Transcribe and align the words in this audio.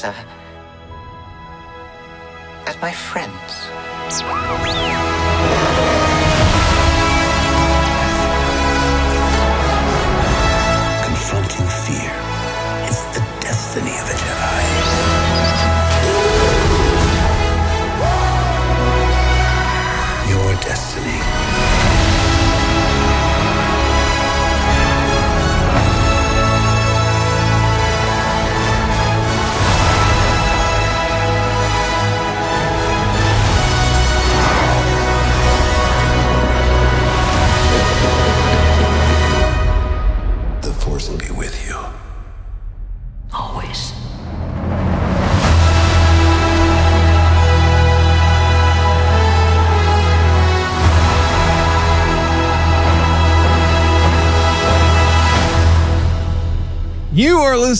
last 0.00 0.31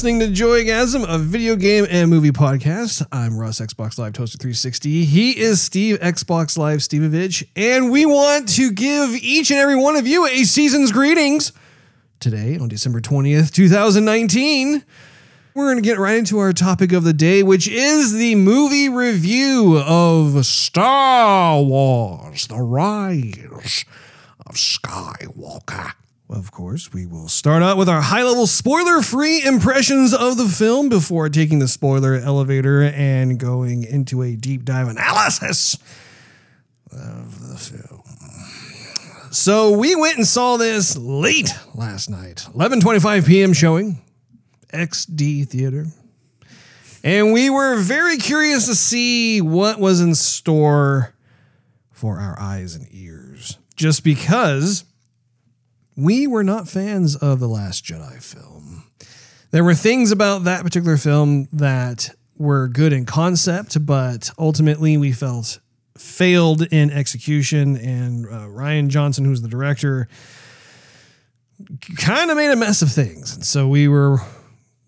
listening 0.02 0.18
to 0.18 0.26
Joygasm, 0.44 1.04
a 1.08 1.16
video 1.16 1.54
game 1.54 1.86
and 1.88 2.10
movie 2.10 2.32
podcast. 2.32 3.06
I'm 3.12 3.38
Russ 3.38 3.60
Xbox 3.60 3.98
Live 3.98 4.14
Toaster 4.14 4.36
360. 4.36 5.04
He 5.04 5.38
is 5.38 5.62
Steve 5.62 6.00
Xbox 6.00 6.58
Live 6.58 6.80
Stevevich, 6.80 7.46
and 7.54 7.88
we 7.88 8.04
want 8.04 8.48
to 8.56 8.72
give 8.72 9.10
each 9.10 9.52
and 9.52 9.60
every 9.60 9.76
one 9.76 9.94
of 9.94 10.08
you 10.08 10.26
a 10.26 10.42
season's 10.42 10.90
greetings 10.90 11.52
today 12.18 12.58
on 12.58 12.66
December 12.66 13.00
20th, 13.00 13.52
2019. 13.52 14.82
We're 15.54 15.66
going 15.66 15.76
to 15.76 15.88
get 15.88 16.00
right 16.00 16.16
into 16.16 16.40
our 16.40 16.52
topic 16.52 16.92
of 16.92 17.04
the 17.04 17.12
day, 17.12 17.44
which 17.44 17.68
is 17.68 18.12
the 18.12 18.34
movie 18.34 18.88
review 18.88 19.78
of 19.78 20.44
Star 20.44 21.62
Wars 21.62 22.48
The 22.48 22.56
Rise 22.56 23.84
of 24.44 24.54
Skywalker. 24.56 25.92
Of 26.32 26.50
course, 26.50 26.94
we 26.94 27.04
will 27.04 27.28
start 27.28 27.62
out 27.62 27.76
with 27.76 27.90
our 27.90 28.00
high 28.00 28.22
level 28.22 28.46
spoiler 28.46 29.02
free 29.02 29.44
impressions 29.44 30.14
of 30.14 30.38
the 30.38 30.48
film 30.48 30.88
before 30.88 31.28
taking 31.28 31.58
the 31.58 31.68
spoiler 31.68 32.14
elevator 32.14 32.82
and 32.82 33.38
going 33.38 33.84
into 33.84 34.22
a 34.22 34.34
deep 34.34 34.64
dive 34.64 34.88
analysis 34.88 35.76
of 36.90 37.48
the 37.50 37.58
film. 37.58 38.02
So 39.30 39.72
we 39.72 39.94
went 39.94 40.16
and 40.16 40.26
saw 40.26 40.56
this 40.56 40.96
late 40.96 41.50
last 41.74 42.08
night, 42.08 42.46
11:25 42.54 43.26
p.m. 43.26 43.52
showing, 43.52 44.00
XD 44.72 45.48
Theater. 45.48 45.84
And 47.04 47.34
we 47.34 47.50
were 47.50 47.76
very 47.76 48.16
curious 48.16 48.66
to 48.68 48.74
see 48.74 49.42
what 49.42 49.78
was 49.78 50.00
in 50.00 50.14
store 50.14 51.14
for 51.90 52.18
our 52.18 52.40
eyes 52.40 52.74
and 52.74 52.88
ears. 52.90 53.58
Just 53.76 54.02
because 54.02 54.84
we 55.96 56.26
were 56.26 56.44
not 56.44 56.68
fans 56.68 57.16
of 57.16 57.40
The 57.40 57.48
Last 57.48 57.84
Jedi 57.84 58.22
film. 58.22 58.84
There 59.50 59.64
were 59.64 59.74
things 59.74 60.10
about 60.10 60.44
that 60.44 60.62
particular 60.62 60.96
film 60.96 61.48
that 61.52 62.10
were 62.36 62.68
good 62.68 62.92
in 62.92 63.04
concept, 63.04 63.84
but 63.84 64.30
ultimately 64.38 64.96
we 64.96 65.12
felt 65.12 65.58
failed 65.96 66.62
in 66.72 66.90
execution. 66.90 67.76
And 67.76 68.26
uh, 68.26 68.46
Rian 68.46 68.88
Johnson, 68.88 69.24
who's 69.24 69.42
the 69.42 69.48
director, 69.48 70.08
kind 71.96 72.30
of 72.30 72.36
made 72.36 72.50
a 72.50 72.56
mess 72.56 72.82
of 72.82 72.90
things. 72.90 73.34
And 73.34 73.44
so 73.44 73.68
we 73.68 73.88
were 73.88 74.18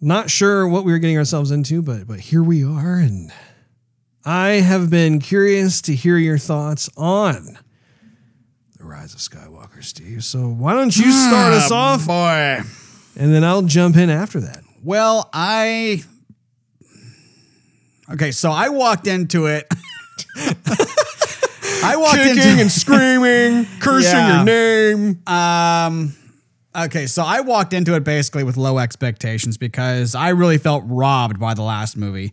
not 0.01 0.31
sure 0.31 0.67
what 0.67 0.85
we 0.85 0.93
were 0.93 0.99
getting 0.99 1.19
ourselves 1.19 1.51
into, 1.51 1.83
but 1.83 2.07
but 2.07 2.21
here 2.21 2.43
we 2.43 2.65
are. 2.65 2.97
And 2.97 3.33
I 4.25 4.49
have 4.49 4.91
been 4.91 5.19
curious 5.19 5.83
to 5.83 5.95
hear 5.95 6.17
your 6.17 6.39
thoughts 6.39 6.89
on 6.97 7.59
Rise 9.05 9.13
of 9.13 9.21
Skywalker, 9.21 9.85
Steve. 9.85 10.25
So 10.25 10.49
why 10.49 10.73
don't 10.73 10.97
you 10.97 11.13
start 11.13 11.53
us 11.53 11.71
off, 11.71 12.07
boy. 12.07 12.63
and 13.17 13.35
then 13.35 13.45
I'll 13.45 13.61
jump 13.61 13.99
in 13.99 14.09
after 14.09 14.41
that. 14.41 14.63
Well, 14.83 15.29
I. 15.31 16.03
Okay, 18.11 18.31
so 18.31 18.51
I 18.51 18.71
walked 18.71 19.07
into 19.07 19.45
it. 19.45 19.67
I 21.85 21.97
walked 21.99 22.15
Kicking 22.17 22.39
into 22.39 22.63
and 22.63 22.73
screaming, 22.73 23.67
cursing 23.81 24.11
Yeah. 24.15 24.37
your 24.37 24.97
name. 24.97 25.23
Um, 25.27 26.17
okay, 26.75 27.07
so 27.07 27.23
I 27.25 27.43
walked 27.43 27.75
into 27.75 27.95
it 27.97 28.05
basically 28.05 28.43
with 28.43 28.57
low 28.57 28.79
expectations 28.79 29.59
because 29.59 30.15
I 30.15 30.31
really 30.31 30.57
felt 30.57 30.83
robbed 30.87 31.39
by 31.39 31.53
the 31.53 31.63
last 31.63 31.99
movie. 31.99 32.33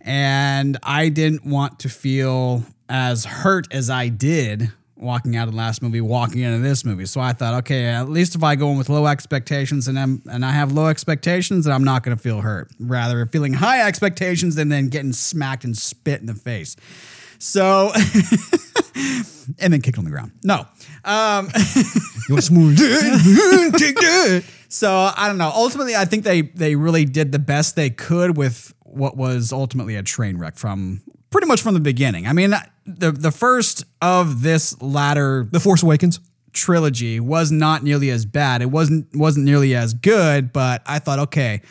And 0.00 0.76
I 0.82 1.08
didn't 1.08 1.46
want 1.46 1.78
to 1.80 1.88
feel 1.88 2.64
as 2.88 3.24
hurt 3.24 3.72
as 3.72 3.90
I 3.90 4.08
did 4.08 4.72
walking 5.00 5.36
out 5.36 5.48
of 5.48 5.54
the 5.54 5.58
last 5.58 5.82
movie, 5.82 6.00
walking 6.00 6.42
into 6.42 6.58
this 6.58 6.84
movie. 6.84 7.06
So 7.06 7.20
I 7.20 7.32
thought, 7.32 7.54
okay, 7.60 7.86
at 7.86 8.08
least 8.08 8.34
if 8.34 8.42
I 8.42 8.54
go 8.54 8.70
in 8.70 8.78
with 8.78 8.88
low 8.88 9.06
expectations 9.06 9.88
and 9.88 9.98
I'm 9.98 10.22
and 10.30 10.44
I 10.44 10.52
have 10.52 10.72
low 10.72 10.86
expectations, 10.86 11.64
then 11.64 11.74
I'm 11.74 11.84
not 11.84 12.02
going 12.02 12.16
to 12.16 12.22
feel 12.22 12.40
hurt. 12.40 12.70
Rather, 12.78 13.24
feeling 13.26 13.54
high 13.54 13.86
expectations 13.86 14.56
and 14.58 14.70
then 14.70 14.88
getting 14.88 15.12
smacked 15.12 15.64
and 15.64 15.76
spit 15.76 16.20
in 16.20 16.26
the 16.26 16.34
face. 16.34 16.76
So, 17.38 17.90
and 19.58 19.72
then 19.72 19.80
kicked 19.80 19.96
on 19.96 20.04
the 20.04 20.10
ground. 20.10 20.32
No. 20.44 20.66
Um, 21.04 21.48
You 22.30 22.34
want 22.34 22.44
some 22.44 22.58
more? 22.58 22.70
Take 22.70 23.96
that. 23.96 24.44
So 24.68 25.10
I 25.16 25.26
don't 25.26 25.38
know. 25.38 25.50
Ultimately, 25.52 25.96
I 25.96 26.04
think 26.04 26.22
they 26.22 26.42
they 26.42 26.76
really 26.76 27.04
did 27.04 27.32
the 27.32 27.40
best 27.40 27.74
they 27.74 27.90
could 27.90 28.36
with 28.36 28.72
what 28.84 29.16
was 29.16 29.52
ultimately 29.52 29.96
a 29.96 30.02
train 30.04 30.38
wreck 30.38 30.56
from 30.56 31.02
pretty 31.30 31.46
much 31.46 31.62
from 31.62 31.74
the 31.74 31.80
beginning. 31.80 32.26
I 32.26 32.32
mean, 32.32 32.54
the 32.86 33.12
the 33.12 33.30
first 33.30 33.84
of 34.02 34.42
this 34.42 34.80
latter 34.82 35.46
The 35.50 35.60
Force 35.60 35.82
Awakens. 35.82 36.20
trilogy 36.52 37.20
was 37.20 37.52
not 37.52 37.82
nearly 37.84 38.10
as 38.10 38.24
bad. 38.26 38.60
It 38.62 38.70
wasn't 38.70 39.06
wasn't 39.14 39.44
nearly 39.46 39.74
as 39.74 39.94
good, 39.94 40.52
but 40.52 40.82
I 40.86 40.98
thought, 40.98 41.18
okay, 41.20 41.62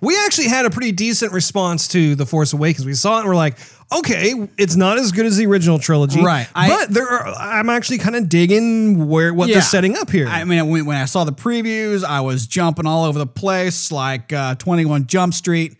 We 0.00 0.14
actually 0.26 0.48
had 0.48 0.66
a 0.66 0.70
pretty 0.70 0.92
decent 0.92 1.32
response 1.32 1.88
to 1.88 2.14
The 2.14 2.26
Force 2.26 2.52
Awakens. 2.52 2.84
We 2.86 2.92
saw 2.94 3.16
it 3.16 3.20
and 3.20 3.28
we're 3.28 3.34
like, 3.34 3.56
okay, 3.90 4.34
it's 4.58 4.76
not 4.76 4.98
as 4.98 5.10
good 5.10 5.24
as 5.26 5.38
the 5.38 5.46
original 5.46 5.78
trilogy. 5.78 6.22
Right. 6.22 6.46
I- 6.54 6.68
but 6.68 6.90
there 6.90 7.08
are, 7.08 7.26
I'm 7.34 7.70
actually 7.70 7.98
kind 7.98 8.14
of 8.14 8.28
digging 8.28 9.08
where 9.08 9.32
what 9.32 9.48
Yeah. 9.48 9.54
they're 9.54 9.62
setting 9.62 9.96
up 9.96 10.10
here. 10.10 10.28
I 10.28 10.44
mean, 10.44 10.68
when, 10.68 10.84
when 10.84 10.96
I 10.98 11.06
saw 11.06 11.24
the 11.24 11.32
previews, 11.32 12.04
I 12.04 12.20
was 12.20 12.46
jumping 12.46 12.86
all 12.86 13.04
over 13.06 13.18
the 13.18 13.26
place 13.26 13.90
like 13.90 14.32
uh, 14.34 14.54
21 14.56 15.06
Jump 15.06 15.32
Street. 15.34 15.76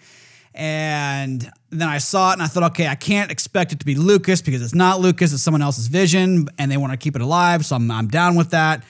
And 0.55 1.49
then 1.81 1.89
I 1.89 1.99
saw 1.99 2.31
it 2.31 2.35
and 2.35 2.43
I 2.43 2.47
thought, 2.47 2.65
okay, 2.73 2.87
I 2.87 2.95
can't 2.95 3.31
expect 3.31 3.73
it 3.73 3.81
to 3.81 3.87
be 3.87 3.95
Lucas 3.95 4.43
because 4.43 4.63
it's 4.63 4.75
not 4.75 5.01
Lucas, 5.01 5.33
it's 5.33 5.43
someone 5.43 5.63
else's 5.63 5.87
vision 5.87 6.49
and 6.59 6.71
they 6.71 6.77
want 6.77 6.93
to 6.93 6.97
keep 6.97 7.17
it 7.17 7.23
alive. 7.23 7.65
So 7.65 7.77
I'm, 7.77 7.91
I'm 7.91 8.09
down 8.09 8.37
with 8.37 8.51
that. 8.51 8.85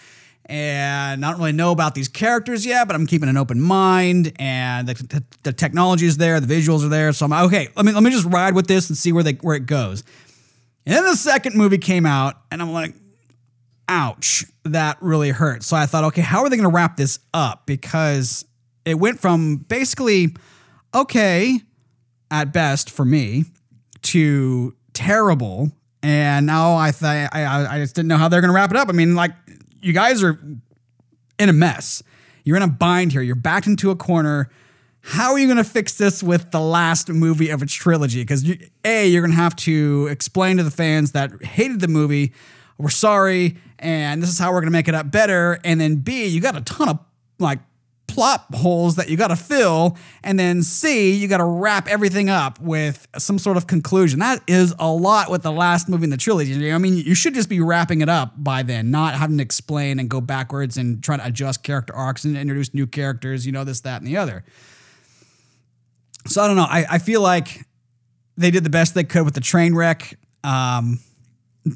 And 0.48 1.24
I 1.24 1.30
don't 1.30 1.40
really 1.40 1.52
know 1.52 1.72
about 1.72 1.94
these 1.94 2.06
characters 2.06 2.64
yet, 2.64 2.86
but 2.86 2.94
I'm 2.94 3.06
keeping 3.06 3.28
an 3.28 3.36
open 3.36 3.60
mind 3.60 4.32
and 4.38 4.86
the, 4.86 4.94
the, 4.94 5.24
the 5.42 5.52
technology 5.52 6.06
is 6.06 6.18
there, 6.18 6.38
the 6.38 6.46
visuals 6.46 6.84
are 6.84 6.88
there. 6.88 7.12
So 7.12 7.26
I'm 7.26 7.32
okay, 7.46 7.68
let 7.74 7.84
me, 7.84 7.92
let 7.92 8.02
me 8.02 8.10
just 8.10 8.26
ride 8.26 8.54
with 8.54 8.68
this 8.68 8.88
and 8.88 8.96
see 8.96 9.12
where, 9.12 9.24
they, 9.24 9.32
where 9.32 9.56
it 9.56 9.66
goes. 9.66 10.04
And 10.84 10.94
then 10.94 11.04
the 11.04 11.16
second 11.16 11.56
movie 11.56 11.78
came 11.78 12.06
out 12.06 12.36
and 12.52 12.62
I'm 12.62 12.72
like, 12.72 12.94
ouch, 13.88 14.44
that 14.64 14.98
really 15.00 15.30
hurt. 15.30 15.64
So 15.64 15.76
I 15.76 15.86
thought, 15.86 16.04
okay, 16.04 16.20
how 16.20 16.42
are 16.42 16.48
they 16.48 16.56
going 16.56 16.68
to 16.68 16.74
wrap 16.74 16.96
this 16.96 17.18
up? 17.34 17.66
Because 17.66 18.44
it 18.84 18.94
went 18.94 19.20
from 19.20 19.56
basically 19.56 20.36
okay 20.94 21.60
at 22.31 22.52
best 22.52 22.90
for 22.90 23.05
me 23.05 23.44
to 24.02 24.75
terrible. 24.93 25.73
And 26.02 26.46
now 26.46 26.76
I 26.76 26.90
th- 26.90 27.28
I, 27.32 27.67
I 27.76 27.78
just 27.78 27.94
didn't 27.94 28.08
know 28.08 28.17
how 28.17 28.28
they're 28.28 28.40
gonna 28.40 28.52
wrap 28.52 28.70
it 28.70 28.76
up. 28.76 28.88
I 28.88 28.93
mean, 28.93 29.14
like 29.14 29.32
you 29.81 29.93
guys 29.93 30.23
are 30.23 30.38
in 31.38 31.49
a 31.49 31.52
mess. 31.52 32.02
You're 32.44 32.56
in 32.56 32.62
a 32.62 32.69
bind 32.69 33.12
here. 33.12 33.23
You're 33.23 33.34
backed 33.34 33.67
into 33.67 33.90
a 33.90 33.96
corner. 33.96 34.50
How 35.00 35.32
are 35.32 35.38
you 35.38 35.46
going 35.46 35.56
to 35.58 35.64
fix 35.64 35.96
this 35.99 36.20
with 36.23 36.50
the 36.50 36.61
last 36.61 37.08
movie 37.08 37.50
of 37.50 37.62
a 37.62 37.67
trilogy? 37.67 38.23
Because 38.23 38.43
you, 38.43 38.58
a, 38.84 39.06
you're 39.06 39.23
going 39.23 39.31
to 39.31 39.37
have 39.37 39.55
to 39.56 40.08
explain 40.11 40.56
to 40.56 40.64
the 40.64 40.70
fans 40.70 41.12
that 41.12 41.44
hated 41.44 41.81
the 41.81 41.88
movie, 41.88 42.32
we're 42.76 42.88
sorry, 42.88 43.56
and 43.78 44.20
this 44.20 44.31
is 44.31 44.38
how 44.38 44.50
we're 44.50 44.61
going 44.61 44.67
to 44.67 44.73
make 44.73 44.88
it 44.88 44.94
up 44.94 45.11
better. 45.11 45.61
And 45.64 45.81
then 45.81 45.96
b, 45.96 46.26
you 46.26 46.40
got 46.40 46.56
a 46.56 46.61
ton 46.61 46.88
of 46.88 46.99
like 47.38 47.61
plot 48.16 48.46
holes 48.54 48.96
that 48.96 49.10
you 49.10 49.16
got 49.18 49.28
to 49.28 49.36
fill, 49.36 49.94
and 50.24 50.40
then 50.40 50.62
C, 50.62 51.12
you 51.12 51.28
got 51.28 51.36
to 51.36 51.44
wrap 51.44 51.86
everything 51.86 52.30
up 52.30 52.58
with 52.58 53.06
some 53.18 53.38
sort 53.38 53.58
of 53.58 53.66
conclusion. 53.66 54.20
That 54.20 54.40
is 54.46 54.74
a 54.78 54.90
lot 54.90 55.30
with 55.30 55.42
the 55.42 55.52
last 55.52 55.86
movie 55.86 56.04
in 56.04 56.10
the 56.10 56.16
trilogy. 56.16 56.72
I 56.72 56.78
mean, 56.78 56.96
you 56.96 57.14
should 57.14 57.34
just 57.34 57.50
be 57.50 57.60
wrapping 57.60 58.00
it 58.00 58.08
up 58.08 58.32
by 58.42 58.62
then, 58.62 58.90
not 58.90 59.16
having 59.16 59.36
to 59.36 59.42
explain 59.42 60.00
and 60.00 60.08
go 60.08 60.22
backwards 60.22 60.78
and 60.78 61.04
try 61.04 61.18
to 61.18 61.26
adjust 61.26 61.62
character 61.62 61.94
arcs 61.94 62.24
and 62.24 62.38
introduce 62.38 62.72
new 62.72 62.86
characters, 62.86 63.44
you 63.44 63.52
know, 63.52 63.64
this, 63.64 63.82
that, 63.82 64.00
and 64.00 64.06
the 64.06 64.16
other. 64.16 64.42
So 66.26 66.42
I 66.42 66.46
don't 66.46 66.56
know. 66.56 66.62
I, 66.62 66.86
I 66.92 66.98
feel 66.98 67.20
like 67.20 67.66
they 68.38 68.50
did 68.50 68.64
the 68.64 68.70
best 68.70 68.94
they 68.94 69.04
could 69.04 69.26
with 69.26 69.34
the 69.34 69.42
train 69.42 69.74
wreck, 69.74 70.18
um, 70.42 71.00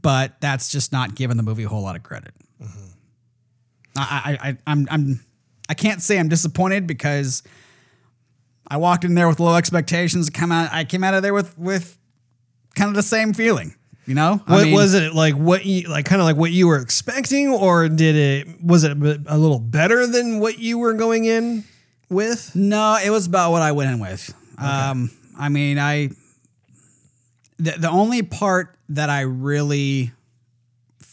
but 0.02 0.40
that's 0.40 0.72
just 0.72 0.90
not 0.90 1.14
giving 1.14 1.36
the 1.36 1.42
movie 1.42 1.64
a 1.64 1.68
whole 1.68 1.82
lot 1.82 1.96
of 1.96 2.02
credit. 2.02 2.32
I, 3.94 4.38
I, 4.40 4.48
I, 4.48 4.58
I'm, 4.66 4.88
I'm, 4.90 5.20
I 5.70 5.74
can't 5.74 6.02
say 6.02 6.18
I'm 6.18 6.28
disappointed 6.28 6.88
because 6.88 7.44
I 8.66 8.76
walked 8.78 9.04
in 9.04 9.14
there 9.14 9.28
with 9.28 9.38
low 9.38 9.54
expectations. 9.54 10.28
Come 10.28 10.50
out, 10.50 10.68
I 10.72 10.82
came 10.82 11.04
out 11.04 11.14
of 11.14 11.22
there 11.22 11.32
with 11.32 11.56
with 11.56 11.96
kind 12.74 12.88
of 12.88 12.96
the 12.96 13.04
same 13.04 13.32
feeling. 13.32 13.76
You 14.04 14.14
know, 14.16 14.42
I 14.48 14.54
What 14.54 14.64
mean, 14.64 14.74
was 14.74 14.94
it 14.94 15.14
like? 15.14 15.34
What 15.34 15.64
you 15.64 15.88
like? 15.88 16.06
Kind 16.06 16.20
of 16.20 16.26
like 16.26 16.34
what 16.34 16.50
you 16.50 16.66
were 16.66 16.78
expecting, 16.78 17.52
or 17.52 17.88
did 17.88 18.16
it? 18.16 18.64
Was 18.64 18.82
it 18.82 18.92
a 18.92 19.38
little 19.38 19.60
better 19.60 20.08
than 20.08 20.40
what 20.40 20.58
you 20.58 20.78
were 20.78 20.94
going 20.94 21.24
in 21.24 21.62
with? 22.08 22.50
No, 22.56 22.98
it 23.02 23.10
was 23.10 23.28
about 23.28 23.52
what 23.52 23.62
I 23.62 23.70
went 23.70 23.92
in 23.92 24.00
with. 24.00 24.34
Um, 24.58 25.12
I 25.38 25.50
mean, 25.50 25.78
I 25.78 26.08
the 27.60 27.72
the 27.78 27.90
only 27.90 28.22
part 28.22 28.76
that 28.88 29.08
I 29.08 29.20
really 29.20 30.10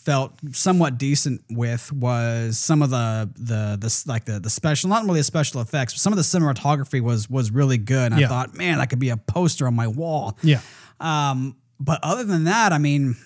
felt 0.07 0.31
somewhat 0.53 0.97
decent 0.97 1.41
with 1.49 1.91
was 1.91 2.57
some 2.57 2.81
of 2.81 2.89
the 2.89 3.29
the 3.35 3.77
the 3.77 4.03
like 4.07 4.23
the 4.23 4.39
the 4.39 4.49
special, 4.49 4.89
not 4.89 5.03
really 5.03 5.19
the 5.19 5.23
special 5.25 5.59
effects, 5.59 5.95
but 5.95 5.99
some 5.99 6.13
of 6.13 6.17
the 6.17 6.23
cinematography 6.23 7.01
was 7.01 7.29
was 7.29 7.51
really 7.51 7.77
good. 7.77 8.13
And 8.13 8.21
Yeah. 8.21 8.27
I 8.27 8.29
thought, 8.29 8.55
man, 8.55 8.77
that 8.77 8.89
could 8.89 8.99
be 8.99 9.09
a 9.09 9.17
poster 9.17 9.67
on 9.67 9.75
my 9.75 9.87
wall. 9.87 10.37
Yeah. 10.41 10.61
Um, 11.01 11.57
but 11.77 11.99
other 12.03 12.23
than 12.23 12.45
that, 12.45 12.71
I 12.71 12.77
mean, 12.77 13.17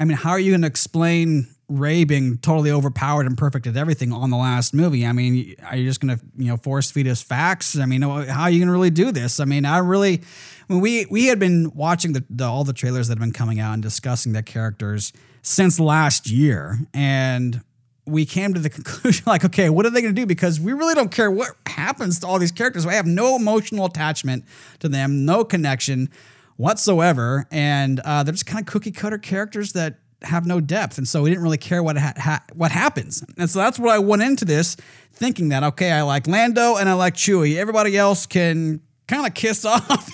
I 0.00 0.06
mean, 0.06 0.16
how 0.16 0.30
are 0.30 0.40
you 0.40 0.52
going 0.52 0.62
to 0.62 0.66
explain 0.66 1.46
Rey 1.68 2.04
being 2.04 2.38
totally 2.38 2.70
overpowered 2.70 3.26
and 3.26 3.36
perfect 3.36 3.66
at 3.66 3.76
everything 3.76 4.10
on 4.10 4.30
the 4.30 4.38
last 4.38 4.72
movie? 4.72 5.04
I 5.04 5.12
mean, 5.12 5.56
are 5.62 5.76
you 5.76 5.86
just 5.86 6.00
going 6.00 6.16
to 6.16 6.24
you 6.38 6.46
know 6.48 6.56
force 6.56 6.90
feed 6.90 7.06
us 7.06 7.20
facts? 7.20 7.76
I 7.78 7.84
mean, 7.84 8.00
how 8.00 8.44
are 8.44 8.50
you 8.50 8.60
going 8.60 8.68
to 8.68 8.72
really 8.72 8.88
do 8.88 9.12
this? 9.12 9.40
I 9.40 9.44
mean, 9.44 9.66
I 9.66 9.76
really, 9.76 10.22
when 10.68 10.80
we 10.80 11.04
we 11.10 11.26
had 11.26 11.38
been 11.38 11.70
watching 11.74 12.14
the, 12.14 12.24
the 12.30 12.46
all 12.46 12.64
the 12.64 12.72
trailers 12.72 13.08
that 13.08 13.18
have 13.18 13.20
been 13.20 13.30
coming 13.34 13.60
out 13.60 13.74
and 13.74 13.82
discussing 13.82 14.32
the 14.32 14.42
characters 14.42 15.12
since 15.42 15.80
last 15.80 16.30
year, 16.30 16.78
and 16.92 17.62
we 18.06 18.24
came 18.24 18.54
to 18.54 18.60
the 18.60 18.70
conclusion 18.70 19.24
like, 19.26 19.44
okay, 19.44 19.70
what 19.70 19.86
are 19.86 19.90
they 19.90 20.02
going 20.02 20.14
to 20.14 20.20
do? 20.20 20.26
Because 20.26 20.60
we 20.60 20.72
really 20.72 20.94
don't 20.94 21.10
care 21.10 21.30
what 21.30 21.50
happens 21.66 22.18
to 22.20 22.26
all 22.26 22.38
these 22.38 22.52
characters. 22.52 22.86
We 22.86 22.94
have 22.94 23.06
no 23.06 23.36
emotional 23.36 23.86
attachment 23.86 24.44
to 24.80 24.88
them, 24.88 25.24
no 25.24 25.44
connection 25.44 26.10
whatsoever, 26.56 27.46
and 27.50 28.00
uh, 28.00 28.22
they're 28.22 28.32
just 28.32 28.46
kind 28.46 28.60
of 28.60 28.66
cookie 28.66 28.90
cutter 28.90 29.18
characters 29.18 29.72
that 29.72 29.98
have 30.22 30.46
no 30.46 30.60
depth, 30.60 30.98
and 30.98 31.08
so 31.08 31.22
we 31.22 31.30
didn't 31.30 31.42
really 31.42 31.58
care 31.58 31.82
what 31.82 31.96
ha- 31.96 32.12
ha- 32.16 32.44
what 32.52 32.70
happens. 32.70 33.24
And 33.38 33.48
so 33.48 33.58
that's 33.58 33.78
what 33.78 33.90
I 33.90 33.98
went 33.98 34.22
into 34.22 34.44
this 34.44 34.76
thinking 35.12 35.48
that 35.48 35.62
okay, 35.62 35.90
I 35.92 36.02
like 36.02 36.26
Lando 36.26 36.76
and 36.76 36.88
I 36.88 36.92
like 36.92 37.14
Chewie. 37.14 37.56
Everybody 37.56 37.96
else 37.96 38.26
can 38.26 38.80
kind 39.08 39.26
of 39.26 39.34
kiss 39.34 39.64
off, 39.66 40.10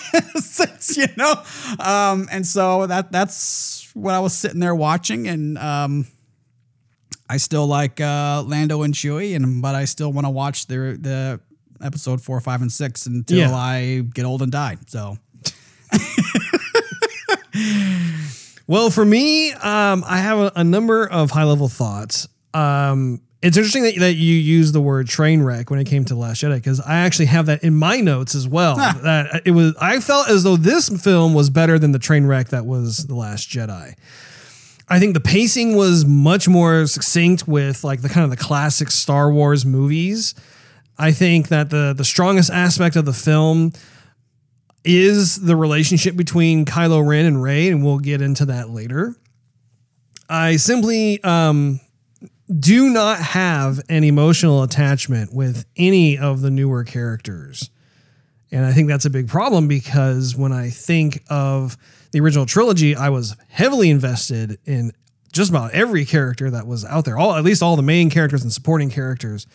you 0.95 1.07
know. 1.17 1.43
Um, 1.79 2.27
and 2.31 2.45
so 2.45 2.87
that 2.87 3.11
that's 3.11 3.86
what 3.97 4.13
I 4.13 4.19
was 4.19 4.33
sitting 4.33 4.59
there 4.59 4.75
watching, 4.75 5.27
and 5.27 5.57
um, 5.57 6.07
I 7.29 7.37
still 7.37 7.67
like 7.67 7.99
uh, 7.99 8.43
Lando 8.45 8.83
and 8.83 8.93
Chewie, 8.93 9.35
and 9.35 9.61
but 9.61 9.75
I 9.75 9.85
still 9.85 10.11
want 10.13 10.25
to 10.25 10.31
watch 10.31 10.67
the 10.67 10.97
the 10.99 11.39
episode 11.83 12.21
four, 12.21 12.39
five, 12.41 12.61
and 12.61 12.71
six 12.71 13.05
until 13.05 13.37
Yeah. 13.37 13.55
I 13.55 14.01
get 14.13 14.25
old 14.25 14.41
and 14.41 14.51
die. 14.51 14.77
So 14.87 15.17
Well, 18.69 18.89
for 18.89 19.05
me, 19.05 19.53
um, 19.53 20.03
I 20.05 20.17
have 20.17 20.39
a, 20.39 20.51
a 20.57 20.63
number 20.63 21.07
of 21.07 21.31
high 21.31 21.45
level 21.45 21.69
thoughts. 21.69 22.27
Um, 22.53 23.21
it's 23.47 23.55
interesting 23.55 23.83
that, 23.83 23.95
that 23.99 24.13
you 24.15 24.35
use 24.35 24.73
the 24.73 24.81
word 24.81 25.07
train 25.07 25.41
wreck 25.41 25.69
when 25.69 25.79
it 25.79 25.85
came 25.85 26.03
to 26.05 26.15
Last 26.15 26.43
Jedi 26.43 26.55
because 26.55 26.81
I 26.81 26.97
actually 26.97 27.27
have 27.27 27.45
that 27.45 27.63
in 27.63 27.75
my 27.75 28.01
notes 28.01 28.35
as 28.35 28.45
well. 28.45 28.75
that 28.75 29.43
it 29.45 29.51
was, 29.51 29.73
I 29.79 30.01
felt 30.01 30.29
as 30.29 30.43
though 30.43 30.57
this 30.57 30.89
film 30.89 31.33
was 31.33 31.49
better 31.49 31.79
than 31.79 31.93
the 31.93 31.99
train 31.99 32.25
wreck 32.25 32.49
that 32.49 32.65
was 32.65 33.07
the 33.07 33.15
Last 33.15 33.49
Jedi. 33.49 33.95
I 34.89 34.99
think 34.99 35.13
the 35.13 35.21
pacing 35.21 35.77
was 35.77 36.05
much 36.05 36.49
more 36.49 36.85
succinct 36.87 37.47
with 37.47 37.85
like 37.85 38.01
the 38.01 38.09
kind 38.09 38.25
of 38.25 38.29
the 38.29 38.37
classic 38.37 38.91
Star 38.91 39.31
Wars 39.31 39.65
movies. 39.65 40.35
I 40.97 41.11
think 41.11 41.47
that 41.47 41.69
the 41.69 41.93
the 41.95 42.05
strongest 42.05 42.49
aspect 42.49 42.95
of 42.95 43.05
the 43.05 43.13
film 43.13 43.71
is 44.83 45.41
the 45.41 45.55
relationship 45.55 46.15
between 46.15 46.65
Kylo 46.65 47.05
Ren 47.05 47.25
and 47.25 47.41
Rey, 47.41 47.69
and 47.69 47.83
we'll 47.83 47.99
get 47.99 48.21
into 48.21 48.45
that 48.45 48.69
later. 48.69 49.15
I 50.29 50.55
simply 50.55 51.21
um, 51.23 51.79
do 52.55 52.89
not 52.89 53.19
have 53.19 53.81
an 53.89 54.03
emotional 54.03 54.63
attachment 54.63 55.33
with 55.33 55.65
any 55.75 56.17
of 56.17 56.41
the 56.41 56.49
newer 56.49 56.83
characters. 56.83 57.69
And 58.51 58.65
I 58.65 58.71
think 58.71 58.87
that's 58.87 59.05
a 59.05 59.09
big 59.09 59.27
problem 59.27 59.67
because 59.67 60.35
when 60.35 60.53
I 60.53 60.69
think 60.69 61.23
of 61.29 61.77
the 62.11 62.21
original 62.21 62.45
trilogy, 62.45 62.95
I 62.95 63.09
was 63.09 63.35
heavily 63.49 63.89
invested 63.89 64.59
in 64.65 64.93
just 65.33 65.49
about 65.49 65.71
every 65.71 66.05
character 66.05 66.49
that 66.51 66.65
was 66.65 66.85
out 66.85 67.03
there, 67.03 67.17
all 67.17 67.35
at 67.35 67.43
least 67.43 67.61
all 67.61 67.75
the 67.75 67.81
main 67.81 68.09
characters 68.09 68.43
and 68.43 68.51
supporting 68.51 68.89
characters. 68.89 69.45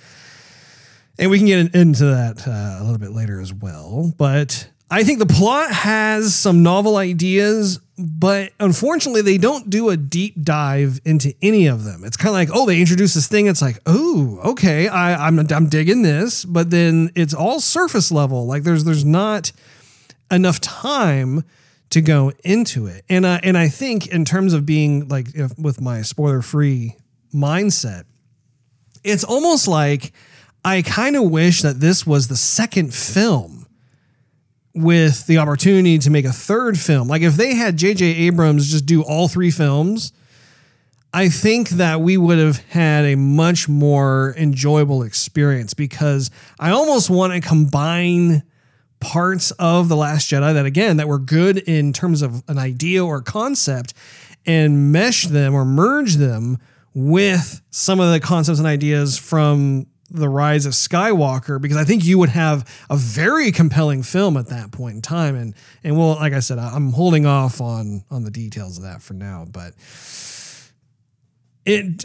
And 1.19 1.31
we 1.31 1.39
can 1.39 1.47
get 1.47 1.75
into 1.75 2.05
that 2.05 2.47
uh, 2.47 2.83
a 2.83 2.83
little 2.83 2.99
bit 2.99 3.13
later 3.13 3.41
as 3.41 3.53
well. 3.55 4.13
But 4.17 4.69
I 4.93 5.05
think 5.05 5.21
the 5.21 5.27
plot 5.27 5.73
has 5.73 6.35
some 6.35 6.63
novel 6.63 6.99
ideas, 6.99 7.81
but 7.97 8.53
unfortunately, 8.61 9.23
they 9.23 9.39
don't 9.39 9.71
do 9.71 9.89
a 9.89 9.97
deep 9.97 10.43
dive 10.43 11.01
into 11.07 11.35
any 11.41 11.67
of 11.67 11.85
them. 11.85 12.05
It's 12.05 12.19
kind 12.19 12.29
of 12.29 12.35
like, 12.35 12.51
oh, 12.53 12.67
they 12.67 12.79
introduce 12.79 13.15
this 13.15 13.27
thing. 13.27 13.47
It's 13.47 13.63
like, 13.63 13.79
oh, 13.87 14.39
okay, 14.45 14.89
I, 14.89 15.27
I'm 15.27 15.39
I'm 15.51 15.71
digging 15.71 16.03
this, 16.03 16.45
but 16.45 16.69
then 16.69 17.11
it's 17.15 17.33
all 17.33 17.59
surface 17.59 18.13
level. 18.13 18.47
Like 18.47 18.65
there's 18.65 18.85
there's 18.85 19.03
not 19.03 19.51
enough 20.31 20.61
time 20.61 21.43
to 21.89 22.03
go 22.03 22.31
into 22.45 22.87
it. 22.87 23.03
And 23.09 23.27
I 23.27 23.41
and 23.43 23.57
I 23.57 23.69
think 23.69 24.09
in 24.09 24.27
terms 24.27 24.53
of 24.53 24.67
being 24.67 25.09
like 25.09 25.35
if, 25.35 25.59
with 25.59 25.81
my 25.81 26.03
spoiler 26.03 26.43
free 26.43 26.97
mindset, 27.35 28.05
it's 29.03 29.25
almost 29.25 29.67
like 29.67 30.13
I 30.67 30.83
kind 30.83 31.17
of 31.17 31.31
wish 31.31 31.63
that 31.63 31.81
this 31.81 32.07
was 32.07 32.29
the 32.29 32.37
second 32.37 32.93
film 32.93 33.62
with 34.75 35.27
the 35.27 35.39
opportunity 35.39 35.99
to 35.99 36.11
make 36.11 36.25
a 36.25 36.33
third 36.33 36.79
film. 36.79 37.09
Like 37.09 37.23
if 37.23 37.35
they 37.35 37.55
had 37.55 37.77
J.J. 37.77 38.05
Abrams 38.05 38.71
just 38.71 38.87
do 38.87 39.03
all 39.03 39.29
three 39.29 39.51
films, 39.51 40.13
I 41.13 41.29
think 41.29 41.71
that 41.71 42.01
we 42.01 42.17
would 42.17 42.39
have 42.39 42.59
had 42.71 43.05
a 43.05 43.17
much 43.17 43.69
more 43.69 44.35
enjoyable 44.39 45.03
experience 45.03 45.75
because 45.75 46.31
I 46.59 46.71
almost 46.71 47.11
want 47.11 47.35
to 47.35 47.47
combine 47.47 48.43
parts 48.99 49.51
of 49.53 49.89
The 49.89 49.97
Last 49.97 50.31
Jedi 50.31 50.55
that, 50.55 50.65
again, 50.65 50.97
that 50.97 51.09
were 51.09 51.19
good 51.19 51.59
in 51.59 51.93
terms 51.93 52.23
of 52.23 52.43
an 52.49 52.57
idea 52.57 53.05
or 53.05 53.21
concept 53.21 53.93
and 54.47 54.91
mesh 54.91 55.27
them 55.27 55.55
or 55.55 55.67
merge 55.67 56.15
them 56.15 56.57
with 56.95 57.61
some 57.71 58.01
of 58.01 58.11
the 58.13 58.21
concepts 58.21 58.59
and 58.59 58.67
ideas 58.67 59.19
from 59.19 59.87
the 60.13 60.29
rise 60.29 60.67
of 60.67 60.73
Skywalker 60.73 61.61
because 61.61 61.77
I 61.77 61.85
think 61.85 62.05
you 62.05 62.19
would 62.19 62.29
have 62.29 62.69
a 62.91 62.97
very 62.97 63.51
compelling 63.53 64.03
film 64.03 64.37
at 64.37 64.47
that 64.49 64.71
point 64.71 64.97
in 64.97 65.03
time 65.03 65.35
and 65.35 65.55
and 65.83 65.97
well 65.97 66.17
like 66.17 66.33
I 66.33 66.41
said 66.41 66.59
I'm 66.59 66.93
holding 66.93 67.27
off 67.27 67.61
on 67.61 68.05
on 68.11 68.25
the 68.25 68.31
details 68.31 68.77
of 68.77 68.85
that 68.85 69.03
for 69.03 69.15
now 69.15 69.47
but 69.51 69.75
it 71.65 72.05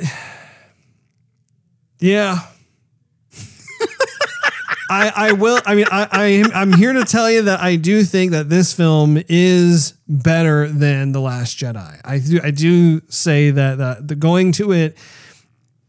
yeah 1.99 2.39
I, 4.89 5.11
I 5.15 5.31
will. 5.33 5.59
I 5.65 5.75
mean, 5.75 5.85
I, 5.91 6.07
I 6.09 6.25
am, 6.25 6.51
I'm 6.53 6.73
here 6.73 6.93
to 6.93 7.03
tell 7.03 7.29
you 7.29 7.41
that 7.43 7.59
I 7.59 7.75
do 7.75 8.03
think 8.03 8.31
that 8.31 8.49
this 8.49 8.73
film 8.73 9.21
is 9.27 9.93
better 10.07 10.69
than 10.69 11.11
the 11.11 11.19
Last 11.19 11.57
Jedi. 11.57 11.99
I 12.05 12.19
do. 12.19 12.39
I 12.41 12.51
do 12.51 13.01
say 13.09 13.51
that 13.51 13.77
the, 13.77 13.97
the 14.01 14.15
going 14.15 14.53
to 14.53 14.71
it, 14.71 14.97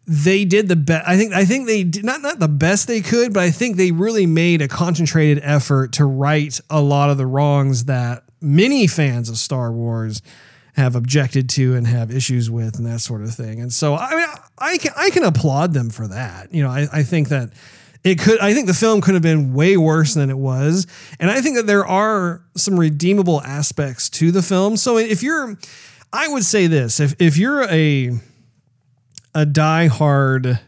they 0.09 0.47
did 0.47 0.69
the 0.69 0.77
best. 0.77 1.07
I 1.07 1.19
think 1.19 1.35
I 1.35 1.45
think 1.45 1.67
they 1.67 1.85
did 1.85 2.03
not 2.03 2.23
not 2.23 2.39
the 2.39 2.49
best 2.49 2.89
they 2.89 3.03
could, 3.03 3.35
but 3.35 3.43
I 3.43 3.51
think 3.51 3.77
they 3.77 3.93
really 3.93 4.25
made 4.25 4.63
a 4.63 4.69
concentrated 4.69 5.41
effort 5.45 5.93
to 5.95 6.07
right 6.07 6.59
a 6.71 6.81
lot 6.81 7.11
of 7.11 7.19
the 7.19 7.27
wrongs 7.27 7.85
that 7.85 8.25
many 8.41 8.87
fans 8.87 9.29
of 9.29 9.37
Star 9.37 9.71
Wars 9.71 10.23
have 10.75 10.97
objected 10.97 11.51
to 11.51 11.75
and 11.75 11.87
have 11.87 12.11
issues 12.11 12.51
with 12.51 12.79
and 12.79 12.87
that 12.87 13.01
sort 13.01 13.23
of 13.23 13.35
thing. 13.35 13.61
And 13.61 13.71
so 13.71 13.97
I 13.97 14.15
mean 14.15 14.27
I 14.59 14.79
can 14.79 14.93
I 14.97 15.11
can 15.11 15.25
applaud 15.25 15.75
them 15.75 15.91
for 15.91 16.09
that. 16.09 16.55
You 16.55 16.63
know, 16.63 16.71
I, 16.71 16.87
I 16.91 17.03
think 17.03 17.29
that 17.29 17.51
it 18.03 18.19
could 18.19 18.41
I 18.41 18.55
think 18.55 18.67
the 18.67 18.75
film 18.75 19.03
could 19.03 19.13
have 19.13 19.23
been 19.23 19.53
way 19.53 19.77
worse 19.77 20.15
than 20.15 20.31
it 20.31 20.39
was. 20.39 20.87
And 21.21 21.31
I 21.31 21.43
think 21.43 21.57
that 21.57 21.67
there 21.67 21.87
are 21.87 22.43
some 22.57 22.81
redeemable 22.81 23.43
aspects 23.43 24.09
to 24.11 24.31
the 24.31 24.41
film. 24.41 24.79
So 24.79 24.97
if 24.97 25.23
you're 25.23 25.59
I 26.15 26.29
would 26.29 26.47
say 26.47 26.67
this, 26.67 26.99
if 26.99 27.15
if 27.21 27.37
you're 27.37 27.65
a 27.65 28.19
a 29.35 29.45
diehard 29.45 30.61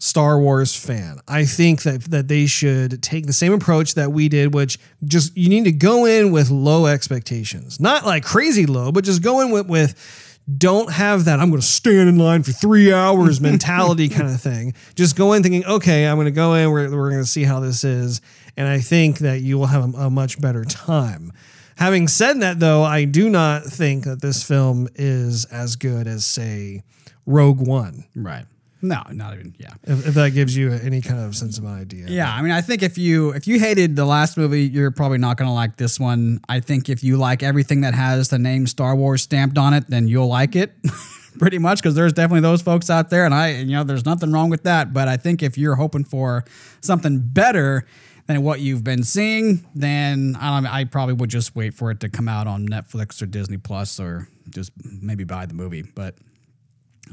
Star 0.00 0.38
Wars 0.38 0.76
fan, 0.76 1.18
I 1.26 1.44
think 1.44 1.82
that 1.82 2.02
that 2.10 2.28
they 2.28 2.46
should 2.46 3.02
take 3.02 3.26
the 3.26 3.32
same 3.32 3.52
approach 3.52 3.94
that 3.94 4.12
we 4.12 4.28
did, 4.28 4.54
which 4.54 4.78
just 5.04 5.36
you 5.36 5.48
need 5.48 5.64
to 5.64 5.72
go 5.72 6.04
in 6.04 6.30
with 6.30 6.50
low 6.50 6.86
expectations, 6.86 7.80
not 7.80 8.06
like 8.06 8.24
crazy 8.24 8.64
low, 8.64 8.92
but 8.92 9.04
just 9.04 9.22
go 9.22 9.40
in 9.40 9.50
with 9.50 9.66
with 9.66 10.24
don't 10.56 10.90
have 10.90 11.26
that 11.26 11.40
I'm 11.40 11.50
going 11.50 11.60
to 11.60 11.66
stand 11.66 12.08
in 12.08 12.16
line 12.16 12.42
for 12.42 12.52
three 12.52 12.92
hours 12.92 13.40
mentality 13.40 14.08
kind 14.08 14.28
of 14.28 14.40
thing. 14.40 14.74
Just 14.94 15.16
go 15.16 15.32
in 15.32 15.42
thinking, 15.42 15.64
okay, 15.66 16.06
I'm 16.06 16.16
going 16.16 16.24
to 16.26 16.30
go 16.30 16.54
in, 16.54 16.70
we're, 16.70 16.90
we're 16.90 17.10
going 17.10 17.22
to 17.22 17.28
see 17.28 17.44
how 17.44 17.60
this 17.60 17.84
is. 17.84 18.20
And 18.56 18.66
I 18.66 18.78
think 18.80 19.18
that 19.18 19.40
you 19.40 19.58
will 19.58 19.66
have 19.66 19.94
a, 19.94 19.98
a 19.98 20.10
much 20.10 20.40
better 20.40 20.64
time. 20.64 21.32
Having 21.76 22.08
said 22.08 22.40
that, 22.40 22.58
though, 22.58 22.82
I 22.82 23.04
do 23.04 23.28
not 23.28 23.64
think 23.64 24.04
that 24.04 24.22
this 24.22 24.42
film 24.42 24.88
is 24.94 25.44
as 25.46 25.76
good 25.76 26.06
as, 26.06 26.24
say, 26.24 26.82
Rogue 27.28 27.60
One. 27.60 28.04
Right. 28.16 28.46
No, 28.80 29.02
not 29.10 29.34
even. 29.34 29.54
Yeah. 29.58 29.74
If, 29.84 30.08
if 30.08 30.14
that 30.14 30.30
gives 30.30 30.56
you 30.56 30.72
any 30.72 31.00
kind 31.00 31.20
of 31.20 31.34
sense 31.36 31.58
of 31.58 31.64
an 31.64 31.74
idea. 31.74 32.06
Yeah, 32.08 32.32
I 32.32 32.42
mean, 32.42 32.52
I 32.52 32.60
think 32.60 32.82
if 32.82 32.96
you 32.96 33.30
if 33.30 33.46
you 33.46 33.58
hated 33.58 33.96
the 33.96 34.04
last 34.04 34.36
movie, 34.36 34.62
you're 34.62 34.90
probably 34.90 35.18
not 35.18 35.36
going 35.36 35.48
to 35.48 35.52
like 35.52 35.76
this 35.76 35.98
one. 35.98 36.40
I 36.48 36.60
think 36.60 36.88
if 36.88 37.02
you 37.02 37.16
like 37.16 37.42
everything 37.42 37.82
that 37.82 37.94
has 37.94 38.28
the 38.28 38.38
name 38.38 38.66
Star 38.66 38.94
Wars 38.94 39.22
stamped 39.22 39.58
on 39.58 39.74
it, 39.74 39.84
then 39.88 40.08
you'll 40.08 40.28
like 40.28 40.56
it. 40.56 40.72
Pretty 41.38 41.58
much, 41.58 41.80
because 41.80 41.94
there's 41.94 42.12
definitely 42.12 42.40
those 42.40 42.62
folks 42.62 42.88
out 42.90 43.10
there, 43.10 43.24
and 43.24 43.34
I, 43.34 43.50
you 43.50 43.72
know, 43.72 43.84
there's 43.84 44.04
nothing 44.04 44.32
wrong 44.32 44.48
with 44.48 44.64
that. 44.64 44.92
But 44.92 45.06
I 45.06 45.16
think 45.16 45.42
if 45.42 45.58
you're 45.58 45.76
hoping 45.76 46.04
for 46.04 46.44
something 46.80 47.20
better 47.20 47.84
than 48.26 48.42
what 48.42 48.60
you've 48.60 48.82
been 48.82 49.04
seeing, 49.04 49.66
then 49.74 50.36
I 50.40 50.54
don't. 50.54 50.66
I 50.66 50.84
probably 50.84 51.14
would 51.14 51.30
just 51.30 51.54
wait 51.54 51.74
for 51.74 51.90
it 51.90 52.00
to 52.00 52.08
come 52.08 52.28
out 52.28 52.46
on 52.46 52.66
Netflix 52.66 53.20
or 53.22 53.26
Disney 53.26 53.58
Plus, 53.58 54.00
or 54.00 54.28
just 54.48 54.72
maybe 54.84 55.24
buy 55.24 55.46
the 55.46 55.54
movie. 55.54 55.82
But 55.82 56.16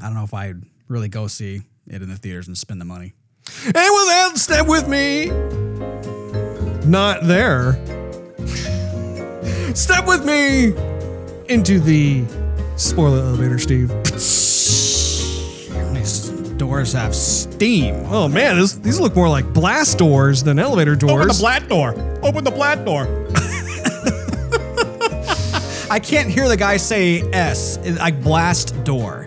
I 0.02 0.06
don't 0.06 0.14
know 0.14 0.24
if 0.24 0.34
I'd 0.34 0.62
really 0.88 1.08
go 1.08 1.26
see 1.26 1.62
it 1.86 2.02
in 2.02 2.08
the 2.08 2.16
theaters 2.16 2.48
and 2.48 2.56
spend 2.56 2.80
the 2.80 2.84
money. 2.84 3.14
And 3.64 3.74
with 3.74 4.08
that, 4.08 4.32
step 4.36 4.66
with 4.66 4.88
me. 4.88 5.26
Not 6.88 7.24
there. 7.24 7.74
Step 9.74 10.06
with 10.06 10.24
me 10.24 10.68
into 11.48 11.80
the 11.80 12.24
spoiler 12.76 13.18
elevator, 13.18 13.58
Steve. 13.58 13.88
These 15.94 16.30
doors 16.56 16.92
have 16.92 17.14
steam. 17.14 17.94
Oh 18.06 18.28
man, 18.28 18.58
this, 18.58 18.74
these 18.74 18.98
look 19.00 19.14
more 19.14 19.28
like 19.28 19.52
blast 19.52 19.98
doors 19.98 20.42
than 20.42 20.58
elevator 20.58 20.96
doors. 20.96 21.12
Open 21.12 21.28
the 21.28 21.34
black 21.38 21.68
door. 21.68 21.90
Open 22.22 22.44
the 22.44 22.50
black 22.50 22.84
door. 22.84 23.06
I 25.90 26.00
can't 26.00 26.28
hear 26.28 26.48
the 26.48 26.56
guy 26.56 26.76
say 26.78 27.20
S, 27.32 27.78
like 27.98 28.20
blast 28.22 28.82
door. 28.84 29.26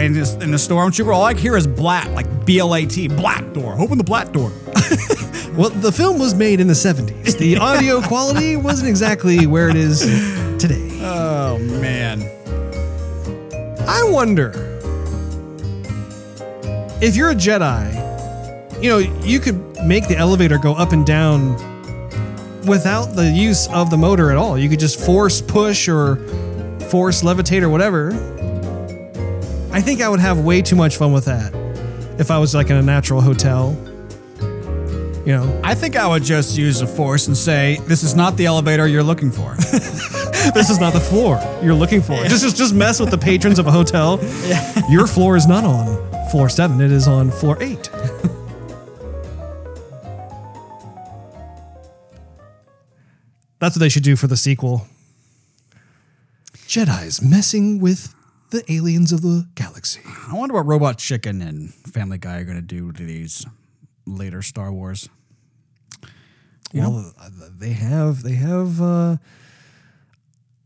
It's 0.00 0.34
in 0.34 0.50
the 0.50 0.56
stormtrooper, 0.56 1.14
all 1.14 1.24
I 1.24 1.34
hear 1.34 1.56
is 1.56 1.66
black, 1.66 2.08
like 2.10 2.46
B 2.46 2.58
L 2.58 2.74
A 2.74 2.86
T, 2.86 3.08
black 3.08 3.52
door. 3.52 3.78
Open 3.78 3.98
the 3.98 4.04
black 4.04 4.32
door. 4.32 4.52
Well, 5.54 5.70
the 5.70 5.90
film 5.90 6.20
was 6.20 6.32
made 6.32 6.60
in 6.60 6.68
the 6.68 6.74
70s. 6.74 7.36
The 7.36 7.56
audio 7.60 8.00
quality 8.00 8.56
wasn't 8.56 8.88
exactly 8.88 9.46
where 9.46 9.68
it 9.68 9.74
is 9.74 10.00
today. 10.58 11.00
Oh 11.02 11.58
man. 11.58 12.22
I 13.88 14.08
wonder 14.08 14.52
if 17.02 17.16
you're 17.16 17.30
a 17.30 17.34
Jedi, 17.34 17.92
you 18.80 18.90
know, 18.90 18.98
you 18.98 19.40
could 19.40 19.76
make 19.84 20.06
the 20.06 20.16
elevator 20.16 20.56
go 20.56 20.72
up 20.74 20.92
and 20.92 21.04
down 21.04 21.56
without 22.64 23.16
the 23.16 23.28
use 23.28 23.66
of 23.68 23.90
the 23.90 23.96
motor 23.96 24.30
at 24.30 24.36
all. 24.36 24.56
You 24.56 24.68
could 24.68 24.80
just 24.80 25.04
force 25.04 25.42
push 25.42 25.88
or 25.88 26.16
force 26.90 27.22
levitate 27.22 27.62
or 27.62 27.68
whatever. 27.70 28.12
I 29.72 29.80
think 29.80 30.02
I 30.02 30.08
would 30.08 30.20
have 30.20 30.40
way 30.40 30.62
too 30.62 30.74
much 30.74 30.96
fun 30.96 31.12
with 31.12 31.26
that 31.26 31.54
if 32.18 32.30
I 32.30 32.38
was 32.38 32.54
like 32.54 32.70
in 32.70 32.76
a 32.76 32.82
natural 32.82 33.20
hotel. 33.20 33.76
You 35.24 35.36
know, 35.36 35.60
I 35.62 35.74
think 35.74 35.96
I 35.96 36.08
would 36.08 36.24
just 36.24 36.58
use 36.58 36.80
a 36.80 36.86
force 36.86 37.28
and 37.28 37.36
say, 37.36 37.78
"This 37.86 38.02
is 38.02 38.14
not 38.16 38.36
the 38.36 38.46
elevator 38.46 38.88
you're 38.88 39.02
looking 39.02 39.30
for." 39.30 39.54
this 40.54 40.70
is 40.70 40.80
not 40.80 40.92
the 40.92 41.00
floor 41.00 41.38
you're 41.62 41.74
looking 41.74 42.02
for. 42.02 42.16
Just, 42.24 42.42
just 42.42 42.56
just 42.56 42.74
mess 42.74 42.98
with 42.98 43.10
the 43.10 43.18
patrons 43.18 43.58
of 43.58 43.66
a 43.68 43.70
hotel. 43.70 44.18
Your 44.90 45.06
floor 45.06 45.36
is 45.36 45.46
not 45.46 45.62
on 45.64 45.86
floor 46.30 46.48
seven; 46.48 46.80
it 46.80 46.90
is 46.90 47.06
on 47.06 47.30
floor 47.30 47.56
eight. 47.62 47.90
That's 53.60 53.76
what 53.76 53.80
they 53.80 53.90
should 53.90 54.02
do 54.02 54.16
for 54.16 54.26
the 54.26 54.38
sequel. 54.38 54.86
Jedi's 56.66 57.20
messing 57.20 57.78
with 57.78 58.14
the 58.50 58.70
aliens 58.72 59.12
of 59.12 59.22
the 59.22 59.48
galaxy. 59.54 60.00
I 60.28 60.34
wonder 60.34 60.54
what 60.54 60.66
Robot 60.66 60.98
Chicken 60.98 61.40
and 61.42 61.72
Family 61.72 62.18
Guy 62.18 62.38
are 62.38 62.44
going 62.44 62.56
to 62.56 62.62
do 62.62 62.92
to 62.92 63.04
these 63.04 63.46
later 64.06 64.42
Star 64.42 64.72
Wars. 64.72 65.08
well, 66.74 67.12
they 67.58 67.72
have 67.72 68.22
they 68.22 68.34
have 68.34 68.80
uh, 68.80 69.16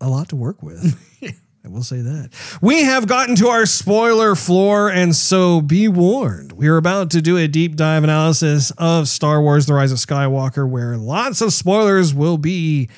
a 0.00 0.08
lot 0.08 0.28
to 0.30 0.36
work 0.36 0.62
with. 0.62 1.00
I 1.64 1.68
will 1.68 1.82
say 1.82 2.02
that. 2.02 2.28
We 2.60 2.82
have 2.82 3.06
gotten 3.06 3.36
to 3.36 3.48
our 3.48 3.64
spoiler 3.64 4.34
floor, 4.34 4.90
and 4.90 5.16
so 5.16 5.62
be 5.62 5.88
warned. 5.88 6.52
We 6.52 6.68
are 6.68 6.76
about 6.76 7.10
to 7.12 7.22
do 7.22 7.38
a 7.38 7.48
deep 7.48 7.74
dive 7.76 8.04
analysis 8.04 8.70
of 8.76 9.08
Star 9.08 9.40
Wars 9.40 9.64
The 9.64 9.72
Rise 9.72 9.90
of 9.90 9.96
Skywalker, 9.96 10.68
where 10.68 10.98
lots 10.98 11.40
of 11.40 11.54
spoilers 11.54 12.12
will 12.12 12.36
be 12.36 12.90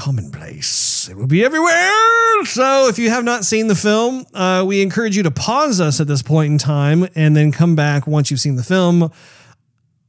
commonplace. 0.00 1.08
It 1.10 1.16
will 1.16 1.26
be 1.26 1.44
everywhere. 1.44 1.92
So 2.44 2.88
if 2.88 2.98
you 2.98 3.10
have 3.10 3.22
not 3.22 3.44
seen 3.44 3.66
the 3.66 3.74
film, 3.74 4.24
uh, 4.32 4.64
we 4.66 4.80
encourage 4.80 5.14
you 5.14 5.22
to 5.24 5.30
pause 5.30 5.78
us 5.78 6.00
at 6.00 6.06
this 6.06 6.22
point 6.22 6.52
in 6.52 6.58
time 6.58 7.06
and 7.14 7.36
then 7.36 7.52
come 7.52 7.76
back 7.76 8.06
once 8.06 8.30
you've 8.30 8.40
seen 8.40 8.56
the 8.56 8.62
film. 8.62 9.12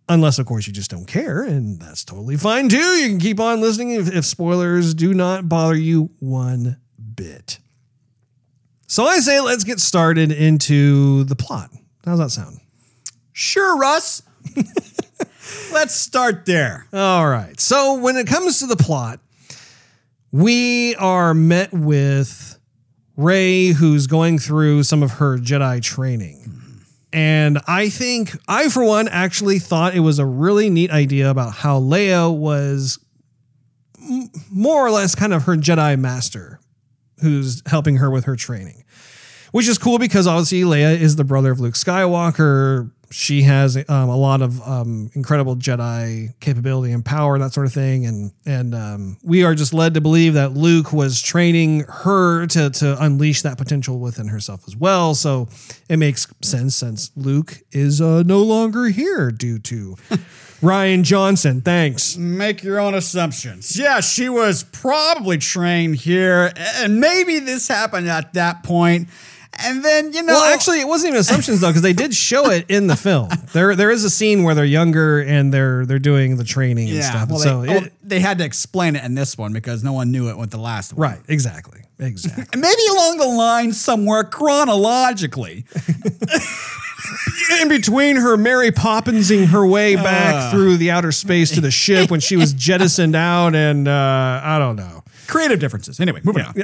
Unless, 0.07 0.39
of 0.39 0.45
course, 0.45 0.65
you 0.65 0.73
just 0.73 0.89
don't 0.89 1.05
care, 1.05 1.43
and 1.43 1.79
that's 1.79 2.03
totally 2.03 2.37
fine 2.37 2.69
too. 2.69 2.77
You 2.77 3.09
can 3.09 3.19
keep 3.19 3.39
on 3.39 3.61
listening 3.61 3.91
if, 3.91 4.13
if 4.13 4.25
spoilers 4.25 4.93
do 4.93 5.13
not 5.13 5.47
bother 5.47 5.75
you 5.75 6.09
one 6.19 6.77
bit. 7.15 7.59
So 8.87 9.05
I 9.05 9.19
say 9.19 9.39
let's 9.41 9.63
get 9.63 9.79
started 9.79 10.31
into 10.31 11.25
the 11.25 11.35
plot. 11.35 11.69
How's 12.05 12.19
that 12.19 12.31
sound? 12.31 12.59
Sure, 13.33 13.77
Russ. 13.77 14.23
Let's 15.71 15.93
start 15.93 16.45
there. 16.45 16.85
All 16.93 17.27
right. 17.27 17.59
So 17.59 17.95
when 17.95 18.17
it 18.17 18.27
comes 18.27 18.59
to 18.59 18.67
the 18.67 18.75
plot, 18.75 19.19
we 20.31 20.95
are 20.95 21.33
met 21.33 21.73
with 21.73 22.57
Rey, 23.17 23.67
who's 23.67 24.07
going 24.07 24.39
through 24.39 24.83
some 24.83 25.03
of 25.03 25.11
her 25.13 25.37
Jedi 25.37 25.81
training. 25.81 26.37
And 27.13 27.59
I 27.67 27.89
think 27.89 28.37
I, 28.47 28.69
for 28.69 28.83
one, 28.85 29.07
actually 29.09 29.59
thought 29.59 29.95
it 29.95 29.99
was 29.99 30.17
a 30.17 30.25
really 30.25 30.69
neat 30.69 30.91
idea 30.91 31.29
about 31.29 31.53
how 31.53 31.79
Leia 31.79 32.33
was 32.35 32.99
more 34.49 34.85
or 34.85 34.91
less 34.91 35.13
kind 35.13 35.33
of 35.33 35.43
her 35.43 35.55
Jedi 35.55 35.99
master 35.99 36.59
who's 37.21 37.61
helping 37.65 37.97
her 37.97 38.09
with 38.09 38.25
her 38.25 38.35
training, 38.35 38.83
which 39.51 39.67
is 39.67 39.77
cool 39.77 39.99
because 39.99 40.25
obviously 40.25 40.61
Leia 40.61 40.97
is 40.97 41.17
the 41.17 41.23
brother 41.23 41.51
of 41.51 41.59
Luke 41.59 41.75
Skywalker. 41.75 42.91
She 43.11 43.43
has 43.43 43.77
um, 43.77 44.09
a 44.09 44.15
lot 44.15 44.41
of 44.41 44.61
um, 44.67 45.11
incredible 45.13 45.55
Jedi 45.55 46.33
capability 46.39 46.93
and 46.93 47.03
power 47.03 47.35
and 47.35 47.43
that 47.43 47.53
sort 47.53 47.65
of 47.65 47.73
thing, 47.73 48.05
and 48.05 48.31
and 48.45 48.73
um, 48.73 49.17
we 49.23 49.43
are 49.43 49.53
just 49.53 49.73
led 49.73 49.93
to 49.95 50.01
believe 50.01 50.33
that 50.35 50.53
Luke 50.53 50.93
was 50.93 51.21
training 51.21 51.81
her 51.87 52.47
to 52.47 52.69
to 52.69 53.03
unleash 53.03 53.41
that 53.41 53.57
potential 53.57 53.99
within 53.99 54.27
herself 54.27 54.63
as 54.67 54.75
well. 54.75 55.13
So 55.13 55.49
it 55.89 55.97
makes 55.97 56.27
sense 56.41 56.75
since 56.75 57.11
Luke 57.15 57.61
is 57.71 58.01
uh, 58.01 58.23
no 58.23 58.41
longer 58.41 58.85
here 58.85 59.31
due 59.31 59.59
to 59.59 59.95
Rian 60.61 61.03
Johnson. 61.03 61.61
Thanks. 61.61 62.15
Make 62.17 62.63
your 62.63 62.79
own 62.79 62.93
assumptions. 62.93 63.77
Yeah, 63.77 63.99
she 63.99 64.29
was 64.29 64.63
probably 64.63 65.39
trained 65.39 65.95
here, 65.95 66.53
and 66.55 66.99
maybe 66.99 67.39
this 67.39 67.67
happened 67.67 68.07
at 68.07 68.33
that 68.33 68.63
point. 68.63 69.09
And 69.59 69.83
then, 69.83 70.13
you 70.13 70.23
know. 70.23 70.33
Well, 70.33 70.53
actually, 70.53 70.79
it 70.79 70.87
wasn't 70.87 71.09
even 71.09 71.19
assumptions 71.19 71.59
though, 71.61 71.67
because 71.69 71.81
they 71.81 71.93
did 71.93 72.13
show 72.15 72.49
it 72.49 72.65
in 72.69 72.87
the 72.87 72.95
film. 72.95 73.29
There, 73.53 73.75
there 73.75 73.91
is 73.91 74.03
a 74.05 74.09
scene 74.09 74.43
where 74.43 74.55
they're 74.55 74.63
younger 74.65 75.19
and 75.21 75.53
they're 75.53 75.85
they're 75.85 75.99
doing 75.99 76.37
the 76.37 76.43
training 76.45 76.87
and 76.87 76.97
yeah, 76.97 77.09
stuff. 77.09 77.29
well, 77.29 77.39
so 77.39 77.61
they, 77.63 77.77
it- 77.77 77.83
oh, 77.83 77.95
they 78.01 78.19
had 78.21 78.37
to 78.39 78.45
explain 78.45 78.95
it 78.95 79.03
in 79.03 79.13
this 79.13 79.37
one 79.37 79.51
because 79.53 79.83
no 79.83 79.91
one 79.93 80.11
knew 80.11 80.29
it 80.29 80.37
with 80.37 80.51
the 80.51 80.57
last 80.57 80.93
one. 80.93 81.01
right, 81.01 81.19
exactly, 81.27 81.81
Exactly. 81.99 82.45
Maybe 82.59 82.81
along 82.91 83.17
the 83.17 83.27
line 83.27 83.73
somewhere 83.73 84.23
chronologically. 84.23 85.65
In 87.61 87.67
between 87.67 88.15
her 88.15 88.37
Mary 88.37 88.71
Poppinsing 88.71 89.47
her 89.47 89.65
way 89.67 89.95
back 89.95 90.51
through 90.51 90.77
the 90.77 90.91
outer 90.91 91.11
space 91.11 91.51
to 91.51 91.61
the 91.61 91.71
ship 91.71 92.09
when 92.09 92.19
she 92.21 92.37
was 92.37 92.53
jettisoned 92.53 93.15
out, 93.15 93.53
and 93.53 93.87
uh, 93.87 94.41
I 94.43 94.57
don't 94.59 94.75
know. 94.77 95.03
Creative 95.27 95.59
differences. 95.59 95.99
Anyway, 95.99 96.21
moving 96.23 96.45
on. 96.45 96.53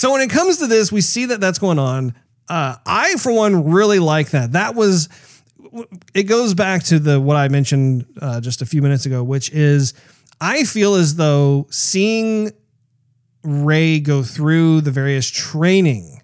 So 0.00 0.12
when 0.12 0.22
it 0.22 0.30
comes 0.30 0.56
to 0.56 0.66
this, 0.66 0.90
we 0.90 1.02
see 1.02 1.26
that 1.26 1.42
that's 1.42 1.58
going 1.58 1.78
on. 1.78 2.14
Uh, 2.48 2.76
I, 2.86 3.16
for 3.16 3.32
one, 3.32 3.70
really 3.70 3.98
like 3.98 4.30
that. 4.30 4.52
That 4.52 4.74
was. 4.74 5.10
It 6.14 6.22
goes 6.22 6.54
back 6.54 6.84
to 6.84 6.98
the 6.98 7.20
what 7.20 7.36
I 7.36 7.48
mentioned 7.48 8.06
uh, 8.18 8.40
just 8.40 8.62
a 8.62 8.66
few 8.66 8.80
minutes 8.80 9.04
ago, 9.04 9.22
which 9.22 9.50
is 9.50 9.92
I 10.40 10.64
feel 10.64 10.94
as 10.94 11.16
though 11.16 11.66
seeing 11.68 12.50
Rey 13.42 14.00
go 14.00 14.22
through 14.22 14.80
the 14.80 14.90
various 14.90 15.28
training. 15.28 16.22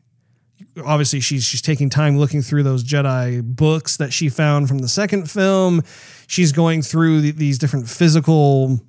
Obviously, 0.83 1.21
she's 1.21 1.45
she's 1.45 1.61
taking 1.61 1.90
time 1.90 2.16
looking 2.16 2.40
through 2.40 2.62
those 2.62 2.83
Jedi 2.83 3.42
books 3.42 3.99
that 3.99 4.11
she 4.11 4.30
found 4.30 4.68
from 4.68 4.78
the 4.78 4.88
second 4.88 5.30
film. 5.30 5.83
She's 6.28 6.50
going 6.50 6.80
through 6.80 7.21
th- 7.21 7.37
these 7.37 7.59
different 7.59 7.90
physical. 7.90 8.80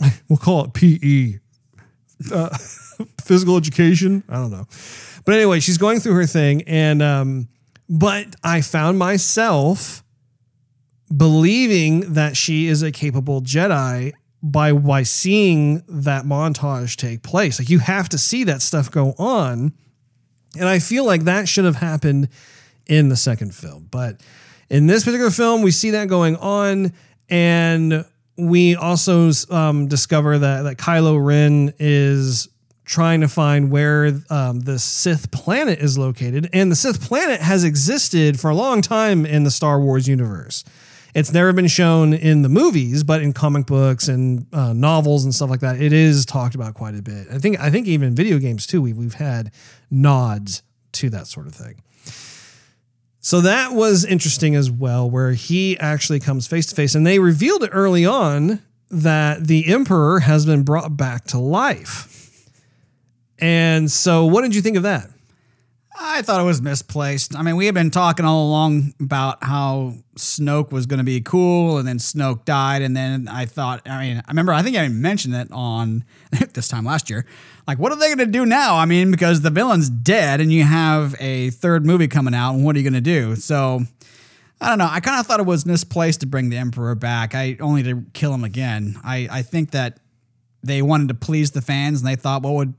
We'll 0.30 0.38
call 0.38 0.64
it 0.64 0.72
PE 0.72 1.40
physical 3.20 3.56
education. 3.56 4.24
I 4.28 4.34
don't 4.34 4.50
know. 4.50 4.66
But 5.24 5.34
anyway, 5.34 5.60
she's 5.60 5.78
going 5.78 6.00
through 6.00 6.14
her 6.14 6.26
thing. 6.26 6.62
And, 6.66 7.02
um, 7.02 7.48
but 7.88 8.34
I 8.42 8.60
found 8.60 8.98
myself 8.98 10.02
believing 11.14 12.14
that 12.14 12.36
she 12.36 12.66
is 12.66 12.82
a 12.82 12.92
capable 12.92 13.40
Jedi 13.40 14.12
by, 14.42 14.72
by 14.72 15.02
seeing 15.02 15.82
that 15.88 16.24
montage 16.24 16.96
take 16.96 17.22
place. 17.22 17.58
Like 17.58 17.70
you 17.70 17.78
have 17.78 18.08
to 18.10 18.18
see 18.18 18.44
that 18.44 18.62
stuff 18.62 18.90
go 18.90 19.14
on. 19.18 19.72
And 20.58 20.68
I 20.68 20.78
feel 20.78 21.04
like 21.04 21.24
that 21.24 21.48
should 21.48 21.64
have 21.64 21.76
happened 21.76 22.28
in 22.86 23.08
the 23.08 23.16
second 23.16 23.54
film. 23.54 23.88
But 23.90 24.20
in 24.70 24.86
this 24.86 25.04
particular 25.04 25.30
film, 25.30 25.62
we 25.62 25.70
see 25.70 25.90
that 25.90 26.08
going 26.08 26.36
on. 26.36 26.92
And 27.28 28.04
we 28.38 28.76
also 28.76 29.30
um, 29.50 29.88
discover 29.88 30.38
that, 30.38 30.62
that 30.62 30.78
Kylo 30.78 31.22
Ren 31.22 31.74
is 31.78 32.48
trying 32.84 33.20
to 33.20 33.28
find 33.28 33.70
where 33.70 34.18
um, 34.30 34.60
the 34.60 34.78
Sith 34.78 35.30
planet 35.30 35.80
is 35.80 35.98
located. 35.98 36.48
And 36.52 36.72
the 36.72 36.76
Sith 36.76 37.02
planet 37.02 37.40
has 37.40 37.64
existed 37.64 38.40
for 38.40 38.50
a 38.50 38.54
long 38.54 38.80
time 38.80 39.26
in 39.26 39.44
the 39.44 39.50
Star 39.50 39.80
Wars 39.80 40.08
universe. 40.08 40.64
It's 41.14 41.32
never 41.32 41.52
been 41.52 41.66
shown 41.66 42.14
in 42.14 42.42
the 42.42 42.48
movies, 42.48 43.02
but 43.02 43.22
in 43.22 43.32
comic 43.32 43.66
books 43.66 44.08
and 44.08 44.46
uh, 44.52 44.72
novels 44.72 45.24
and 45.24 45.34
stuff 45.34 45.50
like 45.50 45.60
that, 45.60 45.80
it 45.80 45.92
is 45.92 46.24
talked 46.24 46.54
about 46.54 46.74
quite 46.74 46.94
a 46.94 47.02
bit. 47.02 47.26
I 47.32 47.38
think 47.38 47.58
I 47.58 47.70
think 47.70 47.86
even 47.88 48.14
video 48.14 48.38
games 48.38 48.66
too. 48.66 48.80
We've 48.80 48.96
we've 48.96 49.14
had 49.14 49.50
nods 49.90 50.62
to 50.92 51.10
that 51.10 51.26
sort 51.26 51.46
of 51.46 51.54
thing. 51.54 51.82
So 53.20 53.40
that 53.40 53.72
was 53.72 54.04
interesting 54.04 54.54
as 54.54 54.70
well, 54.70 55.08
where 55.10 55.32
he 55.32 55.78
actually 55.78 56.20
comes 56.20 56.46
face 56.46 56.66
to 56.66 56.74
face, 56.74 56.94
and 56.94 57.06
they 57.06 57.18
revealed 57.18 57.64
it 57.64 57.70
early 57.72 58.06
on 58.06 58.62
that 58.90 59.46
the 59.46 59.66
Emperor 59.66 60.20
has 60.20 60.46
been 60.46 60.62
brought 60.62 60.96
back 60.96 61.24
to 61.26 61.38
life. 61.38 62.48
And 63.38 63.90
so, 63.90 64.24
what 64.24 64.42
did 64.42 64.54
you 64.54 64.62
think 64.62 64.76
of 64.76 64.84
that? 64.84 65.10
I 66.00 66.22
thought 66.22 66.40
it 66.40 66.44
was 66.44 66.62
misplaced. 66.62 67.36
I 67.36 67.42
mean, 67.42 67.56
we 67.56 67.66
had 67.66 67.74
been 67.74 67.90
talking 67.90 68.24
all 68.24 68.46
along 68.46 68.94
about 69.00 69.42
how 69.42 69.94
Snoke 70.16 70.70
was 70.70 70.86
going 70.86 70.98
to 70.98 71.04
be 71.04 71.20
cool, 71.20 71.78
and 71.78 71.88
then 71.88 71.98
Snoke 71.98 72.44
died, 72.44 72.82
and 72.82 72.96
then 72.96 73.26
I 73.26 73.46
thought, 73.46 73.82
I 73.88 74.00
mean, 74.00 74.22
I 74.24 74.30
remember, 74.30 74.52
I 74.52 74.62
think 74.62 74.76
I 74.76 74.86
mentioned 74.88 75.34
it 75.34 75.48
on 75.50 76.04
this 76.52 76.68
time 76.68 76.84
last 76.84 77.10
year. 77.10 77.26
Like, 77.66 77.78
what 77.78 77.90
are 77.90 77.96
they 77.96 78.06
going 78.06 78.18
to 78.18 78.26
do 78.26 78.46
now? 78.46 78.76
I 78.76 78.84
mean, 78.84 79.10
because 79.10 79.40
the 79.40 79.50
villain's 79.50 79.90
dead, 79.90 80.40
and 80.40 80.52
you 80.52 80.62
have 80.62 81.16
a 81.18 81.50
third 81.50 81.84
movie 81.84 82.08
coming 82.08 82.34
out, 82.34 82.54
and 82.54 82.64
what 82.64 82.76
are 82.76 82.78
you 82.78 82.88
going 82.88 82.94
to 82.94 83.00
do? 83.00 83.34
So, 83.34 83.82
I 84.60 84.68
don't 84.68 84.78
know. 84.78 84.88
I 84.90 85.00
kind 85.00 85.18
of 85.18 85.26
thought 85.26 85.40
it 85.40 85.46
was 85.46 85.66
misplaced 85.66 86.20
to 86.20 86.26
bring 86.26 86.48
the 86.48 86.58
Emperor 86.58 86.94
back. 86.94 87.34
I 87.34 87.56
only 87.60 87.82
to 87.84 88.04
kill 88.12 88.32
him 88.32 88.44
again. 88.44 88.96
I 89.04 89.28
I 89.30 89.42
think 89.42 89.72
that 89.72 89.98
they 90.62 90.82
wanted 90.82 91.08
to 91.08 91.14
please 91.14 91.52
the 91.52 91.62
fans, 91.62 92.00
and 92.00 92.08
they 92.08 92.16
thought, 92.16 92.42
what 92.42 92.54
would 92.54 92.74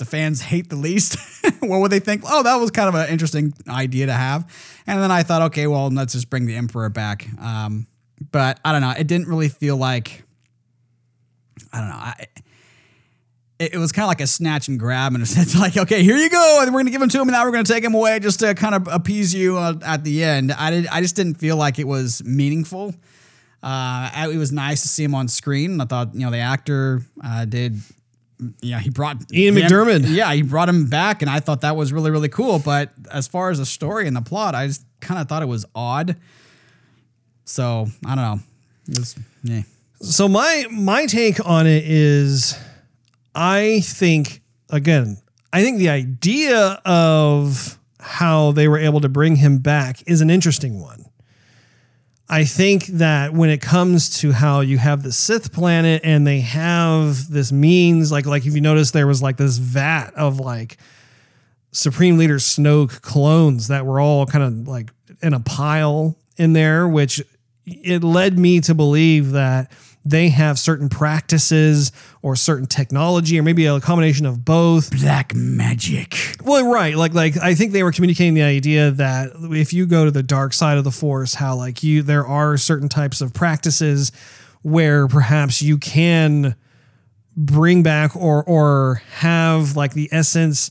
the 0.00 0.04
fans 0.04 0.40
hate 0.40 0.68
the 0.68 0.76
least? 0.76 1.16
what 1.60 1.80
would 1.80 1.92
they 1.92 2.00
think? 2.00 2.22
Oh, 2.26 2.42
that 2.42 2.56
was 2.56 2.72
kind 2.72 2.88
of 2.88 2.96
an 2.96 3.08
interesting 3.08 3.54
idea 3.68 4.06
to 4.06 4.12
have. 4.12 4.50
And 4.86 5.00
then 5.00 5.12
I 5.12 5.22
thought, 5.22 5.42
okay, 5.42 5.68
well, 5.68 5.88
let's 5.90 6.14
just 6.14 6.28
bring 6.28 6.46
the 6.46 6.56
Emperor 6.56 6.88
back. 6.88 7.28
Um, 7.40 7.86
but 8.32 8.58
I 8.64 8.72
don't 8.72 8.80
know. 8.80 8.90
It 8.90 9.06
didn't 9.06 9.28
really 9.28 9.48
feel 9.48 9.76
like, 9.76 10.24
I 11.72 11.78
don't 11.78 11.88
know. 11.88 11.94
I, 11.94 12.26
it, 13.60 13.74
it 13.74 13.78
was 13.78 13.92
kind 13.92 14.04
of 14.04 14.08
like 14.08 14.20
a 14.20 14.26
snatch 14.26 14.66
and 14.66 14.78
grab 14.80 15.14
and 15.14 15.22
it's. 15.22 15.54
Like, 15.54 15.76
okay, 15.76 16.02
here 16.02 16.16
you 16.16 16.30
go, 16.30 16.58
and 16.62 16.74
we're 16.74 16.80
gonna 16.80 16.90
give 16.90 17.02
him 17.02 17.10
to 17.10 17.18
him, 17.18 17.28
and 17.28 17.32
now 17.32 17.44
we're 17.44 17.52
gonna 17.52 17.64
take 17.64 17.84
him 17.84 17.94
away 17.94 18.18
just 18.18 18.40
to 18.40 18.54
kind 18.54 18.74
of 18.74 18.88
appease 18.88 19.32
you 19.32 19.58
uh, 19.58 19.74
at 19.84 20.02
the 20.02 20.24
end. 20.24 20.52
I 20.52 20.70
did. 20.70 20.86
I 20.88 21.00
just 21.02 21.14
didn't 21.14 21.34
feel 21.34 21.56
like 21.56 21.78
it 21.78 21.86
was 21.86 22.24
meaningful. 22.24 22.94
Uh, 23.62 24.28
it 24.30 24.38
was 24.38 24.52
nice 24.52 24.80
to 24.82 24.88
see 24.88 25.04
him 25.04 25.14
on 25.14 25.28
screen. 25.28 25.80
I 25.80 25.84
thought, 25.84 26.14
you 26.14 26.20
know, 26.20 26.30
the 26.30 26.38
actor 26.38 27.02
uh, 27.22 27.44
did 27.44 27.78
yeah, 28.60 28.78
he 28.80 28.90
brought 28.90 29.32
Ian 29.32 29.56
him- 29.56 29.68
McDiarmid. 29.68 30.12
Yeah, 30.14 30.32
he 30.32 30.42
brought 30.42 30.68
him 30.68 30.88
back, 30.88 31.22
and 31.22 31.30
I 31.30 31.40
thought 31.40 31.60
that 31.62 31.76
was 31.76 31.92
really, 31.92 32.10
really 32.10 32.28
cool. 32.28 32.58
But 32.58 32.90
as 33.10 33.28
far 33.28 33.50
as 33.50 33.58
the 33.58 33.66
story 33.66 34.06
and 34.06 34.16
the 34.16 34.22
plot, 34.22 34.54
I 34.54 34.66
just 34.66 34.84
kind 35.00 35.20
of 35.20 35.28
thought 35.28 35.42
it 35.42 35.46
was 35.46 35.64
odd. 35.74 36.16
So 37.44 37.86
I 38.06 38.14
don't 38.14 38.24
know. 38.24 38.40
Was, 38.98 39.16
yeah. 39.42 39.62
So 40.02 40.28
my 40.28 40.66
my 40.70 41.06
take 41.06 41.44
on 41.46 41.66
it 41.66 41.84
is 41.84 42.56
I 43.34 43.80
think 43.80 44.40
again, 44.70 45.18
I 45.52 45.62
think 45.62 45.78
the 45.78 45.90
idea 45.90 46.80
of 46.84 47.78
how 47.98 48.52
they 48.52 48.66
were 48.68 48.78
able 48.78 49.00
to 49.00 49.08
bring 49.08 49.36
him 49.36 49.58
back 49.58 50.02
is 50.06 50.20
an 50.20 50.30
interesting 50.30 50.80
one. 50.80 51.04
I 52.32 52.44
think 52.44 52.86
that 52.86 53.32
when 53.32 53.50
it 53.50 53.60
comes 53.60 54.20
to 54.20 54.30
how 54.30 54.60
you 54.60 54.78
have 54.78 55.02
the 55.02 55.10
Sith 55.10 55.52
planet 55.52 56.02
and 56.04 56.24
they 56.24 56.38
have 56.40 57.28
this 57.28 57.50
means 57.50 58.12
like 58.12 58.24
like 58.24 58.46
if 58.46 58.54
you 58.54 58.60
notice 58.60 58.92
there 58.92 59.08
was 59.08 59.20
like 59.20 59.36
this 59.36 59.58
vat 59.58 60.12
of 60.14 60.38
like 60.38 60.76
Supreme 61.72 62.18
Leader 62.18 62.36
Snoke 62.36 63.02
clones 63.02 63.66
that 63.66 63.84
were 63.84 63.98
all 63.98 64.26
kind 64.26 64.44
of 64.44 64.68
like 64.68 64.92
in 65.20 65.34
a 65.34 65.40
pile 65.40 66.16
in 66.36 66.52
there, 66.52 66.86
which 66.86 67.20
it 67.66 68.04
led 68.04 68.38
me 68.38 68.60
to 68.60 68.76
believe 68.76 69.32
that 69.32 69.72
they 70.04 70.30
have 70.30 70.58
certain 70.58 70.88
practices 70.88 71.92
or 72.22 72.34
certain 72.34 72.66
technology 72.66 73.38
or 73.38 73.42
maybe 73.42 73.66
a 73.66 73.80
combination 73.80 74.24
of 74.26 74.44
both 74.44 74.90
Black 75.00 75.34
magic. 75.34 76.16
well, 76.42 76.70
right. 76.70 76.96
Like, 76.96 77.12
like 77.14 77.36
I 77.36 77.54
think 77.54 77.72
they 77.72 77.82
were 77.82 77.92
communicating 77.92 78.34
the 78.34 78.42
idea 78.42 78.90
that 78.92 79.32
if 79.52 79.72
you 79.72 79.86
go 79.86 80.04
to 80.04 80.10
the 80.10 80.22
dark 80.22 80.52
side 80.52 80.78
of 80.78 80.84
the 80.84 80.90
force, 80.90 81.34
how 81.34 81.56
like 81.56 81.82
you 81.82 82.02
there 82.02 82.26
are 82.26 82.56
certain 82.56 82.88
types 82.88 83.20
of 83.20 83.34
practices 83.34 84.10
where 84.62 85.06
perhaps 85.06 85.62
you 85.62 85.78
can 85.78 86.54
bring 87.36 87.82
back 87.82 88.16
or 88.16 88.42
or 88.44 89.02
have 89.18 89.76
like 89.76 89.92
the 89.92 90.08
essence 90.12 90.70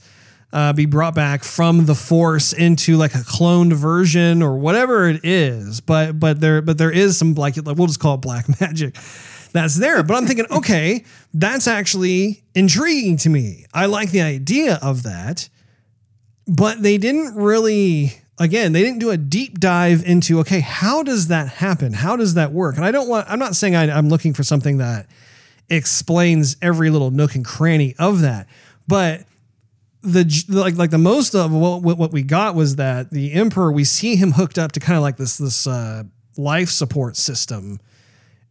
uh, 0.52 0.74
be 0.74 0.86
brought 0.86 1.14
back 1.14 1.44
from 1.44 1.86
the 1.86 1.96
force 1.96 2.54
into 2.54 2.98
like 2.98 3.14
a 3.14 3.20
cloned 3.20 3.74
version 3.74 4.42
or 4.42 4.58
whatever 4.58 5.08
it 5.08 5.22
is. 5.24 5.82
But 5.82 6.20
but 6.20 6.42
there 6.42 6.62
but 6.62 6.78
there 6.78 6.92
is 6.92 7.18
some 7.18 7.36
like 7.36 7.56
we'll 7.64 7.88
just 7.88 8.00
call 8.00 8.16
it 8.16 8.22
black 8.22 8.60
magic 8.62 8.96
that's 9.52 9.76
there. 9.76 10.04
But 10.04 10.16
I'm 10.16 10.26
thinking, 10.26 10.46
okay, 10.52 11.04
that's 11.34 11.68
actually 11.68 12.44
intriguing 12.56 13.18
to 13.18 13.30
me. 13.30 13.66
I 13.74 13.86
like 13.86 14.12
the 14.12 14.22
idea 14.22 14.80
of 14.82 15.04
that, 15.04 15.50
but 16.48 16.82
they 16.82 16.98
didn't 16.98 17.36
really. 17.36 18.14
Again, 18.42 18.72
they 18.72 18.82
didn't 18.82 19.00
do 19.00 19.10
a 19.10 19.18
deep 19.18 19.60
dive 19.60 20.02
into 20.06 20.40
okay, 20.40 20.62
how 20.62 21.04
does 21.04 21.28
that 21.28 21.50
happen? 21.50 21.92
How 21.92 22.16
does 22.16 22.36
that 22.36 22.54
work? 22.54 22.78
And 22.78 22.86
I 22.86 22.92
don't 22.92 23.10
want. 23.10 23.30
I'm 23.30 23.38
not 23.38 23.54
saying 23.54 23.76
I, 23.76 23.92
I'm 23.92 24.08
looking 24.08 24.34
for 24.34 24.44
something 24.44 24.78
that 24.78 25.08
explains 25.70 26.56
every 26.62 26.90
little 26.90 27.12
nook 27.12 27.36
and 27.36 27.44
cranny 27.44 27.96
of 28.00 28.22
that, 28.22 28.48
but 28.88 29.26
the 30.02 30.46
like 30.48 30.76
like 30.76 30.92
the 30.92 30.98
most 30.98 31.36
of 31.36 31.52
what 31.52 31.82
what 31.82 32.12
we 32.12 32.24
got 32.24 32.56
was 32.56 32.78
that 32.78 33.12
the 33.12 33.34
emperor 33.34 33.72
we 33.72 33.84
see 33.84 34.16
him 34.16 34.32
hooked 34.32 34.58
up 34.58 34.72
to 34.74 34.80
kind 34.80 34.96
of 34.96 35.04
like 35.04 35.18
this 35.18 35.38
this 35.38 35.68
uh, 35.68 36.04
life 36.38 36.70
support 36.70 37.18
system, 37.18 37.80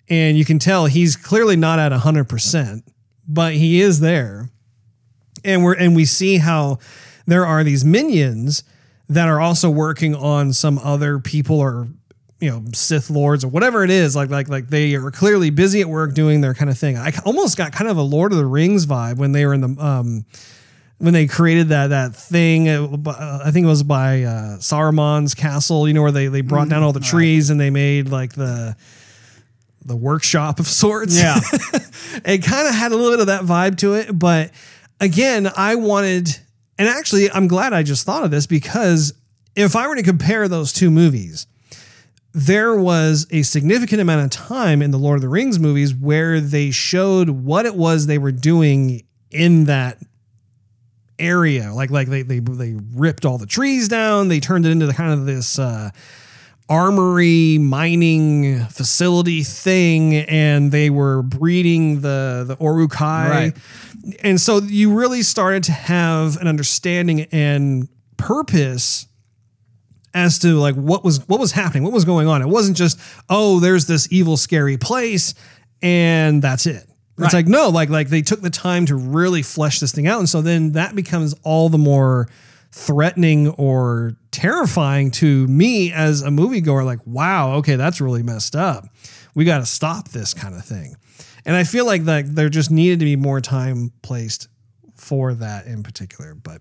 and 0.09 0.37
you 0.37 0.45
can 0.45 0.59
tell 0.59 0.87
he's 0.87 1.17
clearly 1.17 1.57
not 1.57 1.79
at 1.79 1.93
hundred 1.93 2.29
percent, 2.29 2.85
but 3.27 3.55
he 3.55 3.81
is 3.81 4.01
there, 4.01 4.51
and 5.43 5.65
we're 5.65 5.75
and 5.75 5.97
we 5.97 6.05
see 6.05 6.37
how 6.39 6.79
there 7.27 7.47
are 7.47 7.65
these 7.65 7.85
minions 7.85 8.63
that 9.09 9.27
are 9.27 9.41
also 9.41 9.71
working 9.71 10.15
on 10.15 10.53
some 10.53 10.79
other 10.79 11.19
people 11.19 11.59
or 11.59 11.89
you 12.41 12.51
know 12.51 12.63
Sith 12.75 13.09
lords 13.09 13.43
or 13.43 13.49
whatever 13.49 13.85
it 13.85 13.91
is. 13.91 14.15
Like 14.15 14.29
like 14.29 14.49
like 14.49 14.69
they 14.69 14.95
are 14.97 15.11
clearly 15.11 15.49
busy 15.49 15.81
at 15.81 15.89
work 15.89 16.13
doing 16.13 16.43
their 16.43 16.53
kind 16.53 16.71
of 16.71 16.77
thing. 16.77 16.99
I 16.99 17.13
almost 17.25 17.57
got 17.57 17.73
kind 17.73 17.91
of 17.91 17.97
a 17.97 18.03
Lord 18.03 18.33
of 18.33 18.39
the 18.39 18.45
Rings 18.45 18.85
vibe 18.85 19.17
when 19.17 19.33
they 19.33 19.47
were 19.47 19.55
in 19.55 19.63
the 19.63 19.83
um 19.83 20.27
when 20.99 21.15
they 21.15 21.27
created 21.27 21.69
that 21.69 21.89
that 21.89 22.15
thing. 22.15 22.69
uh, 22.69 23.41
I 23.45 23.51
think 23.51 23.65
it 23.65 23.69
was 23.69 23.83
by 23.83 24.23
uh, 24.23 24.59
Saruman's 24.59 25.35
castle. 25.35 25.89
You 25.89 25.95
know 25.95 26.03
where 26.03 26.13
they 26.13 26.29
they 26.29 26.43
brought 26.43 26.69
down 26.69 26.83
all 26.83 26.93
the 26.93 27.01
trees 27.01 27.51
and 27.51 27.61
they 27.61 27.71
made 27.71 28.09
like 28.09 28.35
the 28.35 28.77
the 29.85 29.97
workshop 29.97 30.61
of 30.61 30.67
sorts. 30.67 31.19
Yeah. 31.19 31.37
it 32.25 32.45
kind 32.45 32.69
of 32.69 32.75
had 32.75 32.93
a 32.93 32.97
little 32.97 33.13
bit 33.13 33.21
of 33.21 33.27
that 33.29 33.43
vibe 33.43 33.79
to 33.79 33.95
it, 33.95 34.17
but 34.17 34.51
again, 35.01 35.51
I 35.57 35.77
wanted, 35.77 36.37
and 36.79 36.89
actually, 36.89 37.31
I'm 37.31 37.49
glad 37.49 37.73
I 37.73 37.83
just 37.83 38.05
thought 38.05 38.25
of 38.25 38.31
this 38.31 38.47
because 38.47 39.15
if 39.57 39.75
I 39.75 39.89
were 39.89 39.97
to 39.97 40.03
compare 40.03 40.47
those 40.49 40.73
two 40.73 40.91
movies, 40.91 41.47
there 42.33 42.77
was 42.77 43.27
a 43.31 43.43
significant 43.43 44.01
amount 44.01 44.25
of 44.25 44.31
time 44.31 44.83
in 44.83 44.91
the 44.91 44.99
Lord 44.99 45.17
of 45.17 45.23
the 45.23 45.29
Rings 45.29 45.59
movies 45.59 45.95
where 45.95 46.41
they 46.41 46.71
showed 46.71 47.31
what 47.31 47.67
it 47.67 47.75
was 47.75 48.07
they 48.07 48.19
were 48.19 48.33
doing 48.33 49.05
in 49.31 49.65
that 49.65 49.99
area. 51.19 51.73
Like 51.73 51.91
like 51.91 52.09
they 52.09 52.23
they 52.23 52.41
they 52.41 52.77
ripped 52.95 53.25
all 53.25 53.39
the 53.39 53.47
trees 53.47 53.89
down. 53.89 54.29
They 54.29 54.41
turned 54.41 54.67
it 54.67 54.71
into 54.71 54.87
the 54.87 54.95
kind 54.95 55.13
of 55.13 55.27
this 55.27 55.59
uh, 55.59 55.91
armory 56.69 57.59
mining 57.59 58.65
facility 58.67 59.43
thing, 59.43 60.15
and 60.15 60.71
they 60.73 60.91
were 60.91 61.23
breeding 61.23 62.01
the 62.01 62.45
the 62.47 62.57
Uruk-hai. 62.63 63.29
Right. 63.29 63.57
And 64.23 64.41
so 64.41 64.59
you 64.59 64.95
really 64.95 65.23
started 65.23 65.65
to 65.65 65.73
have 65.73 66.37
an 66.39 66.47
understanding 66.47 67.23
and 67.33 67.89
purpose 68.17 69.07
as 70.15 70.39
to 70.41 70.59
like 70.59 70.75
what 70.75 71.05
was 71.05 71.27
what 71.29 71.41
was 71.41 71.53
happening, 71.53 71.85
what 71.85 71.93
was 71.93 72.05
going 72.05 72.29
on. 72.29 72.43
It 72.43 72.49
wasn't 72.49 72.77
just 72.77 72.99
oh, 73.29 73.61
there's 73.61 73.87
this 73.87 74.09
evil, 74.11 74.37
scary 74.37 74.77
place, 74.77 75.35
and 75.83 76.43
that's 76.43 76.67
it. 76.67 76.88
It's 77.19 77.35
like 77.35 77.47
no, 77.47 77.69
like 77.69 77.89
like 77.89 78.09
they 78.09 78.23
took 78.23 78.41
the 78.41 78.51
time 78.51 78.87
to 78.87 78.97
really 78.97 79.43
flesh 79.43 79.81
this 79.81 79.93
thing 79.93 80.07
out, 80.07 80.19
and 80.19 80.29
so 80.29 80.41
then 80.41 80.73
that 80.73 80.95
becomes 80.95 81.35
all 81.43 81.69
the 81.69 81.79
more 81.79 82.29
threatening 82.71 83.49
or 83.49 84.17
terrifying 84.31 85.11
to 85.11 85.47
me 85.49 85.93
as 85.93 86.23
a 86.23 86.29
moviegoer. 86.29 86.85
Like, 86.85 87.01
wow, 87.07 87.55
okay, 87.55 87.77
that's 87.77 88.01
really 88.01 88.23
messed 88.23 88.55
up. 88.55 88.85
We 89.35 89.45
got 89.45 89.59
to 89.59 89.67
stop 89.67 90.11
this 90.11 90.35
kind 90.35 90.55
of 90.55 90.65
thing. 90.65 90.97
And 91.45 91.57
I 91.57 91.65
feel 91.65 91.87
like 91.87 92.05
that 92.05 92.35
there 92.35 92.49
just 92.49 92.71
needed 92.71 92.99
to 92.99 93.05
be 93.05 93.17
more 93.17 93.41
time 93.41 93.93
placed 94.03 94.49
for 94.97 95.35
that 95.35 95.67
in 95.67 95.83
particular. 95.83 96.35
But 96.35 96.61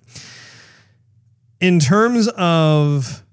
in 1.60 1.80
terms 1.80 2.30
of 2.38 3.24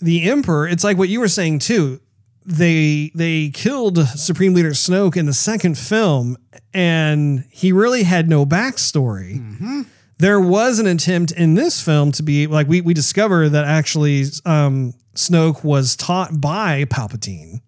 the 0.00 0.30
emperor 0.30 0.68
it's 0.68 0.84
like 0.84 0.96
what 0.96 1.08
you 1.08 1.20
were 1.20 1.28
saying 1.28 1.58
too 1.58 2.00
they 2.48 3.10
they 3.14 3.50
killed 3.50 3.98
supreme 4.08 4.54
leader 4.54 4.70
snoke 4.70 5.16
in 5.16 5.26
the 5.26 5.34
second 5.34 5.76
film 5.76 6.36
and 6.72 7.44
he 7.50 7.72
really 7.72 8.04
had 8.04 8.28
no 8.28 8.46
backstory. 8.46 9.86
There 10.18 10.40
was 10.40 10.78
an 10.78 10.86
attempt 10.86 11.30
in 11.30 11.54
this 11.54 11.82
film 11.84 12.10
to 12.12 12.22
be 12.22 12.46
like 12.46 12.66
we 12.66 12.80
we 12.80 12.94
discover 12.94 13.48
that 13.50 13.64
actually 13.66 14.24
um 14.46 14.94
snoke 15.14 15.62
was 15.62 15.94
taught 15.94 16.40
by 16.40 16.86
palpatine 16.86 17.60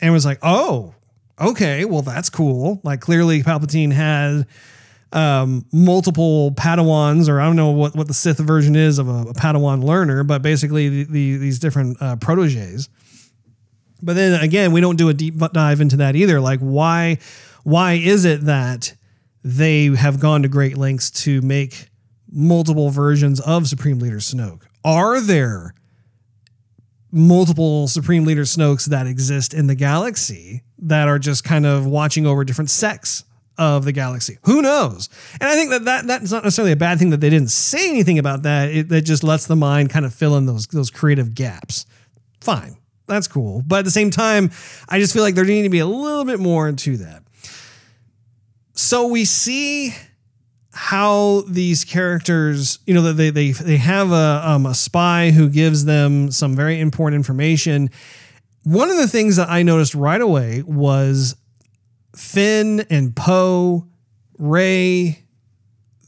and 0.00 0.12
was 0.12 0.24
like 0.24 0.38
oh 0.42 0.94
okay 1.40 1.84
well 1.84 2.02
that's 2.02 2.28
cool. 2.28 2.80
Like 2.82 3.00
clearly 3.00 3.44
palpatine 3.44 3.92
had 3.92 4.46
um, 5.12 5.64
multiple 5.72 6.50
Padawans, 6.52 7.28
or 7.28 7.40
I 7.40 7.46
don't 7.46 7.56
know 7.56 7.70
what, 7.70 7.94
what 7.94 8.08
the 8.08 8.12
Sith 8.12 8.38
version 8.38 8.76
is 8.76 8.98
of 8.98 9.08
a, 9.08 9.30
a 9.30 9.34
Padawan 9.34 9.82
learner, 9.84 10.24
but 10.24 10.42
basically 10.42 10.88
the, 10.88 11.04
the, 11.04 11.36
these 11.38 11.58
different 11.58 11.96
uh, 12.02 12.16
proteges. 12.16 12.88
But 14.06 14.14
then 14.14 14.40
again, 14.40 14.70
we 14.70 14.80
don't 14.80 14.96
do 14.96 15.08
a 15.08 15.14
deep 15.14 15.36
dive 15.52 15.80
into 15.80 15.96
that 15.96 16.14
either. 16.14 16.40
Like, 16.40 16.60
why 16.60 17.18
why 17.64 17.94
is 17.94 18.24
it 18.24 18.42
that 18.42 18.94
they 19.42 19.86
have 19.86 20.20
gone 20.20 20.42
to 20.42 20.48
great 20.48 20.78
lengths 20.78 21.10
to 21.24 21.42
make 21.42 21.88
multiple 22.30 22.90
versions 22.90 23.40
of 23.40 23.66
Supreme 23.66 23.98
Leader 23.98 24.18
Snoke? 24.18 24.62
Are 24.84 25.20
there 25.20 25.74
multiple 27.10 27.88
Supreme 27.88 28.24
Leader 28.24 28.42
Snokes 28.42 28.86
that 28.86 29.08
exist 29.08 29.52
in 29.52 29.66
the 29.66 29.74
galaxy 29.74 30.62
that 30.78 31.08
are 31.08 31.18
just 31.18 31.42
kind 31.42 31.66
of 31.66 31.84
watching 31.84 32.26
over 32.26 32.44
different 32.44 32.70
sects 32.70 33.24
of 33.58 33.84
the 33.84 33.92
galaxy? 33.92 34.38
Who 34.44 34.62
knows? 34.62 35.08
And 35.40 35.50
I 35.50 35.54
think 35.56 35.70
that, 35.70 35.84
that 35.86 36.06
that's 36.06 36.30
not 36.30 36.44
necessarily 36.44 36.70
a 36.70 36.76
bad 36.76 37.00
thing 37.00 37.10
that 37.10 37.20
they 37.20 37.30
didn't 37.30 37.50
say 37.50 37.90
anything 37.90 38.20
about 38.20 38.44
that. 38.44 38.70
It, 38.70 38.88
that 38.90 39.02
just 39.02 39.24
lets 39.24 39.48
the 39.48 39.56
mind 39.56 39.90
kind 39.90 40.06
of 40.06 40.14
fill 40.14 40.36
in 40.36 40.46
those 40.46 40.68
those 40.68 40.90
creative 40.90 41.34
gaps. 41.34 41.86
Fine. 42.40 42.76
That's 43.06 43.28
cool. 43.28 43.62
But 43.66 43.80
at 43.80 43.84
the 43.84 43.90
same 43.90 44.10
time, 44.10 44.50
I 44.88 44.98
just 44.98 45.12
feel 45.12 45.22
like 45.22 45.34
there 45.34 45.44
needed 45.44 45.64
to 45.64 45.70
be 45.70 45.78
a 45.78 45.86
little 45.86 46.24
bit 46.24 46.40
more 46.40 46.68
into 46.68 46.96
that. 46.98 47.22
So 48.74 49.06
we 49.06 49.24
see 49.24 49.94
how 50.72 51.42
these 51.48 51.84
characters, 51.84 52.80
you 52.86 52.92
know, 52.92 53.12
they 53.12 53.30
they 53.30 53.52
they 53.52 53.78
have 53.78 54.12
a 54.12 54.42
um, 54.44 54.66
a 54.66 54.74
spy 54.74 55.30
who 55.30 55.48
gives 55.48 55.86
them 55.86 56.30
some 56.30 56.54
very 56.54 56.80
important 56.80 57.18
information. 57.18 57.90
One 58.64 58.90
of 58.90 58.96
the 58.96 59.08
things 59.08 59.36
that 59.36 59.48
I 59.48 59.62
noticed 59.62 59.94
right 59.94 60.20
away 60.20 60.62
was 60.66 61.36
Finn 62.14 62.84
and 62.90 63.16
Poe, 63.16 63.86
Rey, 64.38 65.24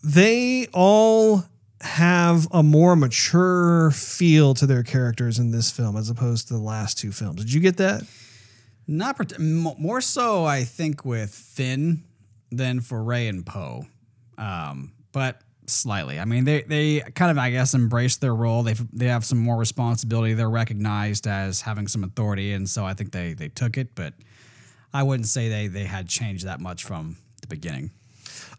they 0.05 0.67
all 0.73 1.45
have 1.81 2.49
a 2.51 2.63
more 2.63 2.97
mature 2.97 3.91
feel 3.93 4.55
to 4.55 4.67
their 4.67 4.83
characters 4.83 5.39
in 5.39 5.51
this 5.53 5.71
film 5.71 5.97
as 5.97 6.11
opposed 6.11 6.49
to 6.49 6.55
the 6.55 6.61
last 6.61 6.99
two 6.99 7.13
films. 7.13 7.45
Did 7.45 7.53
you 7.53 7.61
get 7.61 7.77
that? 7.77 8.03
Not 8.87 9.39
more 9.39 10.01
so, 10.01 10.45
I 10.45 10.65
think, 10.65 11.05
with 11.05 11.31
Finn 11.31 12.05
than 12.51 12.81
for 12.81 13.03
Rey 13.03 13.29
and 13.29 13.45
Poe, 13.45 13.85
um, 14.39 14.93
but 15.13 15.43
slightly. 15.67 16.19
I 16.19 16.25
mean, 16.25 16.45
they 16.45 16.63
they 16.63 17.01
kind 17.01 17.31
of, 17.31 17.39
I 17.39 17.51
guess, 17.51 17.75
embrace 17.75 18.17
their 18.17 18.35
role. 18.35 18.63
They 18.63 18.75
they 18.93 19.09
have 19.09 19.25
some 19.25 19.39
more 19.39 19.57
responsibility. 19.57 20.35
They're 20.35 20.49
recognized 20.49 21.27
as 21.27 21.61
having 21.61 21.87
some 21.87 22.03
authority, 22.03 22.53
and 22.55 22.69
so 22.69 22.87
I 22.87 22.95
think 22.95 23.13
they 23.13 23.35
they 23.35 23.49
took 23.49 23.77
it. 23.77 23.95
But 23.95 24.15
I 24.93 25.03
wouldn't 25.03 25.29
say 25.29 25.49
they 25.49 25.67
they 25.67 25.85
had 25.85 26.09
changed 26.09 26.47
that 26.47 26.61
much 26.61 26.85
from 26.85 27.19
the 27.43 27.47
beginning. 27.47 27.91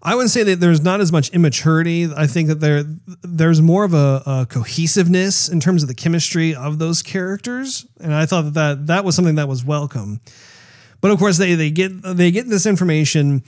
I 0.02 0.16
wouldn't 0.16 0.32
say 0.32 0.44
that 0.44 0.62
there's 0.62 0.82
not 0.82 1.02
as 1.02 1.12
much 1.12 1.30
immaturity. 1.32 2.10
I 2.16 2.26
think 2.26 2.48
that 2.48 2.62
there 2.62 2.84
there's 3.22 3.62
more 3.62 3.84
of 3.84 3.94
a, 3.94 4.24
a 4.26 4.48
cohesiveness 4.50 5.50
in 5.50 5.60
terms 5.60 5.84
of 5.84 5.90
the 5.90 5.96
chemistry 5.96 6.56
of 6.56 6.80
those 6.80 7.02
characters, 7.02 7.86
and 8.00 8.14
I 8.14 8.26
thought 8.26 8.44
that, 8.46 8.54
that 8.54 8.88
that 8.88 9.06
was 9.06 9.16
something 9.16 9.36
that 9.36 9.50
was 9.50 9.66
welcome. 9.66 10.22
But 11.02 11.12
of 11.12 11.20
course, 11.20 11.38
they 11.38 11.56
they 11.56 11.70
get 11.70 11.92
they 12.02 12.32
get 12.32 12.48
this 12.48 12.66
information. 12.66 13.44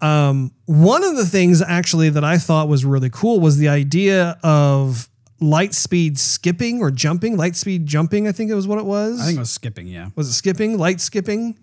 Um, 0.00 0.52
one 0.66 1.02
of 1.02 1.16
the 1.16 1.26
things 1.26 1.60
actually 1.62 2.10
that 2.10 2.22
I 2.24 2.38
thought 2.38 2.68
was 2.68 2.84
really 2.84 3.10
cool 3.10 3.40
was 3.40 3.56
the 3.56 3.68
idea 3.68 4.38
of 4.44 5.08
light 5.40 5.74
speed 5.74 6.18
skipping 6.18 6.80
or 6.82 6.90
jumping, 6.90 7.36
light 7.36 7.56
speed 7.56 7.86
jumping. 7.86 8.28
I 8.28 8.32
think 8.32 8.50
it 8.50 8.54
was 8.54 8.68
what 8.68 8.78
it 8.78 8.84
was. 8.84 9.20
I 9.20 9.26
think 9.26 9.36
it 9.36 9.40
was 9.40 9.50
skipping. 9.50 9.88
Yeah, 9.88 10.10
was 10.14 10.28
it 10.28 10.34
skipping, 10.34 10.78
light 10.78 11.00
skipping? 11.00 11.58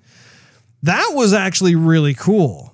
That 0.81 1.11
was 1.13 1.31
actually 1.31 1.75
really 1.75 2.13
cool. 2.13 2.72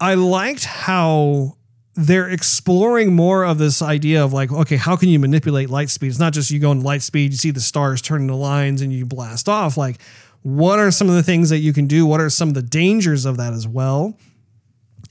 I 0.00 0.14
liked 0.14 0.64
how 0.64 1.56
they're 1.94 2.28
exploring 2.28 3.14
more 3.14 3.44
of 3.44 3.56
this 3.56 3.80
idea 3.80 4.22
of 4.22 4.32
like, 4.32 4.52
okay, 4.52 4.76
how 4.76 4.96
can 4.96 5.08
you 5.08 5.18
manipulate 5.18 5.70
light 5.70 5.88
speed? 5.88 6.08
It's 6.08 6.18
not 6.18 6.34
just 6.34 6.50
you 6.50 6.58
go 6.58 6.70
in 6.72 6.82
light 6.82 7.02
speed, 7.02 7.32
you 7.32 7.38
see 7.38 7.50
the 7.50 7.60
stars 7.60 8.02
turn 8.02 8.22
into 8.22 8.34
lines 8.34 8.82
and 8.82 8.92
you 8.92 9.06
blast 9.06 9.48
off. 9.48 9.78
Like, 9.78 10.00
what 10.42 10.78
are 10.78 10.90
some 10.90 11.08
of 11.08 11.14
the 11.14 11.22
things 11.22 11.50
that 11.50 11.58
you 11.58 11.72
can 11.72 11.86
do? 11.86 12.04
What 12.04 12.20
are 12.20 12.28
some 12.28 12.48
of 12.48 12.54
the 12.54 12.62
dangers 12.62 13.24
of 13.24 13.38
that 13.38 13.54
as 13.54 13.66
well? 13.66 14.18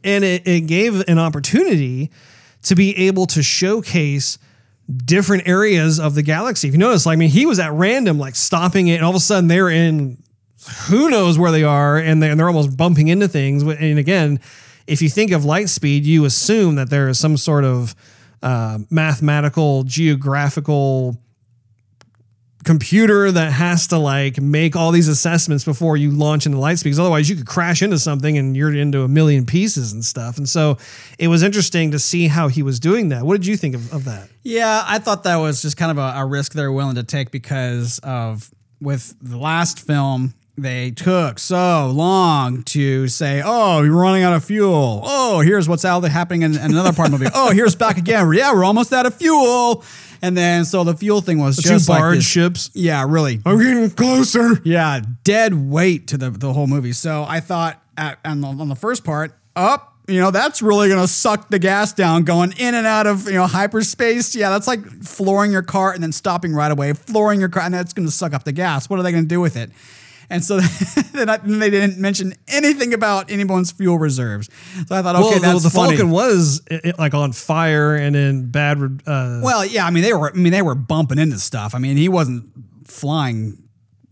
And 0.04 0.24
it, 0.24 0.48
it 0.48 0.62
gave 0.68 1.02
an 1.10 1.18
opportunity 1.18 2.12
to 2.64 2.76
be 2.76 2.96
able 3.08 3.26
to 3.28 3.42
showcase 3.42 4.38
different 5.04 5.48
areas 5.48 6.00
of 6.00 6.14
the 6.14 6.22
galaxy. 6.22 6.68
If 6.68 6.76
you 6.76 6.78
notice, 6.78 7.08
like, 7.08 7.14
I 7.14 7.18
mean, 7.18 7.30
he 7.30 7.48
was 7.48 7.58
at 7.58 7.72
random, 7.74 8.20
like 8.20 8.36
stopping 8.36 8.88
it, 8.88 8.96
and 8.96 9.04
all 9.04 9.10
of 9.10 9.16
a 9.16 9.20
sudden 9.20 9.48
they're 9.48 9.70
in 9.70 10.22
who 10.88 11.10
knows 11.10 11.38
where 11.38 11.52
they 11.52 11.64
are, 11.64 11.98
and 11.98 12.22
they're, 12.22 12.32
and 12.32 12.40
they're 12.40 12.48
almost 12.48 12.78
bumping 12.78 13.08
into 13.08 13.28
things. 13.28 13.64
And 13.64 14.00
again, 14.00 14.40
if 14.88 15.02
you 15.02 15.10
think 15.10 15.32
of 15.32 15.46
light 15.46 15.70
speed, 15.70 16.06
you 16.06 16.26
assume 16.26 16.76
that 16.76 16.90
there 16.90 17.10
is 17.10 17.20
some 17.20 17.38
sort 17.38 17.64
of 17.64 17.96
uh, 18.44 18.80
mathematical, 18.90 19.84
geographical 19.84 21.18
computer 22.64 23.32
that 23.32 23.52
has 23.52 23.88
to 23.88 23.98
like 23.98 24.42
make 24.42 24.76
all 24.76 24.92
these 24.92 25.08
assessments 25.08 25.64
before 25.64 25.96
you 25.96 26.10
launch 26.10 26.48
into 26.48 26.58
light 26.58 26.80
speed 26.80 26.90
because 26.90 27.00
otherwise, 27.00 27.30
you 27.30 27.36
could 27.36 27.46
crash 27.46 27.82
into 27.82 27.98
something 28.00 28.38
and 28.38 28.58
you're 28.58 28.74
into 28.74 29.04
a 29.04 29.08
million 29.08 29.46
pieces 29.46 29.94
and 29.94 30.04
stuff. 30.04 30.38
And 30.38 30.50
so, 30.50 30.78
it 31.18 31.28
was 31.28 31.44
interesting 31.44 31.92
to 31.92 32.00
see 32.00 32.28
how 32.28 32.48
he 32.48 32.64
was 32.64 32.80
doing 32.80 33.10
that. 33.10 33.24
What 33.24 33.36
did 33.38 33.46
you 33.46 33.56
think 33.56 33.76
of, 33.76 33.94
of 33.94 34.06
that? 34.06 34.30
Yeah, 34.44 34.84
I 34.86 35.00
thought 35.00 35.24
that 35.24 35.38
was 35.38 35.62
just 35.62 35.78
kind 35.78 35.92
of 35.92 35.98
a, 35.98 36.20
a 36.20 36.26
risk 36.26 36.54
they're 36.54 36.72
willing 36.72 36.96
to 36.96 37.04
take 37.04 37.32
because 37.32 38.00
of 38.00 38.52
with 38.82 39.16
the 39.22 39.38
last 39.38 39.80
film, 39.80 40.34
they 40.58 40.92
took 40.92 41.38
so 41.40 41.92
long 41.94 42.64
to 42.64 43.08
say, 43.08 43.42
"Oh, 43.44 43.82
you're 43.84 43.96
running 43.96 44.24
out 44.24 44.34
of 44.34 44.44
fuel. 44.46 45.02
Oh, 45.04 45.42
here's 45.42 45.68
what's 45.68 45.84
out 45.86 46.02
happening 46.04 46.44
in, 46.44 46.54
in 46.56 46.72
another 46.72 46.94
part 46.94 47.08
of 47.08 47.14
the 47.14 47.18
movie. 47.20 47.32
Oh, 47.36 47.52
here's 47.52 47.76
back 47.76 47.98
again. 47.98 48.32
Yeah, 48.34 48.54
we're 48.54 48.64
almost 48.66 48.92
out 48.94 49.06
of 49.06 49.16
fuel." 49.16 49.84
And 50.22 50.36
then 50.36 50.64
so 50.66 50.84
the 50.84 50.96
fuel 50.96 51.22
thing 51.22 51.40
was 51.40 51.58
The 51.58 51.62
just 51.64 51.86
two 51.88 51.92
like 51.92 52.00
barge 52.02 52.16
this- 52.18 52.26
ships. 52.26 52.72
Yeah, 52.74 53.06
really. 53.08 53.42
I'm 53.46 53.58
getting 53.60 53.90
closer. 53.92 54.60
Yeah, 54.64 55.02
dead 55.24 55.54
weight 55.54 56.08
to 56.08 56.18
the, 56.18 56.30
the 56.32 56.54
whole 56.54 56.68
movie. 56.68 56.94
So 56.94 57.26
I 57.28 57.42
thought 57.42 57.82
at, 57.98 58.18
on, 58.26 58.42
the, 58.42 58.48
on 58.48 58.70
the 58.70 58.76
first 58.76 59.04
part, 59.04 59.34
up, 59.56 59.94
you 60.08 60.20
know, 60.22 60.32
that's 60.32 60.62
really 60.62 60.88
going 60.88 61.02
to 61.02 61.08
suck 61.08 61.50
the 61.50 61.60
gas 61.60 61.92
down 61.94 62.24
going 62.24 62.54
in 62.58 62.76
and 62.76 62.88
out 62.88 63.08
of, 63.08 63.26
you 63.28 63.34
know, 63.34 63.46
hyperspace. 63.46 64.36
Yeah, 64.36 64.50
that's 64.50 64.68
like 64.68 64.86
flooring 65.04 65.52
your 65.52 65.64
car 65.64 65.92
and 65.92 66.02
then 66.02 66.12
stopping 66.14 66.54
right 66.54 66.72
away, 66.72 66.94
flooring 66.94 67.40
your 67.40 67.50
car, 67.50 67.64
and 67.64 67.74
that's 67.74 67.94
going 67.94 68.08
to 68.08 68.12
suck 68.12 68.34
up 68.34 68.46
the 68.46 68.52
gas. 68.54 68.90
What 68.90 69.00
are 69.00 69.04
they 69.04 69.12
going 69.12 69.26
to 69.26 69.30
do 69.30 69.42
with 69.42 69.58
it? 69.58 69.70
And 70.30 70.44
so 70.44 70.60
then, 71.14 71.30
I, 71.30 71.38
then 71.38 71.60
they 71.60 71.70
didn't 71.70 71.98
mention 72.00 72.34
anything 72.48 72.94
about 72.94 73.30
anyone's 73.32 73.72
fuel 73.72 73.98
reserves. 74.00 74.50
So 74.88 74.96
I 74.96 75.02
thought, 75.02 75.16
okay, 75.16 75.40
well, 75.40 75.40
that's 75.40 75.64
the 75.64 75.70
funny. 75.70 75.98
Falcon 75.98 76.12
was 76.12 76.62
i- 76.72 76.82
i- 76.86 76.94
like 76.98 77.14
on 77.14 77.32
fire 77.32 77.96
and 77.96 78.16
in 78.16 78.50
bad. 78.52 78.78
Uh, 79.06 79.42
Well, 79.44 79.66
yeah, 79.66 79.86
I 79.86 79.92
mean 79.92 80.04
they 80.04 80.14
were. 80.14 80.30
I 80.32 80.34
mean 80.34 80.52
they 80.52 80.62
were 80.62 80.76
bumping 80.76 81.20
into 81.20 81.38
stuff. 81.40 81.76
I 81.76 81.80
mean 81.80 81.98
he 81.98 82.10
wasn't 82.10 82.50
flying 82.88 83.62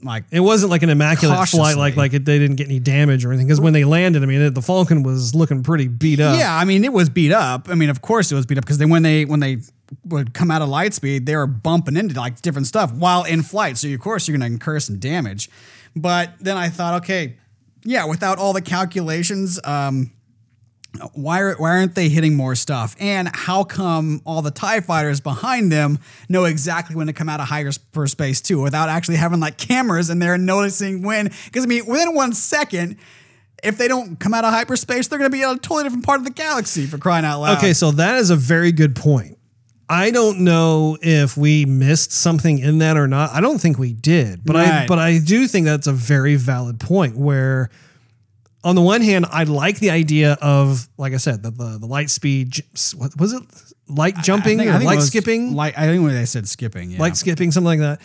like 0.01 0.25
it 0.31 0.41
wasn't 0.41 0.69
like 0.69 0.83
an 0.83 0.89
immaculate 0.89 1.47
flight, 1.47 1.77
like 1.77 1.95
like 1.95 2.13
it, 2.13 2.25
they 2.25 2.37
didn't 2.37 2.57
get 2.57 2.67
any 2.67 2.79
damage 2.79 3.23
or 3.23 3.29
anything. 3.29 3.47
Because 3.47 3.61
when 3.61 3.71
they 3.71 3.85
landed, 3.85 4.21
I 4.21 4.25
mean, 4.25 4.41
it, 4.41 4.53
the 4.53 4.61
Falcon 4.61 5.01
was 5.01 5.33
looking 5.33 5.63
pretty 5.63 5.87
beat 5.87 6.19
up. 6.19 6.37
Yeah, 6.37 6.53
I 6.55 6.65
mean 6.65 6.83
it 6.83 6.91
was 6.91 7.09
beat 7.09 7.31
up. 7.31 7.69
I 7.69 7.75
mean, 7.75 7.89
of 7.89 8.01
course 8.01 8.29
it 8.31 8.35
was 8.35 8.45
beat 8.45 8.57
up 8.57 8.65
because 8.65 8.79
then 8.79 8.89
when 8.89 9.03
they 9.03 9.23
when 9.23 9.39
they 9.39 9.59
would 10.05 10.33
come 10.33 10.51
out 10.51 10.61
of 10.61 10.67
light 10.69 10.93
speed, 10.93 11.25
they 11.25 11.35
were 11.37 11.47
bumping 11.47 11.95
into 11.95 12.19
like 12.19 12.41
different 12.41 12.67
stuff 12.67 12.91
while 12.91 13.23
in 13.23 13.43
flight. 13.43 13.77
So 13.77 13.87
of 13.87 13.99
course 14.01 14.27
you're 14.27 14.37
going 14.37 14.49
to 14.49 14.53
incur 14.53 14.79
some 14.81 14.97
damage. 14.99 15.49
But 15.95 16.33
then 16.39 16.57
I 16.57 16.69
thought, 16.69 17.03
okay, 17.03 17.37
yeah, 17.83 18.05
without 18.05 18.37
all 18.37 18.53
the 18.53 18.61
calculations, 18.61 19.59
um, 19.63 20.11
why 21.13 21.41
are, 21.41 21.55
why 21.55 21.71
aren't 21.71 21.95
they 21.95 22.07
hitting 22.09 22.35
more 22.35 22.55
stuff? 22.55 22.95
And 22.99 23.29
how 23.33 23.63
come 23.63 24.21
all 24.25 24.41
the 24.41 24.51
Tie 24.51 24.79
fighters 24.81 25.19
behind 25.19 25.71
them 25.71 25.99
know 26.29 26.45
exactly 26.45 26.95
when 26.95 27.07
to 27.07 27.13
come 27.13 27.29
out 27.29 27.39
of 27.39 27.47
hyperspace 27.47 28.41
too, 28.41 28.61
without 28.61 28.89
actually 28.89 29.17
having 29.17 29.39
like 29.39 29.57
cameras 29.57 30.09
and 30.09 30.19
noticing 30.19 31.01
when? 31.01 31.31
Because 31.45 31.63
I 31.63 31.67
mean, 31.67 31.85
within 31.85 32.13
one 32.13 32.33
second, 32.33 32.97
if 33.63 33.77
they 33.77 33.87
don't 33.87 34.19
come 34.19 34.33
out 34.33 34.45
of 34.45 34.53
hyperspace, 34.53 35.07
they're 35.07 35.19
going 35.19 35.31
to 35.31 35.35
be 35.35 35.41
in 35.41 35.49
a 35.49 35.57
totally 35.57 35.83
different 35.83 36.05
part 36.05 36.19
of 36.19 36.25
the 36.25 36.31
galaxy 36.31 36.85
for 36.85 36.97
crying 36.97 37.25
out 37.25 37.39
loud. 37.39 37.57
Okay, 37.57 37.73
so 37.73 37.91
that 37.91 38.17
is 38.17 38.29
a 38.29 38.35
very 38.35 38.71
good 38.71 38.95
point. 38.95 39.37
I 39.93 40.09
don't 40.09 40.39
know 40.39 40.97
if 41.03 41.37
we 41.37 41.65
missed 41.65 42.11
something 42.11 42.57
in 42.57 42.79
that 42.79 42.97
or 42.97 43.07
not. 43.07 43.29
I 43.31 43.41
don't 43.41 43.59
think 43.59 43.77
we 43.77 43.93
did, 43.93 44.43
but 44.43 44.55
I 44.55 44.87
but 44.87 44.97
I 44.97 45.19
do 45.19 45.47
think 45.47 45.67
that's 45.67 45.85
a 45.85 45.93
very 45.93 46.35
valid 46.35 46.79
point. 46.79 47.15
Where, 47.15 47.69
on 48.63 48.73
the 48.73 48.81
one 48.81 49.01
hand, 49.01 49.27
I 49.29 49.43
like 49.43 49.77
the 49.77 49.91
idea 49.91 50.35
of, 50.41 50.89
like 50.97 51.13
I 51.13 51.17
said, 51.17 51.43
the 51.43 51.51
the, 51.51 51.77
the 51.77 51.85
light 51.85 52.09
speed. 52.09 52.55
What 52.97 53.15
was 53.19 53.33
it? 53.33 53.43
Light 53.87 54.15
jumping 54.23 54.61
I 54.61 54.63
I 54.63 54.67
or 54.67 54.71
think 54.71 54.83
it 54.83 54.85
light 54.87 55.01
skipping? 55.03 55.53
Light, 55.53 55.77
I 55.77 55.85
think 55.85 56.03
when 56.03 56.15
they 56.15 56.25
said 56.25 56.49
skipping, 56.49 56.89
yeah. 56.89 56.99
light 56.99 57.15
skipping, 57.15 57.51
something 57.51 57.79
like 57.79 57.79
that. 57.79 58.01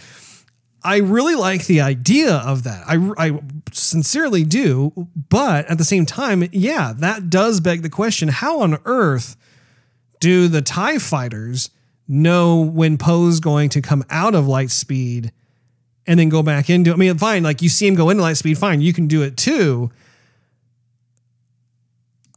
I 0.82 0.98
really 0.98 1.36
like 1.36 1.64
the 1.64 1.80
idea 1.80 2.34
of 2.34 2.64
that. 2.64 2.84
I, 2.86 3.12
I 3.16 3.40
sincerely 3.72 4.44
do. 4.44 5.08
But 5.30 5.66
at 5.70 5.78
the 5.78 5.84
same 5.84 6.04
time, 6.04 6.44
yeah, 6.52 6.92
that 6.98 7.30
does 7.30 7.60
beg 7.60 7.80
the 7.80 7.88
question 7.88 8.28
how 8.28 8.60
on 8.60 8.78
earth 8.84 9.36
do 10.20 10.48
the 10.48 10.60
TIE 10.60 10.98
fighters 10.98 11.70
know 12.08 12.60
when 12.60 12.96
Poe's 12.96 13.38
going 13.38 13.68
to 13.70 13.82
come 13.82 14.04
out 14.10 14.34
of 14.34 14.48
light 14.48 14.70
speed 14.70 15.30
and 16.06 16.18
then 16.18 16.30
go 16.30 16.42
back 16.42 16.70
into 16.70 16.92
I 16.92 16.96
mean, 16.96 17.16
fine, 17.18 17.42
like 17.42 17.60
you 17.60 17.68
see 17.68 17.86
him 17.86 17.94
go 17.94 18.08
into 18.10 18.22
light 18.22 18.38
speed, 18.38 18.56
fine, 18.56 18.80
you 18.80 18.92
can 18.92 19.06
do 19.06 19.22
it 19.22 19.36
too. 19.36 19.90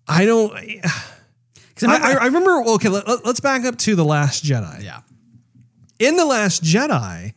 I 0.08 0.26
don't. 0.26 0.54
I, 1.84 2.14
I, 2.14 2.18
I 2.22 2.26
remember. 2.26 2.64
Okay, 2.74 2.90
let, 2.90 3.08
us 3.08 3.40
back 3.40 3.66
up 3.66 3.78
to 3.80 3.96
the 3.96 4.06
Last 4.06 4.44
Jedi 4.44 4.84
yeah. 4.84 5.00
in 5.98 6.16
the 6.16 6.26
last 6.26 6.64
jedi 6.64 7.34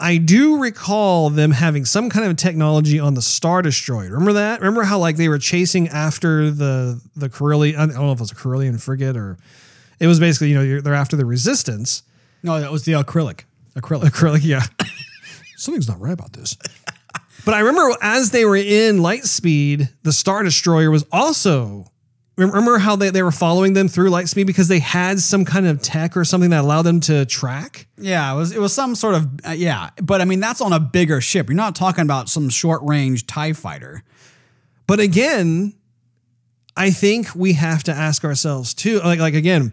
i 0.00 0.16
do 0.16 0.58
recall 0.58 1.30
them 1.30 1.52
having 1.52 1.84
some 1.84 2.10
kind 2.10 2.26
of 2.26 2.36
technology 2.36 2.98
on 2.98 3.14
the 3.14 3.22
star 3.22 3.62
destroyer 3.62 4.10
remember 4.10 4.32
that 4.32 4.58
remember 4.58 4.82
how 4.82 4.98
like 4.98 5.16
they 5.16 5.28
were 5.28 5.38
chasing 5.38 5.86
after 5.88 6.50
the 6.50 7.00
the 7.14 7.28
Corellian, 7.28 7.76
i 7.76 7.86
don't 7.86 7.94
know 7.94 8.10
if 8.10 8.18
it 8.18 8.22
was 8.22 8.32
a 8.32 8.34
Corellian 8.34 8.80
frigate 8.80 9.16
or 9.16 9.38
it 10.00 10.06
was 10.06 10.20
basically 10.20 10.48
you 10.50 10.54
know 10.54 10.62
you're, 10.62 10.80
they're 10.82 10.94
after 10.94 11.16
the 11.16 11.24
resistance 11.26 12.02
No, 12.42 12.60
that 12.60 12.70
was 12.72 12.84
the 12.84 12.92
acrylic. 12.92 13.42
Acrylic. 13.76 14.10
acrylic 14.10 14.40
yeah 14.44 14.62
something's 15.56 15.88
not 15.88 16.00
right 16.00 16.12
about 16.12 16.32
this 16.32 16.56
but 17.44 17.54
i 17.54 17.60
remember 17.60 17.94
as 18.02 18.30
they 18.30 18.44
were 18.44 18.56
in 18.56 18.98
Lightspeed, 18.98 19.88
the 20.02 20.12
star 20.12 20.42
destroyer 20.42 20.90
was 20.90 21.04
also 21.12 21.86
remember 22.38 22.76
how 22.78 22.96
they, 22.96 23.08
they 23.08 23.22
were 23.22 23.30
following 23.32 23.72
them 23.72 23.88
through 23.88 24.10
Lightspeed 24.10 24.46
because 24.46 24.68
they 24.68 24.78
had 24.78 25.18
some 25.20 25.44
kind 25.46 25.66
of 25.66 25.80
tech 25.80 26.16
or 26.18 26.24
something 26.24 26.50
that 26.50 26.60
allowed 26.60 26.82
them 26.82 27.00
to 27.00 27.24
track 27.26 27.86
Yeah, 27.96 28.30
it 28.32 28.36
was 28.36 28.52
it 28.52 28.60
was 28.60 28.74
some 28.74 28.94
sort 28.94 29.14
of 29.14 29.26
uh, 29.46 29.50
yeah, 29.52 29.88
but 30.02 30.20
I 30.20 30.24
mean 30.26 30.40
that's 30.40 30.60
on 30.60 30.72
a 30.74 30.80
bigger 30.80 31.20
ship. 31.22 31.48
You're 31.48 31.56
not 31.56 31.74
talking 31.74 32.02
about 32.02 32.28
some 32.28 32.48
short 32.50 32.82
range 32.82 33.26
Tie 33.26 33.54
fighter. 33.54 34.02
But 34.86 35.00
again, 35.00 35.72
I 36.76 36.90
think 36.90 37.34
we 37.34 37.54
have 37.54 37.82
to 37.84 37.92
ask 37.92 38.24
ourselves 38.24 38.74
too. 38.74 39.00
Like, 39.00 39.18
like 39.18 39.34
again, 39.34 39.72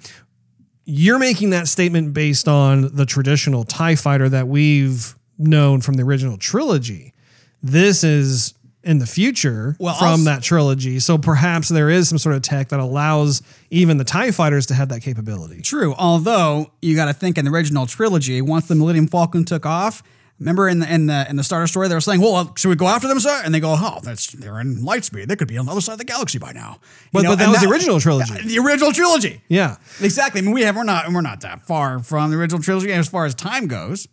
you're 0.85 1.19
making 1.19 1.51
that 1.51 1.67
statement 1.67 2.13
based 2.13 2.47
on 2.47 2.95
the 2.95 3.05
traditional 3.05 3.63
TIE 3.63 3.95
fighter 3.95 4.29
that 4.29 4.47
we've 4.47 5.15
known 5.37 5.81
from 5.81 5.95
the 5.95 6.03
original 6.03 6.37
trilogy. 6.37 7.13
This 7.61 8.03
is 8.03 8.53
in 8.83 8.99
the 8.99 9.05
future 9.05 9.77
Well, 9.79 9.95
from 9.95 10.07
also- 10.09 10.23
that 10.25 10.43
trilogy. 10.43 10.99
So 10.99 11.17
perhaps 11.17 11.69
there 11.69 11.89
is 11.89 12.09
some 12.09 12.17
sort 12.17 12.35
of 12.35 12.41
tech 12.41 12.69
that 12.69 12.79
allows 12.81 13.41
even 13.71 13.97
the 13.97 14.03
TIE 14.03 14.31
fighters 14.31 14.65
to 14.67 14.73
have 14.73 14.89
that 14.89 15.01
capability. 15.01 15.61
True, 15.61 15.93
although 15.97 16.71
you 16.81 16.95
got 16.95 17.05
to 17.05 17.13
think 17.13 17.37
in 17.37 17.45
the 17.45 17.51
original 17.51 17.85
trilogy, 17.85 18.41
once 18.41 18.67
the 18.67 18.75
Millennium 18.75 19.07
Falcon 19.07 19.45
took 19.45 19.65
off. 19.65 20.03
Remember 20.39 20.67
in 20.67 20.79
the 20.79 20.91
in 20.93 21.05
the 21.05 21.25
in 21.29 21.35
the 21.35 21.43
Star 21.43 21.61
Destroyer, 21.61 21.87
they 21.87 21.95
were 21.95 22.01
saying, 22.01 22.19
"Well, 22.19 22.53
should 22.57 22.69
we 22.69 22.75
go 22.75 22.87
after 22.87 23.07
them, 23.07 23.19
sir?" 23.19 23.41
And 23.45 23.53
they 23.53 23.59
go, 23.59 23.75
"Oh, 23.79 23.99
that's 24.03 24.27
they're 24.33 24.59
in 24.59 24.83
light 24.83 25.05
speed. 25.05 25.29
They 25.29 25.35
could 25.35 25.47
be 25.47 25.57
on 25.57 25.65
the 25.67 25.71
other 25.71 25.79
side 25.79 25.93
of 25.93 25.99
the 25.99 26.05
galaxy 26.05 26.37
by 26.39 26.51
now." 26.51 26.79
You 27.13 27.21
But- 27.21 27.23
but 27.25 27.39
that 27.39 27.49
was 27.49 27.61
the 27.61 27.67
original 27.69 27.99
trilogy. 27.99 28.33
The 28.43 28.59
original 28.59 28.91
trilogy. 28.91 29.41
Yeah. 29.47 29.77
Exactly. 30.01 30.41
I 30.41 30.43
mean, 30.43 30.53
we 30.53 30.63
have 30.63 30.75
we're 30.75 30.83
not 30.83 31.11
we're 31.13 31.21
not 31.21 31.41
that 31.41 31.65
far 31.65 31.99
from 31.99 32.31
the 32.31 32.37
original 32.37 32.61
trilogy 32.61 32.91
as 32.91 33.07
far 33.07 33.25
as 33.25 33.35
time 33.35 33.67
goes. 33.67 34.07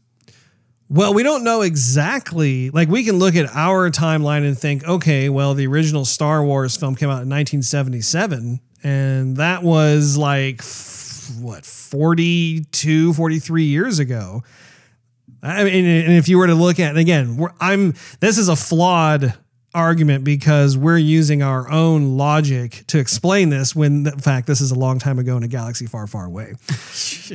Well, 0.92 1.14
we 1.14 1.22
don't 1.22 1.44
know 1.44 1.62
exactly. 1.62 2.70
Like, 2.70 2.88
we 2.88 3.04
can 3.04 3.16
look 3.20 3.36
at 3.36 3.48
our 3.54 3.90
timeline 3.90 4.44
and 4.44 4.58
think, 4.58 4.82
okay, 4.84 5.28
well, 5.28 5.54
the 5.54 5.68
original 5.68 6.04
Star 6.04 6.42
Wars 6.44 6.76
film 6.76 6.96
came 6.96 7.08
out 7.08 7.22
in 7.22 7.28
1977, 7.28 8.58
and 8.82 9.36
that 9.36 9.62
was 9.62 10.16
like, 10.16 10.62
what, 11.40 11.64
42, 11.64 13.12
43 13.14 13.64
years 13.64 14.00
ago. 14.00 14.42
I 15.42 15.64
mean, 15.64 15.86
and 15.86 16.12
if 16.12 16.28
you 16.28 16.38
were 16.38 16.46
to 16.46 16.54
look 16.54 16.78
at, 16.78 16.90
and 16.90 16.98
again, 16.98 17.36
we're, 17.36 17.52
I'm, 17.60 17.94
this 18.20 18.36
is 18.38 18.48
a 18.48 18.56
flawed 18.56 19.34
argument 19.72 20.24
because 20.24 20.76
we're 20.76 20.98
using 20.98 21.42
our 21.42 21.70
own 21.70 22.16
logic 22.16 22.82
to 22.88 22.98
explain 22.98 23.50
this 23.50 23.74
when 23.74 24.04
in 24.06 24.18
fact 24.18 24.48
this 24.48 24.60
is 24.60 24.72
a 24.72 24.74
long 24.74 24.98
time 24.98 25.18
ago 25.18 25.36
in 25.36 25.44
a 25.44 25.48
galaxy 25.48 25.86
far 25.86 26.06
far 26.06 26.26
away. 26.26 26.54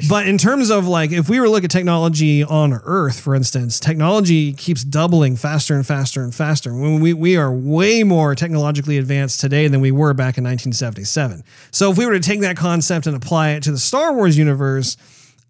But 0.09 0.27
in 0.27 0.37
terms 0.37 0.71
of 0.71 0.85
like 0.85 1.13
if 1.13 1.29
we 1.29 1.39
were 1.39 1.45
to 1.45 1.51
look 1.51 1.63
at 1.63 1.71
technology 1.71 2.43
on 2.43 2.73
earth 2.73 3.17
for 3.17 3.33
instance 3.33 3.79
technology 3.79 4.51
keeps 4.51 4.83
doubling 4.83 5.37
faster 5.37 5.73
and 5.73 5.87
faster 5.87 6.21
and 6.21 6.35
faster. 6.35 6.73
When 6.73 6.99
we, 6.99 7.13
we 7.13 7.37
are 7.37 7.53
way 7.53 8.03
more 8.03 8.35
technologically 8.35 8.97
advanced 8.97 9.39
today 9.39 9.69
than 9.69 9.79
we 9.79 9.91
were 9.91 10.13
back 10.13 10.37
in 10.37 10.43
1977 10.43 11.43
so 11.71 11.91
if 11.91 11.97
we 11.97 12.05
were 12.05 12.11
to 12.13 12.19
take 12.19 12.41
that 12.41 12.57
concept 12.57 13.07
and 13.07 13.15
apply 13.15 13.51
it 13.51 13.63
to 13.63 13.71
the 13.71 13.77
star 13.77 14.11
wars 14.13 14.37
universe 14.37 14.97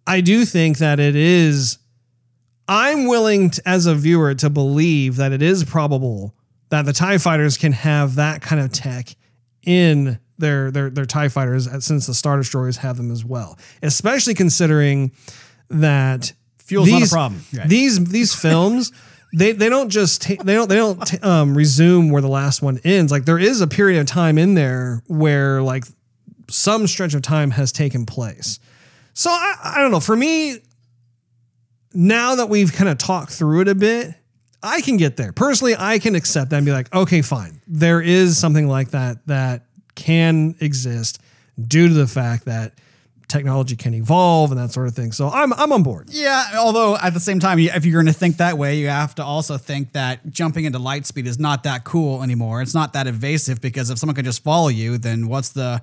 i 0.06 0.22
do 0.22 0.46
think 0.46 0.78
that 0.78 1.00
it 1.00 1.16
is 1.16 1.80
I'm 2.68 3.06
willing 3.08 3.52
to, 3.52 3.62
as 3.68 3.86
a 3.86 3.96
viewer 3.96 4.34
to 4.36 4.50
believe 4.50 5.18
that 5.18 5.32
it 5.32 5.42
is 5.42 5.64
probable 5.64 6.34
that 6.70 6.86
the 6.86 6.94
TIE 6.94 7.18
fighters 7.18 7.58
can 7.58 7.72
have 7.72 8.16
that 8.16 8.42
kind 8.42 8.62
of 8.62 8.72
tech 8.72 9.16
in 9.64 10.20
their 10.38 10.72
their 10.72 10.90
their 10.90 11.06
TIE 11.06 11.30
fighters 11.30 11.68
uh, 11.68 11.80
since 11.80 12.08
the 12.08 12.14
Star 12.14 12.38
Destroyers 12.38 12.78
have 12.78 12.98
them 12.98 13.12
as 13.12 13.24
well. 13.24 13.58
Especially 13.82 14.34
considering 14.34 15.12
that 15.70 16.34
Fuel's 16.60 16.90
not 16.90 17.04
a 17.04 17.10
problem. 17.10 17.42
Right. 17.56 17.70
These 17.70 18.04
these 18.06 18.34
films 18.34 18.92
they 19.34 19.52
they 19.52 19.70
don't 19.70 19.90
just 19.90 20.22
ta- 20.22 20.44
they 20.44 20.56
don't 20.56 20.68
they 20.68 20.76
don't 20.76 21.06
ta- 21.06 21.28
um, 21.28 21.56
resume 21.56 22.10
where 22.10 22.22
the 22.22 22.28
last 22.28 22.62
one 22.62 22.80
ends. 22.84 23.12
Like 23.12 23.26
there 23.26 23.40
is 23.40 23.62
a 23.62 23.68
period 23.68 24.00
of 24.00 24.08
time 24.08 24.38
in 24.38 24.56
there 24.56 25.04
where 25.08 25.62
like 25.62 25.86
some 26.50 26.88
stretch 26.88 27.14
of 27.14 27.22
time 27.22 27.52
has 27.52 27.72
taken 27.72 28.06
place. 28.06 28.60
So 29.14 29.30
I, 29.30 29.56
I 29.64 29.82
don't 29.82 29.92
know. 29.92 30.00
For 30.00 30.16
me, 30.16 30.60
now 31.96 32.36
that 32.36 32.50
we've 32.50 32.72
kind 32.72 32.90
of 32.90 32.98
talked 32.98 33.32
through 33.32 33.62
it 33.62 33.68
a 33.68 33.76
bit, 33.76 34.14
I 34.62 34.82
can 34.82 34.98
get 34.98 35.18
there. 35.18 35.32
Personally, 35.32 35.76
I 35.78 36.00
can 36.00 36.16
accept 36.16 36.50
that 36.50 36.58
and 36.58 36.66
be 36.66 36.72
like, 36.72 36.94
okay, 36.94 37.22
fine. 37.22 37.62
There 37.68 38.02
is 38.02 38.38
something 38.38 38.68
like 38.68 38.92
that 38.92 39.26
that 39.28 39.64
can 39.96 40.56
exist 40.60 41.22
due 41.60 41.88
to 41.88 41.94
the 41.94 42.08
fact 42.08 42.46
that 42.46 42.74
technology 43.28 43.76
can 43.76 43.94
evolve 43.94 44.52
and 44.52 44.60
that 44.60 44.72
sort 44.72 44.88
of 44.88 44.96
thing. 44.96 45.12
So 45.12 45.30
I'm 45.30 45.54
I'm 45.54 45.72
on 45.72 45.84
board. 45.84 46.10
Yeah, 46.12 46.46
although 46.58 46.98
at 46.98 47.14
the 47.14 47.20
same 47.20 47.40
time, 47.40 47.60
if 47.60 47.86
you're 47.86 48.02
going 48.02 48.14
to 48.14 48.20
think 48.20 48.38
that 48.38 48.58
way, 48.58 48.78
you 48.78 48.88
have 48.88 49.16
to 49.16 49.24
also 49.24 49.58
think 49.58 49.94
that 49.94 50.30
jumping 50.30 50.66
into 50.66 50.80
light 50.80 51.06
speed 51.06 51.28
is 51.28 51.40
not 51.40 51.64
that 51.64 51.84
cool 51.84 52.24
anymore. 52.24 52.62
It's 52.62 52.74
not 52.74 52.94
that 52.94 53.08
evasive 53.08 53.62
because 53.62 53.90
if 53.90 53.98
someone 53.98 54.16
can 54.16 54.26
just 54.26 54.44
follow 54.44 54.68
you, 54.68 54.98
then 54.98 55.28
what's 55.28 55.50
the 55.50 55.82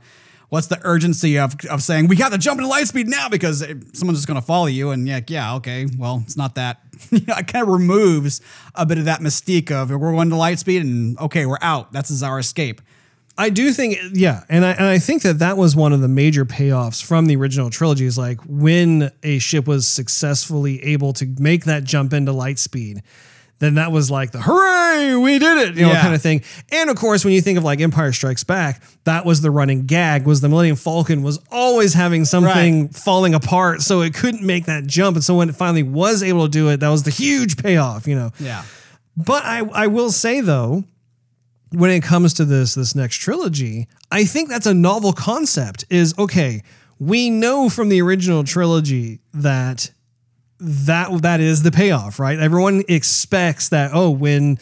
what's 0.53 0.67
the 0.67 0.79
urgency 0.83 1.38
of, 1.38 1.57
of 1.71 1.83
saying 1.83 2.09
we 2.09 2.15
got 2.15 2.31
to 2.31 2.37
jump 2.37 2.61
into 2.61 2.69
light 2.69 2.87
speed 2.87 3.09
now 3.09 3.27
because 3.27 3.61
someone's 3.95 4.19
just 4.19 4.27
going 4.27 4.38
to 4.38 4.45
follow 4.45 4.67
you 4.67 4.91
and 4.91 5.09
yeah, 5.09 5.21
yeah, 5.27 5.55
okay, 5.55 5.87
well, 5.97 6.21
it's 6.25 6.37
not 6.37 6.57
that. 6.57 6.79
It 7.11 7.47
kind 7.47 7.62
of 7.62 7.69
removes 7.69 8.43
a 8.75 8.85
bit 8.85 8.99
of 8.99 9.07
that 9.07 9.21
mystique 9.21 9.71
of 9.71 9.91
we're 9.91 10.12
going 10.12 10.29
to 10.29 10.37
light 10.37 10.59
speed 10.59 10.83
and 10.83 11.19
okay, 11.19 11.47
we're 11.47 11.57
out. 11.62 11.91
That's 11.91 12.23
our 12.23 12.38
escape. 12.38 12.83
I 13.38 13.49
do 13.49 13.73
think, 13.73 13.97
yeah, 14.12 14.45
and 14.51 14.62
I 14.62 14.73
and 14.73 14.85
I 14.85 14.99
think 14.99 15.23
that 15.23 15.38
that 15.38 15.57
was 15.57 15.75
one 15.75 15.95
of 15.95 16.03
the 16.03 16.09
major 16.09 16.45
payoffs 16.45 17.03
from 17.03 17.27
the 17.27 17.37
original 17.37 17.71
trilogy. 17.71 18.05
Is 18.05 18.19
like 18.19 18.41
when 18.43 19.11
a 19.23 19.38
ship 19.38 19.67
was 19.67 19.88
successfully 19.88 20.85
able 20.85 21.15
to 21.15 21.35
make 21.38 21.65
that 21.65 21.85
jump 21.85 22.12
into 22.12 22.33
light 22.33 22.59
speed, 22.59 23.03
then 23.62 23.75
that 23.77 23.92
was 23.92 24.11
like 24.11 24.33
the 24.33 24.40
hooray, 24.40 25.14
we 25.14 25.38
did 25.38 25.68
it, 25.68 25.77
you 25.77 25.83
know, 25.83 25.92
Yeah. 25.92 26.03
kind 26.03 26.14
of 26.14 26.20
thing. 26.20 26.42
And 26.72 26.90
of 26.90 26.96
course, 26.96 27.25
when 27.25 27.33
you 27.33 27.40
think 27.40 27.57
of 27.59 27.64
like 27.64 27.81
Empire 27.81 28.12
Strikes 28.12 28.44
Back, 28.44 28.83
that 29.05 29.25
was 29.25 29.40
the 29.40 29.51
running 29.51 29.87
gag 29.87 30.25
was 30.27 30.40
the 30.40 30.48
Millennium 30.48 30.77
Falcon 30.77 31.22
was 31.22 31.38
always 31.51 31.94
having 31.94 32.25
something 32.25 32.88
falling 32.88 33.35
apart, 33.35 33.83
so 33.83 34.01
it 34.01 34.14
couldn't 34.14 34.42
make 34.42 34.66
that 34.66 34.87
jump. 34.87 35.16
And 35.16 35.25
so 35.25 35.37
when 35.37 35.48
it 35.48 35.55
finally 35.57 35.83
was 35.83 36.22
able 36.22 36.44
to 36.46 36.51
do 36.51 36.68
it, 36.70 36.81
that 36.81 36.88
was 36.88 37.05
the 37.05 37.11
huge 37.11 37.57
payoff, 37.57 38.07
you 38.09 38.14
know. 38.16 38.31
Yeah. 38.40 38.64
But 39.16 39.44
I, 39.44 39.59
I 39.72 39.87
will 39.87 40.11
say 40.11 40.40
though, 40.40 40.85
when 41.70 41.90
it 41.90 42.03
comes 42.03 42.35
to 42.35 42.44
this 42.44 42.75
this 42.75 42.94
next 42.94 43.16
trilogy, 43.16 43.88
I 44.11 44.25
think 44.25 44.48
that's 44.51 44.66
a 44.66 44.75
novel 44.75 45.12
concept. 45.12 45.85
Is 45.88 46.14
okay. 46.18 46.62
We 46.98 47.31
know 47.31 47.68
from 47.68 47.88
the 47.88 48.01
original 48.03 48.44
trilogy 48.44 49.20
that 49.35 49.90
that 50.62 51.22
that 51.22 51.40
is 51.40 51.62
the 51.62 51.72
payoff, 51.72 52.18
right? 52.18 52.38
Everyone 52.38 52.83
expects 52.88 53.68
that. 53.70 53.90
Oh, 53.92 54.11
when 54.11 54.59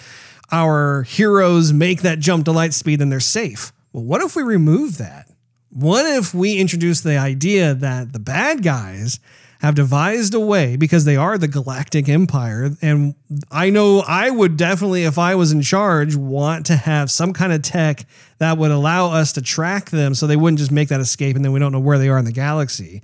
our 0.51 1.03
heroes 1.03 1.73
make 1.73 2.03
that 2.03 2.19
jump 2.19 2.47
to 2.47 2.53
light 2.53 2.75
speed, 2.75 3.01
then 3.01 3.11
they're 3.11 3.21
safe. 3.21 3.73
Well, 3.93 4.05
what 4.05 4.23
if 4.23 4.35
we 4.35 4.43
remove 4.43 4.99
that? 4.99 5.29
What 5.71 6.07
if 6.07 6.35
we 6.35 6.59
introduce 6.59 7.01
the 7.01 7.17
idea 7.17 7.75
that 7.75 8.13
the 8.13 8.19
bad 8.19 8.63
guys 8.63 9.21
have 9.61 9.75
devised 9.75 10.33
a 10.33 10.41
way 10.41 10.77
because 10.77 11.05
they 11.05 11.17
are 11.17 11.37
the 11.37 11.47
galactic 11.47 12.09
empire 12.09 12.71
and 12.81 13.15
I 13.51 13.69
know 13.69 14.01
I 14.01 14.31
would 14.31 14.57
definitely 14.57 15.05
if 15.05 15.19
I 15.19 15.35
was 15.35 15.53
in 15.53 15.61
charge 15.61 16.17
want 16.17 16.65
to 16.67 16.77
have 16.77 17.11
some 17.11 17.35
kind 17.35 17.53
of 17.53 17.61
tech 17.61 18.07
that 18.39 18.57
would 18.57 18.71
allow 18.71 19.13
us 19.13 19.35
to 19.35 19.43
track 19.43 19.91
them 19.91 20.15
so 20.15 20.27
they 20.27 20.37
wouldn't 20.37 20.59
just 20.59 20.73
make 20.73 20.89
that 20.89 21.01
escape 21.01 21.37
and 21.37 21.45
then 21.45 21.53
we 21.53 21.61
don't 21.61 21.73
know 21.73 21.81
where 21.81 21.99
they 21.99 22.09
are 22.09 22.19
in 22.19 22.25
the 22.25 22.33
galaxy. 22.33 23.03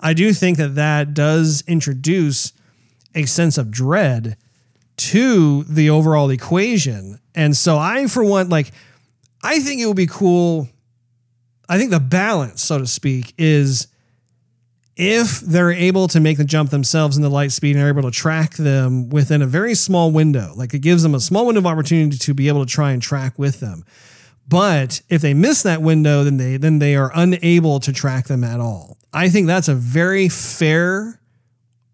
I 0.00 0.14
do 0.14 0.32
think 0.32 0.58
that 0.58 0.74
that 0.76 1.14
does 1.14 1.62
introduce 1.66 2.52
a 3.14 3.26
sense 3.26 3.58
of 3.58 3.70
dread 3.70 4.36
to 4.96 5.64
the 5.64 5.90
overall 5.90 6.30
equation. 6.30 7.20
And 7.34 7.56
so 7.56 7.78
I 7.78 8.06
for 8.06 8.24
one 8.24 8.48
like 8.48 8.72
I 9.42 9.60
think 9.60 9.80
it 9.80 9.86
would 9.86 9.96
be 9.96 10.06
cool 10.06 10.68
I 11.70 11.78
think 11.78 11.92
the 11.92 12.00
balance, 12.00 12.62
so 12.62 12.78
to 12.78 12.86
speak, 12.86 13.32
is 13.38 13.86
if 14.96 15.38
they're 15.40 15.70
able 15.70 16.08
to 16.08 16.18
make 16.18 16.36
the 16.36 16.44
jump 16.44 16.70
themselves 16.70 17.16
in 17.16 17.22
the 17.22 17.30
light 17.30 17.52
speed 17.52 17.76
and 17.76 17.84
are 17.84 17.88
able 17.88 18.02
to 18.02 18.10
track 18.10 18.56
them 18.56 19.08
within 19.08 19.40
a 19.40 19.46
very 19.46 19.76
small 19.76 20.10
window, 20.10 20.52
like 20.56 20.74
it 20.74 20.80
gives 20.80 21.04
them 21.04 21.14
a 21.14 21.20
small 21.20 21.46
window 21.46 21.60
of 21.60 21.66
opportunity 21.66 22.18
to 22.18 22.34
be 22.34 22.48
able 22.48 22.66
to 22.66 22.70
try 22.70 22.90
and 22.90 23.00
track 23.00 23.38
with 23.38 23.60
them. 23.60 23.84
But 24.48 25.00
if 25.08 25.22
they 25.22 25.32
miss 25.32 25.62
that 25.62 25.80
window, 25.80 26.24
then 26.24 26.38
they 26.38 26.56
then 26.56 26.80
they 26.80 26.96
are 26.96 27.12
unable 27.14 27.78
to 27.80 27.92
track 27.92 28.26
them 28.26 28.42
at 28.42 28.58
all. 28.58 28.98
I 29.12 29.28
think 29.28 29.46
that's 29.46 29.68
a 29.68 29.74
very 29.74 30.28
fair 30.28 31.20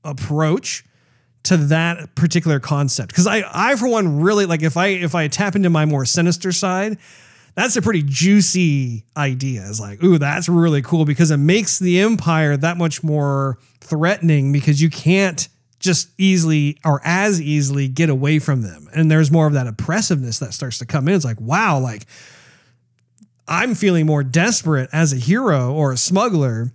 approach 0.04 0.84
to 1.44 1.56
that 1.56 2.14
particular 2.14 2.60
concept 2.60 3.08
because 3.08 3.26
I 3.26 3.44
I 3.52 3.76
for 3.76 3.88
one 3.88 4.20
really 4.20 4.46
like 4.46 4.62
if 4.62 4.76
I 4.76 4.88
if 4.88 5.14
I 5.14 5.28
tap 5.28 5.54
into 5.54 5.70
my 5.70 5.84
more 5.84 6.04
sinister 6.04 6.52
side 6.52 6.98
that's 7.56 7.74
a 7.74 7.82
pretty 7.82 8.02
juicy 8.04 9.06
idea. 9.16 9.64
It's 9.66 9.80
like, 9.80 10.04
ooh, 10.04 10.18
that's 10.18 10.46
really 10.46 10.82
cool 10.82 11.06
because 11.06 11.30
it 11.30 11.38
makes 11.38 11.78
the 11.78 12.00
empire 12.00 12.54
that 12.54 12.76
much 12.76 13.02
more 13.02 13.58
threatening 13.80 14.52
because 14.52 14.80
you 14.80 14.90
can't 14.90 15.48
just 15.80 16.10
easily 16.18 16.78
or 16.84 17.00
as 17.02 17.40
easily 17.40 17.88
get 17.88 18.10
away 18.10 18.38
from 18.40 18.60
them. 18.60 18.88
And 18.94 19.10
there's 19.10 19.30
more 19.30 19.46
of 19.46 19.54
that 19.54 19.66
oppressiveness 19.66 20.38
that 20.40 20.52
starts 20.52 20.78
to 20.78 20.86
come 20.86 21.08
in. 21.08 21.14
It's 21.14 21.24
like, 21.24 21.40
wow, 21.40 21.78
like 21.78 22.04
I'm 23.48 23.74
feeling 23.74 24.04
more 24.04 24.22
desperate 24.22 24.90
as 24.92 25.14
a 25.14 25.16
hero 25.16 25.72
or 25.72 25.92
a 25.92 25.96
smuggler 25.96 26.72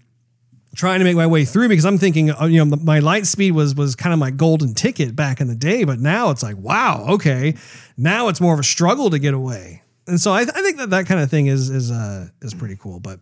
trying 0.76 1.00
to 1.00 1.06
make 1.06 1.16
my 1.16 1.28
way 1.28 1.46
through 1.46 1.68
because 1.68 1.86
I'm 1.86 1.98
thinking, 1.98 2.32
uh, 2.32 2.46
you 2.46 2.64
know, 2.64 2.78
my 2.78 3.00
light 3.00 3.26
speed 3.26 3.52
was 3.52 3.76
was 3.76 3.96
kind 3.96 4.14
of 4.14 4.20
my 4.20 4.32
golden 4.32 4.74
ticket 4.74 5.16
back 5.16 5.42
in 5.42 5.48
the 5.48 5.56
day, 5.56 5.84
but 5.84 6.00
now 6.00 6.30
it's 6.30 6.44
like, 6.44 6.58
wow, 6.58 7.06
okay, 7.10 7.56
now 7.98 8.28
it's 8.28 8.42
more 8.42 8.54
of 8.54 8.60
a 8.60 8.64
struggle 8.64 9.10
to 9.10 9.20
get 9.20 9.34
away 9.34 9.82
and 10.08 10.20
so 10.20 10.32
I, 10.32 10.42
I, 10.42 10.46
think 10.46 10.78
that 10.78 10.90
that 10.92 11.06
kind 11.06 11.22
of 11.22 11.30
thing 11.30 11.48
is 11.48 11.70
is 11.70 11.92
uh, 11.92 12.28
is 12.42 12.54
pretty 12.54 12.76
cool. 12.76 13.00
But 13.00 13.20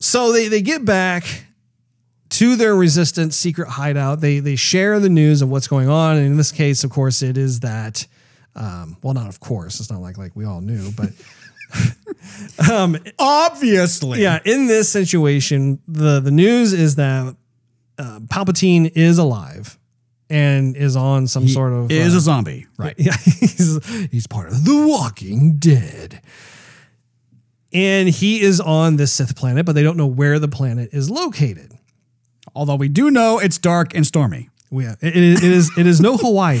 so 0.00 0.32
they 0.32 0.48
they 0.48 0.62
get 0.62 0.84
back 0.84 1.46
to 2.30 2.56
their 2.56 2.74
resistance 2.74 3.36
secret 3.36 3.68
hideout. 3.68 4.20
They 4.20 4.40
they 4.40 4.56
share 4.56 4.98
the 4.98 5.08
news 5.08 5.42
of 5.42 5.48
what's 5.48 5.68
going 5.68 5.88
on, 5.88 6.16
and 6.16 6.26
in 6.26 6.36
this 6.36 6.52
case, 6.52 6.84
of 6.84 6.90
course, 6.90 7.22
it 7.22 7.38
is 7.38 7.60
that. 7.60 8.06
Um, 8.54 8.96
well, 9.02 9.12
not 9.12 9.28
of 9.28 9.38
course. 9.38 9.80
It's 9.80 9.90
not 9.90 10.00
like 10.00 10.16
like 10.16 10.34
we 10.34 10.44
all 10.44 10.60
knew, 10.62 10.90
but 10.92 11.10
um, 12.70 12.96
obviously, 13.18 14.22
yeah. 14.22 14.40
In 14.44 14.66
this 14.66 14.88
situation, 14.88 15.80
the 15.88 16.20
the 16.20 16.30
news 16.30 16.72
is 16.72 16.96
that 16.96 17.36
uh, 17.98 18.20
Palpatine 18.26 18.90
is 18.94 19.18
alive 19.18 19.78
and 20.28 20.76
is 20.76 20.96
on 20.96 21.26
some 21.26 21.44
he 21.44 21.48
sort 21.50 21.72
of 21.72 21.90
is 21.90 22.14
uh, 22.14 22.18
a 22.18 22.20
zombie, 22.20 22.66
right? 22.78 22.94
Yeah, 22.98 23.16
he's 23.16 24.08
he's 24.10 24.26
part 24.26 24.48
of 24.48 24.64
the 24.64 24.86
Walking 24.86 25.56
Dead, 25.58 26.20
and 27.72 28.08
he 28.08 28.40
is 28.40 28.60
on 28.60 28.96
this 28.96 29.12
Sith 29.12 29.36
planet, 29.36 29.66
but 29.66 29.74
they 29.74 29.82
don't 29.82 29.96
know 29.96 30.06
where 30.06 30.38
the 30.38 30.48
planet 30.48 30.90
is 30.92 31.10
located. 31.10 31.72
Although 32.54 32.76
we 32.76 32.88
do 32.88 33.10
know 33.10 33.38
it's 33.38 33.58
dark 33.58 33.94
and 33.94 34.06
stormy. 34.06 34.48
Yeah, 34.70 34.96
it, 35.00 35.16
it 35.16 35.42
is. 35.44 35.70
It 35.78 35.86
is 35.86 36.00
no 36.00 36.16
Hawaii. 36.16 36.60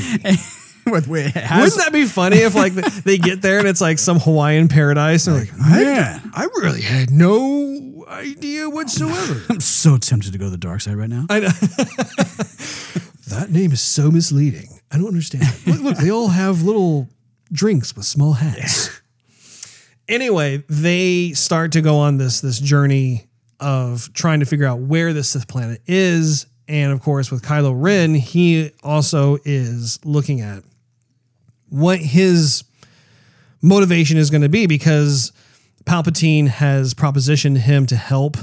With, 0.90 1.08
with, 1.08 1.34
Wouldn't 1.34 1.74
that 1.78 1.90
be 1.92 2.04
funny 2.04 2.38
if 2.38 2.54
like 2.54 2.72
they 3.04 3.18
get 3.18 3.42
there 3.42 3.58
and 3.58 3.66
it's 3.66 3.80
like 3.80 3.98
some 3.98 4.20
Hawaiian 4.20 4.68
paradise? 4.68 5.26
And 5.26 5.34
they're 5.34 5.44
like, 5.44 5.58
man, 5.58 6.30
I, 6.32 6.44
I 6.44 6.48
really 6.60 6.80
had 6.80 7.10
no 7.10 8.04
idea 8.06 8.70
whatsoever. 8.70 9.42
I'm 9.50 9.58
so 9.58 9.96
tempted 9.96 10.32
to 10.32 10.38
go 10.38 10.44
to 10.44 10.50
the 10.50 10.56
dark 10.56 10.80
side 10.80 10.94
right 10.94 11.10
now. 11.10 11.26
I 11.28 11.40
know. 11.40 11.48
that 13.28 13.48
name 13.50 13.72
is 13.72 13.82
so 13.82 14.12
misleading. 14.12 14.78
I 14.92 14.98
don't 14.98 15.08
understand. 15.08 15.44
look, 15.66 15.80
look, 15.80 15.96
they 15.96 16.12
all 16.12 16.28
have 16.28 16.62
little 16.62 17.08
drinks 17.50 17.96
with 17.96 18.04
small 18.04 18.34
hats. 18.34 19.00
anyway, 20.08 20.62
they 20.68 21.32
start 21.32 21.72
to 21.72 21.80
go 21.80 21.96
on 21.96 22.18
this 22.18 22.40
this 22.40 22.60
journey 22.60 23.26
of 23.58 24.12
trying 24.12 24.38
to 24.38 24.46
figure 24.46 24.66
out 24.66 24.78
where 24.78 25.12
this 25.12 25.30
Sith 25.30 25.48
planet 25.48 25.80
is. 25.86 26.46
And 26.68 26.92
of 26.92 27.00
course, 27.00 27.30
with 27.30 27.42
Kylo 27.42 27.74
Ren, 27.76 28.14
he 28.14 28.70
also 28.84 29.38
is 29.44 29.98
looking 30.04 30.40
at 30.40 30.62
what 31.76 31.98
his 31.98 32.64
motivation 33.60 34.16
is 34.16 34.30
going 34.30 34.42
to 34.42 34.48
be 34.48 34.66
because 34.66 35.32
Palpatine 35.84 36.48
has 36.48 36.94
propositioned 36.94 37.58
him 37.58 37.86
to 37.86 37.96
help 37.96 38.36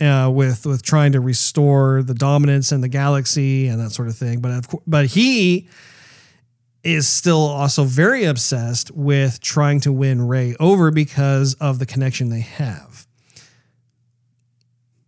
uh, 0.00 0.30
with 0.32 0.66
with 0.66 0.82
trying 0.82 1.12
to 1.12 1.20
restore 1.20 2.02
the 2.02 2.14
dominance 2.14 2.72
in 2.72 2.80
the 2.80 2.88
galaxy 2.88 3.68
and 3.68 3.80
that 3.80 3.90
sort 3.90 4.08
of 4.08 4.16
thing. 4.16 4.40
But 4.40 4.52
of 4.52 4.68
course, 4.68 4.82
but 4.86 5.06
he 5.06 5.68
is 6.82 7.08
still 7.08 7.38
also 7.38 7.84
very 7.84 8.24
obsessed 8.24 8.90
with 8.90 9.40
trying 9.40 9.80
to 9.80 9.92
win 9.92 10.26
Rey 10.26 10.54
over 10.60 10.90
because 10.90 11.54
of 11.54 11.78
the 11.78 11.86
connection 11.86 12.28
they 12.28 12.40
have. 12.40 13.06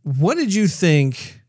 What 0.02 0.36
did 0.36 0.54
you 0.54 0.68
think 0.68 1.40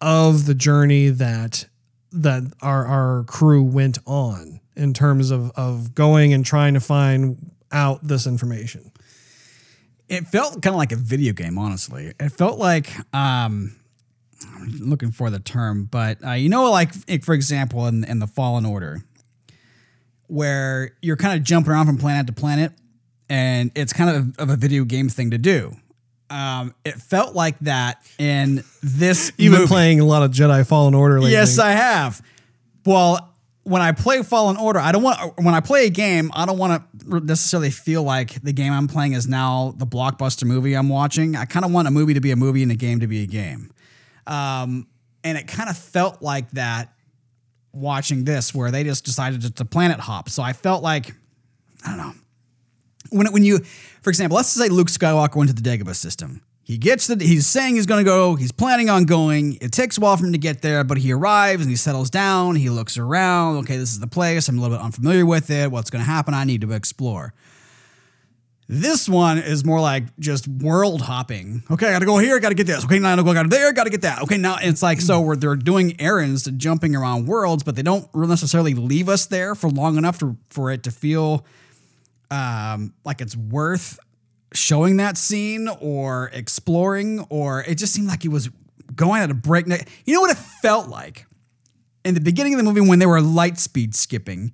of 0.00 0.46
the 0.46 0.54
journey 0.54 1.10
that 1.10 1.66
that 2.12 2.42
our 2.60 2.86
our 2.86 3.24
crew 3.24 3.62
went 3.62 3.98
on 4.06 4.60
in 4.76 4.94
terms 4.94 5.30
of 5.30 5.50
of 5.56 5.94
going 5.94 6.32
and 6.32 6.44
trying 6.44 6.74
to 6.74 6.80
find 6.80 7.50
out 7.72 8.06
this 8.06 8.26
information? 8.26 8.92
It 10.08 10.26
felt 10.26 10.60
kind 10.62 10.74
of 10.74 10.78
like 10.78 10.92
a 10.92 10.96
video 10.96 11.32
game, 11.32 11.56
honestly. 11.56 12.12
It 12.18 12.30
felt 12.30 12.58
like 12.58 12.90
um 13.14 13.76
I'm 14.56 14.68
looking 14.80 15.12
for 15.12 15.30
the 15.30 15.38
term, 15.38 15.84
but 15.84 16.24
uh, 16.24 16.32
you 16.32 16.48
know, 16.48 16.70
like 16.70 16.92
for 17.22 17.34
example, 17.34 17.86
in 17.86 18.04
in 18.04 18.18
the 18.18 18.26
Fallen 18.26 18.64
Order, 18.64 19.02
where 20.26 20.92
you're 21.02 21.16
kind 21.16 21.38
of 21.38 21.44
jumping 21.44 21.72
around 21.72 21.86
from 21.86 21.98
planet 21.98 22.26
to 22.26 22.32
planet, 22.32 22.72
and 23.28 23.70
it's 23.74 23.92
kind 23.92 24.16
of 24.16 24.38
of 24.38 24.50
a 24.50 24.56
video 24.56 24.84
game 24.84 25.08
thing 25.08 25.30
to 25.30 25.38
do. 25.38 25.76
Um, 26.30 26.74
it 26.84 26.94
felt 26.94 27.34
like 27.34 27.58
that 27.60 28.02
in 28.18 28.64
this. 28.82 29.32
You've 29.36 29.52
been 29.52 29.66
playing 29.66 30.00
a 30.00 30.04
lot 30.04 30.22
of 30.22 30.30
Jedi 30.30 30.66
Fallen 30.66 30.94
Order 30.94 31.16
lately. 31.16 31.32
Yes, 31.32 31.58
I 31.58 31.72
have. 31.72 32.22
Well, 32.86 33.34
when 33.64 33.82
I 33.82 33.92
play 33.92 34.22
Fallen 34.22 34.56
Order, 34.56 34.78
I 34.78 34.92
don't 34.92 35.02
want 35.02 35.38
when 35.38 35.54
I 35.54 35.60
play 35.60 35.86
a 35.86 35.90
game, 35.90 36.30
I 36.34 36.46
don't 36.46 36.58
want 36.58 36.82
to 37.00 37.20
necessarily 37.20 37.70
feel 37.70 38.02
like 38.02 38.40
the 38.42 38.52
game 38.52 38.72
I'm 38.72 38.88
playing 38.88 39.12
is 39.12 39.26
now 39.26 39.74
the 39.76 39.86
blockbuster 39.86 40.44
movie 40.44 40.74
I'm 40.74 40.88
watching. 40.88 41.36
I 41.36 41.44
kind 41.44 41.64
of 41.64 41.72
want 41.72 41.88
a 41.88 41.90
movie 41.90 42.14
to 42.14 42.20
be 42.20 42.30
a 42.30 42.36
movie 42.36 42.62
and 42.62 42.72
a 42.72 42.76
game 42.76 43.00
to 43.00 43.06
be 43.06 43.22
a 43.22 43.26
game. 43.26 43.72
Um, 44.26 44.86
and 45.24 45.36
it 45.36 45.48
kind 45.48 45.68
of 45.68 45.76
felt 45.76 46.22
like 46.22 46.50
that 46.52 46.92
watching 47.72 48.24
this, 48.24 48.54
where 48.54 48.70
they 48.70 48.84
just 48.84 49.04
decided 49.04 49.42
to, 49.42 49.50
to 49.50 49.64
planet 49.64 50.00
hop. 50.00 50.28
So 50.28 50.42
I 50.42 50.52
felt 50.52 50.82
like 50.82 51.14
I 51.84 51.88
don't 51.88 51.98
know 51.98 52.14
when 53.10 53.32
when 53.32 53.44
you, 53.44 53.58
for 54.02 54.10
example, 54.10 54.36
let's 54.36 54.48
say 54.48 54.68
Luke 54.68 54.88
Skywalker 54.88 55.36
went 55.36 55.50
to 55.50 55.54
the 55.54 55.62
Dagobah 55.62 55.94
system. 55.94 56.42
He 56.62 56.78
gets 56.78 57.08
the, 57.08 57.16
he's 57.24 57.48
saying 57.48 57.74
he's 57.74 57.86
going 57.86 58.04
to 58.04 58.08
go, 58.08 58.36
he's 58.36 58.52
planning 58.52 58.88
on 58.88 59.04
going. 59.04 59.58
It 59.60 59.72
takes 59.72 59.98
a 59.98 60.00
while 60.00 60.16
for 60.16 60.24
him 60.24 60.32
to 60.32 60.38
get 60.38 60.62
there, 60.62 60.84
but 60.84 60.98
he 60.98 61.12
arrives 61.12 61.62
and 61.62 61.70
he 61.70 61.74
settles 61.74 62.10
down. 62.10 62.54
He 62.54 62.70
looks 62.70 62.96
around. 62.96 63.56
Okay, 63.58 63.76
this 63.76 63.90
is 63.90 63.98
the 63.98 64.06
place. 64.06 64.46
I'm 64.48 64.56
a 64.56 64.62
little 64.62 64.76
bit 64.76 64.84
unfamiliar 64.84 65.26
with 65.26 65.50
it. 65.50 65.72
What's 65.72 65.90
going 65.90 66.04
to 66.04 66.08
happen? 66.08 66.32
I 66.32 66.44
need 66.44 66.60
to 66.60 66.70
explore. 66.70 67.34
This 68.72 69.08
one 69.08 69.38
is 69.38 69.64
more 69.64 69.80
like 69.80 70.16
just 70.20 70.46
world 70.46 71.00
hopping. 71.00 71.64
Okay, 71.72 71.88
I 71.88 71.92
gotta 71.92 72.06
go 72.06 72.18
here, 72.18 72.36
I 72.36 72.38
gotta 72.38 72.54
get 72.54 72.68
this. 72.68 72.84
Okay, 72.84 73.00
now 73.00 73.08
I 73.08 73.16
gotta 73.16 73.24
go 73.24 73.36
out 73.36 73.50
there, 73.50 73.72
gotta 73.72 73.90
get 73.90 74.02
that. 74.02 74.22
Okay, 74.22 74.36
now 74.36 74.58
it's 74.62 74.80
like 74.80 75.00
so 75.00 75.20
where 75.20 75.34
they're 75.34 75.56
doing 75.56 76.00
errands, 76.00 76.44
to 76.44 76.52
jumping 76.52 76.94
around 76.94 77.26
worlds, 77.26 77.64
but 77.64 77.74
they 77.74 77.82
don't 77.82 78.08
necessarily 78.14 78.74
leave 78.74 79.08
us 79.08 79.26
there 79.26 79.56
for 79.56 79.68
long 79.68 79.98
enough 79.98 80.20
to, 80.20 80.36
for 80.50 80.70
it 80.70 80.84
to 80.84 80.92
feel 80.92 81.44
um, 82.30 82.94
like 83.04 83.20
it's 83.20 83.36
worth 83.36 83.98
showing 84.52 84.96
that 84.98 85.16
scene 85.16 85.68
or 85.80 86.30
exploring, 86.32 87.20
or 87.30 87.62
it 87.62 87.76
just 87.76 87.92
seemed 87.92 88.08
like 88.08 88.22
he 88.22 88.28
was 88.28 88.50
going 88.94 89.22
at 89.22 89.30
a 89.30 89.34
breakneck. 89.34 89.88
You 90.04 90.14
know 90.14 90.20
what 90.20 90.30
it 90.30 90.38
felt 90.62 90.88
like 90.88 91.26
in 92.04 92.14
the 92.14 92.20
beginning 92.20 92.54
of 92.54 92.58
the 92.58 92.64
movie 92.64 92.80
when 92.80 92.98
they 92.98 93.06
were 93.06 93.20
light 93.20 93.58
speed 93.58 93.94
skipping. 93.94 94.52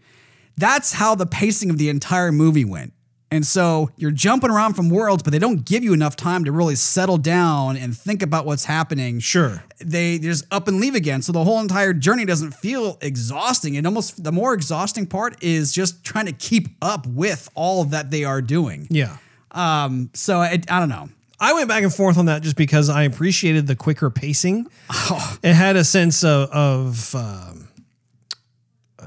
That's 0.57 0.93
how 0.93 1.15
the 1.15 1.27
pacing 1.27 1.71
of 1.71 1.79
the 1.79 1.89
entire 1.89 2.33
movie 2.33 2.65
went. 2.65 2.93
And 3.31 3.45
so 3.45 3.91
you're 3.97 4.13
jumping 4.13 4.51
around 4.51 4.75
from 4.75 4.89
worlds, 4.89 5.23
but 5.23 5.33
they 5.33 5.39
don't 5.39 5.65
give 5.65 5.83
you 5.83 5.93
enough 5.93 6.15
time 6.15 6.45
to 6.45 6.53
really 6.53 6.77
settle 6.77 7.19
down 7.19 7.77
and 7.77 7.97
think 7.97 8.23
about 8.23 8.47
what's 8.47 8.65
happening. 8.65 9.19
Sure. 9.19 9.65
They 9.85 10.19
just 10.19 10.45
up 10.53 10.69
and 10.69 10.81
leave 10.81 10.95
again. 10.95 11.23
So 11.23 11.33
the 11.33 11.43
whole 11.43 11.61
entire 11.61 11.93
journey 11.93 12.25
doesn't 12.25 12.53
feel 12.53 12.99
exhausting. 13.01 13.77
And 13.77 13.87
almost 13.87 14.23
the 14.23 14.33
more 14.33 14.55
exhausting 14.55 15.07
part 15.07 15.43
is 15.43 15.73
just 15.73 16.05
trying 16.05 16.27
to 16.27 16.33
keep 16.33 16.69
up 16.81 17.07
with 17.07 17.51
all 17.55 17.85
that 17.85 18.11
they 18.11 18.25
are 18.25 18.41
doing. 18.41 18.87
Yeah. 18.91 19.17
Um, 19.51 20.11
so 20.15 20.43
it, 20.43 20.71
I 20.71 20.79
don't 20.79 20.89
know. 20.89 21.09
I 21.39 21.53
went 21.53 21.69
back 21.69 21.83
and 21.83 21.93
forth 21.93 22.17
on 22.17 22.27
that 22.27 22.43
just 22.43 22.57
because 22.57 22.89
I 22.89 23.03
appreciated 23.03 23.67
the 23.67 23.77
quicker 23.77 24.11
pacing. 24.11 24.67
It 25.43 25.55
had 25.55 25.77
a 25.77 25.85
sense 25.85 26.25
of, 26.25 26.51
of 26.51 27.15
um, 27.15 27.66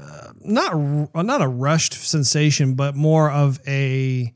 uh, 0.00 0.32
not 0.40 0.74
r- 0.74 1.22
not 1.22 1.42
a 1.42 1.48
rushed 1.48 1.94
sensation, 1.94 2.74
but 2.74 2.94
more 2.94 3.30
of 3.30 3.60
a 3.66 4.32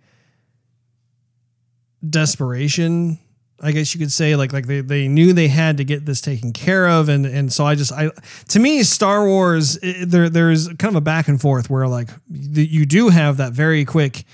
desperation. 2.09 3.19
I 3.61 3.73
guess 3.73 3.95
you 3.95 4.01
could 4.01 4.13
say 4.13 4.37
like 4.37 4.53
like 4.53 4.67
they, 4.67 4.81
they 4.81 5.09
knew 5.09 5.33
they 5.33 5.49
had 5.49 5.79
to 5.79 5.85
get 5.85 6.05
this 6.05 6.21
taken 6.21 6.53
care 6.53 6.89
of, 6.89 7.09
and 7.09 7.25
and 7.25 7.53
so 7.53 7.65
I 7.65 7.75
just 7.75 7.93
I 7.93 8.11
to 8.49 8.59
me 8.59 8.83
Star 8.83 9.27
Wars 9.27 9.77
it, 9.83 10.11
there 10.11 10.29
there's 10.29 10.69
kind 10.69 10.85
of 10.93 10.97
a 10.97 11.01
back 11.01 11.29
and 11.29 11.41
forth 11.41 11.71
where 11.71 11.89
like 11.89 12.11
you 12.31 12.85
do 12.85 13.09
have 13.09 13.39
that 13.39 13.53
very 13.53 13.85
quick 13.85 14.25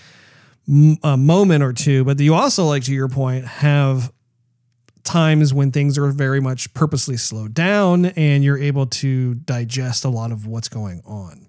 a 1.03 1.17
moment 1.17 1.63
or 1.63 1.73
two, 1.73 2.05
but 2.05 2.21
you 2.21 2.35
also, 2.35 2.65
like 2.65 2.85
to 2.85 2.95
your 2.95 3.09
point, 3.09 3.45
have 3.45 4.13
times 5.05 5.53
when 5.55 5.71
things 5.73 5.97
are 5.99 6.09
very 6.09 6.41
much 6.41 6.73
purposely 6.75 7.17
slowed 7.17 7.55
down 7.55 8.07
and 8.07 8.45
you're 8.45 8.59
able 8.59 8.87
to 8.87 9.35
digest 9.35 10.05
a 10.05 10.09
lot 10.09 10.31
of 10.33 10.47
what's 10.47 10.69
going 10.69 11.01
on. 11.07 11.47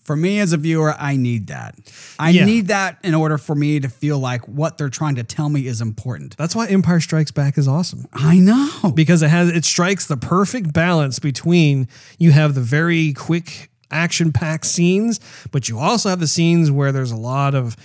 For 0.00 0.16
me 0.16 0.38
as 0.38 0.54
a 0.54 0.56
viewer, 0.56 0.94
I 0.98 1.16
need 1.16 1.48
that. 1.48 1.74
I 2.18 2.30
Yeah. 2.30 2.46
need 2.46 2.68
that 2.68 2.96
in 3.04 3.14
order 3.14 3.36
for 3.36 3.54
me 3.54 3.78
to 3.80 3.90
feel 3.90 4.18
like 4.18 4.48
what 4.48 4.78
they're 4.78 4.88
trying 4.88 5.16
to 5.16 5.22
tell 5.22 5.50
me 5.50 5.66
is 5.66 5.82
important. 5.82 6.34
That's 6.38 6.56
why 6.56 6.66
Empire 6.68 7.00
Strikes 7.00 7.30
Back 7.30 7.58
is 7.58 7.68
awesome. 7.68 8.06
I 8.14 8.38
know. 8.38 8.70
because 8.94 9.20
it 9.22 9.28
has 9.28 9.50
it 9.50 9.66
strikes 9.66 10.06
the 10.06 10.16
perfect 10.16 10.72
balance 10.72 11.18
between 11.18 11.88
you 12.18 12.30
have 12.32 12.54
the 12.54 12.62
very 12.62 13.12
quick 13.12 13.70
action 13.90 14.32
packed 14.32 14.64
scenes, 14.66 15.20
but 15.50 15.68
you 15.68 15.78
also 15.78 16.08
have 16.08 16.20
the 16.20 16.26
scenes 16.26 16.70
where 16.70 16.90
there's 16.90 17.12
a 17.12 17.16
lot 17.16 17.54
of 17.54 17.76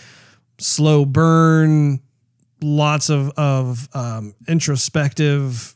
slow 0.60 1.04
burn, 1.06 2.00
lots 2.64 3.10
of 3.10 3.30
of 3.38 3.88
um, 3.94 4.34
introspective 4.48 5.76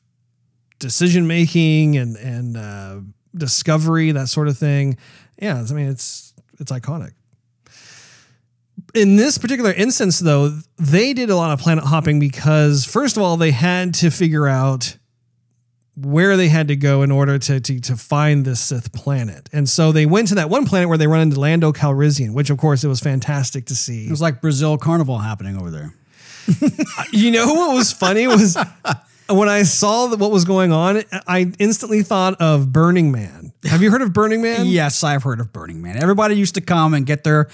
decision 0.79 1.27
making 1.27 1.97
and 1.97 2.15
and 2.17 2.57
uh, 2.57 2.99
discovery, 3.35 4.11
that 4.11 4.29
sort 4.29 4.47
of 4.47 4.57
thing. 4.57 4.97
Yeah, 5.39 5.63
I 5.69 5.73
mean 5.73 5.88
it's 5.88 6.33
it's 6.59 6.71
iconic. 6.71 7.11
In 8.93 9.15
this 9.15 9.38
particular 9.38 9.71
instance, 9.71 10.19
though, 10.19 10.59
they 10.77 11.13
did 11.13 11.29
a 11.29 11.35
lot 11.35 11.51
of 11.51 11.59
planet 11.59 11.83
hopping 11.83 12.19
because, 12.19 12.85
first 12.85 13.17
of 13.17 13.23
all, 13.23 13.35
they 13.35 13.51
had 13.51 13.93
to 13.95 14.09
figure 14.09 14.47
out 14.47 14.97
where 15.95 16.38
they 16.38 16.47
had 16.47 16.67
to 16.67 16.75
go 16.75 17.01
in 17.01 17.11
order 17.11 17.39
to, 17.39 17.59
to, 17.59 17.79
to 17.81 17.97
find 17.97 18.45
this 18.45 18.61
Sith 18.61 18.93
planet. 18.93 19.49
And 19.51 19.67
so 19.67 19.91
they 19.91 20.05
went 20.05 20.27
to 20.27 20.35
that 20.35 20.49
one 20.49 20.65
planet 20.65 20.89
where 20.89 20.97
they 20.97 21.07
run 21.07 21.21
into 21.21 21.39
Lando 21.39 21.71
Calrissian, 21.71 22.33
which, 22.33 22.51
of 22.51 22.59
course, 22.59 22.83
it 22.83 22.88
was 22.88 22.99
fantastic 22.99 23.65
to 23.65 23.75
see. 23.75 24.05
It 24.05 24.11
was 24.11 24.21
like 24.21 24.39
Brazil 24.39 24.77
Carnival 24.77 25.17
happening 25.17 25.57
over 25.57 25.71
there. 25.71 25.95
You 27.11 27.31
know 27.31 27.53
what 27.53 27.73
was 27.75 27.91
funny 27.91 28.27
was 28.27 28.57
when 29.29 29.49
I 29.49 29.63
saw 29.63 30.13
what 30.15 30.31
was 30.31 30.45
going 30.45 30.71
on, 30.71 31.03
I 31.27 31.51
instantly 31.59 32.03
thought 32.03 32.39
of 32.41 32.71
Burning 32.71 33.11
Man. 33.11 33.53
Have 33.63 33.81
you 33.81 33.91
heard 33.91 34.01
of 34.01 34.13
Burning 34.13 34.41
Man? 34.41 34.65
Yes, 34.65 35.03
I've 35.03 35.23
heard 35.23 35.39
of 35.39 35.51
Burning 35.51 35.81
Man. 35.81 36.01
Everybody 36.01 36.35
used 36.35 36.55
to 36.55 36.61
come 36.61 36.93
and 36.93 37.05
get 37.05 37.23
their 37.23 37.49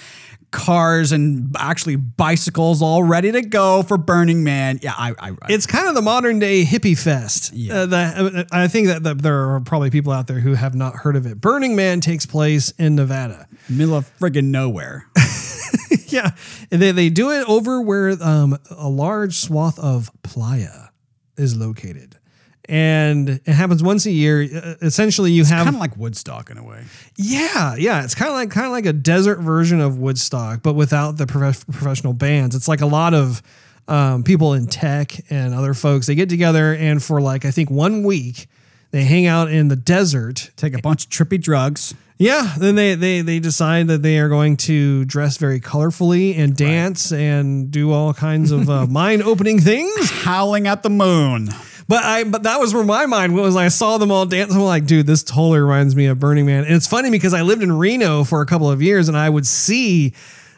cars 0.52 1.12
and 1.12 1.54
actually 1.58 1.96
bicycles 1.96 2.82
all 2.82 3.04
ready 3.04 3.32
to 3.32 3.42
go 3.42 3.84
for 3.84 3.98
Burning 3.98 4.44
Man. 4.44 4.80
Yeah, 4.82 4.94
I, 4.96 5.12
I, 5.20 5.30
I 5.32 5.36
It's 5.50 5.66
kind 5.66 5.88
of 5.88 5.96
the 5.96 6.02
modern 6.02 6.40
day 6.40 6.64
hippie 6.64 6.98
fest. 6.98 7.52
Yeah. 7.54 7.74
Uh, 7.74 7.86
that, 7.88 8.48
I 8.52 8.68
think 8.68 8.88
that, 8.88 9.04
that 9.04 9.22
there 9.22 9.56
are 9.56 9.60
probably 9.62 9.90
people 9.90 10.14
out 10.14 10.28
there 10.28 10.40
who 10.40 10.54
have 10.54 10.76
not 10.76 10.96
heard 10.96 11.16
of 11.16 11.26
it. 11.26 11.42
Burning 11.42 11.76
Man 11.76 12.00
takes 12.02 12.26
place 12.26 12.72
in 12.78 12.96
Nevada. 12.96 13.48
middle 13.68 13.96
of 13.96 14.10
friggin' 14.20 14.46
nowhere. 14.46 15.08
yeah, 16.18 16.32
And 16.72 16.82
they 16.82 16.92
they 16.92 17.10
do 17.10 17.32
it 17.32 17.48
over 17.48 17.82
where 17.82 18.16
um, 18.22 18.58
a 18.72 18.90
large 18.90 19.36
swath 19.40 19.80
of 19.80 20.10
playa 20.24 20.90
is 21.38 21.56
located, 21.56 22.18
and 22.70 23.30
it 23.30 23.48
happens 23.48 23.82
once 23.84 24.06
a 24.06 24.12
year. 24.12 24.42
Essentially, 24.82 25.32
you 25.32 25.44
have 25.46 25.66
kind 25.66 25.76
of 25.76 25.82
like 25.82 25.98
Woodstock 25.98 26.50
in 26.50 26.58
a 26.58 26.64
way. 26.64 26.84
yeah, 27.18 27.76
yeah. 27.76 28.04
It's 28.04 28.16
kind 28.16 28.30
of 28.30 28.36
like 28.36 28.52
kind 28.52 28.66
of 28.68 28.72
like 28.72 28.86
a 28.86 28.94
desert 28.94 29.40
version 29.40 29.82
of 29.82 29.98
Woodstock, 29.98 30.62
but 30.64 30.74
without 30.74 31.18
the 31.18 31.26
prof- 31.28 31.66
professional 31.68 32.14
bands. 32.14 32.56
It's 32.56 32.68
like 32.68 32.82
a 32.82 32.86
lot 32.86 33.14
of 33.14 33.42
um, 33.88 34.24
people 34.24 34.54
in 34.54 34.68
tech 34.68 35.14
and 35.30 35.54
other 35.54 35.74
folks. 35.74 36.08
They 36.08 36.16
get 36.16 36.30
together 36.30 36.74
and 36.74 37.04
for 37.04 37.20
like 37.22 37.46
I 37.46 37.52
think 37.52 37.70
one 37.70 38.04
week. 38.04 38.48
They 38.92 39.06
hang 39.06 39.26
out 39.26 39.50
in 39.50 39.70
the 39.70 39.76
desert 39.76 40.52
Take 40.56 40.78
a 40.78 40.82
bunch 40.82 41.06
of 41.06 41.10
trippy 41.10 41.42
drugs. 41.42 41.96
Yeah, 42.18 42.54
then 42.58 42.76
they 42.76 42.96
they 42.96 43.22
they 43.22 43.40
decide 43.40 43.88
that 43.88 44.02
they 44.02 44.20
are 44.20 44.30
going 44.30 44.58
to 44.58 45.06
dress 45.06 45.38
very 45.38 45.60
colorfully 45.60 46.38
and 46.38 46.56
dance 46.56 47.12
and 47.12 47.72
do 47.72 47.92
all 47.92 48.14
kinds 48.14 48.52
of 48.52 48.70
uh, 48.70 48.86
mind-opening 48.90 49.60
things. 49.60 50.10
Howling 50.10 50.68
at 50.68 50.84
the 50.84 50.90
moon. 50.90 51.50
But 51.88 52.04
I 52.04 52.24
but 52.24 52.44
that 52.44 52.60
was 52.60 52.74
where 52.74 52.84
my 52.84 53.06
mind 53.06 53.36
was. 53.36 53.56
I 53.56 53.68
saw 53.68 53.98
them 53.98 54.12
all 54.12 54.26
dance. 54.26 54.54
I'm 54.54 54.62
like, 54.62 54.86
dude, 54.86 55.08
this 55.08 55.24
totally 55.24 55.60
reminds 55.60 55.96
me 55.96 56.06
of 56.06 56.20
Burning 56.20 56.46
Man. 56.46 56.64
And 56.64 56.74
it's 56.76 56.88
funny 56.88 57.10
because 57.10 57.34
I 57.34 57.42
lived 57.42 57.64
in 57.64 57.72
Reno 57.72 58.24
for 58.24 58.42
a 58.42 58.46
couple 58.46 58.70
of 58.70 58.82
years, 58.82 59.08
and 59.08 59.18
I 59.18 59.30
would 59.30 59.46
see. 59.46 60.14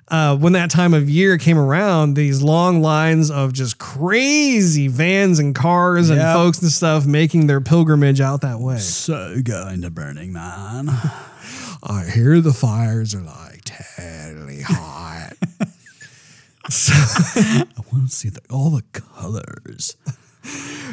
Uh, 0.08 0.38
when 0.38 0.54
that 0.54 0.70
time 0.70 0.94
of 0.94 1.10
year 1.10 1.38
came 1.40 1.58
around, 1.58 2.14
these 2.14 2.42
long 2.44 2.80
lines 2.82 3.32
of 3.32 3.54
just 3.54 3.80
crazy 3.80 4.88
vans 4.88 5.40
and 5.40 5.56
cars 5.56 6.10
and 6.12 6.20
Yep. 6.20 6.36
folks 6.36 6.62
and 6.62 6.72
stuff 6.72 7.06
making 7.08 7.48
their 7.48 7.60
pilgrimage 7.60 8.22
out 8.22 8.42
that 8.42 8.60
way. 8.60 8.78
So 8.78 9.42
going 9.44 9.82
to 9.82 9.90
Burning 9.90 10.32
Man. 10.32 10.90
I 11.88 12.06
hear 12.14 12.40
the 12.40 12.54
fires 12.54 13.16
are 13.16 13.22
like 13.22 13.64
totally 13.66 14.62
hot. 14.62 15.34
So 16.68 16.94
I 16.96 17.66
want 17.94 18.10
to 18.10 18.16
see 18.16 18.30
the, 18.30 18.42
all 18.50 18.72
the 18.72 18.82
colors. 18.92 19.96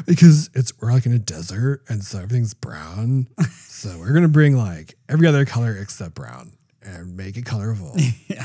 because 0.07 0.51
it's 0.53 0.73
we're 0.83 0.93
like 0.93 1.07
in 1.07 1.15
a 1.15 1.19
desert 1.19 1.83
and 1.89 2.05
so 2.05 2.19
everything's 2.19 2.53
brown. 2.53 3.27
so 3.57 3.97
we're 3.99 4.13
gonna 4.13 4.29
bring 4.29 4.55
like 4.55 4.97
every 5.09 5.27
other 5.27 5.47
color 5.47 5.75
except 5.75 6.15
brown 6.15 6.53
and 6.83 7.17
make 7.17 7.39
it 7.39 7.47
colorful. 7.47 7.95
Yeah. 8.29 8.45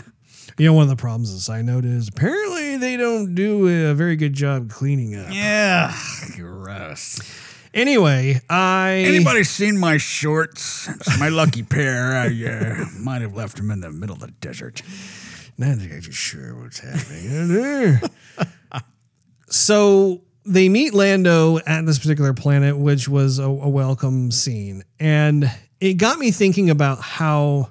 You 0.60 0.66
know, 0.66 0.74
one 0.74 0.84
of 0.84 0.90
the 0.90 0.96
problems, 0.96 1.32
as 1.32 1.50
I 1.50 1.62
note, 1.62 1.86
is 1.86 2.08
apparently 2.08 2.78
they 2.78 2.98
don't 2.98 3.36
do 3.36 3.68
a 3.68 3.94
very 3.94 4.16
good 4.16 4.34
job 4.34 4.72
cleaning 4.72 5.16
up. 5.16 5.28
Yeah. 5.32 5.96
Gross. 6.36 7.20
Anyway, 7.76 8.42
I 8.50 9.04
Anybody 9.06 9.44
seen 9.44 9.78
my 9.78 9.98
shorts? 9.98 10.88
It's 10.88 11.20
my 11.20 11.30
lucky 11.30 11.62
pair. 11.62 12.18
I 12.18 12.28
uh, 12.28 12.86
might 12.98 13.22
have 13.22 13.36
left 13.36 13.58
them 13.58 13.70
in 13.70 13.82
the 13.82 13.92
middle 13.92 14.16
of 14.16 14.22
the 14.22 14.32
desert. 14.42 14.82
not 15.60 15.74
exactly 15.74 16.12
sure 16.12 16.56
what's 16.56 16.80
happening 16.80 17.26
in 17.26 17.54
there. 17.54 18.02
so 19.50 20.22
they 20.44 20.70
meet 20.70 20.96
Lando 20.96 21.60
at 21.68 21.86
this 21.86 22.00
particular 22.00 22.34
planet, 22.34 22.76
which 22.76 23.08
was 23.08 23.38
a, 23.38 23.44
a 23.44 23.70
welcome 23.70 24.32
scene. 24.32 24.84
And 25.00 25.52
it 25.80 25.96
got 26.00 26.18
me 26.18 26.32
thinking 26.32 26.72
about 26.72 27.00
how 27.02 27.70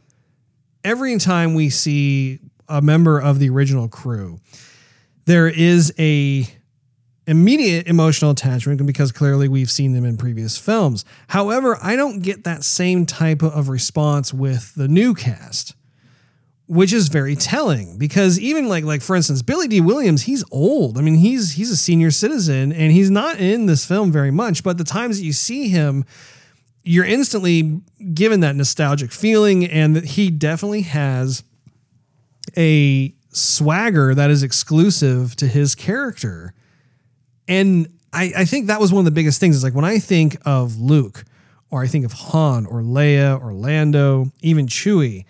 every 0.84 1.18
time 1.18 1.54
we 1.54 1.68
see 1.68 2.38
a 2.68 2.82
member 2.82 3.18
of 3.20 3.38
the 3.38 3.50
original 3.50 3.88
crew, 3.88 4.40
there 5.24 5.48
is 5.48 5.92
a 5.98 6.46
immediate 7.26 7.88
emotional 7.88 8.30
attachment 8.30 8.84
because 8.86 9.10
clearly 9.10 9.48
we've 9.48 9.70
seen 9.70 9.92
them 9.92 10.04
in 10.04 10.16
previous 10.16 10.56
films. 10.56 11.04
However, 11.28 11.76
I 11.82 11.96
don't 11.96 12.20
get 12.20 12.44
that 12.44 12.62
same 12.62 13.04
type 13.04 13.42
of 13.42 13.68
response 13.68 14.32
with 14.32 14.74
the 14.74 14.88
new 14.88 15.14
cast 15.14 15.74
which 16.66 16.92
is 16.92 17.08
very 17.08 17.36
telling 17.36 17.96
because 17.96 18.38
even 18.40 18.68
like 18.68 18.84
like 18.84 19.00
for 19.00 19.14
instance 19.14 19.42
Billy 19.42 19.68
Dee 19.68 19.80
Williams 19.80 20.22
he's 20.22 20.44
old. 20.50 20.98
I 20.98 21.00
mean 21.00 21.14
he's 21.14 21.52
he's 21.52 21.70
a 21.70 21.76
senior 21.76 22.10
citizen 22.10 22.72
and 22.72 22.92
he's 22.92 23.10
not 23.10 23.38
in 23.38 23.66
this 23.66 23.86
film 23.86 24.10
very 24.10 24.30
much 24.30 24.62
but 24.62 24.78
the 24.78 24.84
times 24.84 25.18
that 25.18 25.24
you 25.24 25.32
see 25.32 25.68
him 25.68 26.04
you're 26.82 27.04
instantly 27.04 27.80
given 28.14 28.40
that 28.40 28.56
nostalgic 28.56 29.12
feeling 29.12 29.64
and 29.64 29.96
that 29.96 30.04
he 30.04 30.30
definitely 30.30 30.82
has 30.82 31.42
a 32.56 33.14
swagger 33.30 34.14
that 34.14 34.30
is 34.30 34.42
exclusive 34.42 35.36
to 35.36 35.46
his 35.46 35.74
character. 35.74 36.54
And 37.46 37.88
I, 38.12 38.32
I 38.38 38.44
think 38.44 38.66
that 38.66 38.80
was 38.80 38.92
one 38.92 39.00
of 39.00 39.04
the 39.04 39.10
biggest 39.10 39.40
things 39.40 39.56
is 39.56 39.64
like 39.64 39.74
when 39.74 39.84
I 39.84 39.98
think 39.98 40.38
of 40.44 40.78
Luke 40.78 41.24
or 41.70 41.82
I 41.82 41.86
think 41.86 42.04
of 42.04 42.12
Han 42.12 42.66
or 42.66 42.80
Leia 42.80 43.40
or 43.40 43.52
Lando, 43.52 44.32
even 44.40 44.66
Chewie, 44.66 45.24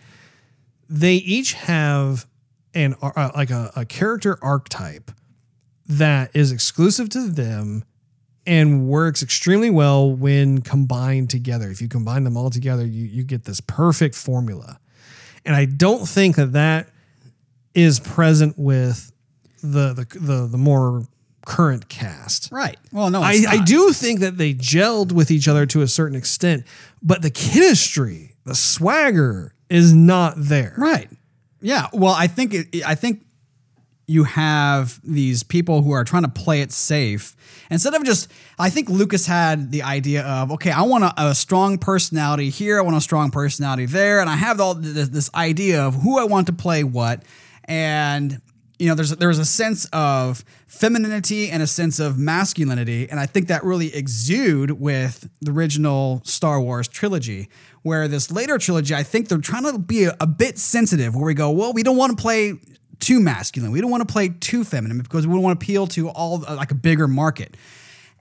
they 0.88 1.14
each 1.14 1.54
have 1.54 2.26
an 2.74 2.94
uh, 3.02 3.30
like 3.34 3.50
a, 3.50 3.72
a 3.74 3.84
character 3.84 4.38
archetype 4.42 5.10
that 5.88 6.30
is 6.34 6.52
exclusive 6.52 7.08
to 7.10 7.28
them 7.28 7.84
and 8.46 8.86
works 8.86 9.22
extremely 9.22 9.70
well 9.70 10.14
when 10.14 10.60
combined 10.60 11.30
together. 11.30 11.70
If 11.70 11.80
you 11.80 11.88
combine 11.88 12.24
them 12.24 12.36
all 12.36 12.50
together, 12.50 12.86
you 12.86 13.04
you 13.04 13.24
get 13.24 13.44
this 13.44 13.60
perfect 13.60 14.14
formula. 14.14 14.78
And 15.44 15.56
I 15.56 15.64
don't 15.64 16.08
think 16.08 16.36
that 16.36 16.52
that 16.52 16.88
is 17.76 18.00
present 18.00 18.58
with 18.58 19.12
the 19.62 19.92
the 19.92 20.18
the, 20.18 20.46
the 20.48 20.58
more 20.58 21.06
current 21.44 21.88
cast. 21.88 22.50
Right. 22.50 22.76
Well, 22.90 23.08
no, 23.08 23.22
I, 23.22 23.44
I 23.48 23.58
do 23.58 23.92
think 23.92 24.18
that 24.18 24.36
they 24.36 24.52
gelled 24.52 25.12
with 25.12 25.30
each 25.30 25.46
other 25.46 25.64
to 25.66 25.82
a 25.82 25.86
certain 25.86 26.16
extent, 26.16 26.64
but 27.00 27.22
the 27.22 27.30
chemistry, 27.30 28.34
the 28.44 28.56
swagger 28.56 29.54
is 29.70 29.94
not 29.94 30.34
there. 30.36 30.74
Right. 30.76 31.08
Yeah. 31.60 31.86
Well, 31.92 32.14
I 32.14 32.26
think 32.26 32.52
it, 32.52 32.84
I 32.84 32.96
think 32.96 33.24
you 34.08 34.24
have 34.24 35.00
these 35.04 35.42
people 35.42 35.82
who 35.82 35.92
are 35.92 36.04
trying 36.04 36.22
to 36.22 36.28
play 36.28 36.62
it 36.62 36.72
safe 36.72 37.36
instead 37.70 37.94
of 37.94 38.04
just. 38.04 38.30
I 38.58 38.70
think 38.70 38.88
Lucas 38.88 39.26
had 39.26 39.70
the 39.70 39.82
idea 39.82 40.24
of 40.24 40.50
okay, 40.52 40.70
I 40.70 40.82
want 40.82 41.04
a, 41.04 41.12
a 41.16 41.34
strong 41.34 41.78
personality 41.78 42.50
here, 42.50 42.78
I 42.78 42.82
want 42.82 42.96
a 42.96 43.00
strong 43.00 43.30
personality 43.30 43.86
there, 43.86 44.20
and 44.20 44.28
I 44.28 44.36
have 44.36 44.60
all 44.60 44.74
this, 44.74 45.08
this 45.08 45.30
idea 45.34 45.82
of 45.82 45.94
who 45.94 46.18
I 46.18 46.24
want 46.24 46.46
to 46.48 46.52
play 46.52 46.82
what, 46.82 47.22
and 47.68 48.40
you 48.78 48.88
know, 48.88 48.94
there's 48.94 49.10
there's 49.10 49.38
a 49.38 49.44
sense 49.44 49.86
of 49.92 50.44
femininity 50.66 51.50
and 51.50 51.62
a 51.62 51.66
sense 51.66 51.98
of 51.98 52.18
masculinity, 52.18 53.08
and 53.08 53.18
I 53.18 53.26
think 53.26 53.48
that 53.48 53.64
really 53.64 53.94
exude 53.94 54.72
with 54.72 55.28
the 55.40 55.50
original 55.50 56.20
Star 56.24 56.60
Wars 56.60 56.88
trilogy. 56.88 57.48
Where 57.82 58.08
this 58.08 58.32
later 58.32 58.58
trilogy, 58.58 58.94
I 58.94 59.04
think 59.04 59.28
they're 59.28 59.38
trying 59.38 59.62
to 59.62 59.78
be 59.78 60.04
a, 60.04 60.16
a 60.20 60.26
bit 60.26 60.58
sensitive, 60.58 61.14
where 61.14 61.24
we 61.24 61.34
go, 61.34 61.50
well, 61.50 61.72
we 61.72 61.84
don't 61.84 61.96
want 61.96 62.16
to 62.16 62.20
play 62.20 62.54
too 62.98 63.20
masculine, 63.20 63.70
we 63.70 63.80
don't 63.80 63.90
want 63.90 64.06
to 64.06 64.12
play 64.12 64.28
too 64.28 64.64
feminine 64.64 64.98
because 64.98 65.26
we 65.26 65.32
don't 65.32 65.42
want 65.42 65.58
to 65.58 65.64
appeal 65.64 65.86
to 65.86 66.08
all 66.10 66.40
like 66.40 66.70
a 66.70 66.74
bigger 66.74 67.08
market. 67.08 67.56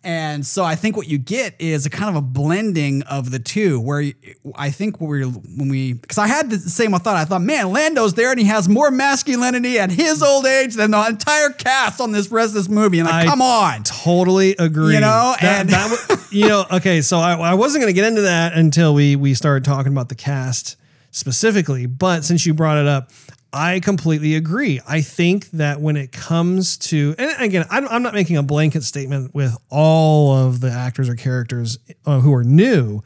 And 0.05 0.45
so 0.45 0.63
I 0.63 0.75
think 0.75 0.95
what 0.95 1.07
you 1.07 1.17
get 1.17 1.55
is 1.57 1.87
a 1.87 1.89
kind 1.89 2.11
of 2.11 2.15
a 2.15 2.21
blending 2.21 3.01
of 3.03 3.31
the 3.31 3.39
two, 3.39 3.79
where 3.79 4.11
I 4.53 4.69
think 4.69 5.01
what 5.01 5.07
we 5.09 5.23
when 5.23 5.67
we 5.67 5.93
because 5.93 6.19
I 6.19 6.27
had 6.27 6.51
the 6.51 6.59
same 6.59 6.91
thought. 6.91 7.17
I 7.17 7.25
thought, 7.25 7.41
man, 7.41 7.71
Lando's 7.71 8.13
there 8.13 8.29
and 8.29 8.39
he 8.39 8.45
has 8.45 8.69
more 8.69 8.91
masculinity 8.91 9.79
at 9.79 9.89
his 9.89 10.21
old 10.21 10.45
age 10.45 10.75
than 10.75 10.91
the 10.91 11.07
entire 11.07 11.49
cast 11.49 11.99
on 11.99 12.11
this 12.11 12.29
rest 12.31 12.49
of 12.49 12.53
this 12.53 12.69
movie. 12.69 12.99
And 12.99 13.09
like, 13.09 13.25
I 13.25 13.29
come 13.29 13.41
on, 13.41 13.81
Totally 13.81 14.55
agree. 14.59 14.93
You 14.93 14.99
know, 14.99 15.35
that, 15.41 15.61
and- 15.61 15.69
that 15.69 16.27
you 16.31 16.47
know, 16.49 16.65
okay, 16.71 17.01
so 17.01 17.17
I, 17.17 17.33
I 17.33 17.53
wasn't 17.55 17.81
going 17.81 17.91
to 17.91 17.99
get 17.99 18.07
into 18.07 18.21
that 18.21 18.53
until 18.53 18.93
we 18.93 19.15
we 19.15 19.33
started 19.33 19.65
talking 19.65 19.91
about 19.91 20.09
the 20.09 20.15
cast 20.15 20.77
specifically, 21.09 21.87
but 21.87 22.23
since 22.23 22.45
you 22.45 22.53
brought 22.53 22.77
it 22.77 22.87
up, 22.87 23.09
I 23.53 23.79
completely 23.79 24.35
agree. 24.35 24.81
I 24.87 25.01
think 25.01 25.49
that 25.51 25.79
when 25.79 25.95
it 25.95 26.11
comes 26.11 26.77
to, 26.77 27.15
and 27.17 27.41
again, 27.41 27.65
I'm, 27.69 27.87
I'm 27.87 28.03
not 28.03 28.13
making 28.13 28.37
a 28.37 28.43
blanket 28.43 28.83
statement 28.83 29.33
with 29.33 29.55
all 29.69 30.35
of 30.35 30.59
the 30.59 30.71
actors 30.71 31.07
or 31.07 31.15
characters 31.15 31.77
uh, 32.05 32.19
who 32.19 32.33
are 32.33 32.43
new, 32.43 33.01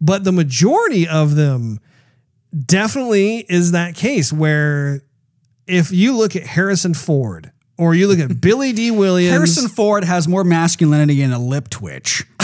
but 0.00 0.24
the 0.24 0.32
majority 0.32 1.08
of 1.08 1.36
them 1.36 1.80
definitely 2.66 3.46
is 3.48 3.72
that 3.72 3.94
case 3.94 4.32
where 4.32 5.02
if 5.66 5.90
you 5.90 6.16
look 6.16 6.36
at 6.36 6.44
Harrison 6.44 6.94
Ford 6.94 7.50
or 7.78 7.94
you 7.94 8.08
look 8.08 8.18
at 8.18 8.40
Billy 8.40 8.72
Dee 8.72 8.90
Williams, 8.90 9.32
Harrison 9.32 9.68
Ford 9.68 10.04
has 10.04 10.28
more 10.28 10.44
masculinity 10.44 11.22
in 11.22 11.32
a 11.32 11.38
lip 11.38 11.68
twitch. 11.70 12.24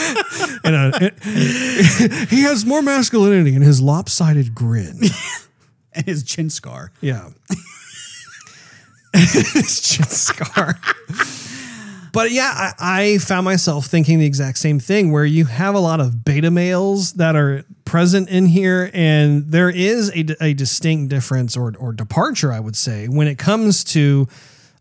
and 0.64 0.74
a, 0.76 1.12
he 2.28 2.42
has 2.42 2.64
more 2.64 2.82
masculinity 2.82 3.54
in 3.54 3.62
his 3.62 3.80
lopsided 3.80 4.54
grin. 4.54 5.00
And 5.92 6.06
his 6.06 6.22
chin 6.22 6.50
scar. 6.50 6.92
Yeah. 7.00 7.30
his 9.14 9.80
chin 9.80 10.06
scar. 10.06 10.78
But 12.12 12.32
yeah, 12.32 12.52
I, 12.54 12.72
I 12.78 13.18
found 13.18 13.44
myself 13.44 13.86
thinking 13.86 14.18
the 14.18 14.26
exact 14.26 14.58
same 14.58 14.80
thing 14.80 15.12
where 15.12 15.24
you 15.24 15.44
have 15.44 15.74
a 15.74 15.78
lot 15.78 16.00
of 16.00 16.24
beta 16.24 16.50
males 16.50 17.12
that 17.14 17.36
are 17.36 17.64
present 17.84 18.28
in 18.28 18.46
here, 18.46 18.90
and 18.92 19.46
there 19.46 19.70
is 19.70 20.10
a, 20.10 20.44
a 20.44 20.54
distinct 20.54 21.10
difference 21.10 21.56
or, 21.56 21.74
or 21.78 21.92
departure, 21.92 22.52
I 22.52 22.60
would 22.60 22.76
say, 22.76 23.06
when 23.06 23.28
it 23.28 23.38
comes 23.38 23.84
to 23.84 24.28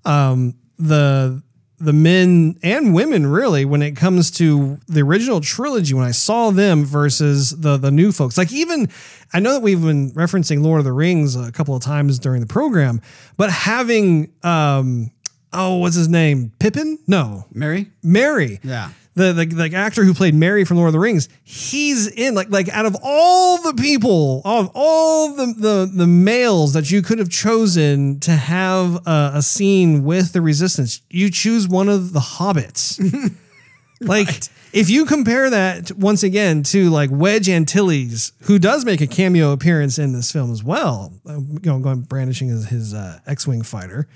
um, 0.06 0.56
the 0.78 1.42
the 1.80 1.94
men 1.94 2.58
and 2.62 2.94
women 2.94 3.26
really 3.26 3.66
when 3.66 3.82
it 3.82 3.96
comes 3.96 4.32
to 4.32 4.80
the 4.88 5.02
original 5.02 5.42
trilogy 5.42 5.94
when 5.94 6.06
I 6.06 6.12
saw 6.12 6.52
them 6.52 6.86
versus 6.86 7.52
the 7.52 7.78
the 7.78 7.92
new 7.92 8.12
folks. 8.12 8.38
Like 8.38 8.52
even 8.52 8.90
I 9.34 9.40
know 9.40 9.54
that 9.54 9.62
we've 9.62 9.82
been 9.82 10.12
referencing 10.12 10.62
Lord 10.62 10.80
of 10.80 10.86
the 10.86 10.92
Rings 10.94 11.36
a 11.36 11.52
couple 11.52 11.76
of 11.76 11.82
times 11.82 12.20
during 12.20 12.42
the 12.42 12.48
program, 12.48 13.02
but 13.38 13.50
having 13.50 14.32
um 14.44 15.12
oh 15.54 15.78
what's 15.78 15.96
his 15.96 16.10
name? 16.10 16.52
Pippin? 16.60 17.00
No. 17.08 17.46
Merry? 17.54 17.90
Merry. 18.04 18.60
Yeah. 18.64 18.90
The, 19.16 19.34
the 19.34 19.46
the 19.46 19.76
actor 19.76 20.04
who 20.04 20.14
played 20.14 20.36
Merry 20.36 20.64
from 20.64 20.78
Lord 20.78 20.90
of 20.90 20.94
the 20.94 21.00
Rings, 21.00 21.28
he's 21.44 22.08
in 22.08 22.36
like 22.36 22.50
like 22.50 22.70
out 22.70 22.86
of 22.86 22.96
all 23.04 23.62
the 23.62 23.74
people, 23.74 24.42
of 24.46 24.72
all 24.74 25.34
the 25.34 25.48
the 25.48 25.92
the 25.94 26.08
males 26.08 26.74
that 26.74 26.90
you 26.92 27.02
could 27.02 27.20
have 27.20 27.30
chosen 27.30 28.20
to 28.22 28.32
have 28.32 28.96
a, 29.08 29.32
a 29.36 29.42
scene 29.42 30.04
with 30.04 30.32
the 30.32 30.42
Resistance, 30.42 31.02
you 31.10 31.30
choose 31.30 31.68
one 31.68 31.90
of 31.90 32.14
the 32.14 32.20
hobbits. 32.20 33.36
like 34.02 34.30
if 34.72 34.90
you 34.90 35.06
compare 35.06 35.50
that 35.50 35.92
once 35.94 36.24
again 36.24 36.64
to 36.64 36.90
like 36.90 37.10
Wedge 37.12 37.50
Antilles, 37.50 38.32
who 38.44 38.60
does 38.60 38.86
make 38.86 39.02
a 39.02 39.08
cameo 39.08 39.52
appearance 39.52 39.98
in 39.98 40.14
this 40.14 40.32
film 40.32 40.52
as 40.52 40.64
well, 40.64 41.14
you 41.26 41.60
know, 41.64 41.80
going 41.80 42.02
brandishing 42.02 42.50
his, 42.50 42.68
his 42.70 42.94
uh, 42.94 43.20
X-wing 43.26 43.64
fighter. 43.64 44.08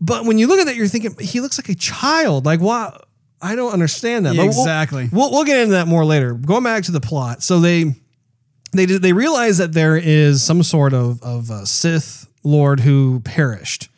But 0.00 0.24
when 0.24 0.38
you 0.38 0.48
look 0.48 0.58
at 0.58 0.66
that, 0.66 0.74
you're 0.74 0.88
thinking 0.88 1.16
he 1.20 1.40
looks 1.40 1.58
like 1.58 1.68
a 1.68 1.76
child. 1.76 2.44
Like, 2.44 2.60
why? 2.60 2.98
I 3.42 3.56
don't 3.56 3.72
understand 3.72 4.26
that. 4.26 4.34
Yeah, 4.34 4.42
But 4.42 4.50
we'll- 4.50 4.60
exactly. 4.62 5.08
We'll, 5.12 5.30
we'll 5.30 5.44
get 5.44 5.58
into 5.58 5.72
that 5.72 5.88
more 5.88 6.04
later. 6.04 6.34
Going 6.34 6.62
back 6.64 6.84
to 6.84 6.92
the 6.92 7.00
plot, 7.00 7.42
so 7.42 7.60
they 7.60 7.94
they 8.72 8.86
did, 8.86 9.02
they 9.02 9.12
realize 9.12 9.58
that 9.58 9.72
there 9.72 9.96
is 9.96 10.42
some 10.42 10.62
sort 10.62 10.94
of 10.94 11.22
of 11.22 11.50
Sith 11.68 12.26
Lord 12.44 12.80
who 12.80 13.20
perished, 13.20 13.88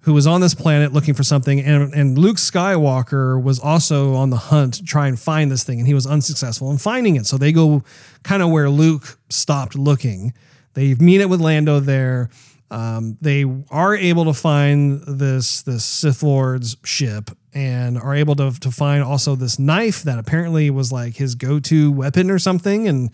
who 0.00 0.12
was 0.12 0.26
on 0.26 0.40
this 0.40 0.54
planet 0.54 0.92
looking 0.92 1.14
for 1.14 1.22
something, 1.24 1.60
and 1.60 1.92
and 1.94 2.16
Luke 2.18 2.36
Skywalker 2.36 3.42
was 3.42 3.58
also 3.58 4.14
on 4.14 4.30
the 4.30 4.36
hunt 4.36 4.74
to 4.74 4.84
try 4.84 5.08
and 5.08 5.18
find 5.18 5.50
this 5.50 5.64
thing, 5.64 5.78
and 5.78 5.86
he 5.88 5.94
was 5.94 6.06
unsuccessful 6.06 6.70
in 6.70 6.78
finding 6.78 7.16
it. 7.16 7.26
So 7.26 7.36
they 7.38 7.52
go 7.52 7.82
kind 8.22 8.42
of 8.42 8.50
where 8.50 8.70
Luke 8.70 9.18
stopped 9.30 9.74
looking. 9.74 10.32
They 10.74 10.94
meet 10.94 11.20
it 11.20 11.28
with 11.28 11.40
Lando 11.40 11.80
there. 11.80 12.30
Um, 12.70 13.18
they 13.20 13.44
are 13.70 13.96
able 13.96 14.24
to 14.26 14.32
find 14.32 15.02
this 15.02 15.62
this 15.62 15.84
Sith 15.84 16.22
Lord's 16.22 16.76
ship 16.84 17.30
and 17.52 17.98
are 17.98 18.14
able 18.14 18.36
to 18.36 18.52
to 18.60 18.70
find 18.70 19.02
also 19.02 19.34
this 19.34 19.58
knife 19.58 20.04
that 20.04 20.18
apparently 20.18 20.70
was 20.70 20.92
like 20.92 21.16
his 21.16 21.34
go 21.34 21.58
to 21.60 21.90
weapon 21.90 22.30
or 22.30 22.38
something. 22.38 22.86
And 22.86 23.10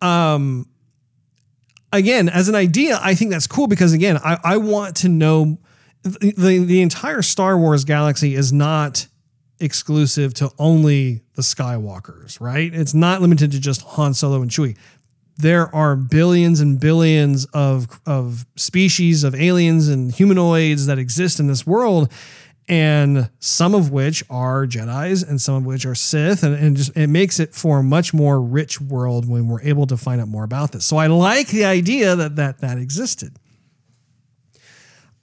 um, 0.00 0.68
again, 1.92 2.28
as 2.28 2.48
an 2.48 2.54
idea, 2.54 3.00
I 3.02 3.14
think 3.14 3.32
that's 3.32 3.48
cool 3.48 3.66
because 3.66 3.92
again, 3.92 4.18
I, 4.18 4.38
I 4.44 4.56
want 4.58 4.96
to 4.96 5.08
know 5.08 5.58
the, 6.02 6.32
the 6.36 6.58
the 6.64 6.82
entire 6.82 7.22
Star 7.22 7.58
Wars 7.58 7.84
galaxy 7.84 8.36
is 8.36 8.52
not 8.52 9.08
exclusive 9.60 10.34
to 10.34 10.50
only 10.58 11.22
the 11.34 11.42
Skywalkers, 11.42 12.40
right? 12.40 12.72
It's 12.72 12.94
not 12.94 13.20
limited 13.20 13.52
to 13.52 13.60
just 13.60 13.82
Han 13.82 14.14
Solo 14.14 14.42
and 14.42 14.50
Chewie 14.50 14.76
there 15.36 15.74
are 15.74 15.96
billions 15.96 16.60
and 16.60 16.78
billions 16.78 17.44
of 17.46 18.00
of 18.06 18.46
species 18.56 19.24
of 19.24 19.34
aliens 19.34 19.88
and 19.88 20.12
humanoids 20.12 20.86
that 20.86 20.98
exist 20.98 21.40
in 21.40 21.46
this 21.46 21.66
world 21.66 22.10
and 22.68 23.28
some 23.40 23.74
of 23.74 23.90
which 23.90 24.24
are 24.30 24.66
jedis 24.66 25.28
and 25.28 25.40
some 25.40 25.56
of 25.56 25.66
which 25.66 25.84
are 25.84 25.94
sith 25.94 26.42
and, 26.42 26.54
and 26.54 26.76
just 26.76 26.96
it 26.96 27.08
makes 27.08 27.38
it 27.38 27.54
for 27.54 27.80
a 27.80 27.82
much 27.82 28.14
more 28.14 28.40
rich 28.40 28.80
world 28.80 29.28
when 29.28 29.48
we're 29.48 29.60
able 29.62 29.86
to 29.86 29.96
find 29.96 30.20
out 30.20 30.28
more 30.28 30.44
about 30.44 30.72
this. 30.72 30.86
So 30.86 30.96
i 30.96 31.06
like 31.06 31.48
the 31.48 31.64
idea 31.64 32.16
that 32.16 32.36
that 32.36 32.60
that 32.60 32.78
existed. 32.78 33.36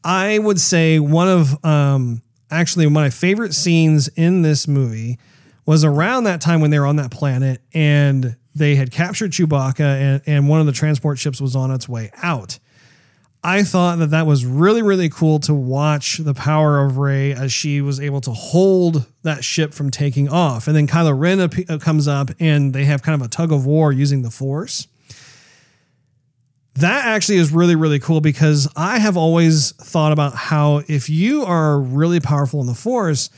I 0.04 0.40
would 0.40 0.60
say 0.60 1.00
one 1.00 1.28
of 1.28 1.64
um 1.66 2.22
actually 2.52 2.86
one 2.86 2.92
of 2.92 2.96
my 2.96 3.10
favorite 3.10 3.54
scenes 3.54 4.08
in 4.10 4.42
this 4.42 4.68
movie 4.68 5.18
was 5.66 5.84
around 5.84 6.26
that 6.26 6.42
time 6.42 6.60
when 6.60 6.70
they 6.70 6.80
were 6.80 6.88
on 6.88 6.98
that 6.98 7.12
planet 7.12 7.62
and 7.74 8.36
they 8.54 8.76
had 8.76 8.92
captured 8.92 9.32
Chewbacca 9.32 9.80
and, 9.80 10.22
and 10.26 10.50
one 10.50 10.60
of 10.60 10.66
the 10.66 10.72
transport 10.72 11.20
ships 11.20 11.40
was 11.40 11.56
on 11.56 11.72
its 11.72 11.88
way 11.88 12.12
out. 12.22 12.60
I 13.44 13.64
thought 13.64 13.98
that 14.00 14.12
that 14.12 14.28
was 14.28 14.46
really, 14.46 14.84
really 14.84 15.10
cool 15.10 15.40
to 15.40 15.54
watch 15.54 16.18
the 16.18 16.36
power 16.36 16.86
of 16.86 16.98
Rey 17.00 17.34
as 17.34 17.52
she 17.52 17.82
was 17.82 18.00
able 18.00 18.22
to 18.22 18.32
hold 18.32 19.08
that 19.24 19.44
ship 19.44 19.74
from 19.74 19.90
taking 19.90 20.30
off. 20.30 20.68
And 20.68 20.76
then 20.76 20.86
Kylo 20.86 21.18
Ren 21.18 21.40
ap- 21.40 21.70
uh, 21.70 21.80
comes 21.80 22.08
up 22.08 22.30
and 22.40 22.72
they 22.72 22.86
have 22.86 23.02
kind 23.02 23.20
of 23.20 23.26
a 23.26 23.30
tug 23.30 23.52
of 23.52 23.66
war 23.66 23.92
using 23.92 24.22
the 24.22 24.30
Force. 24.30 24.88
that 26.76 27.06
actually 27.06 27.38
is 27.38 27.52
really 27.52 27.76
really 27.76 28.00
cool 28.00 28.22
because 28.22 28.68
I 28.76 29.00
have 29.00 29.18
always 29.18 29.72
thought 29.74 30.12
about 30.12 30.36
how 30.36 30.84
if 30.88 31.10
you 31.10 31.44
are 31.44 31.80
really 31.80 32.20
powerful 32.20 32.62
in 32.62 32.68
the 32.68 32.74
force, 32.74 33.30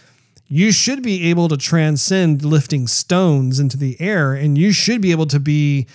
you 0.54 0.72
should 0.72 1.02
be 1.02 1.30
able 1.30 1.48
to 1.48 1.58
transcend 1.58 2.46
lifting 2.46 2.86
stones 2.86 3.60
into 3.60 3.76
the 3.76 4.00
air 4.00 4.34
and 4.34 4.56
you 4.56 4.72
should 4.72 5.02
be 5.02 5.10
able 5.10 5.26
to 5.26 5.40
be 5.40 5.88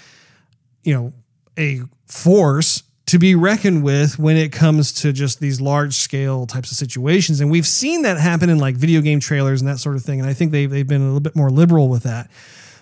you 0.83 0.93
know 0.93 1.13
a 1.57 1.81
force 2.07 2.83
to 3.07 3.19
be 3.19 3.35
reckoned 3.35 3.83
with 3.85 4.19
when 4.19 4.37
it 4.37 4.51
comes 4.51 4.93
to 4.93 5.13
just 5.13 5.39
these 5.39 5.61
large 5.61 5.95
scale 5.95 6.45
types 6.45 6.73
of 6.73 6.77
situations 6.77 7.41
and 7.41 7.51
we've 7.51 7.67
seen 7.67 8.03
that 8.03 8.19
happen 8.19 8.51
in 8.51 8.59
like 8.59 8.75
video 8.75 9.01
game 9.01 9.21
trailers 9.21 9.61
and 9.61 9.69
that 9.69 9.79
sort 9.79 9.95
of 9.95 10.03
thing 10.03 10.21
and 10.21 10.29
I 10.29 10.35
think 10.35 10.51
they've, 10.51 10.69
they've 10.69 10.87
been 10.87 11.03
a 11.03 11.05
little 11.05 11.21
bit 11.21 11.37
more 11.37 11.51
liberal 11.51 11.89
with 11.89 12.03
that 12.03 12.29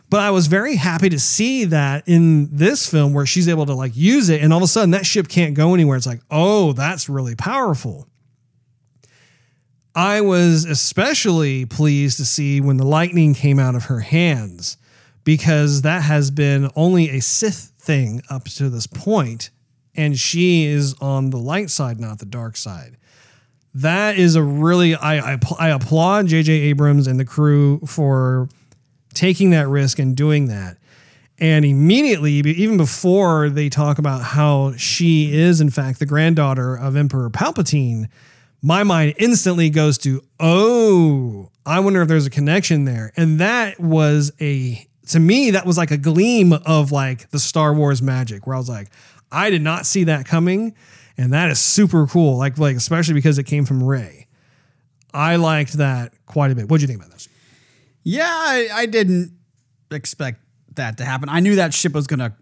but 0.09 0.21
I 0.21 0.31
was 0.31 0.47
very 0.47 0.77
happy 0.77 1.09
to 1.11 1.19
see 1.19 1.65
that 1.67 2.05
in 2.07 2.49
this 2.57 2.89
film 2.89 3.13
where 3.13 3.27
she's 3.27 3.49
able 3.49 3.67
to 3.67 3.75
like 3.75 3.97
use 3.97 4.29
it 4.29 4.41
and 4.41 4.53
all 4.53 4.59
of 4.59 4.63
a 4.63 4.69
sudden 4.69 4.93
that 4.93 5.05
ship 5.05 5.29
can't 5.29 5.55
go 5.55 5.75
anywhere. 5.75 5.97
It's 5.97 6.07
like, 6.07 6.21
oh, 6.31 6.73
that's 6.75 7.09
really 7.09 7.35
powerful. 7.35 8.09
I 9.97 10.21
was 10.21 10.67
especially 10.67 11.65
pleased 11.65 12.19
to 12.19 12.27
see 12.27 12.61
when 12.61 12.77
the 12.77 12.85
lightning 12.85 13.33
came 13.33 13.59
out 13.59 13.75
of 13.75 13.87
her 13.87 14.01
hands 14.01 14.77
because 15.25 15.83
that 15.83 16.03
has 16.03 16.31
been 16.31 16.71
only 16.77 17.09
a 17.09 17.21
Sith 17.21 17.73
thing 17.79 18.21
up 18.29 18.45
to 18.45 18.69
this 18.69 18.87
point, 18.87 19.49
and 19.95 20.19
she 20.19 20.65
is 20.65 20.95
on 21.01 21.31
the 21.31 21.39
light 21.39 21.71
side, 21.71 21.99
not 21.99 22.19
the 22.19 22.27
dark 22.27 22.59
side. 22.59 22.99
That 23.73 24.19
is 24.19 24.37
a 24.37 24.43
really 24.43 24.95
I 24.95 25.33
I, 25.33 25.39
I 25.59 25.69
applaud 25.71 26.27
J.J. 26.27 26.53
Abrams 26.53 27.07
and 27.07 27.19
the 27.19 27.25
crew 27.25 27.81
for 27.87 28.51
taking 29.15 29.49
that 29.51 29.67
risk 29.67 29.99
and 29.99 30.15
doing 30.15 30.49
that. 30.49 30.77
And 31.39 31.65
immediately, 31.65 32.33
even 32.33 32.77
before 32.77 33.49
they 33.49 33.71
talk 33.71 33.99
about 33.99 34.23
how 34.23 34.75
she 34.77 35.35
is, 35.35 35.61
in 35.61 35.71
fact, 35.71 36.01
the 36.01 36.07
granddaughter 36.07 36.75
of 36.75 36.97
Emperor 36.97 37.31
Palpatine, 37.31 38.09
my 38.67 38.83
mind 38.83 39.15
instantly 39.19 39.71
goes 39.71 39.97
to, 39.97 40.21
oh, 40.41 41.49
I 41.65 41.79
wonder 41.79 42.03
if 42.03 42.09
there's 42.09 42.27
a 42.27 42.31
connection 42.31 42.85
there. 42.85 43.13
And 43.17 43.39
that 43.39 43.79
was 43.79 44.33
a, 44.41 44.85
to 45.07 45.21
me, 45.21 45.53
that 45.53 45.65
was 45.65 45.79
like 45.79 45.93
a 45.93 45.97
gleam 45.97 46.53
of 46.53 46.91
like 46.91 47.31
the 47.31 47.39
Star 47.39 47.73
Wars 47.73 48.03
magic, 48.03 48.45
where 48.45 48.57
I 48.57 48.59
was 48.59 48.69
like, 48.69 48.89
I 49.31 49.51
did 49.51 49.63
not 49.63 49.87
see 49.87 50.03
that 50.05 50.27
coming. 50.27 50.75
And 51.17 51.33
that 51.33 51.49
is 51.49 51.61
super 51.61 52.09
cool. 52.09 52.39
Like, 52.39 52.59
like 52.59 52.75
especially 52.75 53.15
because 53.15 53.39
it 53.39 53.45
came 53.45 53.65
from 53.67 53.85
Rey. 53.85 54.27
I 55.15 55.37
liked 55.37 55.75
that 55.75 56.13
quite 56.27 56.51
a 56.51 56.57
bit. 56.57 56.69
What 56.69 56.79
do 56.79 56.83
you 56.83 56.89
think 56.89 56.99
about 56.99 57.13
this? 57.13 57.29
Yeah, 58.03 58.27
I, 58.29 58.69
I 58.73 58.87
didn't 58.87 59.31
expect 59.93 60.41
that 60.75 60.99
to 60.99 61.05
happen. 61.05 61.29
I 61.29 61.39
knew 61.39 61.55
that 61.55 61.73
ship 61.73 61.93
was 61.93 62.09
gonna 62.09 62.37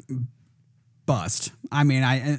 bust. 1.04 1.52
I 1.70 1.84
mean, 1.84 2.02
I 2.02 2.38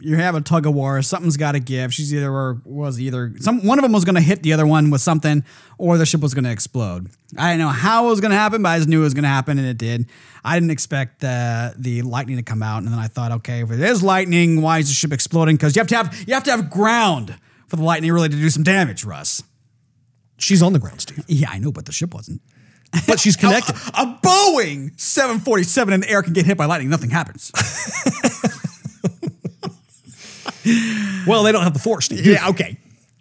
you 0.00 0.16
have 0.16 0.34
a 0.34 0.40
tug 0.40 0.66
of 0.66 0.74
war. 0.74 1.00
Something's 1.02 1.36
got 1.36 1.52
to 1.52 1.60
give. 1.60 1.92
She's 1.92 2.12
either 2.14 2.30
or 2.30 2.60
was 2.64 3.00
either 3.00 3.32
some 3.38 3.64
one 3.66 3.78
of 3.78 3.82
them 3.82 3.92
was 3.92 4.04
gonna 4.04 4.20
hit 4.20 4.42
the 4.42 4.52
other 4.52 4.66
one 4.66 4.90
with 4.90 5.00
something, 5.00 5.44
or 5.78 5.98
the 5.98 6.06
ship 6.06 6.20
was 6.20 6.34
gonna 6.34 6.50
explode. 6.50 7.08
I 7.36 7.52
didn't 7.52 7.60
know 7.60 7.68
how 7.68 8.06
it 8.06 8.10
was 8.10 8.20
gonna 8.20 8.34
happen, 8.34 8.62
but 8.62 8.68
I 8.70 8.78
just 8.78 8.88
knew 8.88 9.00
it 9.00 9.04
was 9.04 9.14
gonna 9.14 9.28
happen, 9.28 9.58
and 9.58 9.66
it 9.66 9.78
did. 9.78 10.06
I 10.44 10.54
didn't 10.54 10.70
expect 10.70 11.20
the 11.20 11.74
the 11.78 12.02
lightning 12.02 12.36
to 12.36 12.42
come 12.42 12.62
out, 12.62 12.82
and 12.82 12.88
then 12.88 12.98
I 12.98 13.08
thought, 13.08 13.32
okay, 13.32 13.62
if 13.62 13.70
it 13.70 13.80
is 13.80 14.02
lightning, 14.02 14.62
why 14.62 14.78
is 14.78 14.88
the 14.88 14.94
ship 14.94 15.12
exploding? 15.12 15.56
Because 15.56 15.74
you 15.76 15.80
have 15.80 15.88
to 15.88 15.96
have 15.96 16.24
you 16.26 16.34
have 16.34 16.44
to 16.44 16.50
have 16.50 16.70
ground 16.70 17.36
for 17.68 17.76
the 17.76 17.82
lightning 17.82 18.12
really 18.12 18.28
to 18.28 18.36
do 18.36 18.50
some 18.50 18.62
damage, 18.62 19.04
Russ. 19.04 19.42
She's 20.38 20.62
on 20.62 20.72
the 20.72 20.78
ground, 20.78 21.00
Steve. 21.00 21.24
Yeah, 21.26 21.50
I 21.50 21.58
know, 21.58 21.72
but 21.72 21.86
the 21.86 21.92
ship 21.92 22.12
wasn't. 22.14 22.42
But 23.06 23.18
she's 23.18 23.36
connected. 23.36 23.74
a, 23.94 24.02
a 24.02 24.20
Boeing 24.22 24.98
747 25.00 25.94
in 25.94 26.00
the 26.00 26.10
air 26.10 26.22
can 26.22 26.32
get 26.32 26.46
hit 26.46 26.56
by 26.56 26.66
lightning. 26.66 26.90
Nothing 26.90 27.10
happens. 27.10 27.50
well, 31.26 31.42
they 31.42 31.52
don't 31.52 31.62
have 31.62 31.72
the 31.74 31.78
force. 31.80 32.06
Steve. 32.06 32.26
yeah, 32.26 32.48
okay. 32.48 32.76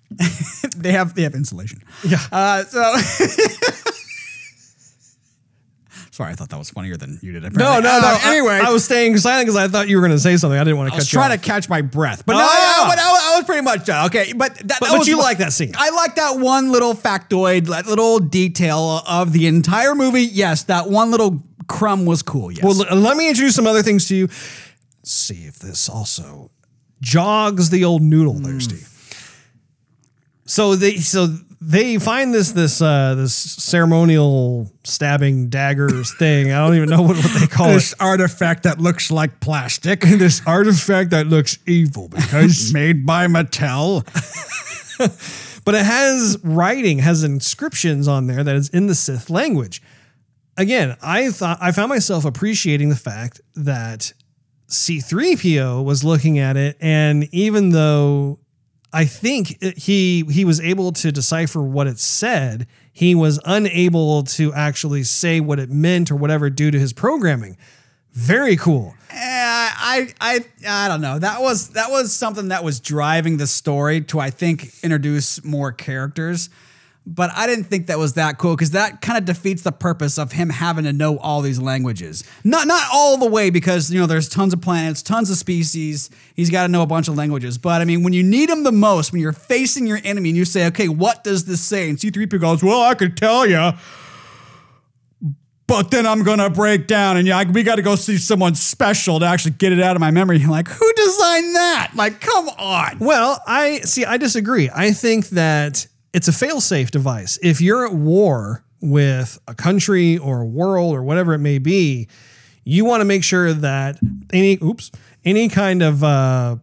they 0.77 0.91
have 0.91 1.13
they 1.15 1.23
have 1.23 1.33
insulation. 1.35 1.81
Yeah. 2.03 2.17
Uh, 2.31 2.63
so. 2.65 2.95
Sorry, 6.11 6.31
I 6.31 6.35
thought 6.35 6.47
that 6.49 6.57
was 6.57 6.69
funnier 6.69 6.95
than 6.95 7.19
you 7.21 7.33
did. 7.33 7.41
No, 7.43 7.47
apparently. 7.49 7.81
no, 7.89 7.99
no. 7.99 8.07
Uh, 8.07 8.19
anyway, 8.23 8.53
I, 8.63 8.69
I 8.69 8.71
was 8.71 8.85
staying 8.85 9.17
silent 9.17 9.47
because 9.47 9.57
I 9.57 9.67
thought 9.67 9.89
you 9.89 9.97
were 9.97 10.01
going 10.01 10.15
to 10.15 10.19
say 10.19 10.37
something. 10.37 10.57
I 10.57 10.63
didn't 10.63 10.77
want 10.77 10.87
to 10.87 10.93
I 10.93 10.95
cut 10.95 11.01
was 11.01 11.11
you 11.11 11.17
trying 11.17 11.33
off. 11.33 11.41
to 11.41 11.45
catch 11.45 11.67
my 11.67 11.81
breath, 11.81 12.25
but 12.25 12.33
no, 12.35 12.39
Oh, 12.39 12.43
no, 12.43 12.89
but 12.89 12.97
I, 12.99 13.33
I 13.33 13.35
was 13.37 13.43
pretty 13.45 13.63
much 13.63 13.85
done. 13.85 14.05
Okay, 14.05 14.31
but 14.31 14.55
that, 14.55 14.59
But- 14.59 14.67
that 14.69 14.79
but 14.91 14.99
was 14.99 15.07
you 15.09 15.17
like 15.17 15.39
that 15.39 15.51
scene. 15.51 15.73
I 15.77 15.89
like 15.89 16.15
that 16.15 16.39
one 16.39 16.71
little 16.71 16.93
factoid, 16.93 17.65
that 17.67 17.85
little 17.87 18.19
detail 18.19 19.01
of 19.05 19.33
the 19.33 19.47
entire 19.47 19.93
movie. 19.93 20.21
Yes, 20.23 20.63
that 20.63 20.89
one 20.89 21.11
little 21.11 21.43
crumb 21.67 22.05
was 22.05 22.21
cool. 22.21 22.49
Yes. 22.49 22.63
Well, 22.63 22.75
let 22.97 23.17
me 23.17 23.27
introduce 23.27 23.55
some 23.55 23.67
other 23.67 23.83
things 23.83 24.07
to 24.07 24.15
you. 24.15 24.29
See 25.03 25.43
if 25.45 25.59
this 25.59 25.89
also 25.89 26.49
jogs 27.05 27.69
the 27.69 27.85
old 27.85 28.01
noodle 28.01 28.33
there, 28.33 28.59
Steve. 28.59 28.89
So 30.45 30.75
they 30.75 30.97
so 30.97 31.27
they 31.61 31.97
find 31.97 32.33
this 32.33 32.51
this 32.51 32.81
uh 32.81 33.15
this 33.15 33.33
ceremonial 33.33 34.71
stabbing 34.83 35.49
daggers 35.49 36.13
thing. 36.15 36.51
I 36.51 36.65
don't 36.65 36.75
even 36.75 36.89
know 36.89 37.01
what, 37.01 37.15
what 37.17 37.39
they 37.39 37.47
call 37.47 37.69
this 37.69 37.93
it. 37.93 38.01
artifact 38.01 38.63
that 38.63 38.79
looks 38.79 39.09
like 39.11 39.39
plastic, 39.39 40.01
This 40.25 40.41
artifact 40.45 41.11
that 41.11 41.27
looks 41.27 41.57
evil 41.65 42.09
because 42.09 42.73
made 42.73 43.05
by 43.05 43.27
Mattel. 43.27 44.03
but 45.63 45.75
it 45.75 45.85
has 45.85 46.37
writing, 46.43 46.99
has 46.99 47.23
inscriptions 47.23 48.07
on 48.07 48.27
there 48.27 48.43
that 48.43 48.55
is 48.55 48.69
in 48.69 48.87
the 48.87 48.95
Sith 48.95 49.29
language. 49.29 49.81
Again, 50.57 50.95
I 51.01 51.31
thought 51.31 51.57
I 51.61 51.71
found 51.71 51.89
myself 51.89 52.25
appreciating 52.25 52.89
the 52.89 52.95
fact 52.95 53.41
that 53.55 54.13
C3PO 54.67 55.83
was 55.83 56.03
looking 56.03 56.39
at 56.39 56.57
it 56.57 56.77
and 56.79 57.27
even 57.31 57.69
though 57.69 58.39
I 58.95 59.03
think 59.03 59.61
he 59.77 60.23
he 60.29 60.45
was 60.45 60.61
able 60.61 60.93
to 60.93 61.11
decipher 61.11 61.61
what 61.61 61.85
it 61.85 61.99
said, 61.99 62.65
he 62.93 63.13
was 63.13 63.41
unable 63.43 64.23
to 64.23 64.53
actually 64.53 65.03
say 65.03 65.41
what 65.41 65.59
it 65.59 65.69
meant 65.69 66.09
or 66.11 66.15
whatever 66.15 66.49
due 66.49 66.71
to 66.71 66.79
his 66.79 66.93
programming. 66.93 67.57
Very 68.13 68.55
cool. 68.55 68.95
Eh, 69.09 69.17
I, 69.17 70.13
I, 70.21 70.45
I 70.65 70.87
don't 70.87 71.01
know. 71.01 71.19
That 71.19 71.41
was 71.41 71.71
that 71.71 71.91
was 71.91 72.13
something 72.13 72.47
that 72.47 72.63
was 72.63 72.79
driving 72.79 73.35
the 73.35 73.47
story 73.47 73.99
to 74.01 74.21
I 74.21 74.29
think 74.29 74.71
introduce 74.81 75.43
more 75.43 75.73
characters. 75.73 76.49
But 77.07 77.29
I 77.35 77.45
didn't 77.45 77.65
think 77.65 77.87
that 77.87 77.99
was 77.99 78.13
that 78.13 78.39
cool 78.39 78.55
because 78.55 78.71
that 78.71 79.01
kind 79.01 79.17
of 79.17 79.25
defeats 79.25 79.61
the 79.61 79.71
purpose 79.71 80.17
of 80.17 80.31
him 80.31 80.49
having 80.49 80.85
to 80.85 80.93
know 80.93 81.19
all 81.19 81.41
these 81.41 81.59
languages. 81.59 82.23
Not 82.43 82.67
not 82.67 82.81
all 82.91 83.17
the 83.17 83.29
way 83.29 83.51
because 83.51 83.91
you 83.91 83.99
know 83.99 84.07
there's 84.07 84.27
tons 84.27 84.53
of 84.53 84.61
planets, 84.61 85.03
tons 85.03 85.29
of 85.29 85.37
species. 85.37 86.09
He's 86.35 86.49
got 86.49 86.63
to 86.63 86.67
know 86.67 86.81
a 86.81 86.87
bunch 86.87 87.07
of 87.07 87.15
languages. 87.15 87.59
But 87.59 87.81
I 87.81 87.85
mean, 87.85 88.01
when 88.01 88.13
you 88.13 88.23
need 88.23 88.49
him 88.49 88.63
the 88.63 88.71
most, 88.71 89.11
when 89.11 89.21
you're 89.21 89.33
facing 89.33 89.85
your 89.85 89.99
enemy 90.03 90.29
and 90.29 90.37
you 90.37 90.45
say, 90.45 90.65
"Okay, 90.67 90.87
what 90.87 91.23
does 91.23 91.45
this 91.45 91.61
say?" 91.61 91.89
and 91.89 91.99
C-3PO 91.99 92.39
goes, 92.39 92.63
"Well, 92.63 92.81
I 92.81 92.95
could 92.95 93.15
tell 93.15 93.47
you." 93.47 93.73
but 95.67 95.89
then 95.89 96.05
I'm 96.05 96.23
gonna 96.23 96.49
break 96.49 96.87
down, 96.87 97.17
and 97.17 97.27
yeah, 97.27 97.43
we 97.43 97.63
got 97.63 97.75
to 97.75 97.81
go 97.81 97.95
see 97.95 98.17
someone 98.17 98.55
special 98.55 99.19
to 99.19 99.25
actually 99.25 99.51
get 99.51 99.71
it 99.71 99.81
out 99.81 99.95
of 99.95 99.99
my 99.99 100.11
memory. 100.11 100.39
Like, 100.45 100.67
who 100.67 100.93
designed 100.93 101.55
that? 101.55 101.91
Like, 101.95 102.21
come 102.21 102.49
on. 102.49 102.97
Well, 102.99 103.41
I 103.47 103.79
see. 103.79 104.05
I 104.05 104.17
disagree. 104.17 104.69
I 104.73 104.91
think 104.91 105.29
that 105.29 105.87
it's 106.15 106.29
a 106.29 106.33
fail-safe 106.33 106.91
device. 106.91 107.37
If 107.43 107.59
you're 107.59 107.85
at 107.85 107.93
war 107.93 108.63
with 108.79 109.37
a 109.49 109.53
country 109.53 110.17
or 110.17 110.41
a 110.41 110.45
world 110.45 110.95
or 110.95 111.03
whatever 111.03 111.33
it 111.33 111.39
may 111.39 111.57
be, 111.57 112.07
you 112.63 112.85
want 112.85 113.01
to 113.01 113.05
make 113.05 113.21
sure 113.21 113.51
that 113.51 113.99
any 114.31 114.57
oops 114.63 114.91
any 115.25 115.49
kind 115.49 115.81
of 115.81 116.05
uh, 116.05 116.55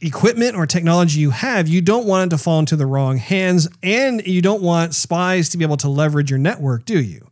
equipment 0.00 0.56
or 0.56 0.66
technology 0.66 1.20
you 1.20 1.30
have, 1.30 1.68
you 1.68 1.80
don't 1.80 2.06
want 2.06 2.26
it 2.32 2.36
to 2.36 2.42
fall 2.42 2.58
into 2.58 2.74
the 2.74 2.86
wrong 2.86 3.18
hands, 3.18 3.68
and 3.84 4.26
you 4.26 4.42
don't 4.42 4.62
want 4.62 4.92
spies 4.92 5.50
to 5.50 5.58
be 5.58 5.64
able 5.64 5.76
to 5.76 5.88
leverage 5.88 6.30
your 6.30 6.40
network, 6.40 6.84
do 6.84 7.00
you? 7.00 7.28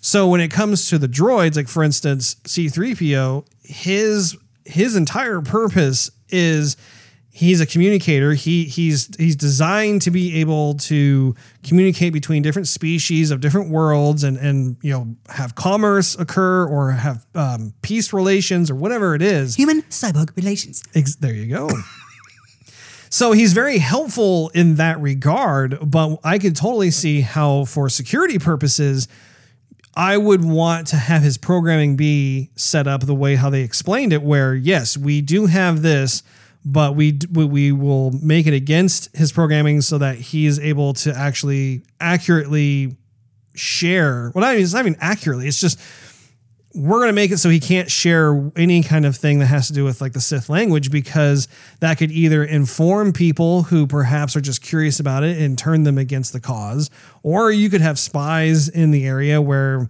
So 0.00 0.28
when 0.28 0.40
it 0.40 0.52
comes 0.52 0.88
to 0.90 0.98
the 0.98 1.08
droids, 1.08 1.56
like 1.56 1.66
for 1.66 1.82
instance, 1.82 2.36
C3PO, 2.44 3.44
his 3.64 4.36
his 4.64 4.94
entire 4.94 5.40
purpose 5.40 6.12
is 6.28 6.76
he's 7.40 7.58
a 7.60 7.66
communicator. 7.66 8.34
He 8.34 8.64
he's 8.64 9.08
he's 9.16 9.34
designed 9.34 10.02
to 10.02 10.10
be 10.10 10.40
able 10.40 10.74
to 10.74 11.34
communicate 11.62 12.12
between 12.12 12.42
different 12.42 12.68
species 12.68 13.30
of 13.30 13.40
different 13.40 13.70
worlds 13.70 14.22
and 14.22 14.36
and 14.36 14.76
you 14.82 14.92
know 14.92 15.16
have 15.30 15.54
commerce 15.54 16.14
occur 16.18 16.66
or 16.66 16.92
have 16.92 17.26
um, 17.34 17.72
peace 17.80 18.12
relations 18.12 18.70
or 18.70 18.74
whatever 18.74 19.14
it 19.14 19.22
is. 19.22 19.56
Human 19.56 19.82
cyborg 19.82 20.36
relations. 20.36 20.84
Ex- 20.94 21.16
there 21.16 21.32
you 21.32 21.46
go. 21.46 21.70
so 23.08 23.32
he's 23.32 23.54
very 23.54 23.78
helpful 23.78 24.50
in 24.50 24.74
that 24.74 25.00
regard, 25.00 25.78
but 25.82 26.18
I 26.22 26.38
could 26.38 26.54
totally 26.54 26.90
see 26.90 27.22
how, 27.22 27.64
for 27.64 27.88
security 27.88 28.38
purposes, 28.38 29.08
I 29.96 30.18
would 30.18 30.44
want 30.44 30.88
to 30.88 30.96
have 30.96 31.22
his 31.22 31.38
programming 31.38 31.96
be 31.96 32.50
set 32.54 32.86
up 32.86 33.06
the 33.06 33.14
way 33.14 33.36
how 33.36 33.50
they 33.50 33.62
explained 33.62 34.12
it, 34.12 34.22
where 34.22 34.54
yes, 34.54 34.96
we 34.96 35.22
do 35.22 35.46
have 35.46 35.82
this, 35.82 36.22
but 36.64 36.94
we 36.94 37.18
we- 37.32 37.72
will 37.72 38.10
make 38.12 38.46
it 38.46 38.54
against 38.54 39.14
his 39.16 39.32
programming 39.32 39.80
so 39.80 39.98
that 39.98 40.16
he 40.16 40.46
is 40.46 40.58
able 40.58 40.92
to 40.94 41.14
actually 41.16 41.82
accurately 42.00 42.96
share. 43.54 44.30
Well, 44.34 44.42
not 44.42 44.52
even, 44.52 44.64
it's 44.64 44.74
not 44.74 44.80
even 44.80 44.96
accurately. 45.00 45.48
It's 45.48 45.60
just 45.60 45.80
we're 46.72 46.98
going 46.98 47.08
to 47.08 47.12
make 47.12 47.32
it 47.32 47.38
so 47.38 47.48
he 47.48 47.58
can't 47.58 47.90
share 47.90 48.52
any 48.54 48.82
kind 48.82 49.04
of 49.04 49.16
thing 49.16 49.40
that 49.40 49.46
has 49.46 49.66
to 49.66 49.72
do 49.72 49.84
with 49.84 50.00
like 50.00 50.12
the 50.12 50.20
Sith 50.20 50.48
language 50.48 50.90
because 50.92 51.48
that 51.80 51.98
could 51.98 52.12
either 52.12 52.44
inform 52.44 53.12
people 53.12 53.64
who 53.64 53.88
perhaps 53.88 54.36
are 54.36 54.40
just 54.40 54.62
curious 54.62 55.00
about 55.00 55.24
it 55.24 55.36
and 55.38 55.58
turn 55.58 55.82
them 55.82 55.98
against 55.98 56.32
the 56.32 56.38
cause, 56.38 56.88
or 57.24 57.50
you 57.50 57.70
could 57.70 57.80
have 57.80 57.98
spies 57.98 58.68
in 58.68 58.92
the 58.92 59.04
area 59.04 59.42
where 59.42 59.88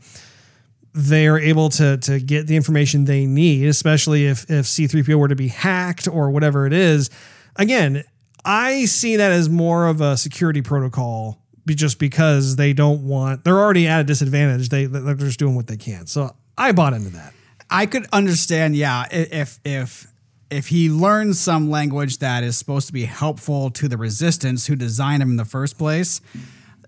they 0.94 1.26
are 1.26 1.38
able 1.38 1.68
to 1.70 1.96
to 1.98 2.20
get 2.20 2.46
the 2.46 2.56
information 2.56 3.04
they 3.04 3.26
need, 3.26 3.66
especially 3.66 4.26
if 4.26 4.50
if 4.50 4.66
C3PO 4.66 5.14
were 5.14 5.28
to 5.28 5.36
be 5.36 5.48
hacked 5.48 6.08
or 6.08 6.30
whatever 6.30 6.66
it 6.66 6.72
is. 6.72 7.10
Again, 7.56 8.04
I 8.44 8.86
see 8.86 9.16
that 9.16 9.32
as 9.32 9.48
more 9.48 9.86
of 9.86 10.00
a 10.00 10.16
security 10.16 10.62
protocol 10.62 11.38
just 11.68 11.98
because 11.98 12.56
they 12.56 12.72
don't 12.72 13.06
want 13.06 13.44
they're 13.44 13.58
already 13.58 13.86
at 13.86 14.00
a 14.00 14.04
disadvantage. 14.04 14.68
They 14.68 14.86
they're 14.86 15.14
just 15.14 15.38
doing 15.38 15.54
what 15.54 15.66
they 15.66 15.76
can. 15.76 16.06
So 16.06 16.34
I 16.58 16.72
bought 16.72 16.94
into 16.94 17.10
that. 17.10 17.32
I 17.70 17.86
could 17.86 18.06
understand, 18.12 18.74
yeah, 18.74 19.06
if 19.10 19.60
if 19.64 20.08
if 20.50 20.66
he 20.66 20.90
learns 20.90 21.38
some 21.38 21.70
language 21.70 22.18
that 22.18 22.42
is 22.42 22.56
supposed 22.56 22.88
to 22.88 22.92
be 22.92 23.04
helpful 23.04 23.70
to 23.70 23.88
the 23.88 23.96
resistance 23.96 24.66
who 24.66 24.74
designed 24.74 25.22
him 25.22 25.30
in 25.30 25.36
the 25.36 25.44
first 25.44 25.78
place, 25.78 26.20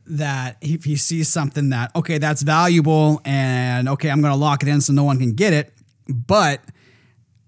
that 0.06 0.56
if 0.60 0.84
he 0.84 0.96
sees 0.96 1.28
something 1.28 1.70
that 1.70 1.94
okay, 1.94 2.18
that's 2.18 2.42
valuable, 2.42 3.20
and 3.24 3.88
okay, 3.88 4.10
I'm 4.10 4.20
going 4.20 4.32
to 4.32 4.38
lock 4.38 4.62
it 4.62 4.68
in 4.68 4.80
so 4.80 4.92
no 4.92 5.04
one 5.04 5.18
can 5.18 5.34
get 5.34 5.52
it, 5.52 5.72
but 6.08 6.60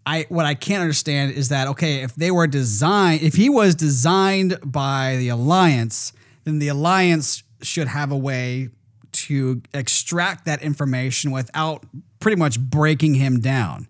I 0.07 0.27
what 0.29 0.47
I 0.47 0.55
can't 0.55 0.81
understand 0.81 1.33
is 1.33 1.49
that 1.49 1.69
okay, 1.69 2.03
if 2.03 2.15
they 2.15 2.31
were 2.31 2.47
designed, 2.47 3.23
if 3.23 3.35
he 3.35 3.49
was 3.49 3.75
designed 3.75 4.59
by 4.65 5.17
the 5.19 5.29
alliance, 5.29 6.13
then 6.45 6.59
the 6.59 6.69
alliance 6.69 7.43
should 7.63 7.89
have 7.89 8.13
a 8.13 8.17
way 8.17 8.69
to 9.13 9.63
extract 9.73 10.45
that 10.45 10.63
information 10.63 11.31
without 11.31 11.85
pretty 12.21 12.37
much 12.37 12.59
breaking 12.59 13.15
him 13.15 13.41
down. 13.41 13.89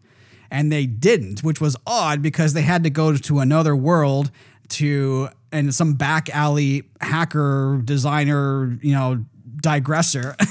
And 0.51 0.71
they 0.71 0.87
didn't, 0.87 1.43
which 1.43 1.61
was 1.61 1.77
odd 1.87 2.23
because 2.23 2.53
they 2.53 2.63
had 2.63 2.85
to 2.85 2.91
go 2.91 3.17
to 3.17 3.41
another 3.41 3.75
world 3.75 4.31
to 4.69 5.29
and 5.55 5.75
some 5.75 5.95
back 5.95 6.29
alley 6.31 6.85
hacker 7.01 7.81
designer, 7.85 8.79
you 8.83 8.93
know, 8.93 9.25
digressor. 9.63 10.37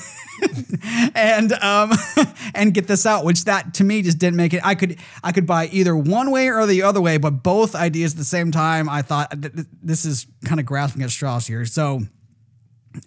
and 1.16 1.54
um 1.54 1.92
and 2.56 2.74
get 2.74 2.88
this 2.88 3.06
out 3.06 3.24
which 3.24 3.46
that 3.46 3.76
to 3.76 3.84
me 3.84 4.02
just 4.02 4.18
didn't 4.18 4.36
make 4.36 4.54
it 4.54 4.60
i 4.66 4.76
could 4.76 4.98
i 5.24 5.32
could 5.32 5.48
buy 5.48 5.68
either 5.68 5.96
one 5.96 6.32
way 6.32 6.50
or 6.50 6.66
the 6.66 6.82
other 6.82 7.00
way 7.00 7.18
but 7.18 7.44
both 7.44 7.76
ideas 7.76 8.14
at 8.14 8.18
the 8.18 8.26
same 8.26 8.52
time 8.52 8.90
i 8.90 9.02
thought 9.02 9.32
th- 9.32 9.54
th- 9.54 9.68
this 9.82 10.04
is 10.04 10.28
kind 10.44 10.60
of 10.60 10.66
grasping 10.66 11.02
at 11.02 11.10
straws 11.12 11.48
here 11.48 11.66
so 11.66 12.02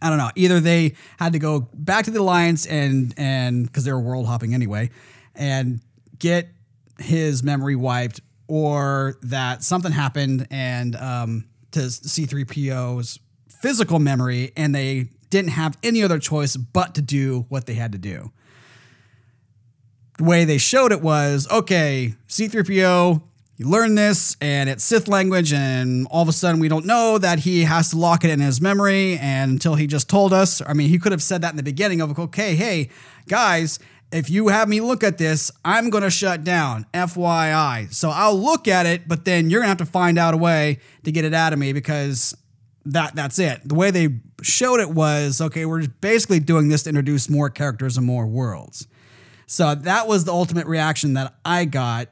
I 0.03 0.09
don't 0.09 0.18
know. 0.18 0.30
Either 0.34 0.61
they 0.61 0.94
had 1.18 1.32
to 1.32 1.38
go 1.38 1.68
back 1.72 2.07
to 2.07 2.11
the 2.11 2.20
alliance 2.20 2.66
and 2.66 3.14
and 3.16 3.66
because 3.66 3.84
they 3.84 3.92
were 3.92 4.01
world 4.01 4.26
hopping 4.26 4.55
anyway, 4.55 4.90
and 5.34 5.80
get 6.18 6.49
his 6.99 7.42
memory 7.42 7.76
wiped, 7.76 8.20
or 8.49 9.16
that 9.22 9.62
something 9.62 9.92
happened 9.92 10.47
and 10.51 10.97
um, 10.97 11.44
to 11.76 11.82
C3PO's 11.82 13.18
physical 13.48 13.98
memory, 13.98 14.52
and 14.56 14.74
they 14.74 15.08
didn't 15.30 15.50
have 15.50 15.76
any 15.82 16.02
other 16.02 16.18
choice 16.18 16.56
but 16.56 16.94
to 16.94 17.02
do 17.02 17.46
what 17.48 17.66
they 17.66 17.74
had 17.74 17.92
to 17.92 17.98
do. 17.98 18.32
The 20.18 20.24
way 20.24 20.44
they 20.44 20.58
showed 20.58 20.92
it 20.92 21.02
was 21.02 21.46
okay, 21.50 22.14
C3PO, 22.28 23.22
you 23.58 23.68
learn 23.68 23.94
this 23.94 24.36
and 24.40 24.68
it's 24.68 24.84
Sith 24.84 25.08
language, 25.08 25.52
and 25.52 26.06
all 26.10 26.22
of 26.22 26.28
a 26.28 26.32
sudden 26.32 26.60
we 26.60 26.68
don't 26.68 26.86
know 26.86 27.18
that 27.18 27.40
he 27.40 27.64
has 27.64 27.90
to 27.90 27.98
lock 27.98 28.24
it 28.24 28.30
in 28.30 28.40
his 28.40 28.60
memory 28.60 29.18
and 29.18 29.52
until 29.52 29.74
he 29.74 29.86
just 29.86 30.08
told 30.08 30.32
us. 30.32 30.62
I 30.66 30.72
mean, 30.72 30.88
he 30.88 30.98
could 30.98 31.12
have 31.12 31.22
said 31.22 31.42
that 31.42 31.50
in 31.50 31.56
the 31.56 31.62
beginning 31.62 32.00
of 32.00 32.18
okay, 32.18 32.54
hey, 32.54 32.90
guys, 33.28 33.78
if 34.16 34.30
you 34.30 34.48
have 34.48 34.68
me 34.68 34.80
look 34.80 35.04
at 35.04 35.18
this, 35.18 35.50
I'm 35.64 35.90
gonna 35.90 36.10
shut 36.10 36.44
down. 36.44 36.86
FYI. 36.94 37.92
So 37.92 38.10
I'll 38.10 38.38
look 38.38 38.68
at 38.68 38.86
it, 38.86 39.06
but 39.06 39.24
then 39.24 39.50
you're 39.50 39.60
gonna 39.60 39.68
have 39.68 39.78
to 39.78 39.86
find 39.86 40.18
out 40.18 40.34
a 40.34 40.36
way 40.36 40.78
to 41.04 41.12
get 41.12 41.24
it 41.24 41.34
out 41.34 41.52
of 41.52 41.58
me 41.58 41.72
because 41.72 42.36
that 42.86 43.14
that's 43.14 43.38
it. 43.38 43.60
The 43.68 43.74
way 43.74 43.90
they 43.90 44.20
showed 44.42 44.80
it 44.80 44.90
was 44.90 45.40
okay, 45.40 45.66
we're 45.66 45.86
basically 46.00 46.40
doing 46.40 46.68
this 46.68 46.84
to 46.84 46.90
introduce 46.90 47.28
more 47.28 47.50
characters 47.50 47.96
and 47.96 48.06
more 48.06 48.26
worlds. 48.26 48.86
So 49.46 49.74
that 49.74 50.08
was 50.08 50.24
the 50.24 50.32
ultimate 50.32 50.66
reaction 50.66 51.14
that 51.14 51.34
I 51.44 51.64
got 51.64 52.08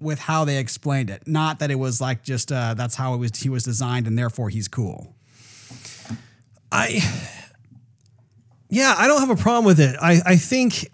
with 0.00 0.18
how 0.20 0.44
they 0.44 0.58
explained 0.58 1.10
it. 1.10 1.26
Not 1.26 1.58
that 1.58 1.70
it 1.70 1.74
was 1.76 2.00
like 2.00 2.22
just 2.22 2.52
uh, 2.52 2.74
that's 2.74 2.94
how 2.94 3.14
it 3.14 3.18
was 3.18 3.32
he 3.40 3.48
was 3.48 3.64
designed 3.64 4.06
and 4.06 4.18
therefore 4.18 4.48
he's 4.48 4.68
cool. 4.68 5.14
I 6.70 7.00
yeah, 8.70 8.94
I 8.96 9.06
don't 9.06 9.20
have 9.20 9.30
a 9.30 9.40
problem 9.40 9.64
with 9.64 9.80
it. 9.80 9.96
I, 10.00 10.20
I 10.24 10.36
think 10.36 10.90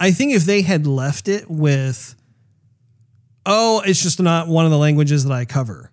I 0.00 0.10
think 0.12 0.32
if 0.32 0.44
they 0.44 0.62
had 0.62 0.86
left 0.86 1.28
it 1.28 1.50
with 1.50 2.14
oh, 3.46 3.82
it's 3.84 4.02
just 4.02 4.20
not 4.20 4.46
one 4.46 4.66
of 4.66 4.70
the 4.70 4.78
languages 4.78 5.24
that 5.24 5.32
I 5.32 5.46
cover, 5.46 5.90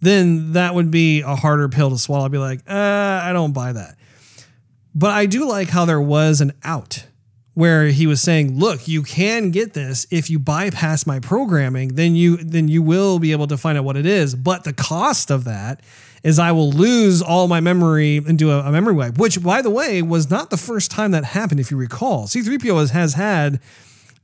then 0.00 0.54
that 0.54 0.74
would 0.74 0.90
be 0.90 1.20
a 1.20 1.36
harder 1.36 1.68
pill 1.68 1.90
to 1.90 1.98
swallow. 1.98 2.24
I'd 2.24 2.32
be 2.32 2.38
like, 2.38 2.60
uh, 2.66 3.20
I 3.22 3.32
don't 3.34 3.52
buy 3.52 3.72
that. 3.72 3.96
But 4.94 5.10
I 5.10 5.26
do 5.26 5.46
like 5.46 5.68
how 5.68 5.84
there 5.84 6.00
was 6.00 6.40
an 6.40 6.52
out 6.62 7.04
where 7.54 7.86
he 7.86 8.06
was 8.06 8.20
saying, 8.20 8.58
"Look, 8.58 8.88
you 8.88 9.02
can 9.02 9.50
get 9.50 9.74
this 9.74 10.06
if 10.10 10.30
you 10.30 10.38
bypass 10.38 11.06
my 11.06 11.20
programming. 11.20 11.94
Then 11.94 12.14
you 12.14 12.36
then 12.36 12.68
you 12.68 12.82
will 12.82 13.18
be 13.18 13.32
able 13.32 13.46
to 13.48 13.56
find 13.56 13.76
out 13.78 13.84
what 13.84 13.96
it 13.96 14.06
is. 14.06 14.34
But 14.34 14.64
the 14.64 14.72
cost 14.72 15.30
of 15.30 15.44
that 15.44 15.80
is 16.24 16.38
I 16.38 16.52
will 16.52 16.72
lose 16.72 17.20
all 17.22 17.46
my 17.46 17.60
memory 17.60 18.16
and 18.16 18.38
do 18.38 18.50
a, 18.50 18.60
a 18.60 18.72
memory 18.72 18.94
wipe. 18.94 19.18
Which, 19.18 19.40
by 19.42 19.62
the 19.62 19.70
way, 19.70 20.00
was 20.02 20.30
not 20.30 20.50
the 20.50 20.56
first 20.56 20.90
time 20.90 21.10
that 21.12 21.22
happened. 21.22 21.60
If 21.60 21.70
you 21.70 21.76
recall, 21.76 22.26
C-3PO 22.26 22.80
has, 22.80 22.90
has 22.90 23.14
had 23.14 23.60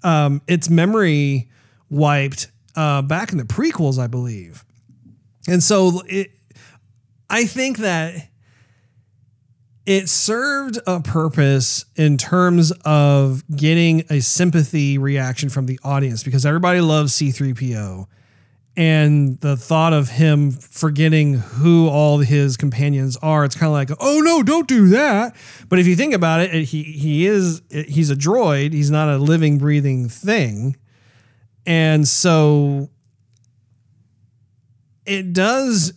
um, 0.03 0.41
its 0.49 0.71
memory 0.71 1.51
wiped 1.91 2.51
uh, 2.75 3.03
back 3.03 3.33
in 3.33 3.39
the 3.39 3.45
prequels, 3.45 3.99
I 3.99 4.07
believe. 4.07 4.65
And 5.47 5.63
so 5.63 6.03
it, 6.07 6.31
I 7.29 7.45
think 7.45 7.79
that 7.79 8.29
it 9.85 10.09
served 10.09 10.79
a 10.87 11.01
purpose 11.01 11.85
in 11.97 12.17
terms 12.17 12.73
of 12.85 13.45
getting 13.55 14.05
a 14.09 14.21
sympathy 14.21 14.97
reaction 14.97 15.51
from 15.51 15.67
the 15.67 15.79
audience 15.83 16.23
because 16.23 16.47
everybody 16.47 16.81
loves 16.81 17.13
C3PO. 17.15 18.07
And 18.77 19.39
the 19.41 19.57
thought 19.57 19.93
of 19.93 20.09
him 20.09 20.53
forgetting 20.53 21.35
who 21.35 21.89
all 21.89 22.19
his 22.19 22.57
companions 22.57 23.17
are, 23.17 23.45
it's 23.45 23.57
kind 23.57 23.67
of 23.67 23.73
like, 23.73 23.91
oh 24.01 24.21
no, 24.21 24.43
don't 24.43 24.69
do 24.69 24.89
that. 24.89 25.35
But 25.69 25.81
if 25.81 25.87
you 25.87 25.97
think 25.97 26.15
about 26.15 26.41
it, 26.41 26.53
he 26.65 26.83
he 26.83 27.27
is 27.27 27.63
he's 27.71 28.11
a 28.11 28.17
droid. 28.17 28.73
He's 28.73 28.91
not 28.91 29.09
a 29.09 29.19
living, 29.19 29.59
breathing 29.59 30.09
thing. 30.09 30.77
And 31.67 32.07
so 32.07 32.91
it 35.05 35.33
does 35.33 35.93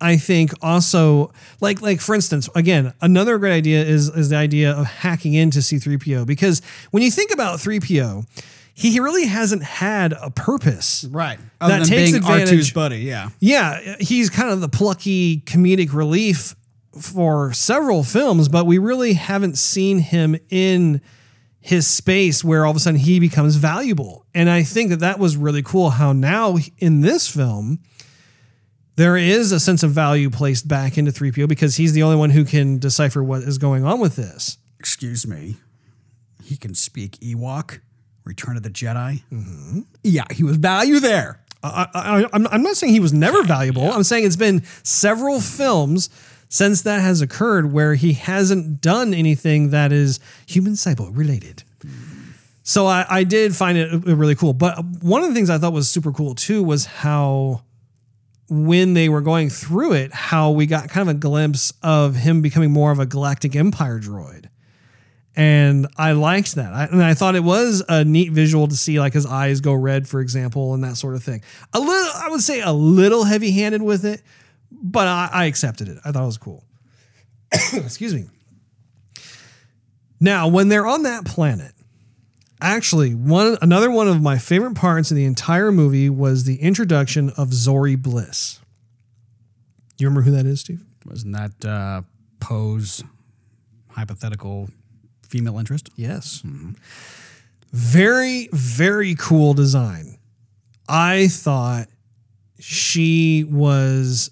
I 0.00 0.16
think 0.16 0.52
also 0.60 1.32
like 1.60 1.80
like 1.80 2.00
for 2.00 2.14
instance 2.14 2.48
again 2.54 2.92
another 3.00 3.38
great 3.38 3.54
idea 3.54 3.82
is 3.82 4.08
is 4.08 4.28
the 4.28 4.36
idea 4.36 4.72
of 4.72 4.86
hacking 4.86 5.34
into 5.34 5.60
C3PO 5.60 6.26
because 6.26 6.60
when 6.90 7.02
you 7.02 7.10
think 7.10 7.32
about 7.32 7.58
3PO 7.58 8.26
he 8.74 8.98
really 9.00 9.26
hasn't 9.26 9.62
had 9.62 10.12
a 10.20 10.30
purpose 10.30 11.04
Right. 11.10 11.38
that 11.60 11.64
Other 11.66 11.78
than 11.78 11.86
takes 11.86 12.10
being 12.10 12.22
R2's 12.22 12.30
advantage 12.40 12.74
buddy, 12.74 12.98
yeah. 12.98 13.30
yeah, 13.40 13.96
he's 14.00 14.30
kind 14.30 14.50
of 14.50 14.60
the 14.60 14.68
plucky 14.68 15.40
comedic 15.42 15.92
relief 15.94 16.54
for 17.00 17.52
several 17.52 18.02
films, 18.04 18.48
but 18.48 18.66
we 18.66 18.78
really 18.78 19.14
haven't 19.14 19.58
seen 19.58 19.98
him 20.00 20.36
in 20.50 21.00
his 21.60 21.86
space 21.86 22.44
where 22.44 22.64
all 22.64 22.70
of 22.72 22.76
a 22.76 22.80
sudden 22.80 23.00
he 23.00 23.18
becomes 23.18 23.56
valuable. 23.56 24.26
And 24.34 24.50
I 24.50 24.62
think 24.64 24.90
that 24.90 25.00
that 25.00 25.18
was 25.18 25.36
really 25.36 25.62
cool 25.62 25.90
how 25.90 26.12
now 26.12 26.56
in 26.78 27.00
this 27.00 27.28
film, 27.28 27.78
there 28.96 29.16
is 29.16 29.50
a 29.50 29.58
sense 29.58 29.82
of 29.82 29.90
value 29.90 30.30
placed 30.30 30.68
back 30.68 30.98
into 30.98 31.10
3PO 31.10 31.48
because 31.48 31.76
he's 31.76 31.92
the 31.94 32.02
only 32.02 32.16
one 32.16 32.30
who 32.30 32.44
can 32.44 32.78
decipher 32.78 33.24
what 33.24 33.42
is 33.42 33.58
going 33.58 33.84
on 33.84 33.98
with 33.98 34.14
this. 34.14 34.58
Excuse 34.78 35.26
me. 35.26 35.56
He 36.42 36.56
can 36.56 36.74
speak 36.74 37.12
Ewok, 37.20 37.80
Return 38.24 38.56
of 38.56 38.62
the 38.62 38.70
Jedi. 38.70 39.22
Mm-hmm. 39.32 39.80
Yeah, 40.02 40.24
he 40.30 40.42
was 40.42 40.56
value 40.56 41.00
there. 41.00 41.40
I, 41.62 41.86
I, 41.94 42.26
I'm, 42.32 42.46
I'm 42.48 42.62
not 42.62 42.76
saying 42.76 42.92
he 42.92 43.00
was 43.00 43.12
never 43.12 43.42
valuable. 43.42 43.90
I'm 43.90 44.02
saying 44.02 44.24
it's 44.24 44.36
been 44.36 44.64
several 44.82 45.40
films 45.40 46.10
since 46.48 46.82
that 46.82 47.00
has 47.00 47.20
occurred 47.20 47.72
where 47.72 47.94
he 47.94 48.12
hasn't 48.12 48.80
done 48.80 49.14
anything 49.14 49.70
that 49.70 49.92
is 49.92 50.20
human 50.46 50.74
cyborg 50.74 51.16
related. 51.16 51.64
So 52.62 52.86
I, 52.86 53.06
I 53.08 53.24
did 53.24 53.54
find 53.54 53.76
it 53.76 54.04
really 54.06 54.34
cool. 54.34 54.52
But 54.52 54.82
one 55.02 55.22
of 55.22 55.28
the 55.28 55.34
things 55.34 55.50
I 55.50 55.58
thought 55.58 55.72
was 55.72 55.88
super 55.88 56.12
cool 56.12 56.34
too 56.34 56.62
was 56.62 56.86
how 56.86 57.62
when 58.48 58.94
they 58.94 59.08
were 59.08 59.20
going 59.20 59.50
through 59.50 59.94
it, 59.94 60.12
how 60.12 60.50
we 60.50 60.66
got 60.66 60.88
kind 60.88 61.08
of 61.08 61.16
a 61.16 61.18
glimpse 61.18 61.72
of 61.82 62.14
him 62.14 62.40
becoming 62.40 62.70
more 62.70 62.90
of 62.90 62.98
a 62.98 63.06
Galactic 63.06 63.56
Empire 63.56 63.98
droid. 63.98 64.46
And 65.36 65.88
I 65.96 66.12
liked 66.12 66.54
that. 66.54 66.72
I, 66.72 66.84
and 66.84 67.02
I 67.02 67.14
thought 67.14 67.34
it 67.34 67.42
was 67.42 67.82
a 67.88 68.04
neat 68.04 68.30
visual 68.30 68.68
to 68.68 68.76
see 68.76 69.00
like 69.00 69.14
his 69.14 69.26
eyes 69.26 69.60
go 69.60 69.72
red, 69.74 70.06
for 70.08 70.20
example, 70.20 70.74
and 70.74 70.84
that 70.84 70.96
sort 70.96 71.14
of 71.14 71.24
thing. 71.24 71.42
A 71.72 71.80
little, 71.80 72.12
I 72.14 72.28
would 72.30 72.40
say 72.40 72.60
a 72.60 72.72
little 72.72 73.24
heavy 73.24 73.50
handed 73.50 73.82
with 73.82 74.04
it, 74.04 74.22
but 74.70 75.08
I, 75.08 75.28
I 75.32 75.44
accepted 75.46 75.88
it. 75.88 75.98
I 76.04 76.12
thought 76.12 76.22
it 76.22 76.26
was 76.26 76.38
cool. 76.38 76.64
Excuse 77.72 78.14
me. 78.14 78.26
Now, 80.20 80.46
when 80.46 80.68
they're 80.68 80.86
on 80.86 81.02
that 81.02 81.24
planet, 81.24 81.74
Actually, 82.64 83.14
one 83.14 83.58
another 83.60 83.90
one 83.90 84.08
of 84.08 84.22
my 84.22 84.38
favorite 84.38 84.74
parts 84.74 85.10
in 85.10 85.18
the 85.18 85.26
entire 85.26 85.70
movie 85.70 86.08
was 86.08 86.44
the 86.44 86.56
introduction 86.62 87.28
of 87.36 87.52
Zori 87.52 87.94
Bliss. 87.94 88.58
You 89.98 90.06
remember 90.06 90.22
who 90.22 90.30
that 90.30 90.46
is, 90.46 90.60
Steve? 90.60 90.82
Wasn't 91.04 91.34
that 91.34 91.68
uh, 91.68 92.02
Poe's 92.40 93.04
hypothetical 93.90 94.70
female 95.24 95.58
interest? 95.58 95.90
Yes. 95.96 96.42
Mm-hmm. 96.44 96.72
Very, 97.72 98.48
very 98.52 99.14
cool 99.16 99.54
design. 99.54 100.18
I 100.88 101.28
thought 101.28 101.88
she 102.58 103.44
was 103.44 104.30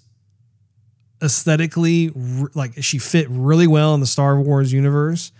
aesthetically 1.21 2.11
like 2.53 2.83
she 2.83 2.99
fit 2.99 3.27
really 3.29 3.67
well 3.67 3.93
in 3.93 3.99
the 3.99 4.05
Star 4.05 4.39
Wars 4.39 4.71
universe. 4.71 5.31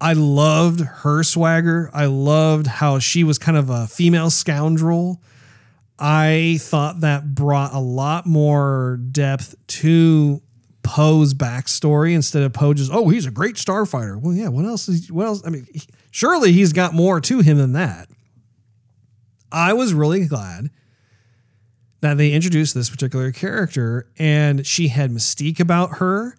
I 0.00 0.12
loved 0.12 0.80
her 0.80 1.22
swagger. 1.22 1.90
I 1.92 2.06
loved 2.06 2.66
how 2.66 2.98
she 2.98 3.24
was 3.24 3.38
kind 3.38 3.56
of 3.56 3.70
a 3.70 3.86
female 3.86 4.30
scoundrel. 4.30 5.22
I 5.98 6.58
thought 6.60 7.00
that 7.00 7.34
brought 7.34 7.72
a 7.72 7.78
lot 7.78 8.26
more 8.26 8.98
depth 9.10 9.54
to 9.66 10.42
Poe's 10.84 11.34
backstory 11.34 12.14
instead 12.14 12.42
of 12.44 12.52
Poe 12.52 12.74
just, 12.74 12.92
oh, 12.92 13.08
he's 13.08 13.26
a 13.26 13.30
great 13.30 13.56
starfighter. 13.56 14.20
Well, 14.20 14.34
yeah, 14.34 14.48
what 14.48 14.64
else 14.64 14.88
is, 14.88 15.10
what 15.10 15.26
else? 15.26 15.42
I 15.44 15.50
mean, 15.50 15.66
he- 15.72 15.82
surely 16.12 16.52
he's 16.52 16.72
got 16.72 16.94
more 16.94 17.20
to 17.22 17.40
him 17.40 17.58
than 17.58 17.72
that. 17.72 18.08
I 19.50 19.72
was 19.72 19.94
really 19.94 20.26
glad 20.26 20.70
that 22.00 22.18
they 22.18 22.32
introduced 22.32 22.74
this 22.74 22.90
particular 22.90 23.32
character 23.32 24.06
and 24.18 24.66
she 24.66 24.88
had 24.88 25.10
mystique 25.10 25.58
about 25.58 25.98
her. 25.98 26.36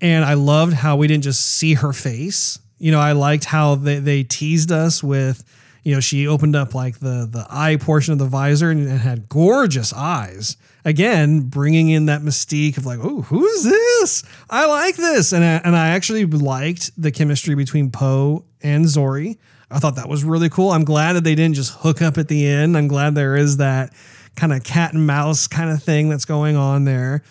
And 0.00 0.24
I 0.24 0.34
loved 0.34 0.74
how 0.74 0.96
we 0.96 1.06
didn't 1.06 1.24
just 1.24 1.40
see 1.40 1.74
her 1.74 1.92
face. 1.92 2.58
You 2.78 2.92
know, 2.92 3.00
I 3.00 3.12
liked 3.12 3.44
how 3.44 3.74
they, 3.76 3.98
they 3.98 4.22
teased 4.22 4.72
us 4.72 5.02
with, 5.02 5.44
you 5.82 5.94
know, 5.94 6.00
she 6.00 6.26
opened 6.26 6.56
up 6.56 6.74
like 6.74 6.98
the 6.98 7.28
the 7.30 7.46
eye 7.48 7.76
portion 7.76 8.12
of 8.12 8.18
the 8.18 8.26
visor 8.26 8.70
and 8.70 8.88
it 8.88 8.98
had 8.98 9.28
gorgeous 9.28 9.92
eyes. 9.92 10.56
Again, 10.84 11.42
bringing 11.42 11.90
in 11.90 12.06
that 12.06 12.22
mystique 12.22 12.76
of 12.76 12.84
like, 12.84 12.98
oh, 13.00 13.22
who 13.22 13.46
is 13.46 13.64
this? 13.64 14.24
I 14.50 14.66
like 14.66 14.96
this, 14.96 15.32
and 15.32 15.44
I, 15.44 15.60
and 15.64 15.76
I 15.76 15.90
actually 15.90 16.26
liked 16.26 16.90
the 17.00 17.12
chemistry 17.12 17.54
between 17.54 17.90
Poe 17.90 18.44
and 18.62 18.88
Zori. 18.88 19.38
I 19.70 19.78
thought 19.78 19.96
that 19.96 20.08
was 20.08 20.24
really 20.24 20.50
cool. 20.50 20.70
I'm 20.70 20.84
glad 20.84 21.14
that 21.14 21.24
they 21.24 21.34
didn't 21.34 21.54
just 21.54 21.72
hook 21.72 22.02
up 22.02 22.18
at 22.18 22.28
the 22.28 22.46
end. 22.46 22.76
I'm 22.76 22.88
glad 22.88 23.14
there 23.14 23.36
is 23.36 23.58
that 23.58 23.92
kind 24.36 24.52
of 24.52 24.64
cat 24.64 24.92
and 24.92 25.06
mouse 25.06 25.46
kind 25.46 25.70
of 25.70 25.82
thing 25.82 26.08
that's 26.08 26.24
going 26.24 26.56
on 26.56 26.84
there. 26.84 27.22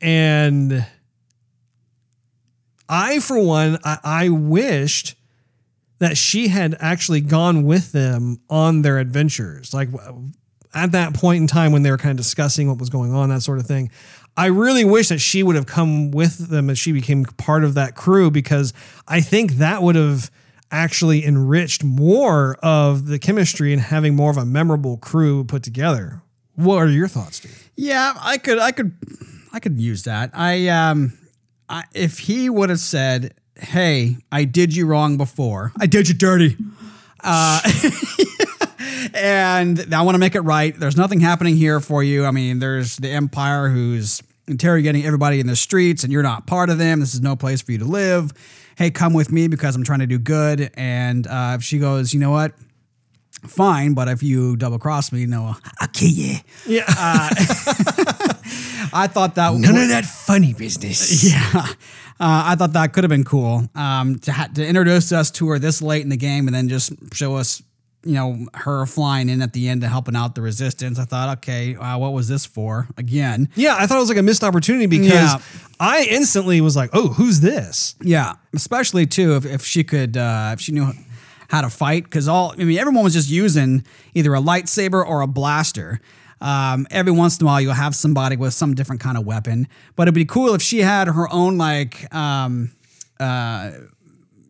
And 0.00 0.86
I, 2.88 3.20
for 3.20 3.38
one, 3.38 3.78
I, 3.84 3.98
I 4.04 4.28
wished 4.28 5.14
that 5.98 6.16
she 6.16 6.48
had 6.48 6.76
actually 6.78 7.20
gone 7.20 7.64
with 7.64 7.92
them 7.92 8.40
on 8.48 8.82
their 8.82 8.98
adventures. 8.98 9.74
Like 9.74 9.88
at 10.74 10.92
that 10.92 11.14
point 11.14 11.40
in 11.40 11.46
time 11.46 11.72
when 11.72 11.82
they 11.82 11.90
were 11.90 11.98
kind 11.98 12.12
of 12.12 12.16
discussing 12.16 12.68
what 12.68 12.78
was 12.78 12.90
going 12.90 13.12
on, 13.12 13.28
that 13.30 13.42
sort 13.42 13.58
of 13.58 13.66
thing. 13.66 13.90
I 14.36 14.46
really 14.46 14.84
wish 14.84 15.08
that 15.08 15.18
she 15.18 15.42
would 15.42 15.56
have 15.56 15.66
come 15.66 16.10
with 16.12 16.48
them 16.48 16.70
as 16.70 16.78
she 16.78 16.92
became 16.92 17.24
part 17.24 17.64
of 17.64 17.74
that 17.74 17.96
crew 17.96 18.30
because 18.30 18.72
I 19.08 19.20
think 19.20 19.54
that 19.54 19.82
would 19.82 19.96
have 19.96 20.30
actually 20.70 21.24
enriched 21.24 21.82
more 21.82 22.56
of 22.62 23.06
the 23.06 23.18
chemistry 23.18 23.72
and 23.72 23.82
having 23.82 24.14
more 24.14 24.30
of 24.30 24.36
a 24.36 24.44
memorable 24.44 24.96
crew 24.96 25.44
put 25.44 25.62
together. 25.62 26.22
What 26.54 26.78
are 26.78 26.88
your 26.88 27.08
thoughts, 27.08 27.38
Steve? 27.38 27.70
Yeah, 27.74 28.14
I 28.20 28.38
could, 28.38 28.58
I 28.58 28.72
could, 28.72 28.96
I 29.52 29.60
could 29.60 29.80
use 29.80 30.04
that. 30.04 30.30
I, 30.34 30.68
um, 30.68 31.18
I, 31.68 31.84
if 31.94 32.18
he 32.18 32.50
would 32.50 32.70
have 32.70 32.80
said, 32.80 33.34
"Hey, 33.56 34.16
I 34.32 34.44
did 34.44 34.74
you 34.74 34.86
wrong 34.86 35.16
before. 35.16 35.72
I 35.78 35.86
did 35.86 36.08
you 36.08 36.14
dirty," 36.14 36.56
uh, 37.22 37.60
and 39.14 39.94
I 39.94 40.02
want 40.02 40.14
to 40.14 40.18
make 40.18 40.34
it 40.34 40.40
right. 40.40 40.78
There's 40.78 40.96
nothing 40.96 41.20
happening 41.20 41.56
here 41.56 41.80
for 41.80 42.02
you. 42.02 42.24
I 42.24 42.30
mean, 42.30 42.58
there's 42.58 42.96
the 42.96 43.10
Empire 43.10 43.68
who's 43.68 44.22
interrogating 44.46 45.04
everybody 45.04 45.40
in 45.40 45.46
the 45.46 45.56
streets, 45.56 46.04
and 46.04 46.12
you're 46.12 46.22
not 46.22 46.46
part 46.46 46.70
of 46.70 46.78
them. 46.78 47.00
This 47.00 47.14
is 47.14 47.20
no 47.20 47.36
place 47.36 47.60
for 47.62 47.72
you 47.72 47.78
to 47.78 47.84
live. 47.84 48.32
Hey, 48.76 48.90
come 48.90 49.12
with 49.12 49.30
me 49.32 49.48
because 49.48 49.74
I'm 49.76 49.84
trying 49.84 49.98
to 50.00 50.06
do 50.06 50.18
good. 50.18 50.70
And 50.74 51.26
uh, 51.26 51.54
if 51.58 51.62
she 51.64 51.78
goes, 51.78 52.14
you 52.14 52.20
know 52.20 52.30
what? 52.30 52.52
Fine, 53.46 53.94
but 53.94 54.08
if 54.08 54.22
you 54.22 54.56
double 54.56 54.78
cross 54.78 55.12
me, 55.12 55.24
no, 55.26 55.54
I'll 55.80 55.88
kill 55.88 56.08
you. 56.08 56.36
Yeah. 56.66 56.84
I 58.92 59.06
thought 59.06 59.34
that 59.36 59.54
None 59.54 59.76
of 59.76 59.88
that 59.88 60.04
funny 60.04 60.54
business. 60.54 61.22
yeah, 61.30 61.42
uh, 61.54 61.64
I 62.18 62.54
thought 62.56 62.72
that 62.72 62.92
could 62.92 63.04
have 63.04 63.10
been 63.10 63.24
cool 63.24 63.68
um, 63.74 64.18
to 64.20 64.32
ha- 64.32 64.48
to 64.54 64.66
introduce 64.66 65.12
us 65.12 65.30
to 65.32 65.48
her 65.50 65.58
this 65.58 65.82
late 65.82 66.02
in 66.02 66.08
the 66.08 66.16
game 66.16 66.48
and 66.48 66.54
then 66.54 66.68
just 66.68 66.92
show 67.12 67.36
us, 67.36 67.62
you 68.04 68.14
know, 68.14 68.46
her 68.54 68.86
flying 68.86 69.28
in 69.28 69.42
at 69.42 69.52
the 69.52 69.68
end 69.68 69.80
to 69.82 69.88
helping 69.88 70.14
out 70.14 70.34
the 70.34 70.40
resistance. 70.40 70.98
I 70.98 71.04
thought, 71.04 71.38
okay, 71.38 71.74
uh, 71.74 71.98
what 71.98 72.12
was 72.12 72.28
this 72.28 72.46
for? 72.46 72.88
Again, 72.96 73.48
Yeah, 73.56 73.76
I 73.78 73.86
thought 73.86 73.96
it 73.96 74.00
was 74.00 74.08
like 74.08 74.18
a 74.18 74.22
missed 74.22 74.44
opportunity 74.44 74.86
because 74.86 75.10
Yeah. 75.12 75.38
I 75.80 76.04
instantly 76.10 76.60
was 76.60 76.76
like, 76.76 76.90
"Oh, 76.92 77.08
who's 77.08 77.40
this?" 77.40 77.94
yeah, 78.02 78.34
especially 78.54 79.06
too 79.06 79.36
if, 79.36 79.44
if 79.44 79.64
she 79.64 79.82
could, 79.84 80.16
uh, 80.16 80.50
if 80.54 80.60
she 80.60 80.72
knew 80.72 80.92
how 81.48 81.60
to 81.62 81.70
fight, 81.70 82.04
because 82.04 82.28
all 82.28 82.54
I 82.58 82.64
mean, 82.64 82.78
everyone 82.78 83.02
was 83.04 83.14
just 83.14 83.30
using 83.30 83.84
either 84.14 84.34
a 84.34 84.40
lightsaber 84.40 85.04
or 85.06 85.20
a 85.22 85.26
blaster. 85.26 86.00
Um, 86.40 86.86
every 86.92 87.10
once 87.12 87.38
in 87.38 87.44
a 87.44 87.46
while, 87.46 87.60
you'll 87.60 87.72
have 87.72 87.96
somebody 87.96 88.36
with 88.36 88.54
some 88.54 88.74
different 88.74 89.00
kind 89.00 89.18
of 89.18 89.26
weapon, 89.26 89.66
but 89.96 90.04
it'd 90.04 90.14
be 90.14 90.24
cool 90.24 90.54
if 90.54 90.62
she 90.62 90.78
had 90.82 91.08
her 91.08 91.26
own 91.32 91.58
like 91.58 92.12
um, 92.14 92.70
uh, 93.18 93.72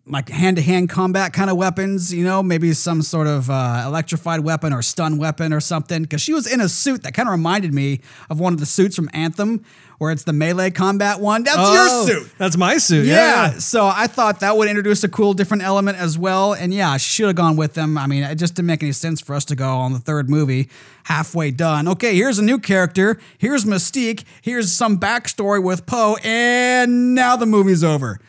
like 0.08 0.28
hand 0.28 0.56
to 0.56 0.62
hand 0.62 0.88
combat 0.88 1.32
kind 1.32 1.50
of 1.50 1.56
weapons, 1.56 2.12
you 2.12 2.24
know, 2.24 2.42
maybe 2.42 2.72
some 2.72 3.02
sort 3.02 3.26
of 3.26 3.50
uh, 3.50 3.84
electrified 3.86 4.40
weapon 4.40 4.72
or 4.72 4.82
stun 4.82 5.18
weapon 5.18 5.52
or 5.52 5.60
something. 5.60 6.02
Because 6.02 6.20
she 6.20 6.32
was 6.32 6.50
in 6.52 6.60
a 6.60 6.68
suit 6.68 7.02
that 7.02 7.14
kind 7.14 7.28
of 7.28 7.32
reminded 7.32 7.74
me 7.74 8.00
of 8.30 8.40
one 8.40 8.52
of 8.52 8.60
the 8.60 8.66
suits 8.66 8.96
from 8.96 9.10
Anthem, 9.12 9.64
where 9.98 10.12
it's 10.12 10.22
the 10.24 10.32
melee 10.32 10.70
combat 10.70 11.20
one. 11.20 11.42
That's 11.42 11.56
Oh, 11.58 11.74
your 11.74 12.06
suit. 12.20 12.30
That's 12.38 12.56
my 12.56 12.78
suit. 12.78 13.06
Yeah. 13.06 13.14
Yeah. 13.52 13.58
So 13.58 13.86
I 13.86 14.06
thought 14.06 14.40
that 14.40 14.56
would 14.56 14.68
introduce 14.68 15.02
a 15.04 15.08
cool 15.08 15.34
different 15.34 15.62
element 15.62 15.98
as 15.98 16.16
well. 16.16 16.52
And 16.54 16.72
yeah, 16.72 16.96
she 16.96 17.10
should 17.10 17.26
have 17.26 17.36
gone 17.36 17.56
with 17.56 17.74
them. 17.74 17.98
I 17.98 18.06
mean, 18.06 18.22
it 18.22 18.36
just 18.36 18.54
didn't 18.54 18.66
make 18.68 18.82
any 18.82 18.92
sense 18.92 19.20
for 19.20 19.34
us 19.34 19.44
to 19.46 19.56
go 19.56 19.68
on 19.76 19.92
the 19.92 19.98
third 19.98 20.30
movie 20.30 20.68
halfway 21.04 21.50
done. 21.50 21.88
Okay, 21.88 22.14
here's 22.14 22.38
a 22.38 22.44
new 22.44 22.58
character. 22.58 23.18
Here's 23.38 23.64
Mystique. 23.64 24.24
Here's 24.42 24.72
some 24.72 24.98
backstory 24.98 25.62
with 25.62 25.84
Poe. 25.86 26.16
And 26.22 27.14
now 27.14 27.34
the 27.36 27.46
movie's 27.46 27.82
over. 27.82 28.20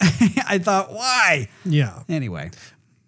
I 0.46 0.58
thought, 0.58 0.92
why? 0.92 1.48
Yeah. 1.64 2.02
Anyway. 2.08 2.50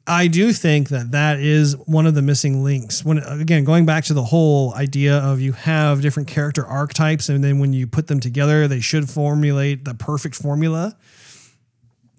I 0.07 0.27
do 0.27 0.55
think 0.55 0.89
that 0.89 1.11
that 1.11 1.39
is 1.39 1.77
one 1.77 2.07
of 2.07 2.15
the 2.15 2.23
missing 2.23 2.65
links. 2.65 3.05
When 3.05 3.19
again, 3.19 3.65
going 3.65 3.85
back 3.85 4.05
to 4.05 4.15
the 4.15 4.25
whole 4.25 4.75
idea 4.75 5.19
of 5.19 5.39
you 5.39 5.53
have 5.53 6.01
different 6.01 6.29
character 6.29 6.65
archetypes, 6.65 7.29
and 7.29 7.45
then 7.45 7.59
when 7.59 7.75
you 7.75 7.87
put 7.87 8.07
them 8.07 8.19
together, 8.19 8.67
they 8.67 8.81
should 8.81 9.11
formulate 9.11 9.85
the 9.85 9.95
perfect 9.95 10.35
formula. 10.35 10.97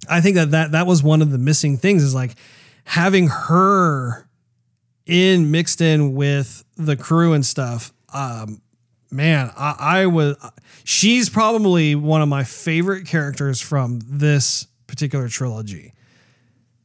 I 0.07 0.21
think 0.21 0.35
that 0.35 0.51
that 0.51 0.73
that 0.73 0.85
was 0.85 1.01
one 1.01 1.23
of 1.23 1.31
the 1.31 1.39
missing 1.39 1.77
things 1.77 2.03
is 2.03 2.13
like 2.13 2.35
having 2.83 3.27
her 3.27 4.29
in 5.07 5.49
mixed 5.49 5.81
in 5.81 6.13
with 6.13 6.63
the 6.77 6.95
crew 6.95 7.33
and 7.33 7.43
stuff. 7.43 7.91
Um, 8.13 8.61
man, 9.11 9.51
I, 9.57 9.75
I 9.79 10.05
was. 10.07 10.37
She's 10.83 11.29
probably 11.29 11.95
one 11.95 12.21
of 12.21 12.29
my 12.29 12.43
favorite 12.43 13.05
characters 13.07 13.61
from 13.61 13.99
this 14.05 14.65
particular 14.87 15.27
trilogy 15.29 15.93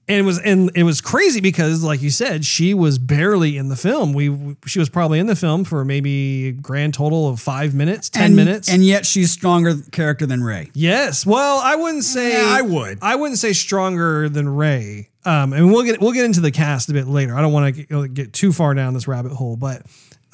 and 0.07 0.19
it 0.19 0.23
was 0.23 0.39
and 0.39 0.71
it 0.75 0.83
was 0.83 1.01
crazy 1.01 1.41
because 1.41 1.83
like 1.83 2.03
you 2.03 2.11
said 2.11 2.45
she 2.45 2.75
was 2.75 2.99
barely 2.99 3.57
in 3.57 3.69
the 3.71 3.77
film 3.77 4.13
we 4.13 4.57
she 4.67 4.79
was 4.79 4.91
probably 4.91 5.19
in 5.19 5.27
the 5.27 5.35
film 5.35 5.65
for 5.65 5.85
maybe 5.87 6.49
a 6.49 6.53
grand 6.53 6.93
total 6.93 7.29
of 7.31 7.41
five 7.41 7.73
minutes 7.75 8.11
ten 8.11 8.25
and, 8.27 8.37
minutes 8.37 8.69
And 8.69 8.85
yet 8.85 9.07
she's 9.07 9.31
stronger 9.31 9.75
character 9.93 10.27
than 10.27 10.45
Rey. 10.45 10.71
yes 10.75 11.25
well 11.25 11.61
i 11.65 11.75
wouldn't 11.77 12.05
say 12.05 12.33
Yeah, 12.35 12.45
I 12.47 12.61
would. 12.61 12.99
i 13.01 13.15
wouldn't 13.17 13.39
say 13.39 13.55
stronger 13.55 14.29
than 14.29 14.47
Rey 14.51 15.09
um 15.25 15.55
and 15.55 15.73
we'll 15.73 15.85
get 15.85 15.99
we'll 16.03 16.13
get 16.13 16.27
into 16.27 16.41
the 16.43 16.51
cast 16.53 16.91
a 16.91 16.93
bit 16.93 17.07
later 17.07 17.35
i 17.35 17.41
don't 17.41 17.55
want 17.55 17.75
to 17.75 17.83
get, 17.85 18.13
get 18.15 18.33
too 18.35 18.53
far 18.53 18.75
down 18.75 18.93
this 18.93 19.09
rabbit 19.09 19.33
hole 19.33 19.57
but 19.57 19.81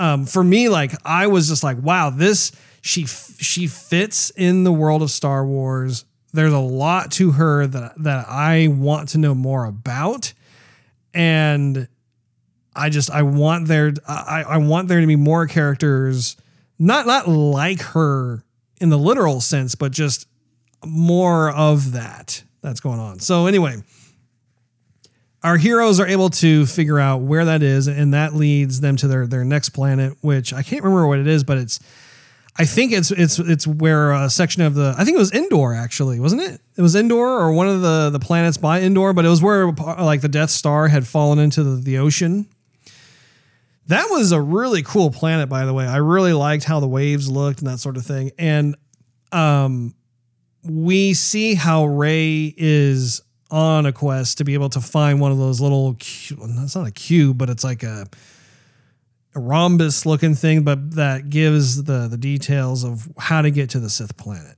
um 0.00 0.26
for 0.26 0.42
me 0.42 0.68
like 0.68 0.92
i 1.04 1.26
was 1.28 1.48
just 1.48 1.62
like 1.62 1.78
wow 1.80 2.10
this 2.10 2.50
she 2.82 3.06
she 3.06 3.66
fits 3.66 4.30
in 4.30 4.64
the 4.64 4.72
world 4.72 5.02
of 5.02 5.10
star 5.10 5.46
wars 5.46 6.04
there's 6.32 6.52
a 6.52 6.58
lot 6.58 7.12
to 7.12 7.32
her 7.32 7.66
that 7.66 7.92
that 8.02 8.28
I 8.28 8.68
want 8.68 9.10
to 9.10 9.18
know 9.18 9.34
more 9.34 9.64
about, 9.64 10.32
and 11.12 11.88
I 12.74 12.88
just 12.88 13.10
I 13.10 13.22
want 13.22 13.68
there 13.68 13.92
I 14.06 14.44
I 14.46 14.56
want 14.58 14.88
there 14.88 15.00
to 15.00 15.06
be 15.06 15.16
more 15.16 15.46
characters, 15.46 16.36
not 16.78 17.06
not 17.06 17.28
like 17.28 17.82
her 17.82 18.44
in 18.80 18.90
the 18.90 18.98
literal 18.98 19.40
sense, 19.40 19.74
but 19.74 19.92
just 19.92 20.26
more 20.84 21.50
of 21.50 21.92
that 21.92 22.42
that's 22.62 22.80
going 22.80 23.00
on. 23.00 23.18
So 23.18 23.46
anyway, 23.46 23.82
our 25.42 25.56
heroes 25.56 26.00
are 26.00 26.06
able 26.06 26.30
to 26.30 26.66
figure 26.66 26.98
out 26.98 27.22
where 27.22 27.46
that 27.46 27.62
is, 27.62 27.86
and 27.86 28.12
that 28.14 28.34
leads 28.34 28.80
them 28.80 28.96
to 28.96 29.08
their 29.08 29.26
their 29.26 29.44
next 29.44 29.70
planet, 29.70 30.16
which 30.20 30.52
I 30.52 30.62
can't 30.62 30.82
remember 30.82 31.06
what 31.06 31.18
it 31.18 31.26
is, 31.26 31.44
but 31.44 31.58
it's 31.58 31.80
I 32.56 32.64
think 32.64 32.92
it's 32.92 33.10
it's 33.10 33.38
it's 33.38 33.66
where 33.66 34.12
a 34.12 34.28
section 34.28 34.62
of 34.62 34.74
the 34.74 34.94
I 34.98 35.04
think 35.04 35.14
it 35.14 35.18
was 35.18 35.32
Endor 35.32 35.72
actually 35.72 36.20
wasn't 36.20 36.42
it? 36.42 36.60
It 36.76 36.82
was 36.82 36.94
Endor 36.94 37.16
or 37.16 37.52
one 37.52 37.68
of 37.68 37.80
the 37.80 38.10
the 38.10 38.18
planets 38.18 38.58
by 38.58 38.80
Endor, 38.82 39.12
but 39.12 39.24
it 39.24 39.28
was 39.28 39.42
where 39.42 39.70
like 39.70 40.20
the 40.20 40.28
Death 40.28 40.50
Star 40.50 40.88
had 40.88 41.06
fallen 41.06 41.38
into 41.38 41.62
the, 41.62 41.80
the 41.80 41.98
ocean. 41.98 42.46
That 43.86 44.08
was 44.10 44.30
a 44.30 44.40
really 44.40 44.82
cool 44.82 45.10
planet, 45.10 45.48
by 45.48 45.64
the 45.64 45.72
way. 45.72 45.86
I 45.86 45.96
really 45.96 46.32
liked 46.32 46.64
how 46.64 46.80
the 46.80 46.86
waves 46.86 47.28
looked 47.28 47.60
and 47.60 47.68
that 47.68 47.78
sort 47.78 47.96
of 47.96 48.04
thing. 48.04 48.30
And 48.38 48.76
um, 49.32 49.94
we 50.62 51.14
see 51.14 51.54
how 51.54 51.86
Rey 51.86 52.54
is 52.56 53.22
on 53.50 53.86
a 53.86 53.92
quest 53.92 54.38
to 54.38 54.44
be 54.44 54.54
able 54.54 54.68
to 54.70 54.80
find 54.80 55.20
one 55.20 55.32
of 55.32 55.38
those 55.38 55.60
little. 55.60 55.94
cu- 55.94 56.36
It's 56.62 56.74
not 56.76 56.86
a 56.86 56.90
cube, 56.92 57.38
but 57.38 57.50
it's 57.50 57.64
like 57.64 57.82
a 57.82 58.06
a 59.34 59.40
rhombus 59.40 60.04
looking 60.06 60.34
thing, 60.34 60.62
but 60.62 60.92
that 60.96 61.30
gives 61.30 61.84
the 61.84 62.08
the 62.08 62.16
details 62.16 62.84
of 62.84 63.08
how 63.18 63.42
to 63.42 63.50
get 63.50 63.70
to 63.70 63.80
the 63.80 63.88
Sith 63.90 64.16
planet. 64.16 64.56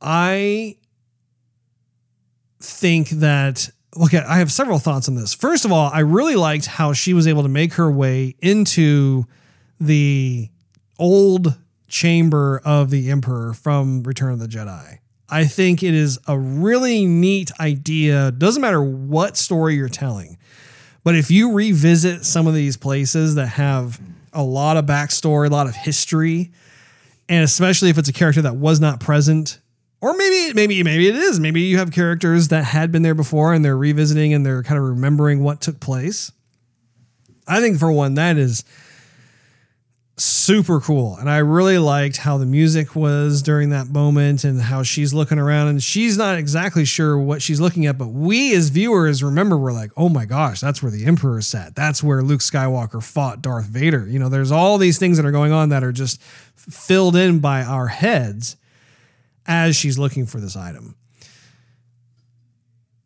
I 0.00 0.76
think 2.60 3.08
that 3.10 3.68
okay, 4.00 4.18
I 4.18 4.38
have 4.38 4.52
several 4.52 4.78
thoughts 4.78 5.08
on 5.08 5.14
this. 5.16 5.34
First 5.34 5.64
of 5.64 5.72
all, 5.72 5.90
I 5.92 6.00
really 6.00 6.36
liked 6.36 6.66
how 6.66 6.92
she 6.92 7.14
was 7.14 7.26
able 7.26 7.42
to 7.42 7.48
make 7.48 7.74
her 7.74 7.90
way 7.90 8.36
into 8.40 9.24
the 9.80 10.48
old 10.98 11.56
chamber 11.88 12.60
of 12.64 12.90
the 12.90 13.10
Emperor 13.10 13.54
from 13.54 14.02
Return 14.02 14.32
of 14.32 14.38
the 14.38 14.46
Jedi. 14.46 14.98
I 15.30 15.44
think 15.44 15.82
it 15.82 15.94
is 15.94 16.18
a 16.26 16.38
really 16.38 17.04
neat 17.04 17.50
idea. 17.60 18.30
Doesn't 18.30 18.62
matter 18.62 18.82
what 18.82 19.36
story 19.36 19.74
you're 19.74 19.88
telling. 19.88 20.38
But 21.04 21.14
if 21.14 21.30
you 21.30 21.52
revisit 21.52 22.24
some 22.24 22.46
of 22.46 22.54
these 22.54 22.76
places 22.76 23.34
that 23.34 23.46
have 23.48 24.00
a 24.32 24.42
lot 24.42 24.76
of 24.76 24.86
backstory, 24.86 25.46
a 25.46 25.50
lot 25.50 25.66
of 25.66 25.74
history, 25.74 26.52
and 27.28 27.44
especially 27.44 27.90
if 27.90 27.98
it's 27.98 28.08
a 28.08 28.12
character 28.12 28.42
that 28.42 28.56
was 28.56 28.80
not 28.80 29.00
present, 29.00 29.58
or 30.00 30.14
maybe 30.16 30.54
maybe 30.54 30.82
maybe 30.82 31.08
it 31.08 31.16
is, 31.16 31.40
maybe 31.40 31.62
you 31.62 31.78
have 31.78 31.90
characters 31.92 32.48
that 32.48 32.64
had 32.64 32.92
been 32.92 33.02
there 33.02 33.14
before 33.14 33.52
and 33.52 33.64
they're 33.64 33.76
revisiting 33.76 34.32
and 34.32 34.44
they're 34.46 34.62
kind 34.62 34.78
of 34.78 34.84
remembering 34.86 35.42
what 35.42 35.60
took 35.60 35.80
place. 35.80 36.32
I 37.46 37.60
think 37.60 37.78
for 37.78 37.90
one 37.90 38.14
that 38.14 38.36
is 38.36 38.64
super 40.20 40.80
cool. 40.80 41.16
And 41.16 41.30
I 41.30 41.38
really 41.38 41.78
liked 41.78 42.18
how 42.18 42.38
the 42.38 42.46
music 42.46 42.96
was 42.96 43.42
during 43.42 43.70
that 43.70 43.88
moment 43.88 44.44
and 44.44 44.60
how 44.60 44.82
she's 44.82 45.14
looking 45.14 45.38
around 45.38 45.68
and 45.68 45.82
she's 45.82 46.16
not 46.16 46.38
exactly 46.38 46.84
sure 46.84 47.18
what 47.18 47.42
she's 47.42 47.60
looking 47.60 47.86
at, 47.86 47.98
but 47.98 48.08
we 48.08 48.54
as 48.54 48.68
viewers 48.68 49.22
remember 49.22 49.56
we're 49.56 49.72
like, 49.72 49.90
oh 49.96 50.08
my 50.08 50.24
gosh, 50.24 50.60
that's 50.60 50.82
where 50.82 50.90
the 50.90 51.04
Emperor 51.04 51.40
sat. 51.40 51.74
That's 51.74 52.02
where 52.02 52.22
Luke 52.22 52.40
Skywalker 52.40 53.02
fought 53.02 53.42
Darth 53.42 53.66
Vader. 53.66 54.06
You 54.06 54.18
know, 54.18 54.28
there's 54.28 54.52
all 54.52 54.78
these 54.78 54.98
things 54.98 55.16
that 55.16 55.26
are 55.26 55.32
going 55.32 55.52
on 55.52 55.68
that 55.68 55.84
are 55.84 55.92
just 55.92 56.22
filled 56.22 57.16
in 57.16 57.38
by 57.40 57.62
our 57.62 57.88
heads 57.88 58.56
as 59.46 59.76
she's 59.76 59.98
looking 59.98 60.26
for 60.26 60.40
this 60.40 60.56
item. 60.56 60.94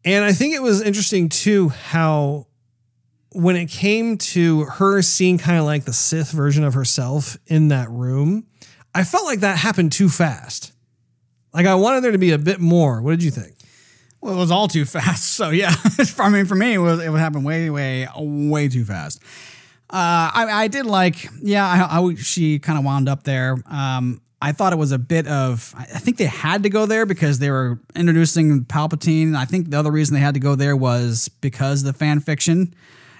And 0.05 0.25
I 0.25 0.33
think 0.33 0.55
it 0.55 0.63
was 0.63 0.83
interesting 0.83 1.29
too 1.29 1.69
how 1.69 2.47
when 3.35 3.57
it 3.57 3.67
came 3.67 4.19
to 4.19 4.65
her 4.65 5.03
seeing 5.03 5.39
kind 5.39 5.59
of 5.59 5.65
like 5.65 5.85
the 5.85 5.93
Sith 5.93 6.31
version 6.31 6.65
of 6.65 6.75
herself 6.75 7.37
in 7.47 7.69
that 7.69 7.91
room, 7.91 8.47
I 8.95 9.05
felt 9.05 9.25
like 9.25 9.41
that 9.41 9.59
happened 9.59 9.93
too 9.93 10.09
fast. 10.09 10.73
Like 11.53 11.67
I 11.67 11.75
wanted 11.75 12.03
there 12.03 12.13
to 12.13 12.19
be 12.19 12.33
a 12.33 12.39
bit 12.39 12.61
more. 12.61 13.01
What 13.01 13.13
did 13.13 13.23
you 13.23 13.31
think? 13.31 13.55
Well, 14.21 14.35
it 14.35 14.39
was 14.39 14.51
all 14.51 14.69
too 14.69 14.85
fast. 14.87 15.35
So 15.35 15.51
yeah, 15.51 15.75
I 16.19 16.29
mean, 16.29 16.47
for 16.47 16.55
me, 16.55 16.75
it 16.75 16.79
was 16.79 17.01
it 17.03 17.11
would 17.11 17.21
happen 17.21 17.43
way, 17.43 17.71
way, 17.71 18.07
way 18.17 18.69
too 18.69 18.85
fast. 18.85 19.23
Uh, 19.91 20.33
I, 20.35 20.47
I 20.51 20.69
did 20.69 20.87
like, 20.87 21.29
yeah, 21.43 21.67
I, 21.91 22.01
I 22.01 22.15
she 22.15 22.59
kind 22.59 22.79
of 22.79 22.85
wound 22.85 23.09
up 23.09 23.25
there. 23.25 23.57
Um, 23.71 24.23
I 24.41 24.53
thought 24.53 24.73
it 24.73 24.79
was 24.79 24.91
a 24.91 24.99
bit 24.99 25.29
of, 25.29 25.75
I 25.77 25.83
I 25.83 25.99
think 25.99 26.17
they 26.17 26.25
had 26.25 26.63
to 26.63 26.71
go 26.71 26.87
there 26.87 27.05
because 27.05 27.39
they 27.39 27.51
were 27.51 27.79
introducing 27.95 28.65
Palpatine. 28.65 29.37
I 29.37 29.45
think 29.45 29.71
the 29.71 29.79
other 29.79 29.91
reason 29.91 30.15
they 30.15 30.21
had 30.21 30.35
to 30.35 30.41
go 30.41 30.55
there 30.55 30.75
was 30.75 31.29
because 31.41 31.83
the 31.83 31.93
fan 31.93 32.21
fiction 32.21 32.75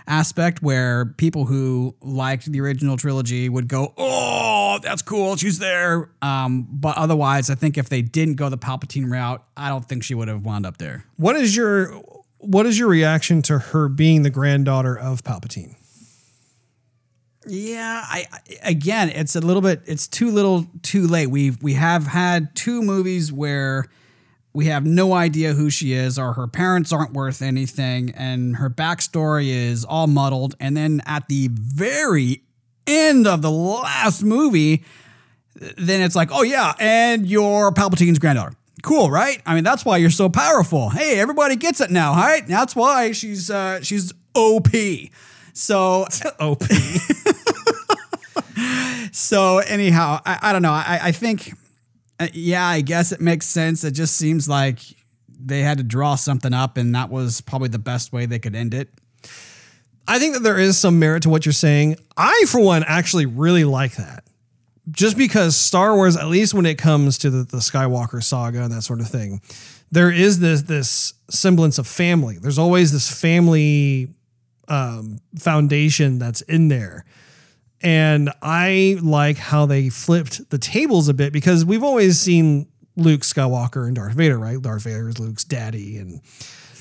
aspect 0.07 0.63
where 0.63 1.07
people 1.17 1.47
who 1.47 1.95
liked 2.01 2.51
the 2.51 2.61
original 2.61 2.97
trilogy 2.97 3.49
would 3.49 3.69
go, 3.69 3.95
"Oh, 3.97 4.79
that's 4.83 5.03
cool, 5.03 5.37
she's 5.37 5.59
there." 5.59 6.11
Um, 6.21 6.67
but 6.71 6.97
otherwise, 6.97 7.51
I 7.51 7.55
think 7.55 7.79
if 7.79 7.89
they 7.89 8.03
didn't 8.03 8.35
go 8.35 8.49
the 8.49 8.59
Palpatine 8.59 9.11
route, 9.11 9.45
I 9.57 9.69
don't 9.69 9.85
think 9.89 10.05
she 10.05 10.15
would 10.15 10.29
have 10.29 10.45
wound 10.45 10.67
up 10.67 10.79
there. 10.79 11.05
What 11.17 11.37
is 11.37 11.57
your 11.57 12.03
what 12.39 12.67
is 12.67 12.79
your 12.79 12.89
reaction 12.89 13.43
to 13.43 13.59
her 13.59 13.89
being 13.89 14.23
the 14.23 14.31
granddaughter 14.31 14.99
of 14.99 15.23
Palpatine? 15.23 15.77
Yeah, 17.47 18.05
I, 18.05 18.27
again, 18.63 19.11
it's 19.11 19.35
a 19.35 19.41
little 19.41 19.63
bit, 19.63 19.83
it's 19.87 20.07
too 20.07 20.31
little, 20.31 20.67
too 20.83 21.09
late. 21.09 21.27
We've 21.27 21.61
we 21.63 21.75
have 21.75 22.07
had 22.07 22.55
two 22.55 22.83
movies 22.83 23.33
where 23.33 23.87
we 24.55 24.67
have 24.67 24.85
no 24.85 25.15
idea 25.15 25.55
who 25.55 25.71
she 25.71 25.93
is, 25.93 26.19
or 26.19 26.35
her 26.35 26.47
parents 26.47 26.93
aren't 26.93 27.13
worth 27.13 27.41
anything, 27.41 28.13
and 28.17 28.57
her 28.57 28.69
backstory 28.69 29.49
is 29.49 29.85
all 29.85 30.07
muddled. 30.07 30.55
And 30.61 30.77
then 30.77 31.01
at 31.07 31.29
the 31.29 31.49
very 31.51 32.43
end 32.87 33.27
of 33.27 33.43
the 33.43 33.51
last 33.51 34.23
movie, 34.23 34.85
then 35.55 36.03
it's 36.03 36.17
like, 36.17 36.31
oh 36.33 36.43
yeah, 36.43 36.75
and 36.79 37.27
you're 37.27 37.73
Palpatine's 37.73 38.19
granddaughter. 38.19 38.55
Cool, 38.83 39.11
right? 39.11 39.41
I 39.47 39.55
mean, 39.55 39.65
that's 39.65 39.85
why 39.85 39.99
you're 39.99 40.11
so 40.11 40.29
powerful. 40.29 40.91
Hey, 40.91 41.21
everybody 41.21 41.57
gets 41.57 41.81
it 41.81 41.91
now, 41.91 42.15
right? 42.15 42.47
That's 42.47 42.75
why 42.75 43.13
she's 43.13 43.49
uh, 43.49 43.81
she's 43.81 44.13
OP. 44.35 44.69
So 45.55 46.07
OP. 46.41 46.65
so 49.13 49.59
anyhow, 49.59 50.21
I, 50.27 50.39
I 50.43 50.53
don't 50.53 50.63
know. 50.63 50.73
I, 50.73 50.99
I 51.05 51.13
think, 51.13 51.53
uh, 52.23 52.29
yeah, 52.33 52.67
I 52.67 52.81
guess 52.81 53.13
it 53.13 53.21
makes 53.21 53.47
sense. 53.47 53.85
It 53.85 53.93
just 53.93 54.17
seems 54.17 54.49
like 54.49 54.79
they 55.29 55.61
had 55.61 55.79
to 55.79 55.85
draw 55.85 56.15
something 56.15 56.55
up, 56.55 56.77
and 56.77 56.95
that 56.95 57.11
was 57.11 57.41
probably 57.41 57.69
the 57.69 57.79
best 57.79 58.13
way 58.13 58.27
they 58.27 58.39
could 58.39 58.55
end 58.55 58.75
it. 58.75 58.89
I 60.07 60.19
think 60.19 60.35
that 60.35 60.43
there 60.43 60.59
is 60.59 60.79
some 60.79 60.99
merit 60.99 61.23
to 61.25 61.29
what 61.29 61.47
you're 61.47 61.53
saying. 61.53 61.97
I, 62.17 62.45
for 62.49 62.61
one, 62.61 62.85
actually 62.87 63.27
really 63.27 63.65
like 63.65 63.97
that. 63.97 64.25
Just 64.91 65.17
because 65.17 65.57
Star 65.57 65.95
Wars, 65.95 66.17
at 66.17 66.27
least 66.27 66.55
when 66.55 66.67
it 66.67 66.77
comes 66.77 67.19
to 67.19 67.31
the, 67.31 67.45
the 67.45 67.59
Skywalker 67.59 68.23
saga 68.23 68.63
and 68.63 68.73
that 68.73 68.83
sort 68.83 69.01
of 69.01 69.09
thing, 69.09 69.41
there 69.93 70.11
is 70.11 70.41
this 70.41 70.63
this 70.63 71.15
semblance 71.31 71.79
of 71.79 71.87
family. 71.87 72.39
There's 72.39 72.59
always 72.59 72.93
this 72.93 73.11
family 73.11 74.09
um, 74.69 75.19
foundation 75.39 76.19
that's 76.19 76.41
in 76.43 76.69
there. 76.69 77.05
And 77.83 78.31
I 78.41 78.99
like 79.03 79.39
how 79.39 79.67
they 79.67 79.89
flipped 79.89 80.51
the 80.51 80.59
tables 80.59 81.09
a 81.09 81.15
bit 81.15 81.33
because 81.33 81.65
we've 81.65 81.83
always 81.83 82.21
seen 82.21 82.69
Luke 82.97 83.23
Skywalker 83.23 83.87
and 83.87 83.97
Darth 83.97 84.15
Vader, 84.15 84.39
right? 84.39 84.61
Darth 84.61 84.85
Vader 84.85 85.09
is 85.09 85.19
Luke's 85.19 85.45
daddy, 85.45 85.97
and 85.97 86.21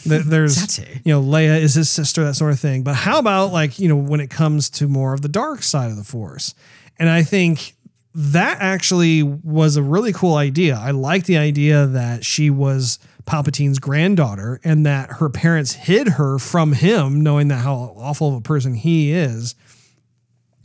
th- 0.03 0.23
there's 0.25 0.79
you 0.79 1.13
know 1.13 1.21
Leia 1.21 1.59
is 1.59 1.75
his 1.75 1.89
sister, 1.89 2.23
that 2.23 2.35
sort 2.35 2.51
of 2.51 2.59
thing. 2.59 2.83
But 2.83 2.95
how 2.95 3.19
about 3.19 3.51
like 3.51 3.79
you 3.79 3.87
know 3.87 3.95
when 3.95 4.19
it 4.19 4.29
comes 4.29 4.69
to 4.71 4.87
more 4.87 5.13
of 5.13 5.21
the 5.21 5.29
dark 5.29 5.63
side 5.63 5.89
of 5.89 5.97
the 5.97 6.03
Force? 6.03 6.53
And 6.99 7.09
I 7.09 7.23
think 7.23 7.75
that 8.13 8.57
actually 8.59 9.23
was 9.23 9.77
a 9.77 9.83
really 9.83 10.11
cool 10.13 10.35
idea. 10.35 10.75
I 10.75 10.91
like 10.91 11.25
the 11.25 11.37
idea 11.37 11.85
that 11.87 12.25
she 12.25 12.49
was 12.49 12.99
Palpatine's 13.25 13.79
granddaughter 13.79 14.59
and 14.63 14.85
that 14.85 15.13
her 15.13 15.29
parents 15.29 15.73
hid 15.73 16.09
her 16.09 16.37
from 16.37 16.73
him, 16.73 17.21
knowing 17.21 17.47
that 17.47 17.63
how 17.63 17.95
awful 17.97 18.29
of 18.29 18.35
a 18.35 18.41
person 18.41 18.73
he 18.73 19.13
is. 19.13 19.55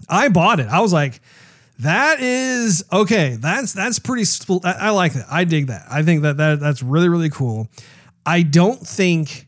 I 0.09 0.29
bought 0.29 0.61
it. 0.61 0.69
I 0.69 0.81
was 0.81 0.93
like, 0.93 1.21
that 1.81 2.21
is 2.21 2.85
okay. 2.93 3.37
That's 3.39 3.73
that's 3.73 3.99
pretty. 3.99 4.25
I, 4.65 4.73
I 4.73 4.91
like 4.91 5.13
that. 5.13 5.27
I 5.31 5.45
dig 5.45 5.67
that. 5.67 5.87
I 5.91 6.03
think 6.03 6.23
that, 6.23 6.39
that 6.39 6.61
that's 6.61 6.83
really 6.83 7.09
really 7.09 7.31
cool. 7.31 7.69
I 8.25 8.43
don't 8.43 8.85
think 8.85 9.47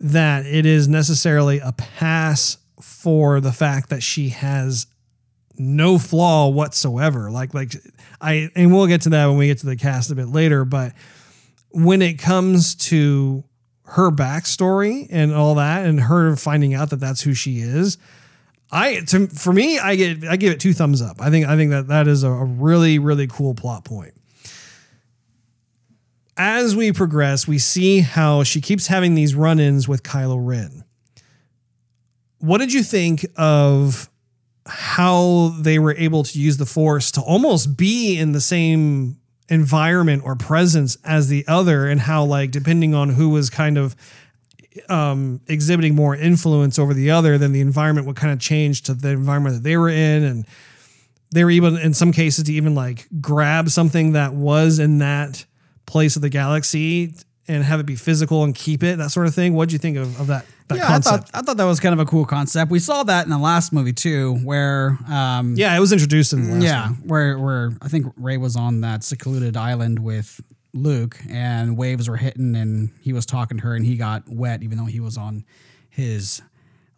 that 0.00 0.46
it 0.46 0.66
is 0.66 0.88
necessarily 0.88 1.58
a 1.58 1.72
pass 1.72 2.58
for 2.80 3.40
the 3.40 3.52
fact 3.52 3.88
that 3.90 4.02
she 4.02 4.28
has 4.28 4.86
no 5.58 5.98
flaw 5.98 6.48
whatsoever. 6.48 7.30
Like 7.30 7.54
like 7.54 7.72
I 8.20 8.50
and 8.54 8.72
we'll 8.72 8.86
get 8.86 9.02
to 9.02 9.10
that 9.10 9.26
when 9.26 9.38
we 9.38 9.46
get 9.46 9.58
to 9.58 9.66
the 9.66 9.76
cast 9.76 10.10
a 10.10 10.14
bit 10.14 10.28
later, 10.28 10.64
but 10.64 10.92
when 11.70 12.02
it 12.02 12.18
comes 12.18 12.74
to 12.74 13.44
her 13.84 14.10
backstory 14.10 15.06
and 15.10 15.32
all 15.32 15.54
that 15.54 15.86
and 15.86 15.98
her 16.00 16.36
finding 16.36 16.74
out 16.74 16.90
that 16.90 17.00
that's 17.00 17.22
who 17.22 17.32
she 17.32 17.60
is, 17.60 17.96
I 18.70 19.00
to 19.00 19.26
for 19.28 19.52
me 19.52 19.78
I 19.78 19.96
get 19.96 20.24
I 20.24 20.36
give 20.36 20.52
it 20.52 20.60
two 20.60 20.72
thumbs 20.72 21.00
up. 21.00 21.20
I 21.20 21.30
think 21.30 21.46
I 21.46 21.56
think 21.56 21.70
that 21.70 21.88
that 21.88 22.06
is 22.06 22.22
a, 22.22 22.30
a 22.30 22.44
really 22.44 22.98
really 22.98 23.26
cool 23.26 23.54
plot 23.54 23.84
point. 23.84 24.14
As 26.36 26.76
we 26.76 26.92
progress, 26.92 27.48
we 27.48 27.58
see 27.58 28.00
how 28.00 28.44
she 28.44 28.60
keeps 28.60 28.86
having 28.86 29.16
these 29.16 29.34
run-ins 29.34 29.88
with 29.88 30.04
Kylo 30.04 30.38
Ren. 30.40 30.84
What 32.38 32.58
did 32.58 32.72
you 32.72 32.84
think 32.84 33.26
of 33.36 34.08
how 34.64 35.54
they 35.58 35.80
were 35.80 35.94
able 35.94 36.22
to 36.22 36.38
use 36.38 36.56
the 36.58 36.66
force 36.66 37.10
to 37.12 37.20
almost 37.22 37.76
be 37.76 38.16
in 38.16 38.32
the 38.32 38.40
same 38.40 39.18
environment 39.48 40.22
or 40.24 40.36
presence 40.36 40.96
as 41.04 41.28
the 41.28 41.44
other 41.48 41.88
and 41.88 42.00
how 42.00 42.24
like 42.24 42.50
depending 42.50 42.94
on 42.94 43.10
who 43.10 43.30
was 43.30 43.50
kind 43.50 43.78
of 43.78 43.96
um 44.88 45.40
exhibiting 45.46 45.94
more 45.94 46.14
influence 46.14 46.78
over 46.78 46.94
the 46.94 47.10
other 47.10 47.38
then 47.38 47.52
the 47.52 47.60
environment 47.60 48.06
would 48.06 48.16
kind 48.16 48.32
of 48.32 48.38
change 48.38 48.82
to 48.82 48.94
the 48.94 49.10
environment 49.10 49.54
that 49.54 49.62
they 49.62 49.76
were 49.76 49.88
in 49.88 50.24
and 50.24 50.46
they 51.30 51.44
were 51.44 51.50
even 51.50 51.76
in 51.76 51.92
some 51.94 52.12
cases 52.12 52.44
to 52.44 52.52
even 52.52 52.74
like 52.74 53.06
grab 53.20 53.68
something 53.68 54.12
that 54.12 54.32
was 54.34 54.78
in 54.78 54.98
that 54.98 55.44
place 55.86 56.16
of 56.16 56.22
the 56.22 56.28
galaxy 56.28 57.14
and 57.48 57.64
have 57.64 57.80
it 57.80 57.86
be 57.86 57.96
physical 57.96 58.44
and 58.44 58.54
keep 58.54 58.82
it, 58.82 58.98
that 58.98 59.10
sort 59.10 59.26
of 59.26 59.34
thing. 59.34 59.54
What 59.54 59.70
do 59.70 59.72
you 59.72 59.78
think 59.78 59.96
of, 59.96 60.20
of 60.20 60.26
that, 60.26 60.44
that 60.68 60.76
yeah, 60.76 60.94
I 60.94 60.98
thought 60.98 61.30
I 61.32 61.40
thought 61.40 61.56
that 61.56 61.64
was 61.64 61.80
kind 61.80 61.94
of 61.94 61.98
a 61.98 62.04
cool 62.04 62.26
concept. 62.26 62.70
We 62.70 62.78
saw 62.78 63.02
that 63.04 63.24
in 63.24 63.30
the 63.30 63.38
last 63.38 63.72
movie 63.72 63.94
too, 63.94 64.36
where 64.44 64.98
um, 65.10 65.54
yeah, 65.56 65.74
it 65.74 65.80
was 65.80 65.92
introduced 65.92 66.34
in 66.34 66.44
the 66.44 66.52
last 66.54 66.62
yeah, 66.62 66.88
one. 66.88 66.94
where 67.06 67.38
where 67.38 67.72
I 67.80 67.88
think 67.88 68.12
Rey 68.16 68.36
was 68.36 68.54
on 68.54 68.82
that 68.82 69.02
secluded 69.02 69.56
island 69.56 69.98
with 69.98 70.40
Luke, 70.82 71.18
and 71.28 71.76
waves 71.76 72.08
were 72.08 72.16
hitting, 72.16 72.54
and 72.56 72.90
he 73.00 73.12
was 73.12 73.26
talking 73.26 73.58
to 73.58 73.64
her, 73.64 73.74
and 73.74 73.84
he 73.84 73.96
got 73.96 74.28
wet, 74.28 74.62
even 74.62 74.78
though 74.78 74.86
he 74.86 75.00
was 75.00 75.16
on 75.16 75.44
his 75.88 76.42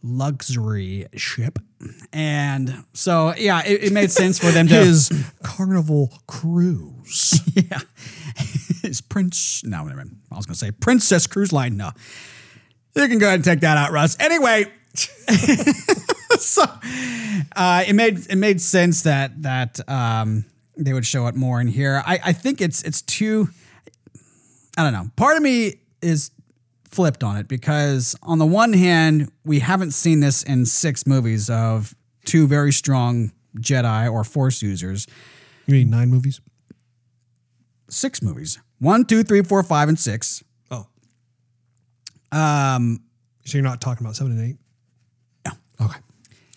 luxury 0.03 1.07
ship. 1.15 1.59
And 2.13 2.85
so, 2.93 3.35
yeah, 3.37 3.63
it, 3.65 3.85
it 3.85 3.93
made 3.93 4.11
sense 4.11 4.39
for 4.39 4.51
them 4.51 4.69
to 4.69 4.75
His 4.85 5.11
Carnival 5.43 6.13
Cruise. 6.27 7.41
yeah, 7.55 7.81
his 8.83 9.01
prince. 9.01 9.65
No, 9.65 9.85
never 9.85 9.97
mind. 9.97 10.17
I 10.31 10.37
was 10.37 10.47
going 10.47 10.55
to 10.55 10.59
say 10.59 10.71
Princess 10.71 11.27
Cruise 11.27 11.53
Line. 11.53 11.77
No, 11.77 11.91
you 12.95 13.09
can 13.09 13.19
go 13.19 13.27
ahead 13.27 13.37
and 13.37 13.45
take 13.45 13.61
that 13.61 13.77
out, 13.77 13.93
Russ. 13.93 14.17
Anyway, 14.21 14.67
so 16.39 16.65
uh, 17.57 17.85
it 17.87 17.95
made 17.95 18.27
it 18.29 18.37
made 18.37 18.61
sense 18.61 19.03
that 19.03 19.43
that 19.43 19.81
um, 19.89 20.45
they 20.77 20.93
would 20.93 21.07
show 21.07 21.27
it 21.27 21.35
more 21.35 21.61
in 21.61 21.69
here. 21.69 22.03
I, 22.07 22.21
I 22.27 22.33
think 22.33 22.61
it's 22.61 22.83
it's 22.83 23.03
too. 23.03 23.49
I 24.81 24.85
don't 24.85 24.93
know. 24.95 25.11
Part 25.17 25.37
of 25.37 25.43
me 25.43 25.75
is 26.01 26.31
flipped 26.89 27.23
on 27.23 27.37
it 27.37 27.49
because 27.49 28.17
on 28.23 28.39
the 28.39 28.47
one 28.47 28.73
hand, 28.73 29.31
we 29.45 29.59
haven't 29.59 29.91
seen 29.93 30.21
this 30.21 30.43
in 30.43 30.65
six 30.65 31.07
movies 31.07 31.51
of 31.51 31.95
two 32.25 32.47
very 32.47 32.73
strong 32.73 33.31
Jedi 33.59 34.11
or 34.11 34.25
Force 34.25 34.63
users. 34.63 35.07
You 35.67 35.75
mean 35.75 35.91
nine 35.91 36.09
movies? 36.09 36.41
Six 37.91 38.23
movies. 38.23 38.59
One, 38.79 39.05
two, 39.05 39.23
three, 39.23 39.43
four, 39.43 39.63
five, 39.63 39.89
and 39.91 39.99
six. 39.99 40.43
Oh, 40.71 40.87
Um, 42.33 43.03
so 43.45 43.59
you're 43.59 43.65
not 43.65 43.81
talking 43.83 44.07
about 44.07 44.17
seven 44.17 44.33
and 44.39 44.51
eight? 44.51 44.57
No. 45.47 45.87
Okay. 45.87 45.99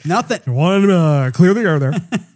nothing. 0.05 0.53
One, 0.53 0.89
uh, 0.89 1.31
clear 1.33 1.53
the 1.53 1.61
air 1.61 1.79
there. 1.79 1.93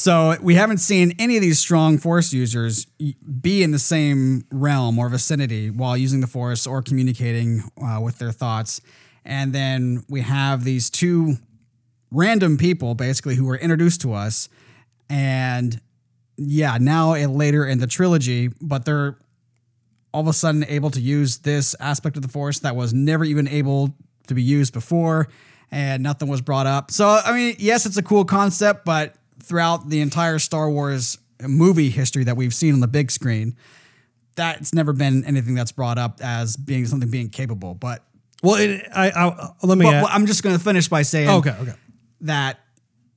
So 0.00 0.34
we 0.40 0.54
haven't 0.54 0.78
seen 0.78 1.12
any 1.18 1.36
of 1.36 1.42
these 1.42 1.58
strong 1.58 1.98
force 1.98 2.32
users 2.32 2.86
be 2.86 3.62
in 3.62 3.70
the 3.70 3.78
same 3.78 4.46
realm 4.50 4.98
or 4.98 5.10
vicinity 5.10 5.68
while 5.68 5.94
using 5.94 6.22
the 6.22 6.26
force 6.26 6.66
or 6.66 6.80
communicating 6.80 7.64
uh, 7.76 8.00
with 8.00 8.16
their 8.16 8.32
thoughts. 8.32 8.80
And 9.26 9.52
then 9.52 10.02
we 10.08 10.22
have 10.22 10.64
these 10.64 10.88
two 10.88 11.34
random 12.10 12.56
people 12.56 12.94
basically 12.94 13.34
who 13.34 13.44
were 13.44 13.58
introduced 13.58 14.00
to 14.00 14.14
us. 14.14 14.48
And 15.10 15.78
yeah, 16.38 16.78
now 16.80 17.12
later 17.12 17.66
in 17.66 17.78
the 17.78 17.86
trilogy, 17.86 18.48
but 18.58 18.86
they're 18.86 19.18
all 20.14 20.22
of 20.22 20.28
a 20.28 20.32
sudden 20.32 20.64
able 20.64 20.88
to 20.92 21.00
use 21.02 21.40
this 21.40 21.76
aspect 21.78 22.16
of 22.16 22.22
the 22.22 22.28
force 22.28 22.60
that 22.60 22.74
was 22.74 22.94
never 22.94 23.26
even 23.26 23.46
able 23.46 23.94
to 24.28 24.34
be 24.34 24.42
used 24.42 24.72
before 24.72 25.28
and 25.70 26.02
nothing 26.02 26.26
was 26.26 26.40
brought 26.40 26.66
up. 26.66 26.90
So, 26.90 27.20
I 27.22 27.32
mean, 27.32 27.56
yes, 27.58 27.84
it's 27.84 27.98
a 27.98 28.02
cool 28.02 28.24
concept, 28.24 28.86
but 28.86 29.14
throughout 29.50 29.88
the 29.88 30.00
entire 30.00 30.38
Star 30.38 30.70
Wars 30.70 31.18
movie 31.42 31.90
history 31.90 32.22
that 32.22 32.36
we've 32.36 32.54
seen 32.54 32.72
on 32.72 32.78
the 32.78 32.86
big 32.86 33.10
screen, 33.10 33.56
that's 34.36 34.72
never 34.72 34.92
been 34.92 35.24
anything 35.24 35.56
that's 35.56 35.72
brought 35.72 35.98
up 35.98 36.20
as 36.22 36.56
being 36.56 36.86
something 36.86 37.10
being 37.10 37.30
capable. 37.30 37.74
But, 37.74 38.04
well, 38.44 38.54
it, 38.54 38.86
I, 38.94 39.10
I 39.10 39.48
let 39.66 39.76
me. 39.76 39.86
but 39.86 39.94
add- 39.94 40.04
I'm 40.04 40.26
just 40.26 40.44
going 40.44 40.56
to 40.56 40.62
finish 40.62 40.86
by 40.86 41.02
saying 41.02 41.28
oh, 41.28 41.38
okay, 41.38 41.56
okay. 41.60 41.72
that 42.20 42.60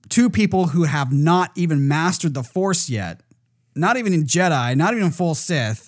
two 0.09 0.27
people 0.27 0.65
who 0.65 0.85
have 0.85 1.13
not 1.13 1.51
even 1.55 1.87
mastered 1.87 2.33
the 2.33 2.41
Force 2.41 2.89
yet, 2.89 3.21
not 3.75 3.95
even 3.95 4.11
in 4.11 4.23
Jedi, 4.23 4.75
not 4.75 4.95
even 4.95 5.11
full 5.11 5.35
Sith, 5.35 5.87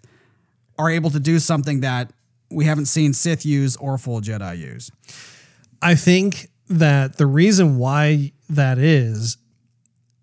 are 0.77 0.91
able 0.91 1.09
to 1.09 1.19
do 1.19 1.39
something 1.39 1.79
that 1.79 2.13
we 2.51 2.65
haven't 2.65 2.85
seen 2.85 3.13
Sith 3.13 3.47
use 3.47 3.75
or 3.77 3.97
full 3.97 4.21
Jedi 4.21 4.59
use. 4.59 4.91
I 5.81 5.95
think 5.95 6.49
that 6.69 7.17
the 7.17 7.25
reason 7.25 7.79
why 7.79 8.31
that 8.47 8.77
is 8.77 9.37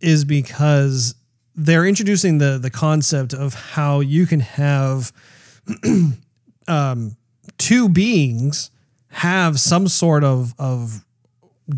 is 0.03 0.24
because 0.24 1.14
they're 1.55 1.86
introducing 1.86 2.38
the 2.38 2.59
the 2.59 2.70
concept 2.70 3.32
of 3.34 3.55
how 3.55 4.00
you 4.00 4.26
can 4.26 4.40
have 4.40 5.12
um, 6.68 7.16
two 7.59 7.88
beings 7.88 8.70
have 9.09 9.61
some 9.61 9.86
sort 9.88 10.24
of 10.24 10.55
of 10.59 11.05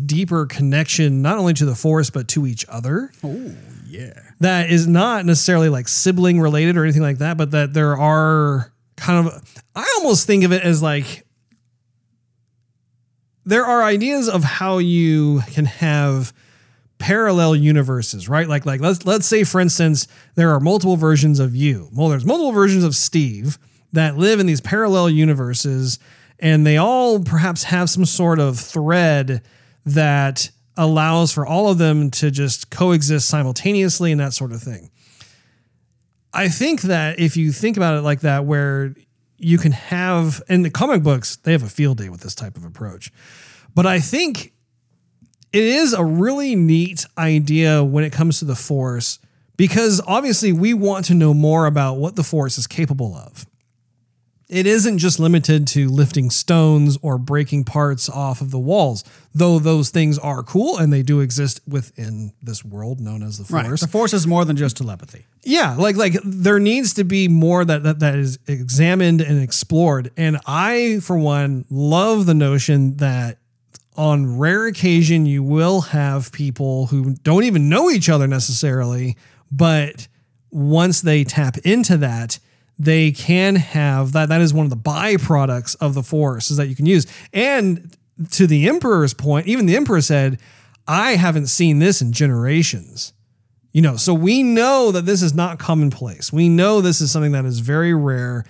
deeper 0.05 0.45
connection 0.45 1.21
not 1.21 1.37
only 1.37 1.53
to 1.53 1.65
the 1.65 1.75
force 1.75 2.09
but 2.09 2.27
to 2.27 2.47
each 2.47 2.65
other 2.69 3.11
Oh 3.23 3.53
Yeah. 3.87 4.19
that 4.39 4.69
is 4.69 4.87
not 4.87 5.25
necessarily 5.25 5.69
like 5.69 5.87
sibling 5.87 6.39
related 6.41 6.75
or 6.77 6.83
anything 6.83 7.01
like 7.03 7.19
that, 7.19 7.37
but 7.37 7.51
that 7.51 7.73
there 7.73 7.95
are 7.97 8.71
kind 8.97 9.27
of, 9.27 9.61
I 9.75 9.93
almost 9.97 10.25
think 10.25 10.43
of 10.43 10.51
it 10.53 10.63
as 10.63 10.81
like, 10.81 11.25
there 13.45 13.65
are 13.65 13.83
ideas 13.83 14.27
of 14.27 14.43
how 14.43 14.79
you 14.79 15.41
can 15.51 15.65
have 15.65 16.33
parallel 16.97 17.55
universes, 17.55 18.29
right? 18.29 18.47
Like, 18.47 18.65
like 18.65 18.81
let's 18.81 19.05
let's 19.05 19.25
say, 19.25 19.43
for 19.43 19.59
instance, 19.59 20.07
there 20.35 20.51
are 20.51 20.59
multiple 20.59 20.97
versions 20.97 21.39
of 21.39 21.55
you. 21.55 21.89
Well, 21.93 22.09
there's 22.09 22.25
multiple 22.25 22.51
versions 22.51 22.83
of 22.83 22.95
Steve 22.95 23.57
that 23.93 24.17
live 24.17 24.39
in 24.39 24.45
these 24.45 24.61
parallel 24.61 25.09
universes, 25.09 25.99
and 26.39 26.65
they 26.65 26.77
all 26.77 27.19
perhaps 27.19 27.63
have 27.63 27.89
some 27.89 28.05
sort 28.05 28.39
of 28.39 28.59
thread 28.59 29.41
that 29.85 30.49
allows 30.77 31.31
for 31.31 31.45
all 31.45 31.69
of 31.69 31.77
them 31.77 32.11
to 32.11 32.29
just 32.31 32.69
coexist 32.69 33.29
simultaneously 33.29 34.11
and 34.11 34.19
that 34.19 34.33
sort 34.33 34.51
of 34.51 34.61
thing. 34.61 34.89
I 36.33 36.49
think 36.49 36.81
that 36.83 37.17
if 37.19 37.37
you 37.37 37.53
think 37.53 37.77
about 37.77 37.97
it 37.97 38.01
like 38.01 38.21
that, 38.21 38.45
where 38.45 38.93
you 39.37 39.57
can 39.57 39.71
have 39.71 40.41
in 40.49 40.63
the 40.63 40.69
comic 40.69 41.01
books, 41.01 41.37
they 41.37 41.53
have 41.53 41.63
a 41.63 41.69
field 41.69 41.97
day 41.97 42.09
with 42.09 42.21
this 42.21 42.35
type 42.35 42.57
of 42.57 42.65
approach. 42.65 43.11
But 43.73 43.85
I 43.85 43.99
think 43.99 44.53
it 45.55 45.63
is 45.63 45.93
a 45.93 46.03
really 46.03 46.53
neat 46.53 47.05
idea 47.17 47.81
when 47.81 48.03
it 48.03 48.11
comes 48.11 48.39
to 48.39 48.45
the 48.45 48.57
Force 48.57 49.19
because 49.55 50.01
obviously 50.05 50.51
we 50.51 50.73
want 50.73 51.05
to 51.05 51.13
know 51.13 51.33
more 51.33 51.65
about 51.65 51.93
what 51.93 52.17
the 52.17 52.23
Force 52.23 52.57
is 52.57 52.67
capable 52.67 53.15
of. 53.15 53.45
It 54.49 54.67
isn't 54.67 54.97
just 54.97 55.17
limited 55.17 55.65
to 55.69 55.87
lifting 55.87 56.29
stones 56.29 56.97
or 57.01 57.17
breaking 57.17 57.63
parts 57.63 58.09
off 58.09 58.41
of 58.41 58.51
the 58.51 58.59
walls, 58.59 59.05
though 59.33 59.57
those 59.57 59.91
things 59.91 60.19
are 60.19 60.43
cool 60.43 60.77
and 60.77 60.91
they 60.91 61.01
do 61.01 61.21
exist 61.21 61.61
within 61.65 62.33
this 62.43 62.65
world 62.65 62.99
known 62.99 63.23
as 63.23 63.37
the 63.37 63.45
Force. 63.45 63.63
Right. 63.65 63.79
The 63.79 63.87
Force 63.87 64.13
is 64.13 64.27
more 64.27 64.43
than 64.43 64.57
just 64.57 64.75
telepathy. 64.75 65.25
Yeah, 65.43 65.77
like 65.77 65.95
like 65.95 66.17
there 66.25 66.59
needs 66.59 66.95
to 66.95 67.05
be 67.05 67.29
more 67.29 67.63
that, 67.63 67.83
that 67.83 67.99
that 67.99 68.15
is 68.15 68.39
examined 68.45 69.21
and 69.21 69.41
explored. 69.41 70.11
And 70.17 70.37
I, 70.45 70.99
for 70.99 71.17
one, 71.17 71.63
love 71.69 72.25
the 72.25 72.33
notion 72.33 72.97
that 72.97 73.37
on 73.97 74.37
rare 74.37 74.67
occasion 74.67 75.25
you 75.25 75.43
will 75.43 75.81
have 75.81 76.31
people 76.31 76.87
who 76.87 77.15
don't 77.23 77.43
even 77.43 77.69
know 77.69 77.89
each 77.89 78.09
other 78.09 78.27
necessarily, 78.27 79.17
but 79.51 80.07
once 80.51 81.01
they 81.01 81.23
tap 81.23 81.57
into 81.59 81.97
that, 81.97 82.39
they 82.77 83.11
can 83.11 83.55
have 83.55 84.11
that. 84.13 84.29
That 84.29 84.41
is 84.41 84.53
one 84.53 84.65
of 84.65 84.69
the 84.69 84.77
byproducts 84.77 85.75
of 85.79 85.93
the 85.93 86.03
force 86.03 86.51
is 86.51 86.57
that 86.57 86.67
you 86.67 86.75
can 86.75 86.85
use. 86.85 87.07
And 87.33 87.95
to 88.31 88.47
the 88.47 88.67
emperor's 88.67 89.13
point, 89.13 89.47
even 89.47 89.65
the 89.65 89.75
emperor 89.75 90.01
said, 90.01 90.39
"I 90.87 91.11
haven't 91.11 91.47
seen 91.47 91.79
this 91.79 92.01
in 92.01 92.11
generations." 92.11 93.13
You 93.71 93.81
know, 93.81 93.97
so 93.97 94.13
we 94.13 94.43
know 94.43 94.91
that 94.91 95.05
this 95.05 95.21
is 95.21 95.33
not 95.33 95.59
commonplace. 95.59 96.31
We 96.31 96.47
know 96.47 96.79
this 96.79 97.01
is 97.01 97.11
something 97.11 97.33
that 97.33 97.45
is 97.45 97.59
very 97.59 97.93
rare. 97.93 98.45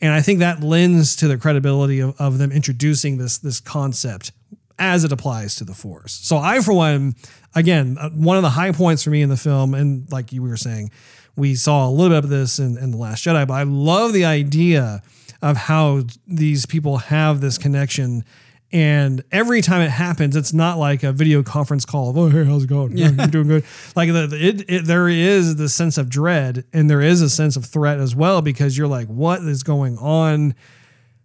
And 0.00 0.12
I 0.14 0.22
think 0.22 0.38
that 0.38 0.62
lends 0.62 1.16
to 1.16 1.28
the 1.28 1.36
credibility 1.36 2.00
of, 2.00 2.18
of 2.18 2.38
them 2.38 2.50
introducing 2.50 3.18
this 3.18 3.36
this 3.38 3.60
concept 3.60 4.32
as 4.80 5.04
it 5.04 5.12
applies 5.12 5.54
to 5.56 5.64
the 5.64 5.74
Force. 5.74 6.12
So 6.22 6.38
I, 6.38 6.60
for 6.60 6.72
one, 6.72 7.14
again, 7.54 7.96
uh, 8.00 8.10
one 8.10 8.36
of 8.36 8.42
the 8.42 8.50
high 8.50 8.72
points 8.72 9.04
for 9.04 9.10
me 9.10 9.22
in 9.22 9.28
the 9.28 9.36
film, 9.36 9.74
and 9.74 10.10
like 10.10 10.32
you 10.32 10.42
were 10.42 10.56
saying, 10.56 10.90
we 11.36 11.54
saw 11.54 11.88
a 11.88 11.90
little 11.90 12.16
bit 12.16 12.24
of 12.24 12.30
this 12.30 12.58
in, 12.58 12.76
in 12.78 12.90
The 12.90 12.96
Last 12.96 13.24
Jedi, 13.24 13.46
but 13.46 13.54
I 13.54 13.62
love 13.62 14.12
the 14.12 14.24
idea 14.24 15.02
of 15.42 15.56
how 15.56 16.02
these 16.26 16.66
people 16.66 16.98
have 16.98 17.40
this 17.40 17.56
connection. 17.56 18.24
And 18.72 19.24
every 19.32 19.62
time 19.62 19.80
it 19.80 19.90
happens, 19.90 20.36
it's 20.36 20.52
not 20.52 20.78
like 20.78 21.02
a 21.02 21.12
video 21.12 21.42
conference 21.42 21.84
call 21.84 22.10
of, 22.10 22.18
oh, 22.18 22.28
hey, 22.28 22.44
how's 22.44 22.64
it 22.64 22.68
going? 22.68 22.96
Yeah. 22.96 23.10
You're 23.10 23.26
doing 23.26 23.48
good. 23.48 23.64
Like 23.96 24.12
the, 24.12 24.26
the- 24.26 24.46
it, 24.48 24.64
it, 24.70 24.84
there 24.84 25.08
is 25.08 25.56
the 25.56 25.68
sense 25.68 25.98
of 25.98 26.08
dread 26.08 26.64
and 26.72 26.88
there 26.90 27.00
is 27.00 27.20
a 27.22 27.30
sense 27.30 27.56
of 27.56 27.64
threat 27.64 27.98
as 27.98 28.14
well 28.14 28.42
because 28.42 28.76
you're 28.78 28.86
like, 28.88 29.08
what 29.08 29.40
is 29.42 29.62
going 29.62 29.98
on? 29.98 30.54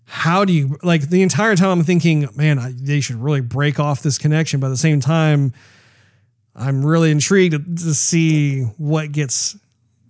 How 0.06 0.46
do 0.46 0.54
you, 0.54 0.78
like 0.84 1.10
the 1.10 1.22
entire 1.22 1.56
time 1.56 1.80
I'm 1.80 1.84
thinking, 1.84 2.30
man, 2.36 2.60
I, 2.60 2.74
they 2.76 3.02
should 3.02 3.18
really 3.18 3.42
break 3.42 3.80
off 3.80 4.04
this 4.04 4.18
connection. 4.18 4.60
But 4.60 4.68
at 4.68 4.72
the 4.72 4.78
same 4.78 5.00
time, 5.00 5.54
I'm 6.56 6.86
really 6.86 7.12
intrigued 7.12 7.80
to 7.80 7.94
see 7.94 8.62
what 8.78 9.12
gets 9.12 9.58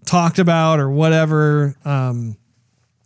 talked 0.06 0.38
about 0.38 0.80
or 0.80 0.90
whatever. 0.90 1.76
Um, 1.84 2.38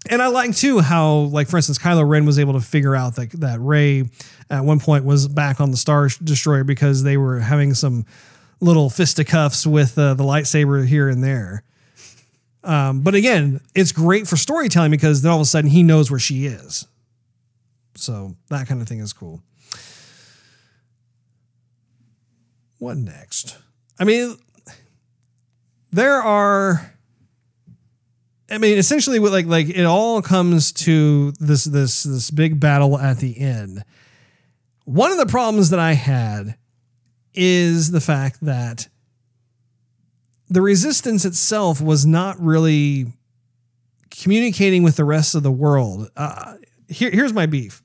and 0.10 0.22
I 0.22 0.28
like 0.28 0.56
too 0.56 0.80
how, 0.80 1.14
like 1.16 1.48
for 1.48 1.58
instance, 1.58 1.78
Kylo 1.78 2.08
Ren 2.08 2.26
was 2.26 2.40
able 2.40 2.54
to 2.54 2.62
figure 2.62 2.96
out 2.96 3.16
that 3.16 3.32
that 3.34 3.60
Rey 3.60 4.10
at 4.50 4.66
one 4.66 4.80
point 4.80 5.06
was 5.06 5.28
back 5.28 5.62
on 5.62 5.72
the 5.72 5.78
Star 5.78 6.10
Destroyer 6.24 6.64
because 6.64 7.04
they 7.04 7.18
were 7.18 7.40
having 7.40 7.74
some 7.74 8.06
little 8.62 8.90
fisticuffs 8.90 9.66
with 9.68 9.98
uh, 9.98 10.14
the 10.16 10.24
lightsaber 10.24 10.86
here 10.86 11.08
and 11.08 11.24
there. 11.24 11.64
Um, 12.70 13.02
but 13.02 13.16
again, 13.16 13.62
it's 13.74 13.92
great 13.92 14.28
for 14.28 14.38
storytelling 14.38 14.92
because 14.92 15.24
then 15.24 15.32
all 15.32 15.40
of 15.40 15.42
a 15.42 15.46
sudden 15.46 15.72
he 15.72 15.82
knows 15.82 16.12
where 16.12 16.20
she 16.20 16.46
is. 16.46 16.86
So 17.96 18.36
that 18.50 18.68
kind 18.68 18.80
of 18.80 18.88
thing 18.88 19.00
is 19.00 19.12
cool. 19.12 19.42
What 22.78 22.96
next? 22.96 23.58
I 24.00 24.04
mean, 24.04 24.38
there 25.92 26.22
are. 26.22 26.94
I 28.52 28.60
mean, 28.60 28.78
essentially, 28.78 29.18
what 29.18 29.32
like 29.32 29.48
like 29.48 29.70
it 29.70 29.86
all 29.86 30.22
comes 30.22 30.72
to 30.74 31.32
this 31.40 31.64
this 31.64 32.04
this 32.04 32.30
big 32.30 32.60
battle 32.60 33.00
at 33.00 33.18
the 33.18 33.40
end. 33.40 33.84
One 34.86 35.12
of 35.12 35.18
the 35.18 35.26
problems 35.26 35.72
that 35.72 35.80
I 35.80 35.94
had 35.94 36.56
is 37.34 37.90
the 37.90 38.02
fact 38.02 38.46
that 38.46 38.90
the 40.50 40.62
resistance 40.62 41.26
itself 41.26 41.80
was 41.82 42.06
not 42.06 42.40
really 42.40 43.08
communicating 44.12 44.84
with 44.84 44.96
the 44.96 45.06
rest 45.06 45.36
of 45.36 45.44
the 45.44 45.52
world. 45.52 46.10
Uh, 46.16 46.56
here, 46.88 47.12
here's 47.12 47.34
my 47.34 47.46
beef. 47.46 47.82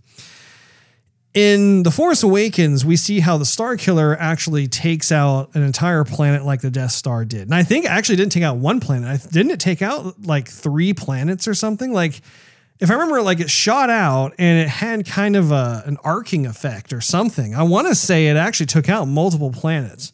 In 1.35 1.83
The 1.83 1.91
Force 1.91 2.23
Awakens, 2.23 2.85
we 2.85 2.97
see 2.97 3.19
how 3.19 3.37
the 3.39 3.45
Starkiller 3.45 4.17
actually 4.19 4.69
takes 4.69 5.11
out 5.11 5.51
an 5.55 5.63
entire 5.65 6.05
planet 6.05 6.45
like 6.45 6.61
the 6.61 6.71
Death 6.71 6.93
Star 6.93 7.25
did. 7.25 7.43
And 7.43 7.55
I 7.55 7.65
think 7.65 7.87
actually 7.87 8.17
didn't 8.17 8.31
take 8.33 8.45
out 8.45 8.57
one 8.59 8.79
planet. 8.79 9.09
I- 9.09 9.29
Didn't 9.33 9.51
it 9.51 9.59
take 9.59 9.83
out 9.83 10.25
like 10.25 10.47
three 10.49 10.95
planets 10.95 11.49
or 11.49 11.55
something? 11.55 11.93
Like, 11.93 12.21
if 12.79 12.89
I 12.89 12.95
remember, 12.95 13.21
like 13.21 13.41
it 13.41 13.51
shot 13.51 13.91
out 13.91 14.33
and 14.39 14.61
it 14.61 14.69
had 14.69 15.07
kind 15.07 15.35
of 15.35 15.51
a, 15.51 15.83
an 15.87 15.97
arcing 16.05 16.47
effect 16.47 16.93
or 16.93 17.01
something. 17.01 17.53
I 17.55 17.65
want 17.65 17.89
to 17.89 17.97
say 17.97 18.29
it 18.29 18.37
actually 18.37 18.67
took 18.67 18.89
out 18.89 19.07
multiple 19.09 19.51
planets. 19.51 20.13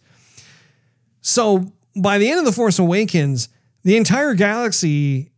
So 1.20 1.70
by 1.96 2.18
the 2.18 2.30
end 2.30 2.38
of 2.38 2.44
The 2.44 2.52
Force 2.52 2.78
Awakens, 2.78 3.48
the 3.82 3.96
entire 3.96 4.34
galaxy 4.34 5.32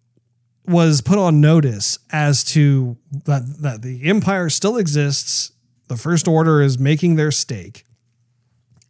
was 0.67 1.01
put 1.01 1.19
on 1.19 1.41
notice 1.41 1.99
as 2.11 2.45
to 2.45 2.97
that, 3.25 3.43
that 3.61 3.83
the 3.83 4.05
Empire 4.05 4.49
still 4.49 4.77
exists. 4.77 5.53
The 5.89 5.97
First 5.97 6.29
Order 6.29 6.63
is 6.63 6.79
making 6.79 7.17
their 7.17 7.31
stake, 7.31 7.85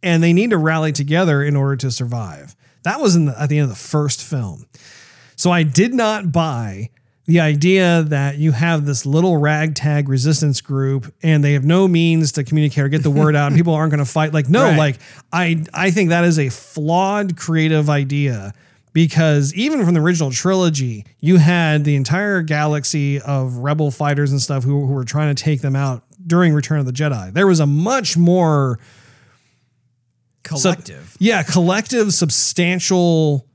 and 0.02 0.22
they 0.22 0.32
need 0.32 0.50
to 0.50 0.58
rally 0.58 0.92
together 0.92 1.42
in 1.42 1.56
order 1.56 1.76
to 1.76 1.90
survive. 1.90 2.54
That 2.84 3.00
was 3.00 3.16
in 3.16 3.26
the, 3.26 3.40
at 3.40 3.48
the 3.48 3.58
end 3.58 3.64
of 3.64 3.70
the 3.70 3.82
first 3.82 4.22
film. 4.22 4.66
So 5.36 5.50
I 5.50 5.62
did 5.62 5.94
not 5.94 6.30
buy 6.30 6.90
the 7.32 7.40
idea 7.40 8.02
that 8.08 8.36
you 8.36 8.52
have 8.52 8.84
this 8.84 9.06
little 9.06 9.36
ragtag 9.38 10.08
resistance 10.08 10.60
group 10.60 11.12
and 11.22 11.42
they 11.42 11.54
have 11.54 11.64
no 11.64 11.88
means 11.88 12.32
to 12.32 12.44
communicate 12.44 12.84
or 12.84 12.88
get 12.88 13.02
the 13.02 13.10
word 13.22 13.34
out 13.34 13.46
and 13.46 13.56
people 13.56 13.72
aren't 13.74 13.90
going 13.90 14.04
to 14.04 14.10
fight 14.10 14.32
like 14.34 14.48
no 14.50 14.64
Right. 14.64 14.76
like 14.76 14.98
I 15.32 15.64
I 15.72 15.90
think 15.90 16.10
that 16.10 16.24
is 16.24 16.38
a 16.38 16.48
flawed 16.50 17.36
creative 17.36 17.88
idea 17.88 18.52
because 18.92 19.54
even 19.54 19.82
from 19.84 19.94
the 19.94 20.00
original 20.00 20.30
trilogy 20.30 21.06
you 21.20 21.38
had 21.38 21.84
the 21.84 21.96
entire 21.96 22.42
galaxy 22.42 23.20
of 23.22 23.56
rebel 23.56 23.90
fighters 23.90 24.30
and 24.32 24.40
stuff 24.42 24.64
who, 24.64 24.86
who 24.86 24.92
were 24.92 25.04
trying 25.04 25.34
to 25.34 25.42
take 25.42 25.62
them 25.62 25.74
out 25.74 26.02
during 26.26 26.52
Return 26.52 26.78
of 26.80 26.86
the 26.86 26.92
Jedi. 26.92 27.32
There 27.32 27.46
was 27.46 27.60
a 27.60 27.66
much 27.66 28.16
more 28.16 28.78
sub- 30.46 30.60
Collective. 30.74 31.16
yeah, 31.18 31.42
collective, 31.42 32.12
substantial 32.12 33.46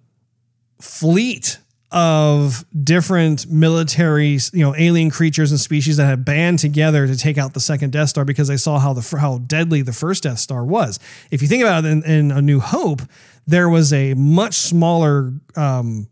fleet 0.82 1.60
of 1.92 2.66
different 2.84 3.50
military, 3.50 4.38
you 4.52 4.60
know, 4.60 4.76
alien 4.76 5.10
creatures 5.10 5.52
and 5.52 5.60
species 5.60 5.98
that 5.98 6.06
had 6.06 6.26
band 6.26 6.60
together 6.60 7.08
to 7.08 7.16
take 7.16 7.38
out 7.38 7.54
the 7.54 7.60
second 7.62 7.94
Death 7.94 8.10
Star 8.10 8.26
because 8.26 8.50
they 8.50 8.58
saw 8.58 8.78
how 8.78 8.94
the 8.94 9.18
how 9.18 9.38
deadly 9.40 9.82
the 9.82 9.94
first 9.94 10.24
Death 10.24 10.40
Star 10.40 10.66
was. 10.66 11.00
If 11.32 11.42
you 11.42 11.48
think 11.48 11.64
about 11.64 11.86
it 11.86 11.88
in, 11.90 12.04
in 12.04 12.32
A 12.32 12.42
New 12.42 12.60
Hope, 12.60 13.02
there 13.46 13.70
was 13.70 13.94
a 13.94 14.14
much 14.16 14.56
smaller 14.56 15.32
um, 15.56 16.10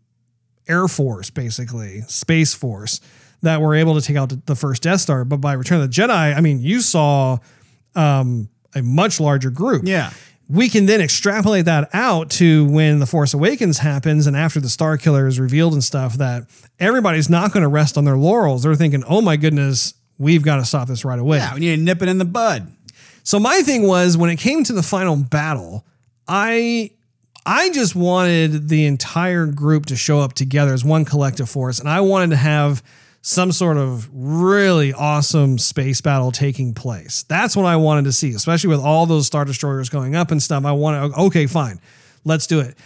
air 0.66 0.88
force, 0.88 1.28
basically 1.28 2.00
space 2.02 2.54
force, 2.54 3.00
that 3.42 3.60
were 3.60 3.74
able 3.74 3.94
to 3.94 4.00
take 4.00 4.16
out 4.16 4.46
the 4.46 4.56
first 4.56 4.82
Death 4.82 5.02
Star. 5.02 5.26
But 5.26 5.42
by 5.42 5.52
Return 5.52 5.82
of 5.82 5.90
the 5.90 6.02
Jedi, 6.02 6.34
I 6.34 6.40
mean 6.40 6.60
you 6.60 6.80
saw 6.80 7.36
um, 7.94 8.48
a 8.74 8.82
much 8.82 9.20
larger 9.20 9.50
group 9.50 9.82
Yeah. 9.84 10.10
We 10.48 10.68
can 10.68 10.86
then 10.86 11.00
extrapolate 11.00 11.64
that 11.64 11.88
out 11.92 12.30
to 12.32 12.66
when 12.66 13.00
the 13.00 13.06
Force 13.06 13.34
Awakens 13.34 13.78
happens 13.78 14.26
and 14.26 14.36
after 14.36 14.60
the 14.60 14.68
Starkiller 14.68 15.26
is 15.26 15.40
revealed 15.40 15.72
and 15.72 15.82
stuff 15.82 16.14
that 16.14 16.44
everybody's 16.78 17.28
not 17.28 17.52
going 17.52 17.62
to 17.62 17.68
rest 17.68 17.98
on 17.98 18.04
their 18.04 18.16
laurels. 18.16 18.62
They're 18.62 18.76
thinking, 18.76 19.02
"Oh 19.08 19.20
my 19.20 19.36
goodness, 19.36 19.94
we've 20.18 20.42
got 20.44 20.56
to 20.56 20.64
stop 20.64 20.86
this 20.86 21.04
right 21.04 21.18
away." 21.18 21.38
Yeah, 21.38 21.54
we 21.54 21.60
need 21.60 21.76
to 21.76 21.82
nip 21.82 22.00
it 22.00 22.08
in 22.08 22.18
the 22.18 22.24
bud. 22.24 22.72
So 23.24 23.40
my 23.40 23.62
thing 23.62 23.88
was 23.88 24.16
when 24.16 24.30
it 24.30 24.36
came 24.36 24.62
to 24.64 24.72
the 24.72 24.84
final 24.84 25.16
battle, 25.16 25.84
I 26.28 26.92
I 27.44 27.70
just 27.70 27.96
wanted 27.96 28.68
the 28.68 28.86
entire 28.86 29.46
group 29.46 29.86
to 29.86 29.96
show 29.96 30.20
up 30.20 30.32
together 30.34 30.72
as 30.72 30.84
one 30.84 31.04
collective 31.04 31.48
force 31.48 31.80
and 31.80 31.88
I 31.88 32.00
wanted 32.00 32.30
to 32.30 32.36
have 32.36 32.82
some 33.26 33.50
sort 33.50 33.76
of 33.76 34.08
really 34.12 34.92
awesome 34.92 35.58
space 35.58 36.00
battle 36.00 36.30
taking 36.30 36.72
place. 36.72 37.24
That's 37.24 37.56
what 37.56 37.66
I 37.66 37.74
wanted 37.74 38.04
to 38.04 38.12
see, 38.12 38.30
especially 38.30 38.70
with 38.70 38.78
all 38.78 39.04
those 39.04 39.26
star 39.26 39.44
destroyers 39.44 39.88
going 39.88 40.14
up 40.14 40.30
and 40.30 40.40
stuff. 40.40 40.64
I 40.64 40.70
wanted 40.70 41.12
okay, 41.12 41.48
fine. 41.48 41.80
Let's 42.24 42.46
do 42.46 42.60
it. 42.60 42.78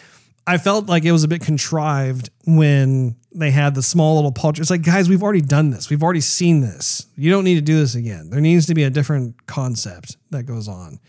I 0.47 0.57
felt 0.57 0.87
like 0.87 1.05
it 1.05 1.13
was 1.13 1.25
a 1.25 1.29
bit 1.29 1.43
contrived 1.43 2.31
when 2.47 3.17
they 3.35 3.51
had 3.51 3.75
the 3.75 3.83
small 3.83 4.15
little 4.15 4.33
pulch. 4.33 4.59
It's 4.59 4.71
like, 4.71 4.81
guys, 4.81 5.11
we've 5.11 5.23
already 5.23 5.43
done 5.43 5.69
this. 5.69 5.91
We've 5.91 6.03
already 6.03 6.23
seen 6.23 6.63
this. 6.63 7.07
You 7.17 7.31
don't 7.31 7.45
need 7.45 7.57
to 7.57 7.61
do 7.61 7.79
this 7.79 7.95
again. 7.95 8.31
There 8.31 8.41
needs 8.41 8.65
to 8.67 8.75
be 8.75 8.85
a 8.85 8.91
different 8.91 9.47
concept 9.47 10.17
that 10.31 10.45
goes 10.45 10.69
on. 10.69 11.01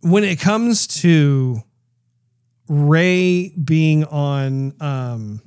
When 0.00 0.24
it 0.24 0.40
comes 0.40 0.88
to 1.02 1.62
Rey 2.68 3.50
being 3.50 4.04
on 4.04 4.74
um, 4.80 5.42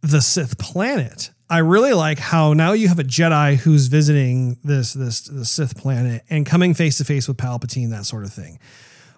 the 0.00 0.20
Sith 0.20 0.58
planet, 0.58 1.30
I 1.50 1.58
really 1.58 1.92
like 1.92 2.18
how 2.18 2.52
now 2.52 2.72
you 2.72 2.88
have 2.88 2.98
a 2.98 3.04
Jedi 3.04 3.56
who's 3.56 3.86
visiting 3.86 4.58
this 4.62 4.92
this 4.92 5.22
the 5.22 5.44
Sith 5.44 5.76
planet 5.76 6.22
and 6.28 6.44
coming 6.44 6.74
face 6.74 6.98
to 6.98 7.04
face 7.04 7.26
with 7.26 7.36
Palpatine, 7.36 7.90
that 7.90 8.04
sort 8.04 8.24
of 8.24 8.32
thing. 8.32 8.58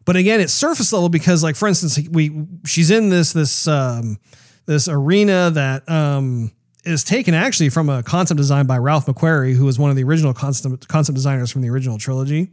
But 0.05 0.17
again, 0.17 0.41
it's 0.41 0.53
surface 0.53 0.93
level 0.93 1.09
because, 1.09 1.43
like, 1.43 1.57
for 1.57 1.69
instance, 1.69 1.99
we 2.11 2.47
she's 2.67 2.91
in 2.91 3.11
this 3.11 3.33
this 3.33 3.67
um, 3.69 4.19
this 4.67 4.89
arena 4.89 5.51
that 5.51 5.89
um, 5.89 6.53
is 6.85 7.05
taken 7.05 7.35
actually 7.35 7.69
from 7.69 7.89
a 7.89 8.03
concept 8.03 8.39
design 8.39 8.67
by 8.67 8.79
Ralph 8.79 9.07
McQuarrie, 9.07 9.55
who 9.55 9.65
was 9.65 9.79
one 9.79 9.91
of 9.91 9.97
the 9.97 10.05
original 10.05 10.33
concept 10.33 10.89
concept 10.89 11.17
designers 11.17 11.51
from 11.51 11.63
the 11.63 11.71
original 11.71 11.99
trilogy. 11.99 12.51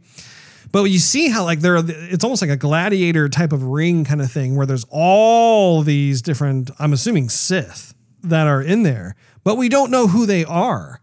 But 0.70 0.84
you 0.84 0.98
see 0.98 1.28
how 1.28 1.44
like 1.44 1.60
there, 1.60 1.76
are, 1.76 1.84
it's 1.86 2.24
almost 2.24 2.42
like 2.42 2.50
a 2.50 2.56
gladiator 2.56 3.28
type 3.28 3.52
of 3.52 3.62
ring 3.62 4.04
kind 4.04 4.20
of 4.20 4.30
thing, 4.30 4.54
where 4.54 4.66
there's 4.66 4.84
all 4.90 5.82
these 5.82 6.20
different, 6.20 6.70
I'm 6.78 6.92
assuming 6.92 7.30
Sith 7.30 7.94
that 8.22 8.46
are 8.46 8.62
in 8.62 8.82
there, 8.82 9.14
but 9.44 9.56
we 9.56 9.68
don't 9.68 9.90
know 9.90 10.06
who 10.06 10.26
they 10.26 10.44
are. 10.44 11.00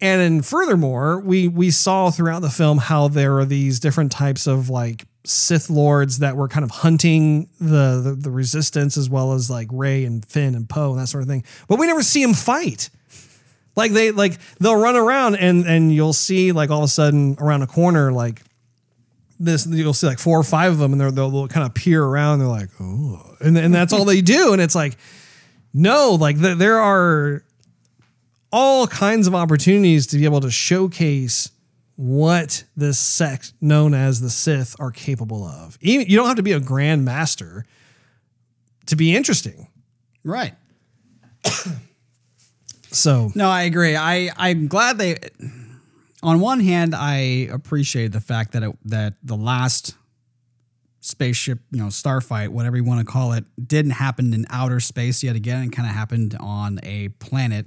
And 0.00 0.20
then 0.20 0.42
furthermore, 0.42 1.20
we 1.20 1.48
we 1.48 1.70
saw 1.70 2.10
throughout 2.10 2.42
the 2.42 2.50
film 2.50 2.78
how 2.78 3.08
there 3.08 3.38
are 3.38 3.44
these 3.44 3.80
different 3.80 4.12
types 4.12 4.46
of 4.46 4.68
like 4.68 5.06
Sith 5.24 5.70
lords 5.70 6.18
that 6.18 6.36
were 6.36 6.48
kind 6.48 6.64
of 6.64 6.70
hunting 6.70 7.48
the, 7.58 8.00
the 8.02 8.16
the 8.18 8.30
resistance 8.30 8.96
as 8.96 9.08
well 9.08 9.32
as 9.32 9.50
like 9.50 9.68
Rey 9.72 10.04
and 10.04 10.24
Finn 10.24 10.54
and 10.54 10.68
Poe 10.68 10.92
and 10.92 11.00
that 11.00 11.06
sort 11.06 11.22
of 11.22 11.28
thing. 11.28 11.44
But 11.66 11.78
we 11.78 11.86
never 11.86 12.02
see 12.02 12.22
them 12.22 12.34
fight. 12.34 12.90
Like 13.74 13.92
they 13.92 14.10
like 14.10 14.38
they'll 14.58 14.76
run 14.76 14.96
around 14.96 15.36
and 15.36 15.66
and 15.66 15.92
you'll 15.92 16.12
see 16.12 16.52
like 16.52 16.70
all 16.70 16.78
of 16.78 16.84
a 16.84 16.88
sudden 16.88 17.36
around 17.38 17.62
a 17.62 17.66
corner 17.66 18.12
like 18.12 18.42
this 19.38 19.66
you'll 19.66 19.92
see 19.92 20.06
like 20.06 20.18
four 20.18 20.38
or 20.38 20.44
five 20.44 20.72
of 20.72 20.78
them 20.78 20.92
and 20.92 21.00
they'll, 21.00 21.30
they'll 21.30 21.48
kind 21.48 21.66
of 21.66 21.74
peer 21.74 22.02
around 22.02 22.38
they're 22.38 22.48
like 22.48 22.70
oh 22.80 23.36
and, 23.40 23.58
and 23.58 23.74
that's 23.74 23.92
all 23.92 24.06
they 24.06 24.22
do 24.22 24.54
and 24.54 24.62
it's 24.62 24.74
like 24.74 24.96
no 25.76 26.16
like 26.18 26.40
th- 26.40 26.56
there 26.58 26.80
are 26.80 27.44
all 28.50 28.86
kinds 28.86 29.26
of 29.26 29.34
opportunities 29.34 30.06
to 30.08 30.16
be 30.16 30.24
able 30.24 30.40
to 30.40 30.50
showcase 30.50 31.50
what 31.96 32.64
this 32.76 32.98
sect 32.98 33.52
known 33.60 33.94
as 33.94 34.20
the 34.20 34.30
Sith 34.30 34.76
are 34.78 34.90
capable 34.90 35.44
of. 35.44 35.78
Even 35.80 36.06
you 36.06 36.16
don't 36.16 36.26
have 36.26 36.36
to 36.36 36.42
be 36.42 36.52
a 36.52 36.60
grand 36.60 37.04
master 37.04 37.64
to 38.86 38.96
be 38.96 39.14
interesting. 39.14 39.68
Right. 40.24 40.54
So 42.92 43.30
No, 43.34 43.50
I 43.50 43.62
agree. 43.64 43.94
I 43.94 44.30
I'm 44.38 44.68
glad 44.68 44.96
they. 44.96 45.16
On 46.22 46.40
one 46.40 46.60
hand, 46.60 46.94
I 46.94 47.48
appreciate 47.52 48.12
the 48.12 48.20
fact 48.20 48.52
that 48.52 48.62
it, 48.62 48.74
that 48.86 49.14
the 49.22 49.36
last 49.36 49.94
spaceship, 51.06 51.60
you 51.70 51.78
know, 51.78 51.88
starfight, 51.88 52.52
whatever 52.52 52.76
you 52.76 52.84
want 52.84 52.98
to 52.98 53.10
call 53.10 53.32
it, 53.32 53.44
didn't 53.64 53.92
happen 53.92 54.34
in 54.34 54.44
outer 54.50 54.80
space 54.80 55.22
yet 55.22 55.36
again, 55.36 55.62
It 55.62 55.72
kind 55.72 55.88
of 55.88 55.94
happened 55.94 56.36
on 56.40 56.80
a 56.82 57.08
planet. 57.20 57.66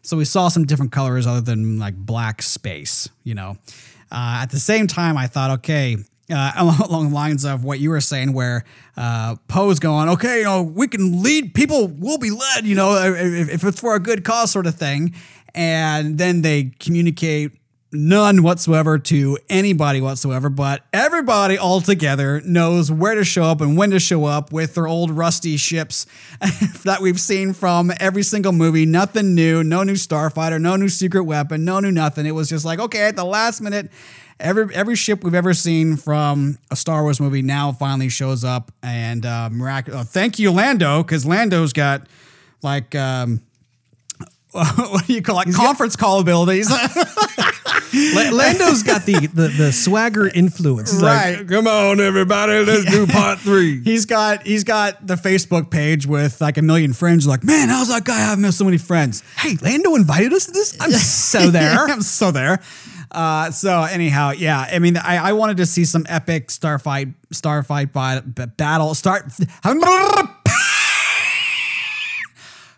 So 0.00 0.16
we 0.16 0.24
saw 0.24 0.48
some 0.48 0.64
different 0.64 0.90
colors 0.90 1.26
other 1.26 1.42
than 1.42 1.78
like 1.78 1.94
black 1.94 2.42
space, 2.42 3.08
you 3.24 3.34
know. 3.34 3.56
Uh, 4.10 4.40
at 4.42 4.50
the 4.50 4.58
same 4.58 4.86
time, 4.86 5.16
I 5.16 5.26
thought, 5.26 5.50
okay, 5.58 5.96
uh, 6.30 6.52
along 6.88 7.10
the 7.10 7.14
lines 7.14 7.44
of 7.44 7.62
what 7.62 7.78
you 7.78 7.90
were 7.90 8.00
saying, 8.00 8.32
where 8.32 8.64
uh, 8.96 9.36
Poe's 9.48 9.78
going, 9.78 10.08
okay, 10.08 10.38
you 10.38 10.44
know, 10.44 10.62
we 10.62 10.88
can 10.88 11.22
lead 11.22 11.54
people, 11.54 11.88
we'll 11.88 12.18
be 12.18 12.30
led, 12.30 12.66
you 12.66 12.74
know, 12.74 12.96
if, 13.14 13.50
if 13.50 13.64
it's 13.64 13.80
for 13.80 13.94
a 13.94 14.00
good 14.00 14.24
cause, 14.24 14.50
sort 14.50 14.66
of 14.66 14.74
thing. 14.74 15.14
And 15.54 16.16
then 16.16 16.40
they 16.40 16.72
communicate 16.80 17.52
none 17.92 18.42
whatsoever 18.42 18.98
to 18.98 19.38
anybody 19.48 20.00
whatsoever, 20.00 20.48
but 20.48 20.84
everybody 20.92 21.58
all 21.58 21.80
together 21.80 22.40
knows 22.44 22.90
where 22.90 23.14
to 23.14 23.24
show 23.24 23.44
up 23.44 23.60
and 23.60 23.76
when 23.76 23.90
to 23.90 24.00
show 24.00 24.24
up 24.24 24.52
with 24.52 24.74
their 24.74 24.86
old 24.86 25.10
rusty 25.10 25.56
ships 25.56 26.06
that 26.84 27.00
we've 27.02 27.20
seen 27.20 27.52
from 27.52 27.92
every 28.00 28.22
single 28.22 28.52
movie. 28.52 28.86
Nothing 28.86 29.34
new, 29.34 29.62
no 29.62 29.82
new 29.82 29.94
starfighter, 29.94 30.60
no 30.60 30.76
new 30.76 30.88
secret 30.88 31.24
weapon, 31.24 31.64
no 31.64 31.80
new 31.80 31.92
nothing. 31.92 32.24
It 32.24 32.34
was 32.34 32.48
just 32.48 32.64
like, 32.64 32.78
okay, 32.78 33.02
at 33.02 33.16
the 33.16 33.24
last 33.24 33.60
minute, 33.60 33.90
every 34.40 34.74
every 34.74 34.96
ship 34.96 35.22
we've 35.22 35.34
ever 35.34 35.54
seen 35.54 35.96
from 35.96 36.58
a 36.70 36.76
Star 36.76 37.02
Wars 37.02 37.20
movie 37.20 37.42
now 37.42 37.72
finally 37.72 38.08
shows 38.08 38.42
up 38.42 38.72
and 38.82 39.26
uh, 39.26 39.50
miraculous. 39.52 40.00
Oh, 40.00 40.04
thank 40.04 40.38
you, 40.38 40.50
Lando, 40.50 41.02
because 41.02 41.26
Lando's 41.26 41.72
got 41.72 42.06
like 42.62 42.94
um, 42.94 43.42
what 44.52 45.06
do 45.06 45.12
you 45.12 45.22
call 45.22 45.40
it? 45.40 45.54
Conference 45.54 45.96
call 45.96 46.20
abilities. 46.20 46.72
La- 47.94 48.30
Lando's 48.30 48.82
got 48.82 49.04
the, 49.04 49.26
the 49.26 49.48
the 49.48 49.72
swagger 49.72 50.26
influence. 50.28 50.92
He's 50.92 51.02
like, 51.02 51.36
Right. 51.38 51.48
Come 51.48 51.66
on, 51.66 52.00
everybody, 52.00 52.64
let's 52.64 52.84
do 52.90 53.06
part 53.06 53.38
three. 53.40 53.80
he's 53.84 54.06
got 54.06 54.46
he's 54.46 54.64
got 54.64 55.06
the 55.06 55.14
Facebook 55.16 55.70
page 55.70 56.06
with 56.06 56.40
like 56.40 56.56
a 56.58 56.62
million 56.62 56.92
friends. 56.92 57.26
Like, 57.26 57.44
man, 57.44 57.68
how's 57.68 57.88
that 57.88 58.04
guy 58.04 58.18
having 58.18 58.50
so 58.50 58.64
many 58.64 58.78
friends? 58.78 59.22
Hey, 59.36 59.56
Lando 59.60 59.94
invited 59.94 60.32
us 60.32 60.46
to 60.46 60.52
this. 60.52 60.76
I'm 60.80 60.90
so 60.92 61.50
there. 61.50 61.78
I'm 61.86 62.02
so 62.02 62.30
there. 62.30 62.60
Uh, 63.10 63.50
so 63.50 63.82
anyhow, 63.82 64.30
yeah. 64.30 64.58
I 64.72 64.78
mean, 64.78 64.96
I, 64.96 65.16
I 65.28 65.32
wanted 65.32 65.58
to 65.58 65.66
see 65.66 65.84
some 65.84 66.06
epic 66.08 66.50
starfight 66.50 67.08
starfight 67.30 67.92
bi- 67.92 68.20
b- 68.20 68.46
battle 68.56 68.94
start 68.94 69.26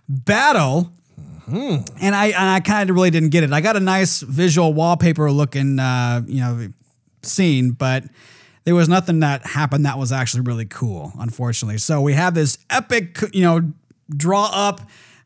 battle. 0.08 0.92
And 2.00 2.14
I 2.14 2.26
and 2.26 2.48
I 2.48 2.60
kind 2.60 2.88
of 2.90 2.96
really 2.96 3.10
didn't 3.10 3.30
get 3.30 3.44
it. 3.44 3.52
I 3.52 3.60
got 3.60 3.76
a 3.76 3.80
nice 3.80 4.20
visual 4.20 4.72
wallpaper 4.72 5.30
looking, 5.30 5.78
uh, 5.78 6.22
you 6.26 6.40
know, 6.40 6.68
scene, 7.22 7.72
but 7.72 8.04
there 8.64 8.74
was 8.74 8.88
nothing 8.88 9.20
that 9.20 9.44
happened 9.44 9.84
that 9.84 9.98
was 9.98 10.10
actually 10.10 10.42
really 10.42 10.64
cool, 10.64 11.12
unfortunately. 11.18 11.78
So 11.78 12.00
we 12.00 12.14
have 12.14 12.34
this 12.34 12.58
epic, 12.70 13.18
you 13.32 13.42
know, 13.42 13.72
draw 14.14 14.50
up 14.52 14.80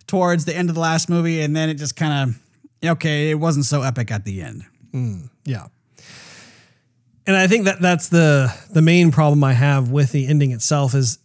towards 0.06 0.44
the 0.44 0.56
end 0.56 0.68
of 0.68 0.74
the 0.74 0.80
last 0.80 1.08
movie, 1.08 1.40
and 1.40 1.54
then 1.54 1.68
it 1.68 1.74
just 1.74 1.96
kind 1.96 2.30
of 2.30 2.90
okay, 2.90 3.30
it 3.30 3.34
wasn't 3.34 3.64
so 3.64 3.82
epic 3.82 4.10
at 4.10 4.24
the 4.24 4.42
end. 4.42 4.64
Yeah. 5.44 5.66
And 7.26 7.36
I 7.36 7.46
think 7.46 7.66
that 7.66 7.80
that's 7.80 8.08
the 8.08 8.52
the 8.70 8.82
main 8.82 9.12
problem 9.12 9.44
I 9.44 9.52
have 9.52 9.90
with 9.90 10.12
the 10.12 10.26
ending 10.26 10.50
itself 10.52 10.94
is 10.94 11.18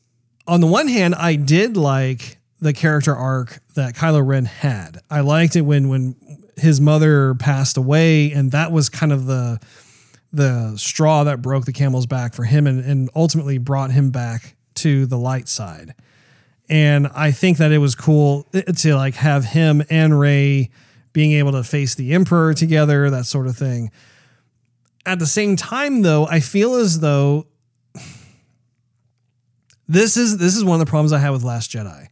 on 0.46 0.60
the 0.60 0.68
one 0.68 0.88
hand, 0.88 1.16
I 1.16 1.36
did 1.36 1.78
like 1.78 2.38
the 2.64 2.74
character 2.74 3.14
arc 3.14 3.60
that 3.76 3.94
Kylo 3.94 4.26
Ren 4.26 4.46
had. 4.46 5.00
I 5.10 5.20
liked 5.20 5.56
it 5.56 5.62
when 5.62 5.90
when 5.90 6.16
his 6.56 6.80
mother 6.80 7.36
passed 7.36 7.78
away 7.78 8.32
and 8.32 8.52
that 8.52 8.72
was 8.72 8.90
kind 8.90 9.12
of 9.12 9.26
the 9.26 9.60
the 10.32 10.74
straw 10.78 11.26
that 11.26 11.42
broke 11.42 11.66
the 11.66 11.74
camel's 11.74 12.08
back 12.08 12.34
for 12.34 12.44
him 12.44 12.66
and, 12.66 12.80
and 12.84 13.10
ultimately 13.16 13.58
brought 13.58 13.92
him 13.92 14.10
back 14.10 14.56
to 14.76 15.06
the 15.06 15.18
light 15.18 15.48
side. 15.48 15.94
And 16.70 17.08
I 17.14 17.32
think 17.32 17.58
that 17.58 17.72
it 17.72 17.78
was 17.78 17.94
cool 17.94 18.48
to 18.54 18.96
like 18.96 19.16
have 19.16 19.46
him 19.46 19.84
and 19.90 20.18
Rey 20.18 20.72
being 21.12 21.34
able 21.34 21.52
to 21.52 21.64
face 21.64 21.94
the 21.94 22.14
Emperor 22.14 22.54
together, 22.54 23.10
that 23.10 23.26
sort 23.26 23.46
of 23.46 23.58
thing. 23.58 23.92
At 25.06 25.20
the 25.20 25.28
same 25.28 25.56
time, 25.56 26.02
though, 26.02 26.26
I 26.26 26.40
feel 26.40 26.76
as 26.76 27.02
though 27.02 27.46
this 29.88 30.18
is 30.18 30.38
this 30.38 30.56
is 30.56 30.64
one 30.64 30.80
of 30.80 30.86
the 30.86 30.90
problems 30.90 31.12
I 31.12 31.20
have 31.20 31.34
with 31.34 31.44
Last 31.44 31.70
Jedi. 31.70 32.08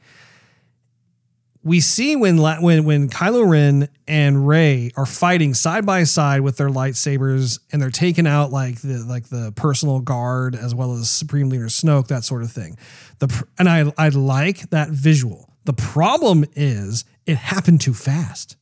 We 1.64 1.80
see 1.80 2.16
when 2.16 2.38
when 2.38 2.86
when 2.86 3.10
Kylo 3.10 3.48
Ren 3.48 3.88
and 4.08 4.48
Rey 4.48 4.92
are 4.98 5.06
fighting 5.06 5.54
side 5.54 5.86
by 5.86 6.04
side 6.06 6.42
with 6.42 6.58
their 6.58 6.70
lightsabers, 6.70 7.60
and 7.72 7.82
they're 7.82 7.92
taking 7.92 8.26
out 8.26 8.52
like 8.52 8.82
the 8.82 9.04
like 9.08 9.30
the 9.30 9.54
personal 9.56 10.00
guard 10.00 10.56
as 10.56 10.74
well 10.74 10.94
as 10.94 11.10
Supreme 11.10 11.50
Leader 11.50 11.66
Snoke, 11.66 12.08
that 12.08 12.24
sort 12.24 12.42
of 12.42 12.52
thing. 12.52 12.78
The 13.20 13.46
and 13.60 13.70
I 13.70 13.92
I 13.98 14.10
like 14.10 14.70
that 14.72 14.90
visual. 14.90 15.54
The 15.66 15.74
problem 15.74 16.46
is 16.56 17.06
it 17.28 17.38
happened 17.38 17.82
too 17.82 17.94
fast 17.94 18.58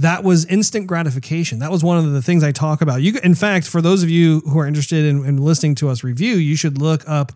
that 0.00 0.24
was 0.24 0.46
instant 0.46 0.86
gratification. 0.86 1.58
That 1.58 1.70
was 1.70 1.84
one 1.84 1.98
of 1.98 2.10
the 2.10 2.22
things 2.22 2.42
I 2.42 2.52
talk 2.52 2.80
about. 2.80 3.02
You, 3.02 3.20
in 3.22 3.34
fact, 3.34 3.66
for 3.66 3.82
those 3.82 4.02
of 4.02 4.08
you 4.08 4.40
who 4.40 4.58
are 4.58 4.66
interested 4.66 5.04
in, 5.04 5.24
in 5.26 5.36
listening 5.36 5.74
to 5.76 5.90
us 5.90 6.02
review, 6.02 6.36
you 6.36 6.56
should 6.56 6.78
look 6.78 7.06
up 7.06 7.32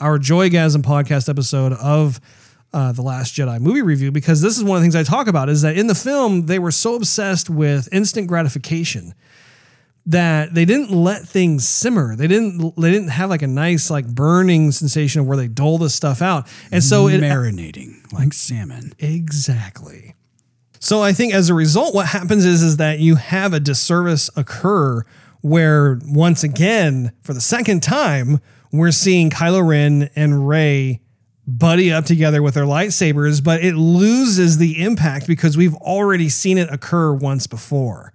our 0.00 0.18
Joygasm 0.18 0.82
podcast 0.82 1.28
episode 1.28 1.74
of 1.74 2.20
uh, 2.72 2.92
the 2.92 3.02
Last 3.02 3.34
Jedi 3.34 3.60
movie 3.60 3.82
review 3.82 4.12
because 4.12 4.40
this 4.40 4.56
is 4.56 4.64
one 4.64 4.76
of 4.76 4.82
the 4.82 4.84
things 4.84 4.96
I 4.96 5.02
talk 5.02 5.26
about. 5.26 5.48
Is 5.48 5.62
that 5.62 5.76
in 5.76 5.86
the 5.86 5.94
film 5.94 6.46
they 6.46 6.58
were 6.58 6.70
so 6.70 6.94
obsessed 6.94 7.48
with 7.48 7.88
instant 7.92 8.26
gratification 8.26 9.14
that 10.06 10.54
they 10.54 10.64
didn't 10.64 10.90
let 10.90 11.22
things 11.26 11.68
simmer. 11.68 12.16
They 12.16 12.26
didn't. 12.26 12.74
They 12.76 12.90
didn't 12.90 13.08
have 13.08 13.30
like 13.30 13.42
a 13.42 13.46
nice 13.46 13.90
like 13.90 14.06
burning 14.06 14.72
sensation 14.72 15.20
of 15.20 15.26
where 15.26 15.36
they 15.36 15.48
dole 15.48 15.78
this 15.78 15.94
stuff 15.94 16.22
out, 16.22 16.48
and 16.72 16.82
so 16.82 17.08
it 17.08 17.20
marinating 17.20 18.12
like 18.12 18.32
salmon. 18.32 18.92
Exactly. 18.98 20.14
So 20.80 21.02
I 21.02 21.12
think 21.12 21.34
as 21.34 21.50
a 21.50 21.54
result, 21.54 21.94
what 21.94 22.06
happens 22.06 22.44
is 22.44 22.62
is 22.62 22.76
that 22.76 23.00
you 23.00 23.16
have 23.16 23.52
a 23.52 23.60
disservice 23.60 24.30
occur 24.36 25.04
where 25.40 26.00
once 26.04 26.42
again, 26.42 27.12
for 27.22 27.34
the 27.34 27.40
second 27.40 27.82
time, 27.82 28.40
we're 28.72 28.92
seeing 28.92 29.30
Kylo 29.30 29.66
Ren 29.66 30.10
and 30.14 30.48
Rey 30.48 31.00
buddy 31.48 31.90
up 31.90 32.04
together 32.04 32.42
with 32.42 32.54
their 32.54 32.64
lightsabers, 32.64 33.42
but 33.42 33.64
it 33.64 33.74
loses 33.74 34.58
the 34.58 34.82
impact 34.82 35.26
because 35.26 35.56
we've 35.56 35.74
already 35.76 36.28
seen 36.28 36.58
it 36.58 36.68
occur 36.70 37.12
once 37.12 37.46
before. 37.46 38.12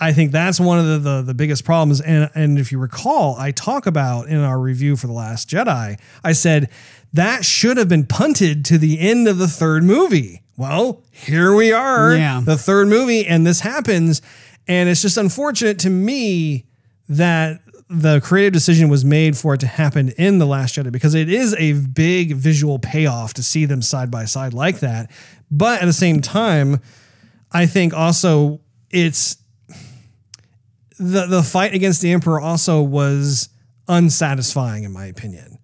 I 0.00 0.12
think 0.12 0.32
that's 0.32 0.58
one 0.58 0.80
of 0.80 0.86
the, 0.86 0.98
the 0.98 1.22
the 1.22 1.34
biggest 1.34 1.64
problems. 1.64 2.00
And 2.00 2.28
and 2.34 2.58
if 2.58 2.72
you 2.72 2.78
recall, 2.80 3.36
I 3.36 3.52
talk 3.52 3.86
about 3.86 4.26
in 4.28 4.38
our 4.38 4.58
review 4.58 4.96
for 4.96 5.06
the 5.06 5.12
Last 5.12 5.48
Jedi, 5.48 5.98
I 6.24 6.32
said 6.32 6.68
that 7.12 7.44
should 7.44 7.76
have 7.76 7.88
been 7.88 8.06
punted 8.06 8.64
to 8.64 8.78
the 8.78 8.98
end 8.98 9.28
of 9.28 9.38
the 9.38 9.46
third 9.46 9.84
movie. 9.84 10.42
Well, 10.56 11.02
here 11.12 11.54
we 11.54 11.72
are, 11.72 12.16
Yeah. 12.16 12.42
the 12.44 12.58
third 12.58 12.88
movie, 12.88 13.24
and 13.26 13.46
this 13.46 13.60
happens, 13.60 14.20
and 14.66 14.88
it's 14.88 15.02
just 15.02 15.16
unfortunate 15.16 15.78
to 15.80 15.90
me 15.90 16.66
that 17.08 17.60
the 17.88 18.20
creative 18.20 18.52
decision 18.52 18.88
was 18.88 19.04
made 19.04 19.36
for 19.36 19.54
it 19.54 19.60
to 19.60 19.66
happen 19.66 20.10
in 20.10 20.38
the 20.38 20.46
Last 20.46 20.76
Jedi 20.76 20.90
because 20.90 21.14
it 21.14 21.28
is 21.28 21.54
a 21.58 21.74
big 21.74 22.34
visual 22.34 22.78
payoff 22.78 23.34
to 23.34 23.42
see 23.42 23.64
them 23.64 23.82
side 23.82 24.10
by 24.10 24.24
side 24.24 24.54
like 24.54 24.80
that. 24.80 25.10
But 25.50 25.82
at 25.82 25.86
the 25.86 25.92
same 25.92 26.20
time, 26.20 26.80
I 27.52 27.66
think 27.66 27.92
also 27.92 28.60
it's 28.90 29.36
the 30.98 31.26
the 31.26 31.42
fight 31.42 31.74
against 31.74 32.00
the 32.00 32.12
emperor 32.12 32.40
also 32.40 32.82
was 32.82 33.48
unsatisfying 33.88 34.84
in 34.84 34.92
my 34.92 35.06
opinion. 35.06 35.58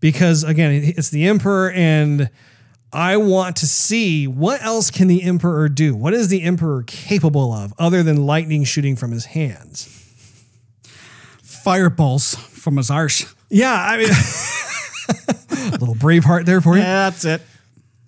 Because 0.00 0.44
again 0.44 0.72
it's 0.96 1.10
the 1.10 1.26
emperor 1.26 1.70
and 1.70 2.30
i 2.92 3.16
want 3.16 3.56
to 3.56 3.66
see 3.66 4.26
what 4.26 4.62
else 4.62 4.90
can 4.90 5.08
the 5.08 5.22
emperor 5.22 5.68
do? 5.68 5.94
What 5.94 6.14
is 6.14 6.28
the 6.28 6.42
emperor 6.42 6.82
capable 6.86 7.52
of 7.52 7.72
other 7.78 8.02
than 8.02 8.26
lightning 8.26 8.64
shooting 8.64 8.96
from 8.96 9.12
his 9.12 9.26
hands 9.26 10.01
Fireballs 11.62 12.34
from 12.34 12.76
his 12.76 12.90
arse. 12.90 13.34
yeah 13.50 13.74
i 13.74 13.96
mean 13.98 14.08
a 15.74 15.78
little 15.78 15.94
Braveheart 15.94 16.44
there 16.46 16.60
for 16.60 16.74
you 16.76 16.82
Yeah, 16.82 17.10
That's 17.10 17.24
it. 17.24 17.42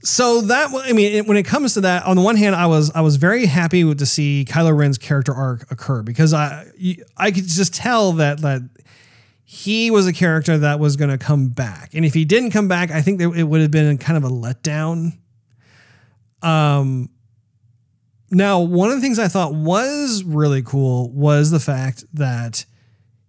so 0.02 0.42
that 0.42 0.70
I 0.72 0.92
mean, 0.92 1.12
it, 1.14 1.26
when 1.26 1.36
it 1.36 1.44
comes 1.44 1.74
to 1.74 1.80
that, 1.82 2.04
on 2.04 2.16
the 2.16 2.22
one 2.22 2.36
hand, 2.36 2.54
I 2.54 2.66
was 2.66 2.90
I 2.94 3.00
was 3.00 3.16
very 3.16 3.46
happy 3.46 3.84
with 3.84 3.98
to 4.00 4.06
see 4.06 4.44
Kylo 4.48 4.76
Ren's 4.76 4.98
character 4.98 5.32
arc 5.34 5.70
occur 5.70 6.02
because 6.02 6.32
I 6.34 6.66
I 7.16 7.30
could 7.30 7.46
just 7.46 7.74
tell 7.74 8.12
that 8.14 8.40
that 8.42 8.62
he 9.44 9.90
was 9.90 10.06
a 10.06 10.12
character 10.12 10.58
that 10.58 10.78
was 10.80 10.96
going 10.96 11.10
to 11.10 11.18
come 11.18 11.48
back, 11.48 11.94
and 11.94 12.04
if 12.04 12.12
he 12.14 12.24
didn't 12.24 12.50
come 12.50 12.66
back, 12.68 12.90
I 12.90 13.02
think 13.02 13.18
that 13.20 13.32
it 13.34 13.44
would 13.44 13.60
have 13.60 13.70
been 13.70 13.96
kind 13.98 14.16
of 14.16 14.24
a 14.24 14.30
letdown. 14.34 15.12
Um. 16.42 17.08
Now, 18.30 18.60
one 18.60 18.90
of 18.90 18.96
the 18.96 19.00
things 19.00 19.18
I 19.18 19.28
thought 19.28 19.54
was 19.54 20.24
really 20.24 20.62
cool 20.62 21.10
was 21.12 21.50
the 21.50 21.60
fact 21.60 22.04
that 22.14 22.64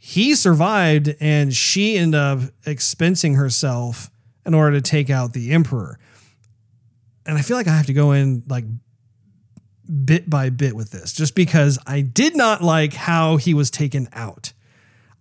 he 0.05 0.35
survived 0.35 1.15
and 1.19 1.53
she 1.53 1.97
ended 1.97 2.19
up 2.19 2.39
expensing 2.65 3.35
herself 3.37 4.11
in 4.45 4.53
order 4.53 4.77
to 4.77 4.81
take 4.81 5.09
out 5.09 5.33
the 5.33 5.51
emperor 5.51 5.97
and 7.25 7.37
I 7.37 7.41
feel 7.41 7.57
like 7.57 7.67
I 7.67 7.75
have 7.75 7.87
to 7.87 7.93
go 7.93 8.11
in 8.11 8.43
like 8.47 8.65
bit 10.05 10.29
by 10.29 10.49
bit 10.49 10.75
with 10.75 10.91
this 10.91 11.13
just 11.13 11.35
because 11.35 11.79
I 11.85 12.01
did 12.01 12.35
not 12.35 12.61
like 12.61 12.93
how 12.93 13.37
he 13.37 13.53
was 13.53 13.71
taken 13.71 14.07
out. 14.13 14.53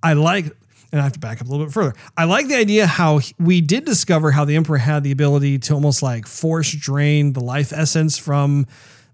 I 0.03 0.13
like, 0.13 0.47
and 0.93 1.01
I 1.01 1.05
have 1.05 1.13
to 1.13 1.19
back 1.19 1.41
up 1.41 1.49
a 1.49 1.51
little 1.51 1.67
bit 1.67 1.73
further. 1.73 1.95
I 2.17 2.25
like 2.25 2.49
the 2.49 2.57
idea 2.57 2.87
how 2.87 3.21
we 3.39 3.61
did 3.61 3.85
discover 3.85 4.31
how 4.31 4.45
the 4.45 4.57
emperor 4.57 4.79
had 4.79 5.03
the 5.03 5.13
ability 5.13 5.59
to 5.61 5.75
almost 5.75 6.03
like 6.03 6.27
force 6.27 6.73
drain 6.73 7.33
the 7.33 7.41
life 7.41 7.73
essence 7.73 8.19
from 8.19 8.67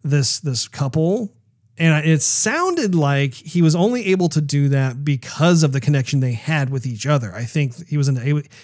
this 0.03 0.41
this 0.41 0.67
couple. 0.67 1.33
And 1.81 2.07
it 2.07 2.21
sounded 2.21 2.95
like 2.95 3.33
he 3.33 3.63
was 3.63 3.75
only 3.75 4.09
able 4.09 4.29
to 4.29 4.43
do 4.43 4.69
that 4.69 5.03
because 5.03 5.63
of 5.63 5.73
the 5.73 5.81
connection 5.81 6.21
they 6.21 6.35
had 6.35 6.69
with 6.69 6.87
each 6.87 7.07
other. 7.07 7.35
I 7.35 7.45
think 7.45 7.89
he 7.89 7.97
was 7.97 8.07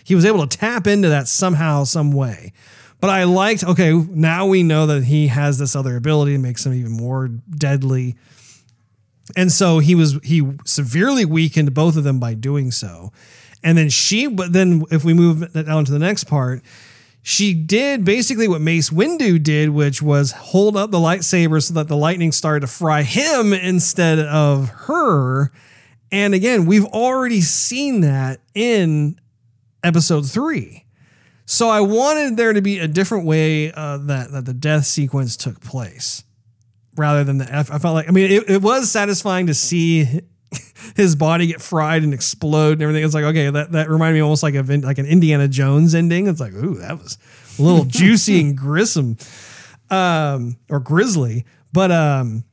he 0.05 0.14
was 0.14 0.26
able 0.26 0.47
to 0.47 0.59
tap 0.59 0.86
into 0.86 1.09
that 1.09 1.26
somehow, 1.26 1.84
some 1.84 2.12
way. 2.12 2.52
But 3.01 3.09
I 3.09 3.24
liked, 3.24 3.64
okay, 3.64 3.93
now 3.94 4.47
we 4.47 4.62
know 4.62 4.86
that 4.86 5.05
he 5.05 5.28
has 5.28 5.59
this 5.59 5.74
other 5.74 5.97
ability 5.97 6.34
that 6.34 6.40
makes 6.40 6.66
him 6.66 6.74
even 6.74 6.93
more 6.93 7.28
deadly. 7.28 8.16
And 9.34 9.51
so 9.51 9.78
he 9.78 9.94
was 9.94 10.18
he 10.22 10.52
severely 10.66 11.24
weakened 11.24 11.72
both 11.72 11.97
of 11.97 12.05
them 12.05 12.20
by 12.20 12.34
doing 12.34 12.70
so. 12.70 13.12
And 13.64 13.78
then 13.78 13.88
she, 13.88 14.26
but 14.26 14.52
then 14.52 14.84
if 14.90 15.05
we 15.05 15.14
move 15.14 15.55
down 15.55 15.86
to 15.86 15.90
the 15.90 15.98
next 15.98 16.24
part, 16.24 16.62
she 17.28 17.55
did 17.55 18.05
basically 18.05 18.47
what 18.47 18.61
Mace 18.61 18.90
Windu 18.90 19.43
did, 19.43 19.70
which 19.70 20.01
was 20.01 20.31
hold 20.31 20.77
up 20.77 20.93
the 20.93 20.98
lightsaber 20.98 21.61
so 21.61 21.74
that 21.74 21.89
the 21.89 21.97
lightning 21.97 22.31
started 22.31 22.61
to 22.61 22.69
fry 22.69 23.03
him 23.03 23.53
instead 23.53 24.20
of 24.20 24.69
her. 24.69 25.51
And 26.12 26.35
again, 26.35 26.66
we've 26.66 26.85
already 26.85 27.40
seen 27.40 28.03
that 28.03 28.43
in 28.55 29.19
episode 29.82 30.31
three. 30.31 30.85
So 31.47 31.69
I 31.69 31.81
wanted 31.81 32.36
there 32.36 32.53
to 32.53 32.62
be 32.62 32.78
a 32.78 32.86
different 32.86 33.27
way 33.27 33.73
uh, 33.73 33.97
that 33.97 34.31
that 34.31 34.44
the 34.44 34.55
death 34.55 34.86
sequence 34.86 35.36
took 35.36 35.59
place, 35.61 36.23
rather 36.97 37.24
than 37.24 37.39
the. 37.39 37.53
I 37.53 37.65
felt 37.65 37.94
like 37.94 38.09
I 38.09 38.12
mean 38.12 38.31
it, 38.31 38.48
it 38.48 38.62
was 38.62 38.89
satisfying 38.89 39.48
to 39.48 39.55
see 39.55 40.20
his 40.94 41.16
body 41.16 41.47
get 41.47 41.61
fried 41.61 42.03
and 42.03 42.12
explode 42.15 42.73
and 42.73 42.82
everything. 42.82 43.05
It's 43.05 43.15
like 43.15 43.24
okay, 43.24 43.51
that 43.51 43.73
that 43.73 43.89
reminded 43.89 44.15
me 44.15 44.20
almost 44.20 44.43
like 44.43 44.55
a 44.55 44.62
like 44.62 44.98
an 44.98 45.07
Indiana 45.07 45.48
Jones 45.48 45.94
ending. 45.94 46.27
It's 46.27 46.40
like 46.40 46.53
ooh, 46.55 46.77
that 46.77 46.98
was 46.98 47.19
a 47.59 47.62
little 47.62 47.85
juicy 47.86 48.40
and 48.40 48.57
grissom, 48.57 49.16
um, 49.90 50.57
or 50.70 50.81
grisly. 50.81 51.44
But 51.73 51.90
um, 51.90 52.44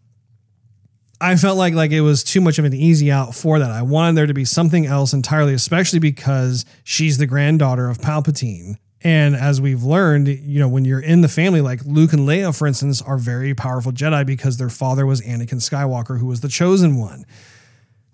I 1.21 1.37
felt 1.37 1.57
like 1.57 1.73
like 1.73 1.91
it 1.91 2.01
was 2.01 2.23
too 2.23 2.41
much 2.41 2.59
of 2.59 2.65
an 2.65 2.73
easy 2.73 3.11
out 3.11 3.33
for 3.33 3.59
that. 3.59 3.71
I 3.71 3.81
wanted 3.81 4.17
there 4.17 4.27
to 4.27 4.33
be 4.33 4.45
something 4.45 4.85
else 4.85 5.13
entirely, 5.13 5.53
especially 5.53 5.99
because 5.99 6.65
she's 6.83 7.17
the 7.17 7.25
granddaughter 7.25 7.89
of 7.89 7.99
Palpatine. 7.99 8.75
And 9.03 9.35
as 9.35 9.59
we've 9.59 9.83
learned, 9.83 10.27
you 10.29 10.59
know, 10.59 10.69
when 10.69 10.85
you're 10.85 11.01
in 11.01 11.21
the 11.21 11.27
family, 11.27 11.59
like 11.59 11.81
Luke 11.85 12.13
and 12.13 12.27
Leia, 12.27 12.57
for 12.57 12.67
instance, 12.67 13.01
are 13.01 13.17
very 13.17 13.53
powerful 13.53 13.91
Jedi 13.91 14.25
because 14.25 14.57
their 14.57 14.69
father 14.69 15.05
was 15.05 15.21
Anakin 15.21 15.59
Skywalker, 15.59 16.19
who 16.19 16.25
was 16.25 16.39
the 16.39 16.47
chosen 16.47 16.97
one. 16.97 17.25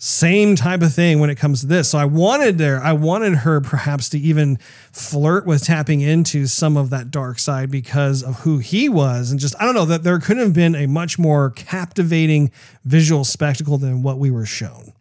Same 0.01 0.55
type 0.55 0.81
of 0.81 0.93
thing 0.93 1.19
when 1.19 1.29
it 1.29 1.35
comes 1.35 1.59
to 1.59 1.67
this. 1.67 1.89
So 1.89 1.97
I 1.97 2.05
wanted 2.05 2.57
there, 2.57 2.81
I 2.81 2.93
wanted 2.93 3.39
her 3.39 3.59
perhaps 3.59 4.07
to 4.09 4.17
even 4.17 4.57
flirt 4.93 5.45
with 5.45 5.65
tapping 5.65 5.99
into 5.99 6.47
some 6.47 6.77
of 6.77 6.89
that 6.91 7.11
dark 7.11 7.37
side 7.37 7.69
because 7.69 8.23
of 8.23 8.39
who 8.39 8.59
he 8.59 8.87
was. 8.87 9.29
And 9.29 9.41
just, 9.41 9.55
I 9.59 9.65
don't 9.65 9.75
know, 9.75 9.83
that 9.83 10.03
there 10.03 10.17
could 10.19 10.37
have 10.37 10.53
been 10.53 10.73
a 10.73 10.87
much 10.87 11.19
more 11.19 11.49
captivating 11.49 12.49
visual 12.85 13.25
spectacle 13.25 13.77
than 13.77 14.01
what 14.01 14.19
we 14.19 14.31
were 14.31 14.45
shown. 14.45 14.93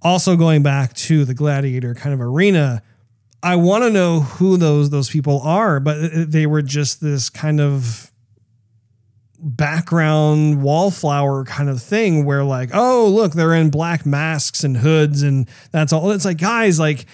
Also, 0.00 0.34
going 0.34 0.62
back 0.62 0.94
to 0.94 1.26
the 1.26 1.34
gladiator 1.34 1.94
kind 1.94 2.14
of 2.14 2.22
arena, 2.22 2.82
I 3.42 3.56
want 3.56 3.84
to 3.84 3.90
know 3.90 4.20
who 4.20 4.56
those 4.56 4.88
those 4.88 5.10
people 5.10 5.42
are, 5.42 5.78
but 5.78 5.98
uh, 5.98 6.08
they 6.26 6.46
were 6.46 6.62
just 6.62 7.02
this 7.02 7.28
kind 7.28 7.60
of 7.60 8.11
background 9.42 10.62
wallflower 10.62 11.44
kind 11.44 11.68
of 11.68 11.82
thing 11.82 12.24
where 12.24 12.44
like, 12.44 12.70
oh, 12.72 13.08
look, 13.08 13.32
they're 13.32 13.54
in 13.54 13.70
black 13.70 14.06
masks 14.06 14.62
and 14.62 14.76
hoods 14.76 15.22
and 15.22 15.48
that's 15.72 15.92
all. 15.92 16.10
It's 16.12 16.24
like, 16.24 16.38
guys, 16.38 16.78
like 16.78 17.06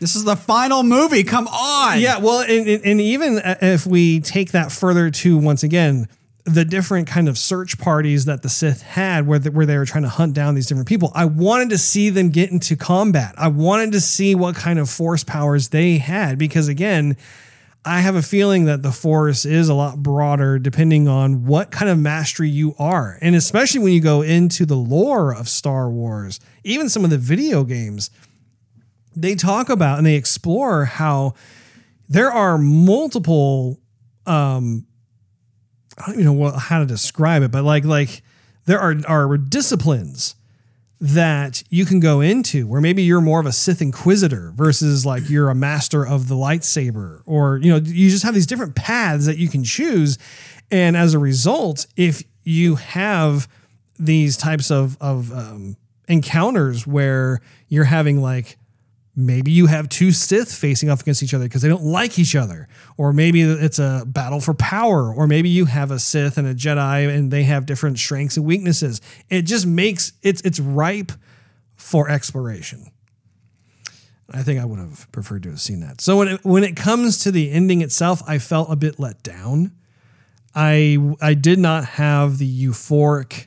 This 0.00 0.16
is 0.16 0.24
the 0.24 0.36
final 0.36 0.82
movie. 0.82 1.22
Come 1.22 1.46
on. 1.46 2.00
yeah, 2.00 2.18
well, 2.18 2.40
and, 2.40 2.66
and 2.68 3.00
even 3.00 3.40
if 3.62 3.86
we 3.86 4.20
take 4.20 4.52
that 4.52 4.72
further 4.72 5.10
to 5.10 5.38
once 5.38 5.62
again 5.62 6.08
the 6.44 6.64
different 6.64 7.08
kind 7.08 7.28
of 7.28 7.36
search 7.36 7.76
parties 7.78 8.24
that 8.26 8.42
the 8.42 8.48
Sith 8.48 8.82
had, 8.82 9.26
where 9.26 9.38
they, 9.38 9.50
where 9.50 9.66
they 9.66 9.76
were 9.76 9.86
trying 9.86 10.04
to 10.04 10.08
hunt 10.08 10.32
down 10.32 10.54
these 10.54 10.66
different 10.66 10.88
people, 10.88 11.10
I 11.14 11.24
wanted 11.24 11.70
to 11.70 11.78
see 11.78 12.08
them 12.10 12.28
get 12.28 12.50
into 12.50 12.76
combat. 12.76 13.34
I 13.36 13.48
wanted 13.48 13.92
to 13.92 14.00
see 14.00 14.34
what 14.34 14.54
kind 14.54 14.78
of 14.78 14.88
force 14.88 15.24
powers 15.24 15.68
they 15.70 15.98
had 15.98 16.38
because 16.38 16.68
again. 16.68 17.16
I 17.86 18.00
have 18.00 18.16
a 18.16 18.22
feeling 18.22 18.64
that 18.64 18.82
the 18.82 18.90
force 18.90 19.44
is 19.44 19.68
a 19.68 19.74
lot 19.74 20.02
broader 20.02 20.58
depending 20.58 21.06
on 21.06 21.46
what 21.46 21.70
kind 21.70 21.88
of 21.88 21.98
mastery 21.98 22.50
you 22.50 22.74
are. 22.80 23.16
And 23.22 23.36
especially 23.36 23.80
when 23.80 23.92
you 23.92 24.00
go 24.00 24.22
into 24.22 24.66
the 24.66 24.74
lore 24.74 25.32
of 25.32 25.48
Star 25.48 25.88
Wars, 25.88 26.40
even 26.64 26.88
some 26.88 27.04
of 27.04 27.10
the 27.10 27.18
video 27.18 27.62
games, 27.62 28.10
they 29.14 29.36
talk 29.36 29.70
about 29.70 29.98
and 29.98 30.06
they 30.06 30.16
explore 30.16 30.84
how 30.84 31.34
there 32.08 32.32
are 32.32 32.58
multiple 32.58 33.80
um 34.26 34.86
I 35.96 36.06
don't 36.06 36.20
even 36.20 36.38
know 36.38 36.50
how 36.50 36.80
to 36.80 36.86
describe 36.86 37.42
it, 37.42 37.52
but 37.52 37.64
like 37.64 37.84
like 37.84 38.22
there 38.64 38.80
are 38.80 38.96
are 39.06 39.38
disciplines 39.38 40.34
that 41.00 41.62
you 41.68 41.84
can 41.84 42.00
go 42.00 42.20
into 42.20 42.66
where 42.66 42.80
maybe 42.80 43.02
you're 43.02 43.20
more 43.20 43.40
of 43.40 43.46
a 43.46 43.52
Sith 43.52 43.82
Inquisitor 43.82 44.52
versus 44.54 45.04
like 45.04 45.28
you're 45.28 45.50
a 45.50 45.54
master 45.54 46.06
of 46.06 46.28
the 46.28 46.34
lightsaber, 46.34 47.20
or 47.26 47.58
you 47.58 47.70
know, 47.70 47.76
you 47.76 48.08
just 48.08 48.24
have 48.24 48.34
these 48.34 48.46
different 48.46 48.74
paths 48.74 49.26
that 49.26 49.36
you 49.36 49.48
can 49.48 49.62
choose. 49.62 50.18
And 50.70 50.96
as 50.96 51.14
a 51.14 51.18
result, 51.18 51.86
if 51.96 52.22
you 52.44 52.76
have 52.76 53.48
these 53.98 54.36
types 54.36 54.70
of 54.70 54.96
of 55.00 55.32
um, 55.32 55.76
encounters 56.08 56.86
where 56.86 57.40
you're 57.68 57.84
having 57.84 58.22
like 58.22 58.56
maybe 59.16 59.50
you 59.50 59.66
have 59.66 59.88
two 59.88 60.12
Sith 60.12 60.54
facing 60.54 60.90
off 60.90 61.00
against 61.00 61.22
each 61.22 61.32
other 61.32 61.44
because 61.46 61.62
they 61.62 61.68
don't 61.68 61.84
like 61.84 62.18
each 62.18 62.36
other, 62.36 62.68
or 62.98 63.12
maybe 63.12 63.40
it's 63.40 63.78
a 63.78 64.04
battle 64.06 64.40
for 64.40 64.52
power, 64.54 65.12
or 65.12 65.26
maybe 65.26 65.48
you 65.48 65.64
have 65.64 65.90
a 65.90 65.98
Sith 65.98 66.36
and 66.36 66.46
a 66.46 66.54
Jedi 66.54 67.08
and 67.08 67.30
they 67.30 67.44
have 67.44 67.64
different 67.64 67.98
strengths 67.98 68.36
and 68.36 68.44
weaknesses. 68.44 69.00
It 69.30 69.42
just 69.42 69.66
makes 69.66 70.12
it's 70.22 70.42
it's 70.42 70.60
ripe 70.60 71.12
for 71.74 72.10
exploration. 72.10 72.90
I 74.30 74.42
think 74.42 74.60
I 74.60 74.64
would 74.64 74.80
have 74.80 75.10
preferred 75.12 75.44
to 75.44 75.50
have 75.50 75.60
seen 75.60 75.80
that. 75.80 76.00
So 76.00 76.16
when 76.16 76.28
it, 76.28 76.44
when 76.44 76.64
it 76.64 76.74
comes 76.74 77.22
to 77.22 77.30
the 77.30 77.50
ending 77.50 77.80
itself, 77.80 78.22
I 78.26 78.38
felt 78.38 78.70
a 78.70 78.76
bit 78.76 78.98
let 78.98 79.22
down. 79.22 79.72
I 80.54 80.98
I 81.20 81.34
did 81.34 81.58
not 81.58 81.84
have 81.84 82.38
the 82.38 82.66
euphoric 82.66 83.46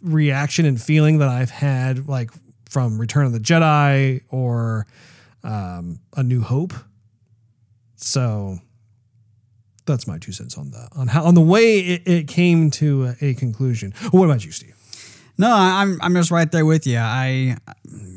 reaction 0.00 0.66
and 0.66 0.80
feeling 0.80 1.18
that 1.18 1.28
I've 1.28 1.50
had 1.50 2.08
like 2.08 2.30
from 2.72 2.98
Return 2.98 3.26
of 3.26 3.32
the 3.32 3.38
Jedi 3.38 4.22
or 4.30 4.86
um, 5.44 6.00
A 6.16 6.22
New 6.22 6.40
Hope. 6.40 6.72
So 7.96 8.58
that's 9.84 10.06
my 10.06 10.16
two 10.16 10.32
cents 10.32 10.56
on 10.56 10.70
the 10.70 10.88
on 10.96 11.08
how 11.08 11.24
on 11.24 11.34
the 11.34 11.42
way 11.42 11.80
it, 11.80 12.02
it 12.06 12.28
came 12.28 12.70
to 12.72 13.14
a, 13.20 13.34
conclusion. 13.34 13.92
What 14.10 14.24
about 14.24 14.44
you, 14.44 14.52
Steve? 14.52 14.74
No, 15.36 15.50
I'm 15.52 16.00
I'm 16.00 16.14
just 16.14 16.30
right 16.30 16.50
there 16.50 16.64
with 16.64 16.86
you. 16.86 16.96
I 16.98 17.56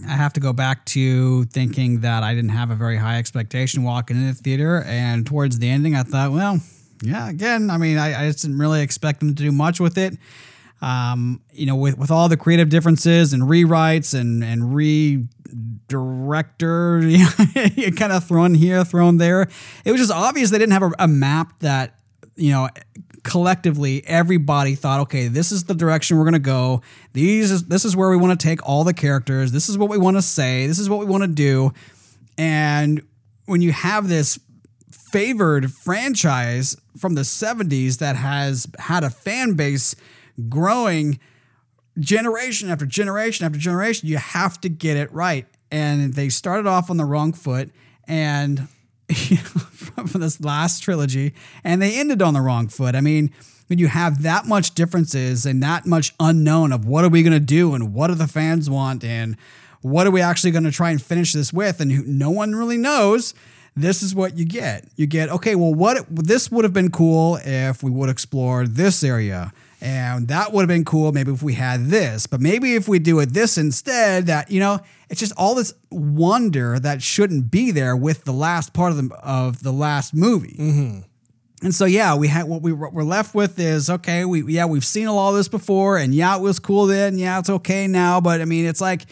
I 0.07 0.11
have 0.11 0.31
to 0.33 0.39
go 0.39 0.53
back 0.53 0.85
to 0.87 1.43
thinking 1.45 1.99
that 2.01 2.23
I 2.23 2.33
didn't 2.33 2.51
have 2.51 2.71
a 2.71 2.75
very 2.75 2.97
high 2.97 3.17
expectation 3.17 3.83
walking 3.83 4.15
into 4.15 4.37
the 4.37 4.41
theater, 4.41 4.83
and 4.87 5.25
towards 5.27 5.59
the 5.59 5.69
ending, 5.69 5.95
I 5.95 6.03
thought, 6.03 6.31
well, 6.31 6.61
yeah, 7.01 7.29
again, 7.29 7.69
I 7.69 7.77
mean, 7.77 7.97
I, 7.97 8.23
I 8.23 8.27
just 8.27 8.43
didn't 8.43 8.59
really 8.59 8.81
expect 8.81 9.19
them 9.19 9.35
to 9.35 9.43
do 9.43 9.51
much 9.51 9.81
with 9.81 9.97
it. 9.97 10.17
Um, 10.81 11.41
you 11.51 11.65
know, 11.65 11.75
with 11.75 11.97
with 11.97 12.11
all 12.11 12.29
the 12.29 12.37
creative 12.37 12.69
differences 12.69 13.33
and 13.33 13.43
rewrites 13.43 14.17
and 14.19 14.43
and 14.43 14.75
re 14.75 15.25
director, 15.87 16.99
you 17.07 17.19
know, 17.19 17.91
kind 17.95 18.11
of 18.11 18.27
thrown 18.27 18.53
here, 18.53 18.83
thrown 18.83 19.17
there. 19.17 19.47
It 19.83 19.91
was 19.91 20.01
just 20.01 20.11
obvious 20.11 20.49
they 20.49 20.57
didn't 20.57 20.73
have 20.73 20.83
a, 20.83 20.91
a 20.99 21.07
map 21.07 21.59
that 21.59 21.99
you 22.35 22.51
know 22.51 22.69
collectively 23.23 24.03
everybody 24.05 24.75
thought 24.75 24.99
okay 24.99 25.27
this 25.27 25.51
is 25.51 25.63
the 25.63 25.73
direction 25.73 26.17
we're 26.17 26.23
going 26.23 26.33
to 26.33 26.39
go. 26.39 26.81
These 27.13 27.51
is 27.51 27.65
this 27.65 27.85
is 27.85 27.95
where 27.95 28.09
we 28.09 28.17
want 28.17 28.39
to 28.39 28.43
take 28.47 28.67
all 28.67 28.83
the 28.83 28.93
characters. 28.93 29.51
This 29.51 29.69
is 29.69 29.77
what 29.77 29.89
we 29.89 29.97
want 29.97 30.17
to 30.17 30.21
say. 30.21 30.67
This 30.67 30.79
is 30.79 30.89
what 30.89 30.99
we 30.99 31.05
want 31.05 31.23
to 31.23 31.29
do. 31.29 31.73
And 32.37 33.01
when 33.45 33.61
you 33.61 33.71
have 33.71 34.07
this 34.07 34.39
favored 34.91 35.71
franchise 35.71 36.75
from 36.97 37.15
the 37.15 37.21
70s 37.21 37.99
that 37.99 38.15
has 38.15 38.67
had 38.79 39.03
a 39.03 39.09
fan 39.09 39.53
base 39.53 39.95
growing 40.49 41.19
generation 41.99 42.69
after 42.69 42.85
generation 42.85 43.45
after 43.45 43.57
generation 43.57 44.07
you 44.07 44.17
have 44.17 44.59
to 44.61 44.69
get 44.69 44.97
it 44.97 45.11
right. 45.11 45.47
And 45.71 46.13
they 46.13 46.29
started 46.29 46.67
off 46.67 46.89
on 46.89 46.97
the 46.97 47.05
wrong 47.05 47.33
foot 47.33 47.71
and 48.07 48.67
from 49.09 50.21
this 50.21 50.41
last 50.41 50.81
trilogy 50.81 51.33
and 51.63 51.81
they 51.81 51.99
ended 51.99 52.21
on 52.21 52.33
the 52.33 52.41
wrong 52.41 52.67
foot. 52.67 52.95
I 52.95 53.01
mean 53.01 53.31
when 53.67 53.79
you 53.79 53.87
have 53.87 54.21
that 54.21 54.45
much 54.45 54.75
differences 54.75 55.45
and 55.45 55.63
that 55.63 55.85
much 55.85 56.13
unknown 56.19 56.71
of 56.71 56.85
what 56.85 57.03
are 57.03 57.09
we 57.09 57.23
going 57.23 57.33
to 57.33 57.39
do 57.39 57.73
and 57.73 57.93
what 57.93 58.07
do 58.07 58.15
the 58.15 58.27
fans 58.27 58.69
want 58.69 59.03
and 59.03 59.37
what 59.81 60.05
are 60.05 60.11
we 60.11 60.21
actually 60.21 60.51
going 60.51 60.63
to 60.63 60.71
try 60.71 60.91
and 60.91 61.01
finish 61.01 61.33
this 61.33 61.51
with 61.51 61.79
and 61.79 62.07
no 62.07 62.29
one 62.29 62.55
really 62.55 62.77
knows 62.77 63.33
this 63.75 64.01
is 64.01 64.15
what 64.15 64.37
you 64.37 64.45
get. 64.45 64.87
You 64.95 65.05
get 65.05 65.29
okay 65.29 65.55
well 65.55 65.73
what 65.73 66.05
this 66.09 66.51
would 66.51 66.63
have 66.63 66.73
been 66.73 66.91
cool 66.91 67.39
if 67.43 67.83
we 67.83 67.91
would 67.91 68.09
explore 68.09 68.67
this 68.67 69.03
area 69.03 69.51
and 69.81 70.27
that 70.27 70.51
would 70.53 70.61
have 70.61 70.67
been 70.67 70.85
cool 70.85 71.11
maybe 71.11 71.31
if 71.31 71.43
we 71.43 71.53
had 71.53 71.87
this 71.87 72.27
but 72.27 72.39
maybe 72.41 72.75
if 72.75 72.87
we 72.87 72.99
do 72.99 73.19
it 73.19 73.33
this 73.33 73.57
instead 73.57 74.25
that 74.27 74.49
you 74.49 74.59
know 74.59 74.79
it's 75.09 75.19
just 75.19 75.33
all 75.37 75.55
this 75.55 75.73
wonder 75.91 76.79
that 76.79 77.01
shouldn't 77.01 77.51
be 77.51 77.71
there 77.71 77.95
with 77.95 78.23
the 78.23 78.33
last 78.33 78.73
part 78.73 78.91
of 78.91 78.97
the 78.97 79.15
of 79.15 79.63
the 79.63 79.71
last 79.71 80.13
movie 80.13 80.55
mm-hmm. 80.57 80.99
and 81.61 81.75
so 81.75 81.85
yeah, 81.85 82.15
we 82.15 82.27
had 82.27 82.47
what 82.47 82.61
we 82.61 82.71
what 82.73 82.93
we're 82.93 83.03
left 83.03 83.33
with 83.33 83.59
is 83.59 83.89
okay. 83.89 84.25
We 84.25 84.43
yeah 84.53 84.65
we've 84.65 84.85
seen 84.85 85.07
all 85.07 85.33
this 85.33 85.47
before, 85.47 85.97
and 85.97 86.13
yeah 86.13 86.35
it 86.35 86.41
was 86.41 86.59
cool 86.59 86.85
then. 86.85 87.17
Yeah 87.17 87.39
it's 87.39 87.49
okay 87.49 87.87
now, 87.87 88.19
but 88.21 88.41
I 88.41 88.45
mean 88.45 88.65
it's 88.65 88.81
like 88.81 89.05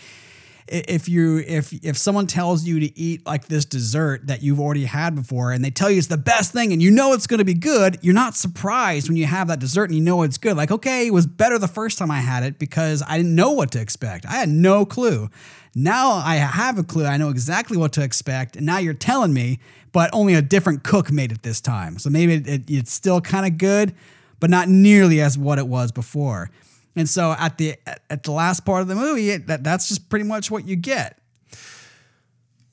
if 0.67 1.09
you 1.09 1.39
if 1.39 1.73
if 1.83 1.97
someone 1.97 2.25
tells 2.27 2.63
you 2.65 2.79
to 2.79 2.97
eat 2.99 3.25
like 3.25 3.47
this 3.47 3.65
dessert 3.65 4.27
that 4.27 4.41
you've 4.41 4.59
already 4.59 4.85
had 4.85 5.15
before 5.15 5.51
and 5.51 5.63
they 5.63 5.69
tell 5.69 5.89
you 5.91 5.97
it's 5.97 6.07
the 6.07 6.17
best 6.17 6.53
thing 6.53 6.71
and 6.71 6.81
you 6.81 6.89
know 6.89 7.13
it's 7.13 7.27
going 7.27 7.39
to 7.39 7.45
be 7.45 7.53
good, 7.53 7.97
you're 8.01 8.13
not 8.13 8.35
surprised 8.35 9.07
when 9.09 9.17
you 9.17 9.25
have 9.25 9.47
that 9.49 9.59
dessert 9.59 9.85
and 9.85 9.95
you 9.95 10.01
know 10.03 10.23
it's 10.23 10.37
good. 10.37 10.55
Like, 10.55 10.71
okay, 10.71 11.07
it 11.07 11.13
was 11.13 11.27
better 11.27 11.57
the 11.59 11.67
first 11.67 11.97
time 11.97 12.09
I 12.11 12.19
had 12.21 12.43
it 12.43 12.59
because 12.59 13.03
I 13.07 13.17
didn't 13.17 13.35
know 13.35 13.51
what 13.51 13.71
to 13.71 13.81
expect. 13.81 14.25
I 14.25 14.33
had 14.33 14.49
no 14.49 14.85
clue. 14.85 15.29
Now 15.75 16.11
I 16.11 16.35
have 16.35 16.77
a 16.77 16.83
clue. 16.83 17.05
I 17.05 17.17
know 17.17 17.29
exactly 17.29 17.77
what 17.77 17.91
to 17.93 18.03
expect. 18.03 18.55
And 18.55 18.65
now 18.65 18.77
you're 18.77 18.93
telling 18.93 19.33
me, 19.33 19.59
but 19.91 20.09
only 20.13 20.33
a 20.33 20.41
different 20.41 20.83
cook 20.83 21.11
made 21.11 21.31
it 21.31 21.43
this 21.43 21.59
time. 21.61 21.97
So 21.99 22.09
maybe 22.09 22.33
it, 22.35 22.47
it- 22.47 22.63
it's 22.69 22.93
still 22.93 23.21
kind 23.21 23.45
of 23.45 23.57
good, 23.57 23.93
but 24.39 24.49
not 24.49 24.69
nearly 24.69 25.19
as 25.19 25.37
what 25.37 25.57
it 25.57 25.67
was 25.67 25.91
before. 25.91 26.49
And 26.95 27.09
so 27.09 27.35
at 27.37 27.57
the 27.57 27.75
at 28.09 28.23
the 28.23 28.31
last 28.31 28.65
part 28.65 28.81
of 28.81 28.87
the 28.87 28.95
movie, 28.95 29.31
it, 29.31 29.47
that 29.47 29.63
that's 29.63 29.87
just 29.87 30.09
pretty 30.09 30.25
much 30.25 30.51
what 30.51 30.67
you 30.67 30.75
get. 30.75 31.19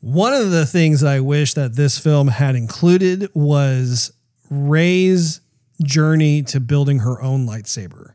One 0.01 0.33
of 0.33 0.51
the 0.51 0.67
things 0.67 1.03
I 1.05 1.21
wish 1.21 1.55
that 1.55 1.77
this 1.77 1.99
film 1.99 2.29
had 2.29 2.55
included 2.55 3.29
was 3.35 4.13
Rey's 4.49 5.41
journey 5.83 6.43
to 6.45 6.61
building 6.61 7.01
her 7.01 7.21
own 7.23 7.47
lightsaber. 7.47 8.13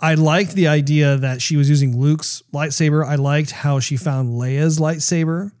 I 0.00 0.14
liked 0.14 0.52
the 0.52 0.68
idea 0.68 1.16
that 1.16 1.42
she 1.42 1.56
was 1.56 1.68
using 1.68 1.98
Luke's 1.98 2.42
lightsaber. 2.52 3.04
I 3.04 3.16
liked 3.16 3.50
how 3.50 3.80
she 3.80 3.96
found 3.96 4.38
Leia's 4.38 4.78
lightsaber. 4.78 5.52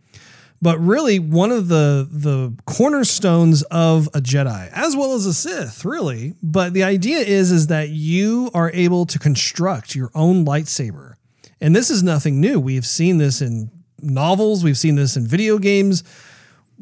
But 0.60 0.78
really, 0.80 1.18
one 1.18 1.52
of 1.52 1.68
the 1.68 2.08
the 2.10 2.52
cornerstones 2.66 3.62
of 3.64 4.08
a 4.08 4.20
Jedi, 4.20 4.70
as 4.72 4.96
well 4.96 5.14
as 5.14 5.24
a 5.24 5.32
Sith, 5.32 5.84
really. 5.84 6.34
But 6.42 6.72
the 6.72 6.82
idea 6.82 7.18
is 7.18 7.52
is 7.52 7.68
that 7.68 7.90
you 7.90 8.50
are 8.54 8.70
able 8.74 9.06
to 9.06 9.18
construct 9.18 9.94
your 9.94 10.10
own 10.14 10.44
lightsaber, 10.44 11.14
and 11.60 11.76
this 11.76 11.90
is 11.90 12.02
nothing 12.02 12.40
new. 12.40 12.58
We 12.58 12.74
have 12.74 12.86
seen 12.86 13.18
this 13.18 13.40
in 13.40 13.70
novels. 14.00 14.64
We've 14.64 14.78
seen 14.78 14.96
this 14.96 15.16
in 15.16 15.26
video 15.26 15.58
games. 15.58 16.02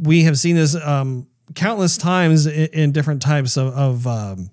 We 0.00 0.24
have 0.24 0.38
seen 0.38 0.56
this 0.56 0.74
um, 0.74 1.26
countless 1.54 1.96
times 1.96 2.46
in, 2.46 2.68
in 2.72 2.92
different 2.92 3.22
types 3.22 3.56
of, 3.56 3.74
of 3.74 4.06
um, 4.06 4.50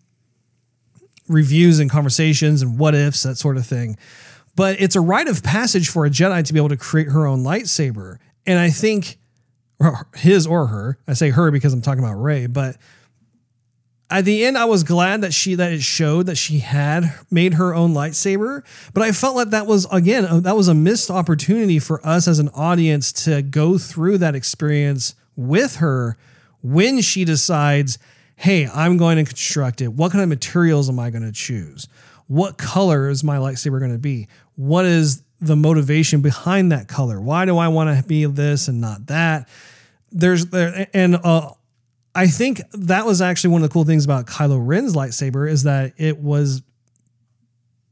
reviews 1.27 1.79
and 1.79 1.89
conversations 1.89 2.61
and 2.61 2.77
what 2.77 2.95
ifs, 2.95 3.23
that 3.23 3.37
sort 3.37 3.57
of 3.57 3.65
thing. 3.65 3.97
But 4.55 4.79
it's 4.79 4.95
a 4.95 5.01
rite 5.01 5.27
of 5.27 5.43
passage 5.43 5.89
for 5.89 6.05
a 6.05 6.09
Jedi 6.09 6.43
to 6.45 6.53
be 6.53 6.59
able 6.59 6.69
to 6.69 6.77
create 6.77 7.09
her 7.09 7.25
own 7.25 7.43
lightsaber. 7.43 8.17
And 8.45 8.59
I 8.59 8.69
think 8.69 9.17
his 10.15 10.47
or 10.47 10.67
her, 10.67 10.97
I 11.07 11.13
say 11.13 11.29
her 11.29 11.51
because 11.51 11.73
I'm 11.73 11.81
talking 11.81 12.03
about 12.03 12.15
Rey, 12.15 12.47
but 12.47 12.77
at 14.09 14.25
the 14.25 14.45
end 14.45 14.57
I 14.57 14.65
was 14.65 14.83
glad 14.83 15.21
that 15.21 15.33
she 15.33 15.55
that 15.55 15.71
it 15.71 15.81
showed 15.81 16.27
that 16.27 16.35
she 16.35 16.59
had 16.59 17.13
made 17.31 17.55
her 17.55 17.73
own 17.73 17.93
lightsaber, 17.93 18.63
but 18.93 19.03
I 19.03 19.11
felt 19.11 19.35
like 19.35 19.49
that 19.49 19.65
was 19.65 19.87
again 19.91 20.43
that 20.43 20.55
was 20.55 20.67
a 20.67 20.73
missed 20.73 21.09
opportunity 21.09 21.79
for 21.79 22.05
us 22.05 22.27
as 22.27 22.39
an 22.39 22.49
audience 22.49 23.11
to 23.23 23.41
go 23.41 23.77
through 23.77 24.19
that 24.19 24.35
experience 24.35 25.15
with 25.35 25.77
her 25.77 26.17
when 26.61 27.01
she 27.01 27.25
decides, 27.25 27.97
"Hey, 28.35 28.67
I'm 28.67 28.97
going 28.97 29.17
to 29.17 29.23
construct 29.23 29.81
it. 29.81 29.87
What 29.87 30.11
kind 30.11 30.21
of 30.21 30.29
materials 30.29 30.89
am 30.89 30.99
I 30.99 31.09
going 31.09 31.23
to 31.23 31.31
choose? 31.31 31.87
What 32.27 32.57
color 32.57 33.09
is 33.09 33.23
my 33.23 33.37
lightsaber 33.37 33.79
going 33.79 33.91
to 33.91 33.97
be? 33.97 34.27
What 34.55 34.85
is 34.85 35.23
the 35.45 35.55
motivation 35.55 36.21
behind 36.21 36.71
that 36.71 36.87
color? 36.87 37.19
Why 37.19 37.45
do 37.45 37.57
I 37.57 37.67
want 37.67 37.97
to 37.97 38.07
be 38.07 38.25
this 38.25 38.67
and 38.67 38.81
not 38.81 39.07
that?" 39.07 39.47
There's 40.11 40.47
there 40.47 40.87
and 40.93 41.15
uh 41.23 41.51
I 42.15 42.27
think 42.27 42.61
that 42.73 43.05
was 43.05 43.21
actually 43.21 43.51
one 43.51 43.63
of 43.63 43.69
the 43.69 43.73
cool 43.73 43.85
things 43.85 44.05
about 44.05 44.27
Kylo 44.27 44.61
Ren's 44.63 44.93
lightsaber 44.93 45.49
is 45.49 45.63
that 45.63 45.93
it 45.97 46.19
was 46.19 46.61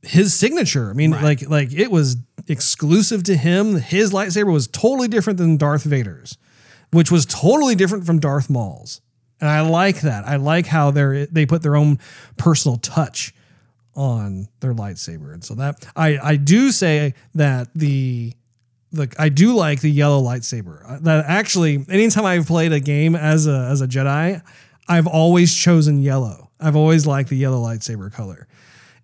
his 0.03 0.33
signature. 0.33 0.89
I 0.89 0.93
mean, 0.93 1.11
like 1.11 1.47
like 1.49 1.73
it 1.73 1.91
was 1.91 2.17
exclusive 2.47 3.23
to 3.23 3.35
him. 3.35 3.75
His 3.77 4.11
lightsaber 4.11 4.51
was 4.51 4.67
totally 4.67 5.07
different 5.07 5.37
than 5.37 5.57
Darth 5.57 5.83
Vader's, 5.83 6.37
which 6.91 7.11
was 7.11 7.25
totally 7.25 7.75
different 7.75 8.05
from 8.05 8.19
Darth 8.19 8.49
Maul's. 8.49 9.01
And 9.39 9.49
I 9.49 9.61
like 9.61 10.01
that. 10.01 10.27
I 10.27 10.35
like 10.35 10.67
how 10.67 10.91
they 10.91 11.27
they 11.31 11.45
put 11.45 11.63
their 11.63 11.75
own 11.75 11.97
personal 12.37 12.77
touch 12.77 13.33
on 13.95 14.47
their 14.59 14.73
lightsaber. 14.73 15.33
And 15.33 15.43
so 15.43 15.55
that 15.55 15.85
I 15.95 16.17
I 16.17 16.35
do 16.35 16.71
say 16.71 17.13
that 17.35 17.69
the 17.75 18.33
the 18.91 19.13
I 19.17 19.29
do 19.29 19.53
like 19.53 19.81
the 19.81 19.91
yellow 19.91 20.21
lightsaber. 20.21 20.83
Uh, 20.89 20.99
That 21.01 21.25
actually, 21.27 21.85
anytime 21.89 22.25
I've 22.25 22.47
played 22.47 22.71
a 22.71 22.79
game 22.79 23.15
as 23.15 23.47
a 23.47 23.67
as 23.71 23.81
a 23.81 23.87
Jedi, 23.87 24.41
I've 24.87 25.07
always 25.07 25.55
chosen 25.55 26.01
yellow. 26.01 26.49
I've 26.59 26.75
always 26.75 27.07
liked 27.07 27.29
the 27.29 27.37
yellow 27.37 27.61
lightsaber 27.63 28.11
color, 28.11 28.47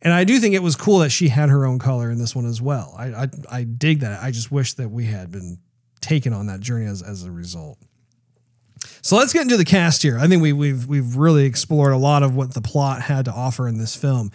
and 0.01 0.13
I 0.13 0.23
do 0.23 0.39
think 0.39 0.53
it 0.53 0.63
was 0.63 0.75
cool 0.75 0.99
that 0.99 1.09
she 1.09 1.29
had 1.29 1.49
her 1.49 1.65
own 1.65 1.79
color 1.79 2.11
in 2.11 2.19
this 2.19 2.35
one 2.35 2.45
as 2.45 2.61
well. 2.61 2.93
I 2.97 3.05
I, 3.23 3.27
I 3.49 3.63
dig 3.63 4.01
that. 4.01 4.21
I 4.21 4.31
just 4.31 4.51
wish 4.51 4.73
that 4.73 4.89
we 4.89 5.05
had 5.05 5.31
been 5.31 5.59
taken 6.01 6.33
on 6.33 6.47
that 6.47 6.59
journey 6.59 6.85
as 6.85 7.01
as 7.01 7.23
a 7.23 7.31
result. 7.31 7.79
So 9.01 9.15
let's 9.17 9.33
get 9.33 9.41
into 9.41 9.57
the 9.57 9.65
cast 9.65 10.03
here. 10.03 10.19
I 10.19 10.27
think 10.27 10.41
we, 10.41 10.53
we've 10.53 10.85
we've 10.85 11.15
really 11.15 11.45
explored 11.45 11.93
a 11.93 11.97
lot 11.97 12.23
of 12.23 12.35
what 12.35 12.53
the 12.53 12.61
plot 12.61 13.01
had 13.01 13.25
to 13.25 13.31
offer 13.31 13.67
in 13.67 13.77
this 13.77 13.95
film 13.95 14.31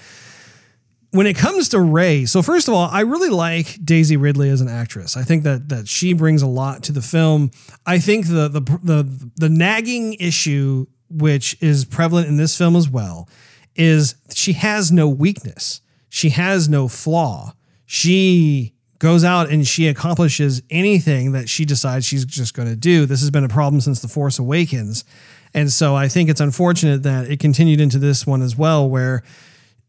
when 1.12 1.26
it 1.26 1.36
comes 1.36 1.68
to 1.70 1.80
Rey, 1.80 2.24
so 2.24 2.42
first 2.42 2.68
of 2.68 2.74
all, 2.74 2.88
I 2.90 3.00
really 3.00 3.28
like 3.28 3.78
Daisy 3.84 4.16
Ridley 4.16 4.48
as 4.48 4.60
an 4.60 4.68
actress. 4.68 5.16
I 5.16 5.22
think 5.22 5.44
that 5.44 5.68
that 5.68 5.86
she 5.86 6.14
brings 6.14 6.42
a 6.42 6.46
lot 6.46 6.82
to 6.84 6.92
the 6.92 7.02
film. 7.02 7.50
I 7.86 7.98
think 7.98 8.26
the 8.26 8.48
the 8.48 8.60
the 8.82 9.30
the 9.36 9.48
nagging 9.48 10.14
issue 10.14 10.86
which 11.10 11.56
is 11.60 11.84
prevalent 11.84 12.28
in 12.28 12.38
this 12.38 12.56
film 12.56 12.74
as 12.74 12.88
well 12.88 13.28
is 13.74 14.14
she 14.34 14.54
has 14.54 14.90
no 14.90 15.08
weakness. 15.08 15.82
She 16.08 16.30
has 16.30 16.68
no 16.68 16.88
flaw. 16.88 17.52
She 17.84 18.74
goes 18.98 19.24
out 19.24 19.50
and 19.50 19.66
she 19.66 19.88
accomplishes 19.88 20.62
anything 20.70 21.32
that 21.32 21.48
she 21.48 21.64
decides 21.64 22.06
she's 22.06 22.24
just 22.24 22.54
going 22.54 22.68
to 22.68 22.76
do. 22.76 23.04
This 23.04 23.20
has 23.20 23.30
been 23.30 23.44
a 23.44 23.48
problem 23.48 23.80
since 23.80 24.00
The 24.00 24.08
Force 24.08 24.38
Awakens. 24.38 25.04
And 25.52 25.70
so 25.70 25.94
I 25.94 26.08
think 26.08 26.30
it's 26.30 26.40
unfortunate 26.40 27.02
that 27.02 27.30
it 27.30 27.40
continued 27.40 27.80
into 27.80 27.98
this 27.98 28.26
one 28.26 28.42
as 28.42 28.56
well 28.56 28.88
where 28.88 29.22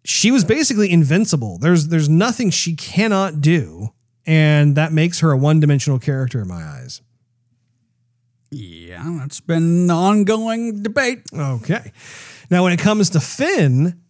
she 0.03 0.31
was 0.31 0.43
basically 0.43 0.91
invincible. 0.91 1.57
There's 1.57 1.87
there's 1.87 2.09
nothing 2.09 2.49
she 2.49 2.75
cannot 2.75 3.41
do, 3.41 3.89
and 4.25 4.75
that 4.75 4.91
makes 4.91 5.19
her 5.21 5.31
a 5.31 5.37
one-dimensional 5.37 5.99
character 5.99 6.41
in 6.41 6.47
my 6.47 6.63
eyes. 6.63 7.01
Yeah, 8.51 9.17
that's 9.19 9.39
been 9.39 9.87
the 9.87 9.93
ongoing 9.93 10.83
debate. 10.83 11.23
Okay. 11.33 11.91
Now 12.51 12.63
when 12.63 12.73
it 12.73 12.79
comes 12.79 13.09
to 13.11 13.19
Finn, 13.19 14.01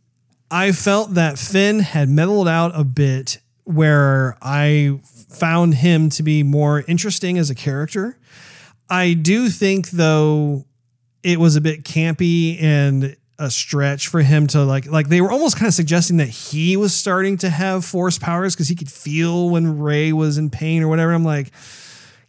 I 0.51 0.71
felt 0.73 1.13
that 1.13 1.39
Finn 1.39 1.79
had 1.79 2.09
mellowed 2.09 2.47
out 2.47 2.71
a 2.75 2.83
bit 2.83 3.39
where 3.63 4.37
I 4.41 4.99
found 5.29 5.75
him 5.75 6.09
to 6.09 6.23
be 6.23 6.43
more 6.43 6.83
interesting 6.87 7.37
as 7.37 7.49
a 7.49 7.55
character. 7.55 8.17
I 8.89 9.13
do 9.13 9.49
think 9.49 9.91
though 9.91 10.65
it 11.23 11.39
was 11.39 11.55
a 11.55 11.61
bit 11.61 11.83
campy 11.83 12.61
and 12.61 13.15
a 13.39 13.49
stretch 13.49 14.07
for 14.07 14.21
him 14.21 14.47
to 14.47 14.63
like 14.63 14.85
like 14.85 15.09
they 15.09 15.19
were 15.19 15.31
almost 15.31 15.57
kind 15.57 15.67
of 15.67 15.73
suggesting 15.73 16.17
that 16.17 16.29
he 16.29 16.77
was 16.77 16.93
starting 16.93 17.37
to 17.37 17.49
have 17.49 17.83
force 17.83 18.19
powers 18.19 18.55
because 18.55 18.67
he 18.67 18.75
could 18.75 18.91
feel 18.91 19.49
when 19.49 19.79
Rey 19.79 20.13
was 20.13 20.37
in 20.37 20.49
pain 20.49 20.83
or 20.83 20.87
whatever. 20.87 21.11
I'm 21.11 21.25
like, 21.25 21.51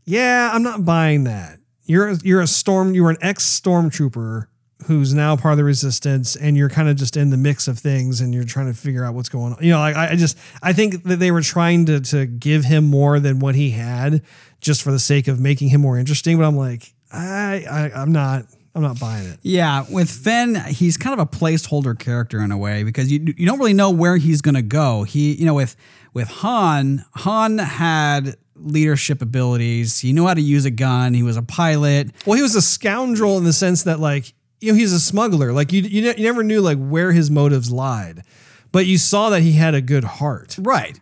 yeah, 0.04 0.50
I'm 0.52 0.62
not 0.62 0.84
buying 0.84 1.24
that. 1.24 1.58
You're 1.84 2.12
you're 2.22 2.40
a 2.40 2.46
storm. 2.46 2.94
You're 2.94 3.10
an 3.10 3.18
ex 3.20 3.44
stormtrooper 3.60 4.46
who's 4.86 5.14
now 5.14 5.36
part 5.36 5.52
of 5.52 5.58
the 5.58 5.64
resistance, 5.64 6.36
and 6.36 6.56
you're 6.56 6.68
kind 6.68 6.88
of 6.88 6.96
just 6.96 7.16
in 7.16 7.30
the 7.30 7.36
mix 7.36 7.68
of 7.68 7.78
things, 7.78 8.20
and 8.20 8.34
you're 8.34 8.44
trying 8.44 8.66
to 8.66 8.74
figure 8.74 9.04
out 9.04 9.14
what's 9.14 9.28
going 9.28 9.52
on. 9.52 9.62
You 9.62 9.72
know, 9.72 9.78
like 9.78 9.96
I, 9.96 10.16
just 10.16 10.38
I 10.62 10.72
think 10.72 11.04
that 11.04 11.16
they 11.16 11.30
were 11.30 11.42
trying 11.42 11.86
to 11.86 12.00
to 12.00 12.26
give 12.26 12.64
him 12.64 12.86
more 12.86 13.20
than 13.20 13.38
what 13.38 13.54
he 13.54 13.70
had, 13.70 14.22
just 14.60 14.82
for 14.82 14.90
the 14.90 14.98
sake 14.98 15.28
of 15.28 15.40
making 15.40 15.68
him 15.68 15.80
more 15.80 15.98
interesting. 15.98 16.38
But 16.38 16.44
I'm 16.46 16.56
like, 16.56 16.94
I, 17.12 17.64
I 17.70 17.90
I'm 17.94 18.12
not 18.12 18.46
I'm 18.74 18.82
not 18.82 18.98
buying 18.98 19.26
it. 19.28 19.38
Yeah, 19.42 19.84
with 19.88 20.10
Finn, 20.10 20.56
he's 20.56 20.96
kind 20.96 21.18
of 21.18 21.20
a 21.20 21.26
placeholder 21.26 21.96
character 21.96 22.40
in 22.40 22.50
a 22.50 22.58
way 22.58 22.82
because 22.82 23.10
you 23.10 23.34
you 23.36 23.46
don't 23.46 23.58
really 23.58 23.74
know 23.74 23.90
where 23.90 24.16
he's 24.16 24.40
going 24.40 24.56
to 24.56 24.62
go. 24.62 25.04
He, 25.04 25.34
you 25.34 25.46
know, 25.46 25.54
with 25.54 25.76
with 26.12 26.28
Han, 26.28 27.04
Han 27.14 27.58
had 27.58 28.36
leadership 28.56 29.22
abilities. 29.22 30.00
He 30.00 30.12
knew 30.12 30.26
how 30.26 30.34
to 30.34 30.40
use 30.40 30.64
a 30.64 30.70
gun. 30.70 31.14
He 31.14 31.22
was 31.22 31.36
a 31.36 31.42
pilot. 31.42 32.10
Well, 32.26 32.36
he 32.36 32.42
was 32.42 32.54
a 32.56 32.62
scoundrel 32.62 33.38
in 33.38 33.44
the 33.44 33.52
sense 33.52 33.84
that 33.84 34.00
like 34.00 34.32
you 34.60 34.72
know 34.72 34.78
he's 34.78 34.92
a 34.92 35.00
smuggler. 35.00 35.52
Like 35.52 35.72
you 35.72 35.82
you, 35.82 36.02
ne- 36.02 36.16
you 36.16 36.24
never 36.24 36.42
knew 36.42 36.60
like 36.60 36.78
where 36.78 37.12
his 37.12 37.30
motives 37.30 37.70
lied, 37.70 38.24
but 38.72 38.86
you 38.86 38.98
saw 38.98 39.30
that 39.30 39.42
he 39.42 39.52
had 39.52 39.74
a 39.74 39.80
good 39.80 40.04
heart. 40.04 40.56
Right. 40.58 41.00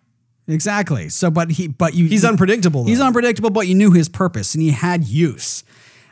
Exactly. 0.48 1.08
So, 1.08 1.30
but 1.30 1.52
he, 1.52 1.68
but 1.68 1.94
you, 1.94 2.06
He's 2.06 2.24
unpredictable. 2.24 2.84
He's 2.84 3.00
unpredictable, 3.00 3.50
but 3.50 3.68
you 3.68 3.74
knew 3.76 3.92
his 3.92 4.08
purpose 4.08 4.54
and 4.54 4.62
he 4.62 4.70
had 4.70 5.04
use. 5.04 5.62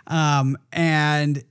Um, 0.07 0.57
and 0.73 1.43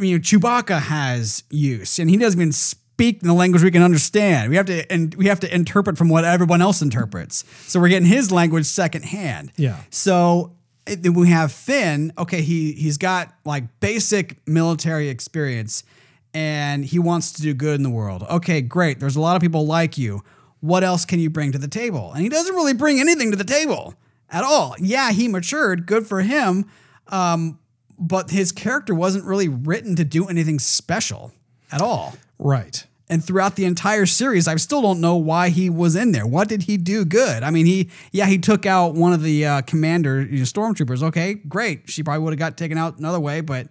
I 0.00 0.02
mean, 0.02 0.18
Chewbacca 0.20 0.80
has 0.80 1.44
use, 1.50 1.98
and 1.98 2.08
he 2.08 2.16
doesn't 2.16 2.40
even 2.40 2.52
speak 2.52 3.20
in 3.20 3.28
the 3.28 3.34
language 3.34 3.62
we 3.62 3.70
can 3.70 3.82
understand. 3.82 4.48
We 4.48 4.56
have 4.56 4.66
to, 4.66 4.90
and 4.90 5.14
we 5.14 5.26
have 5.26 5.40
to 5.40 5.54
interpret 5.54 5.98
from 5.98 6.08
what 6.08 6.24
everyone 6.24 6.62
else 6.62 6.80
interprets. 6.80 7.44
So 7.66 7.78
we're 7.78 7.88
getting 7.90 8.08
his 8.08 8.32
language 8.32 8.64
secondhand. 8.64 9.52
Yeah. 9.56 9.76
So 9.90 10.56
then 10.86 11.12
we 11.12 11.28
have 11.28 11.52
Finn. 11.52 12.12
Okay, 12.16 12.40
he 12.40 12.72
he's 12.72 12.96
got 12.96 13.34
like 13.44 13.64
basic 13.80 14.38
military 14.48 15.10
experience, 15.10 15.84
and 16.32 16.82
he 16.82 16.98
wants 16.98 17.32
to 17.32 17.42
do 17.42 17.52
good 17.52 17.74
in 17.74 17.82
the 17.82 17.90
world. 17.90 18.24
Okay, 18.30 18.62
great. 18.62 19.00
There's 19.00 19.16
a 19.16 19.20
lot 19.20 19.36
of 19.36 19.42
people 19.42 19.66
like 19.66 19.98
you. 19.98 20.22
what 20.60 20.84
else 20.84 21.04
can 21.04 21.18
you 21.18 21.30
bring 21.30 21.52
to 21.52 21.58
the 21.58 21.68
table? 21.68 22.12
And 22.12 22.22
he 22.22 22.28
doesn't 22.28 22.54
really 22.54 22.74
bring 22.74 23.00
anything 23.00 23.30
to 23.30 23.36
the 23.36 23.44
table 23.44 23.94
at 24.30 24.44
all. 24.44 24.76
Yeah, 24.78 25.10
he 25.10 25.26
matured, 25.28 25.86
good 25.86 26.06
for 26.06 26.20
him. 26.20 26.66
Um, 27.08 27.58
but 28.00 28.30
his 28.30 28.50
character 28.50 28.94
wasn't 28.94 29.24
really 29.24 29.48
written 29.48 29.94
to 29.96 30.04
do 30.04 30.26
anything 30.26 30.58
special 30.58 31.32
at 31.70 31.80
all. 31.80 32.16
Right. 32.38 32.84
And 33.08 33.24
throughout 33.24 33.56
the 33.56 33.64
entire 33.64 34.06
series, 34.06 34.46
I 34.48 34.54
still 34.56 34.80
don't 34.82 35.00
know 35.00 35.16
why 35.16 35.48
he 35.50 35.68
was 35.68 35.96
in 35.96 36.12
there. 36.12 36.26
What 36.26 36.48
did 36.48 36.62
he 36.62 36.76
do 36.76 37.04
good? 37.04 37.42
I 37.42 37.50
mean, 37.50 37.66
he 37.66 37.90
yeah, 38.12 38.26
he 38.26 38.38
took 38.38 38.66
out 38.66 38.94
one 38.94 39.12
of 39.12 39.22
the 39.22 39.44
uh, 39.46 39.60
commander 39.62 40.22
you 40.22 40.38
know, 40.38 40.44
stormtroopers. 40.44 41.02
Okay, 41.02 41.34
great. 41.34 41.90
She 41.90 42.02
probably 42.02 42.22
would 42.24 42.32
have 42.32 42.38
got 42.38 42.56
taken 42.56 42.78
out 42.78 42.98
another 42.98 43.20
way, 43.20 43.40
but 43.40 43.68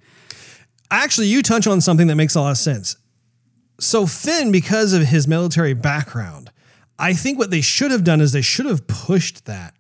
Actually, 0.92 1.28
you 1.28 1.44
touch 1.44 1.68
on 1.68 1.82
something 1.82 2.08
that 2.08 2.16
makes 2.16 2.34
a 2.34 2.42
lot 2.42 2.50
of 2.50 2.58
sense. 2.58 2.96
So 3.80 4.08
Finn, 4.08 4.52
because 4.52 4.92
of 4.94 5.04
his 5.04 5.28
military 5.28 5.74
background, 5.76 6.52
I 6.98 7.14
think 7.14 7.38
what 7.38 7.52
they 7.52 7.62
should 7.62 7.92
have 7.92 8.04
done 8.04 8.22
is 8.22 8.32
they 8.32 8.42
should 8.42 8.66
have 8.66 8.88
pushed 8.88 9.46
that 9.46 9.76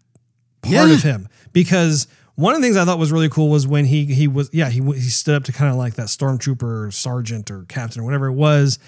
part 0.61 0.73
Yeah. 0.73 0.93
of 0.93 1.01
him 1.01 1.27
because 1.51 2.07
one 2.39 2.55
of 2.55 2.61
the 2.61 2.65
things 2.65 2.77
I 2.77 2.85
thought 2.85 2.97
was 2.97 3.11
really 3.11 3.27
cool 3.27 3.49
was 3.49 3.67
when 3.67 3.83
he 3.83 4.05
he 4.05 4.25
was 4.29 4.49
yeah 4.53 4.69
he 4.69 4.79
he 4.79 5.09
stood 5.09 5.35
up 5.35 5.43
to 5.43 5.51
kind 5.51 5.69
of 5.69 5.75
like 5.75 5.95
that 5.95 6.07
stormtrooper 6.07 6.93
sergeant 6.93 7.51
or 7.51 7.65
captain 7.67 8.01
or 8.01 8.05
whatever 8.05 8.27
it 8.27 8.33
was. 8.33 8.79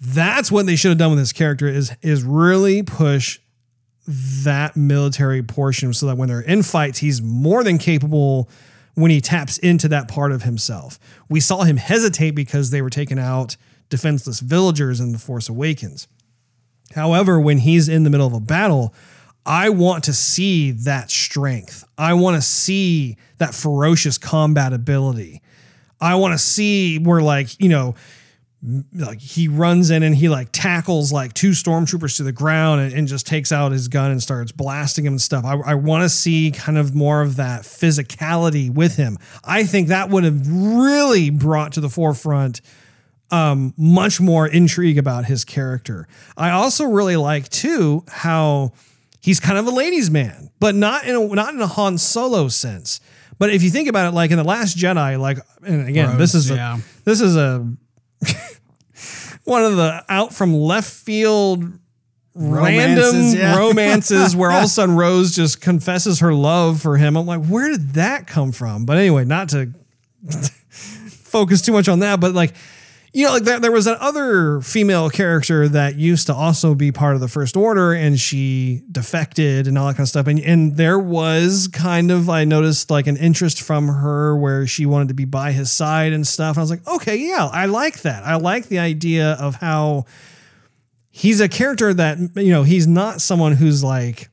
That's 0.00 0.50
what 0.50 0.64
they 0.64 0.76
should 0.76 0.88
have 0.88 0.96
done 0.96 1.10
with 1.10 1.18
his 1.18 1.34
character 1.34 1.68
is 1.68 1.94
is 2.00 2.22
really 2.22 2.82
push 2.82 3.38
that 4.06 4.78
military 4.78 5.42
portion 5.42 5.92
so 5.92 6.06
that 6.06 6.16
when 6.16 6.30
they're 6.30 6.40
in 6.40 6.62
fights, 6.62 7.00
he's 7.00 7.20
more 7.20 7.62
than 7.62 7.76
capable 7.76 8.48
when 8.94 9.10
he 9.10 9.20
taps 9.20 9.58
into 9.58 9.86
that 9.88 10.08
part 10.08 10.32
of 10.32 10.44
himself. 10.44 10.98
We 11.28 11.40
saw 11.40 11.64
him 11.64 11.76
hesitate 11.76 12.30
because 12.30 12.70
they 12.70 12.80
were 12.80 12.88
taking 12.88 13.18
out 13.18 13.58
defenseless 13.90 14.40
villagers 14.40 15.00
in 15.00 15.12
The 15.12 15.18
Force 15.18 15.50
Awakens. 15.50 16.08
However, 16.94 17.38
when 17.38 17.58
he's 17.58 17.90
in 17.90 18.04
the 18.04 18.10
middle 18.10 18.26
of 18.26 18.32
a 18.32 18.40
battle, 18.40 18.94
I 19.44 19.70
want 19.70 20.04
to 20.04 20.12
see 20.12 20.70
that 20.72 21.10
strength. 21.10 21.84
I 21.96 22.14
want 22.14 22.36
to 22.36 22.42
see 22.42 23.16
that 23.38 23.54
ferocious 23.54 24.18
combat 24.18 24.72
ability. 24.72 25.42
I 26.00 26.14
want 26.16 26.32
to 26.32 26.38
see 26.38 26.98
where, 26.98 27.22
like, 27.22 27.58
you 27.60 27.68
know, 27.68 27.94
like 28.94 29.20
he 29.20 29.48
runs 29.48 29.90
in 29.90 30.02
and 30.02 30.14
he 30.14 30.28
like 30.28 30.48
tackles 30.52 31.10
like 31.10 31.32
two 31.32 31.50
stormtroopers 31.50 32.18
to 32.18 32.22
the 32.22 32.32
ground 32.32 32.82
and, 32.82 32.92
and 32.92 33.08
just 33.08 33.26
takes 33.26 33.52
out 33.52 33.72
his 33.72 33.88
gun 33.88 34.10
and 34.10 34.22
starts 34.22 34.52
blasting 34.52 35.06
him 35.06 35.14
and 35.14 35.22
stuff. 35.22 35.44
I, 35.46 35.54
I 35.54 35.74
want 35.74 36.02
to 36.02 36.10
see 36.10 36.50
kind 36.50 36.76
of 36.76 36.94
more 36.94 37.22
of 37.22 37.36
that 37.36 37.62
physicality 37.62 38.72
with 38.72 38.96
him. 38.96 39.16
I 39.44 39.64
think 39.64 39.88
that 39.88 40.10
would 40.10 40.24
have 40.24 40.46
really 40.46 41.30
brought 41.30 41.72
to 41.72 41.80
the 41.80 41.88
forefront 41.88 42.60
um, 43.30 43.72
much 43.78 44.20
more 44.20 44.46
intrigue 44.46 44.98
about 44.98 45.24
his 45.24 45.44
character. 45.44 46.06
I 46.36 46.50
also 46.50 46.84
really 46.84 47.16
like 47.16 47.48
too 47.48 48.04
how 48.08 48.72
he's 49.20 49.40
kind 49.40 49.58
of 49.58 49.66
a 49.66 49.70
ladies' 49.70 50.10
man, 50.10 50.50
but 50.58 50.74
not 50.74 51.04
in 51.04 51.14
a 51.14 51.26
not 51.34 51.54
in 51.54 51.60
a 51.60 51.66
Han 51.66 51.98
Solo 51.98 52.48
sense. 52.48 53.00
But 53.38 53.50
if 53.50 53.62
you 53.62 53.70
think 53.70 53.88
about 53.88 54.12
it, 54.12 54.14
like 54.14 54.30
in 54.30 54.36
the 54.36 54.44
Last 54.44 54.76
Jedi, 54.76 55.18
like 55.18 55.38
and 55.62 55.88
again, 55.88 56.18
this 56.18 56.34
is 56.34 56.50
yeah. 56.50 56.78
a 56.78 56.80
this 57.04 57.20
is 57.20 57.36
a 57.36 57.66
one 59.44 59.64
of 59.64 59.76
the 59.76 60.04
out 60.08 60.34
from 60.34 60.54
left 60.54 60.90
field 60.90 61.78
random 62.34 63.34
yeah. 63.34 63.56
romances 63.56 64.36
where 64.36 64.50
all 64.50 64.58
of 64.58 64.64
a 64.64 64.68
sudden 64.68 64.96
Rose 64.96 65.34
just 65.34 65.60
confesses 65.60 66.20
her 66.20 66.32
love 66.32 66.80
for 66.80 66.96
him. 66.96 67.16
I'm 67.16 67.26
like, 67.26 67.44
where 67.46 67.70
did 67.70 67.94
that 67.94 68.26
come 68.26 68.52
from? 68.52 68.84
But 68.84 68.98
anyway, 68.98 69.24
not 69.24 69.48
to 69.50 69.72
focus 70.68 71.62
too 71.62 71.72
much 71.72 71.88
on 71.88 72.00
that, 72.00 72.20
but 72.20 72.34
like, 72.34 72.54
you 73.12 73.26
know, 73.26 73.32
like 73.32 73.42
there, 73.42 73.58
there 73.58 73.72
was 73.72 73.86
that 73.86 73.98
other 73.98 74.60
female 74.60 75.10
character 75.10 75.68
that 75.68 75.96
used 75.96 76.28
to 76.28 76.34
also 76.34 76.76
be 76.76 76.92
part 76.92 77.14
of 77.14 77.20
the 77.20 77.26
First 77.26 77.56
Order 77.56 77.92
and 77.92 78.18
she 78.20 78.82
defected 78.90 79.66
and 79.66 79.76
all 79.76 79.88
that 79.88 79.94
kind 79.94 80.04
of 80.04 80.08
stuff. 80.08 80.28
And, 80.28 80.38
and 80.38 80.76
there 80.76 80.98
was 80.98 81.68
kind 81.72 82.12
of, 82.12 82.30
I 82.30 82.44
noticed 82.44 82.88
like 82.88 83.08
an 83.08 83.16
interest 83.16 83.62
from 83.62 83.88
her 83.88 84.36
where 84.36 84.64
she 84.66 84.86
wanted 84.86 85.08
to 85.08 85.14
be 85.14 85.24
by 85.24 85.50
his 85.50 85.72
side 85.72 86.12
and 86.12 86.24
stuff. 86.24 86.56
And 86.56 86.58
I 86.58 86.62
was 86.62 86.70
like, 86.70 86.86
okay, 86.86 87.16
yeah, 87.16 87.48
I 87.52 87.66
like 87.66 88.02
that. 88.02 88.22
I 88.24 88.36
like 88.36 88.66
the 88.66 88.78
idea 88.78 89.32
of 89.32 89.56
how 89.56 90.04
he's 91.10 91.40
a 91.40 91.48
character 91.48 91.92
that, 91.92 92.18
you 92.36 92.52
know, 92.52 92.62
he's 92.62 92.86
not 92.86 93.20
someone 93.20 93.52
who's 93.52 93.82
like, 93.82 94.28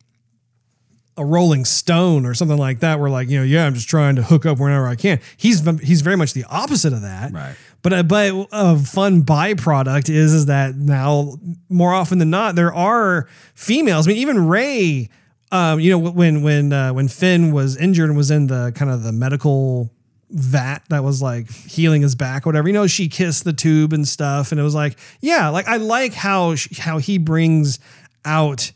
a 1.20 1.26
Rolling 1.26 1.66
Stone 1.66 2.28
or 2.28 2.36
something 2.36 2.58
like 2.58 2.82
that, 2.82 3.00
where 3.00 3.10
like 3.10 3.28
you 3.28 3.40
know, 3.40 3.44
yeah, 3.44 3.66
I'm 3.66 3.74
just 3.74 3.90
trying 3.90 4.18
to 4.18 4.22
hook 4.22 4.46
up 4.46 4.60
whenever 4.60 4.88
I 4.88 4.96
can. 4.96 5.20
He's 5.36 5.68
he's 5.82 6.02
very 6.02 6.16
much 6.16 6.34
the 6.34 6.44
opposite 6.44 6.94
of 6.94 7.02
that. 7.02 7.34
Right. 7.34 7.56
But 7.88 8.00
a, 8.00 8.04
but 8.04 8.48
a 8.52 8.78
fun 8.78 9.24
byproduct 9.24 10.10
is 10.10 10.34
is 10.34 10.48
that 10.48 10.76
now 10.76 11.38
more 11.70 11.94
often 11.94 12.18
than 12.18 12.30
not 12.30 12.56
there 12.56 12.74
are 12.74 13.30
females. 13.54 14.06
I 14.06 14.10
mean, 14.10 14.18
even 14.18 14.46
Rey. 14.46 15.10
Um, 15.54 15.80
you 15.80 15.92
know 15.92 15.98
when 15.98 16.44
when 16.44 16.74
uh, 16.74 16.92
when 16.92 17.08
Finn 17.08 17.54
was 17.54 17.78
injured 17.78 18.10
and 18.10 18.18
was 18.18 18.30
in 18.30 18.48
the 18.48 18.74
kind 18.76 18.92
of 18.92 19.04
the 19.04 19.14
medical 19.14 19.90
vat 20.32 20.80
that 20.90 21.02
was 21.02 21.22
like 21.22 21.50
healing 21.50 22.02
his 22.02 22.16
back 22.16 22.46
or 22.46 22.50
whatever. 22.50 22.68
You 22.68 22.74
know, 22.74 22.88
she 22.88 23.08
kissed 23.08 23.46
the 23.46 23.54
tube 23.54 23.94
and 23.94 24.06
stuff, 24.06 24.52
and 24.52 24.60
it 24.60 24.64
was 24.64 24.76
like, 24.76 25.00
yeah, 25.22 25.48
like 25.48 25.70
I 25.70 25.78
like 25.78 26.14
how 26.14 26.56
sh- 26.56 26.78
how 26.80 26.98
he 26.98 27.18
brings 27.18 27.80
out 28.26 28.70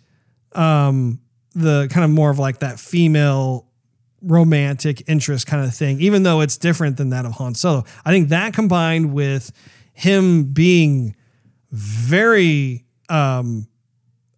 um 0.53 1.19
the 1.53 1.89
kind 1.91 2.05
of 2.05 2.11
more 2.11 2.29
of 2.29 2.39
like 2.39 2.59
that 2.59 2.79
female 2.79 3.67
romantic 4.22 5.03
interest 5.07 5.48
kind 5.48 5.65
of 5.65 5.73
thing, 5.73 5.99
even 5.99 6.23
though 6.23 6.41
it's 6.41 6.57
different 6.57 6.98
than 6.98 7.10
that 7.10 7.26
of 7.26 7.34
Han 7.34 7.56
Solo. 7.56 7.84
I 8.06 8.11
think 8.11 8.30
that 8.30 8.53
combined 8.53 9.14
with 9.14 9.52
him 9.93 10.45
being 10.45 11.15
very 11.72 12.85
um 13.10 13.68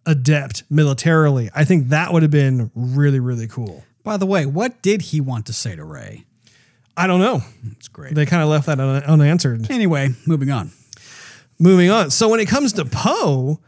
adept 0.06 0.64
militarily, 0.70 1.50
I 1.54 1.64
think 1.64 1.88
that 1.88 2.12
would 2.12 2.22
have 2.22 2.30
been 2.30 2.70
really, 2.74 3.20
really 3.20 3.46
cool. 3.46 3.84
By 4.02 4.16
the 4.18 4.26
way, 4.26 4.44
what 4.44 4.82
did 4.82 5.00
he 5.00 5.20
want 5.20 5.46
to 5.46 5.52
say 5.52 5.74
to 5.76 5.84
Rey? 5.84 6.24
I 6.96 7.06
don't 7.06 7.20
know. 7.20 7.40
It's 7.72 7.88
great. 7.88 8.14
They 8.14 8.26
kind 8.26 8.42
of 8.42 8.48
left 8.48 8.66
that 8.66 8.78
un- 8.78 9.02
unanswered. 9.02 9.70
Anyway, 9.70 10.10
moving 10.26 10.50
on. 10.50 10.70
moving 11.58 11.90
on. 11.90 12.10
So 12.10 12.28
when 12.28 12.38
it 12.38 12.46
comes 12.48 12.74
to 12.74 12.84
Poe, 12.84 13.60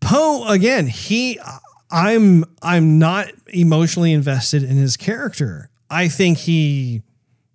Poe 0.00 0.46
again, 0.48 0.86
he 0.86 1.40
I'm 1.90 2.44
I'm 2.62 2.98
not 2.98 3.28
emotionally 3.48 4.12
invested 4.12 4.62
in 4.62 4.76
his 4.76 4.96
character. 4.96 5.70
I 5.90 6.08
think 6.08 6.38
he 6.38 7.02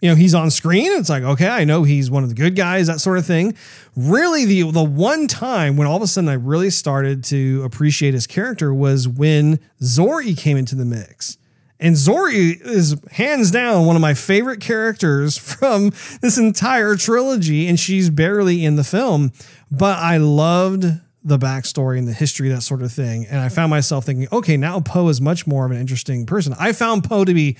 you 0.03 0.10
know, 0.10 0.15
he's 0.15 0.34
on 0.34 0.51
screen. 0.51 0.91
It's 0.91 1.10
like, 1.10 1.23
okay, 1.23 1.47
I 1.47 1.64
know 1.64 1.84
he's 1.84 2.11
one 2.11 2.23
of 2.23 2.30
the 2.30 2.35
good 2.35 2.57
guys, 2.57 2.88
that 2.88 2.99
sort 2.99 3.18
of 3.18 3.26
thing. 3.26 3.55
Really, 3.95 4.43
the 4.43 4.69
the 4.69 4.84
one 4.84 5.30
time 5.30 5.77
when 5.77 5.88
all 5.88 5.95
of 5.95 6.01
a 6.01 6.07
sudden 6.07 6.30
I 6.30 6.34
really 6.34 6.72
started 6.72 7.23
to 7.26 7.64
appreciate 7.64 8.14
his 8.14 8.27
character 8.27 8.73
was 8.73 9.07
when 9.07 9.61
Zorii 9.81 10.38
came 10.38 10.57
into 10.57 10.76
the 10.76 10.84
mix. 10.84 11.38
And 11.80 11.95
Zorii 11.95 12.61
is 12.61 12.97
hands 13.11 13.49
down 13.49 13.85
one 13.85 13.95
of 13.95 14.01
my 14.01 14.14
favorite 14.14 14.60
characters 14.60 15.38
from 15.57 15.91
this 16.22 16.38
entire 16.38 16.97
trilogy, 16.97 17.69
and 17.69 17.80
she's 17.80 18.10
barely 18.10 18.65
in 18.65 18.76
the 18.76 18.84
film. 18.84 19.31
But 19.72 19.99
I 19.99 20.18
loved 20.18 20.85
the 21.24 21.38
backstory 21.38 21.98
and 21.98 22.08
the 22.08 22.14
history, 22.14 22.50
that 22.50 22.62
sort 22.62 22.82
of 22.82 22.91
thing. 22.91 23.26
And 23.28 23.40
I 23.40 23.50
found 23.50 23.70
myself 23.70 24.06
thinking, 24.06 24.28
okay, 24.32 24.58
now 24.58 24.80
Poe 24.80 25.08
is 25.08 25.22
much 25.22 25.48
more 25.48 25.66
of 25.66 25.72
an 25.72 25.78
interesting 25.78 26.26
person. 26.26 26.54
I 26.60 26.74
found 26.74 27.04
Poe 27.04 27.24
to 27.24 27.34
be 27.34 27.58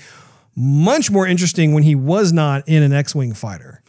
much 0.54 1.10
more 1.10 1.26
interesting 1.26 1.72
when 1.72 1.82
he 1.82 1.94
was 1.94 2.32
not 2.32 2.68
in 2.68 2.82
an 2.82 2.92
X-wing 2.92 3.32
fighter. 3.32 3.82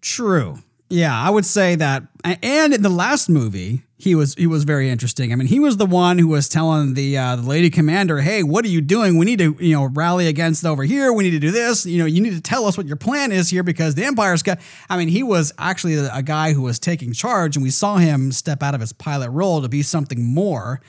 True. 0.00 0.58
Yeah, 0.88 1.20
I 1.20 1.30
would 1.30 1.44
say 1.44 1.74
that. 1.74 2.04
And 2.24 2.72
in 2.72 2.82
the 2.82 2.88
last 2.88 3.28
movie, 3.28 3.82
he 3.98 4.14
was 4.14 4.34
he 4.34 4.46
was 4.46 4.64
very 4.64 4.88
interesting. 4.88 5.32
I 5.32 5.36
mean, 5.36 5.48
he 5.48 5.58
was 5.58 5.78
the 5.78 5.86
one 5.86 6.18
who 6.18 6.28
was 6.28 6.48
telling 6.48 6.94
the 6.94 7.18
uh, 7.18 7.36
the 7.36 7.42
lady 7.42 7.70
commander, 7.70 8.20
"Hey, 8.20 8.42
what 8.42 8.64
are 8.64 8.68
you 8.68 8.80
doing? 8.80 9.18
We 9.18 9.24
need 9.24 9.38
to 9.40 9.56
you 9.58 9.74
know 9.74 9.86
rally 9.86 10.28
against 10.28 10.64
over 10.64 10.84
here. 10.84 11.12
We 11.12 11.24
need 11.24 11.30
to 11.30 11.38
do 11.40 11.50
this. 11.50 11.86
You 11.86 11.98
know, 11.98 12.06
you 12.06 12.20
need 12.20 12.34
to 12.34 12.40
tell 12.40 12.66
us 12.66 12.76
what 12.76 12.86
your 12.86 12.96
plan 12.96 13.32
is 13.32 13.48
here 13.48 13.62
because 13.62 13.94
the 13.94 14.04
Empire's 14.04 14.42
got." 14.42 14.60
I 14.88 14.96
mean, 14.96 15.08
he 15.08 15.22
was 15.22 15.52
actually 15.58 15.94
a, 15.94 16.22
guy 16.22 16.52
who 16.52 16.62
was 16.62 16.78
taking 16.78 17.12
charge, 17.12 17.56
and 17.56 17.62
we 17.62 17.70
saw 17.70 17.96
him 17.96 18.32
step 18.32 18.62
out 18.62 18.74
of 18.74 18.80
his 18.80 18.92
pilot 18.92 19.30
role 19.30 19.62
to 19.62 19.68
be 19.68 19.82
something 19.82 20.22
more. 20.22 20.80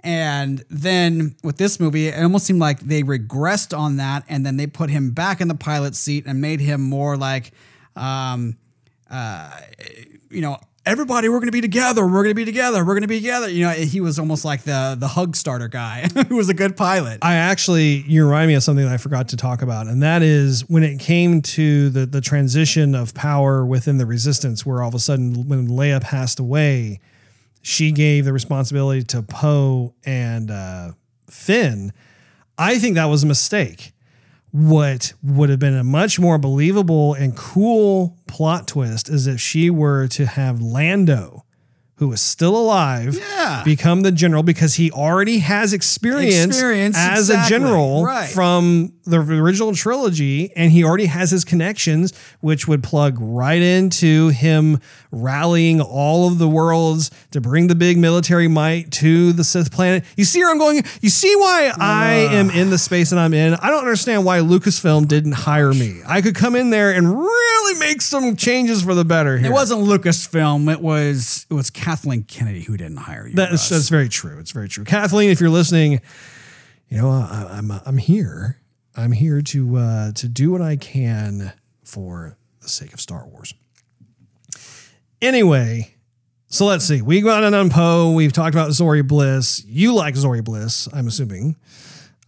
And 0.00 0.64
then 0.70 1.36
with 1.42 1.56
this 1.56 1.78
movie, 1.78 2.08
it 2.08 2.22
almost 2.22 2.46
seemed 2.46 2.60
like 2.60 2.80
they 2.80 3.02
regressed 3.02 3.76
on 3.76 3.96
that, 3.98 4.24
and 4.28 4.44
then 4.44 4.56
they 4.56 4.66
put 4.66 4.90
him 4.90 5.10
back 5.10 5.40
in 5.40 5.48
the 5.48 5.54
pilot 5.54 5.94
seat 5.94 6.24
and 6.26 6.40
made 6.42 6.60
him 6.60 6.82
more 6.82 7.16
like. 7.16 7.52
Um, 7.94 8.58
you 9.10 10.40
know, 10.40 10.58
everybody, 10.86 11.28
we're 11.28 11.38
going 11.38 11.48
to 11.48 11.52
be 11.52 11.60
together. 11.60 12.04
We're 12.04 12.22
going 12.22 12.30
to 12.30 12.34
be 12.34 12.44
together. 12.44 12.84
We're 12.84 12.94
going 12.94 13.02
to 13.02 13.08
be 13.08 13.18
together. 13.18 13.48
You 13.48 13.66
know, 13.66 13.70
he 13.70 14.00
was 14.00 14.18
almost 14.18 14.44
like 14.44 14.62
the 14.62 14.96
the 14.98 15.08
hug 15.08 15.36
starter 15.36 15.68
guy 15.68 16.08
who 16.28 16.36
was 16.36 16.48
a 16.48 16.54
good 16.54 16.76
pilot. 16.76 17.18
I 17.22 17.34
actually, 17.34 18.04
you 18.06 18.24
remind 18.24 18.48
me 18.48 18.54
of 18.54 18.62
something 18.62 18.84
that 18.84 18.94
I 18.94 18.98
forgot 18.98 19.28
to 19.28 19.36
talk 19.36 19.62
about, 19.62 19.88
and 19.88 20.02
that 20.02 20.22
is 20.22 20.68
when 20.68 20.84
it 20.84 20.98
came 20.98 21.42
to 21.42 21.90
the 21.90 22.06
the 22.06 22.20
transition 22.20 22.94
of 22.94 23.12
power 23.14 23.66
within 23.66 23.98
the 23.98 24.06
Resistance, 24.06 24.64
where 24.64 24.82
all 24.82 24.88
of 24.88 24.94
a 24.94 25.00
sudden, 25.00 25.48
when 25.48 25.68
Leia 25.68 26.00
passed 26.00 26.38
away, 26.38 27.00
she 27.62 27.90
gave 27.90 28.24
the 28.24 28.32
responsibility 28.32 29.02
to 29.02 29.22
Poe 29.22 29.94
and 30.04 30.50
uh, 30.50 30.92
Finn. 31.28 31.92
I 32.58 32.78
think 32.78 32.94
that 32.94 33.06
was 33.06 33.22
a 33.22 33.26
mistake. 33.26 33.92
What 34.58 35.12
would 35.22 35.50
have 35.50 35.58
been 35.58 35.74
a 35.74 35.84
much 35.84 36.18
more 36.18 36.38
believable 36.38 37.12
and 37.12 37.36
cool 37.36 38.16
plot 38.26 38.66
twist 38.66 39.10
is 39.10 39.26
if 39.26 39.38
she 39.38 39.68
were 39.68 40.06
to 40.08 40.24
have 40.24 40.62
Lando 40.62 41.44
who 41.96 42.12
is 42.12 42.20
still 42.20 42.56
alive 42.56 43.18
Yeah. 43.18 43.62
become 43.64 44.02
the 44.02 44.12
general 44.12 44.42
because 44.42 44.74
he 44.74 44.90
already 44.90 45.38
has 45.38 45.72
experience, 45.72 46.54
Experience, 46.54 46.96
as 46.98 47.30
a 47.30 47.42
general 47.48 48.04
Right. 48.04 48.28
from 48.28 48.92
the 49.06 49.18
original 49.18 49.72
trilogy 49.74 50.50
and 50.56 50.72
he 50.72 50.82
already 50.84 51.06
has 51.06 51.30
his 51.30 51.44
connections 51.44 52.12
which 52.40 52.66
would 52.68 52.82
plug 52.82 53.16
right 53.20 53.62
into 53.62 54.28
him 54.28 54.78
rallying 55.12 55.80
all 55.80 56.26
of 56.28 56.38
the 56.38 56.48
worlds 56.48 57.10
to 57.30 57.40
bring 57.40 57.68
the 57.68 57.74
big 57.74 57.96
military 57.96 58.48
might 58.48 58.90
to 58.90 59.32
the 59.32 59.44
Sith 59.44 59.70
planet. 59.70 60.04
You 60.16 60.24
see 60.24 60.40
where 60.40 60.50
I'm 60.50 60.58
going? 60.58 60.82
You 61.00 61.08
see 61.08 61.34
why 61.36 61.72
I 61.78 62.14
am 62.32 62.50
in 62.50 62.70
the 62.70 62.78
space 62.78 63.10
that 63.10 63.18
I'm 63.18 63.32
in? 63.32 63.54
I 63.54 63.70
don't 63.70 63.78
understand 63.80 64.24
why 64.24 64.40
Lucasfilm 64.40 65.06
didn't 65.08 65.32
hire 65.32 65.72
me. 65.72 66.00
I 66.06 66.20
could 66.20 66.34
come 66.34 66.54
in 66.56 66.70
there 66.70 66.90
and 66.90 67.16
really 67.16 67.78
make 67.78 68.02
some 68.02 68.36
changes 68.36 68.82
for 68.82 68.94
the 68.94 69.04
better 69.04 69.38
here. 69.38 69.50
It 69.50 69.52
wasn't 69.54 69.82
Lucasfilm. 69.82 70.70
It 70.70 70.80
was 70.80 71.46
it 71.48 71.54
was 71.54 71.70
Kathleen 71.86 72.24
Kennedy 72.24 72.62
who 72.62 72.76
didn't 72.76 72.96
hire 72.96 73.28
you. 73.28 73.34
That's, 73.36 73.68
that's 73.68 73.88
very 73.90 74.08
true. 74.08 74.40
It's 74.40 74.50
very 74.50 74.68
true. 74.68 74.82
Kathleen, 74.82 75.30
if 75.30 75.40
you're 75.40 75.50
listening, 75.50 76.00
you 76.88 76.98
know 76.98 77.08
I, 77.10 77.46
I'm 77.52 77.70
I'm 77.70 77.96
here. 77.96 78.58
I'm 78.96 79.12
here 79.12 79.40
to 79.40 79.76
uh, 79.76 80.12
to 80.12 80.28
do 80.28 80.50
what 80.50 80.60
I 80.60 80.74
can 80.74 81.52
for 81.84 82.36
the 82.60 82.68
sake 82.68 82.92
of 82.92 83.00
Star 83.00 83.28
Wars. 83.28 83.54
Anyway, 85.22 85.94
so 86.48 86.66
let's 86.66 86.84
see. 86.84 87.02
We 87.02 87.20
got 87.20 87.44
an 87.44 87.52
unpo. 87.52 88.16
We've 88.16 88.32
talked 88.32 88.56
about 88.56 88.70
Zorii 88.70 89.06
Bliss. 89.06 89.64
You 89.64 89.94
like 89.94 90.16
Zorii 90.16 90.42
Bliss, 90.42 90.88
I'm 90.92 91.06
assuming. 91.06 91.54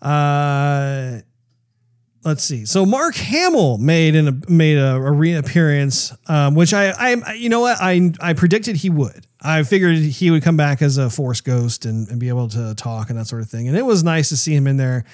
Uh, 0.01 1.19
let's 2.29 2.45
see. 2.45 2.65
So 2.67 2.87
Mark 2.87 3.17
Hamill 3.17 3.79
made 3.79 4.15
an 4.15 4.45
made 4.49 4.79
a, 4.79 4.95
a 4.97 5.11
reappearance, 5.11 6.13
um, 6.27 6.55
which 6.55 6.73
I, 6.73 6.91
I, 6.91 7.33
you 7.35 7.49
know 7.49 7.61
what, 7.61 7.79
I 7.81 8.13
I 8.21 8.35
predicted 8.35 8.77
he 8.77 8.91
would. 8.91 9.27
I 9.41 9.63
figured 9.63 9.97
he 9.97 10.31
would 10.31 10.43
come 10.43 10.57
back 10.57 10.83
as 10.83 10.99
a 10.99 11.11
Force 11.11 11.41
ghost 11.41 11.87
and, 11.87 12.09
and 12.09 12.21
be 12.21 12.29
able 12.29 12.49
to 12.49 12.75
talk 12.75 13.09
and 13.11 13.19
that 13.19 13.27
sort 13.27 13.43
of 13.43 13.49
thing. 13.49 13.69
And 13.69 13.77
it 13.77 13.87
was 13.87 14.05
nice 14.05 14.29
to 14.29 14.37
see 14.37 14.55
him 14.55 14.67
in 14.67 14.77
there. 14.77 15.05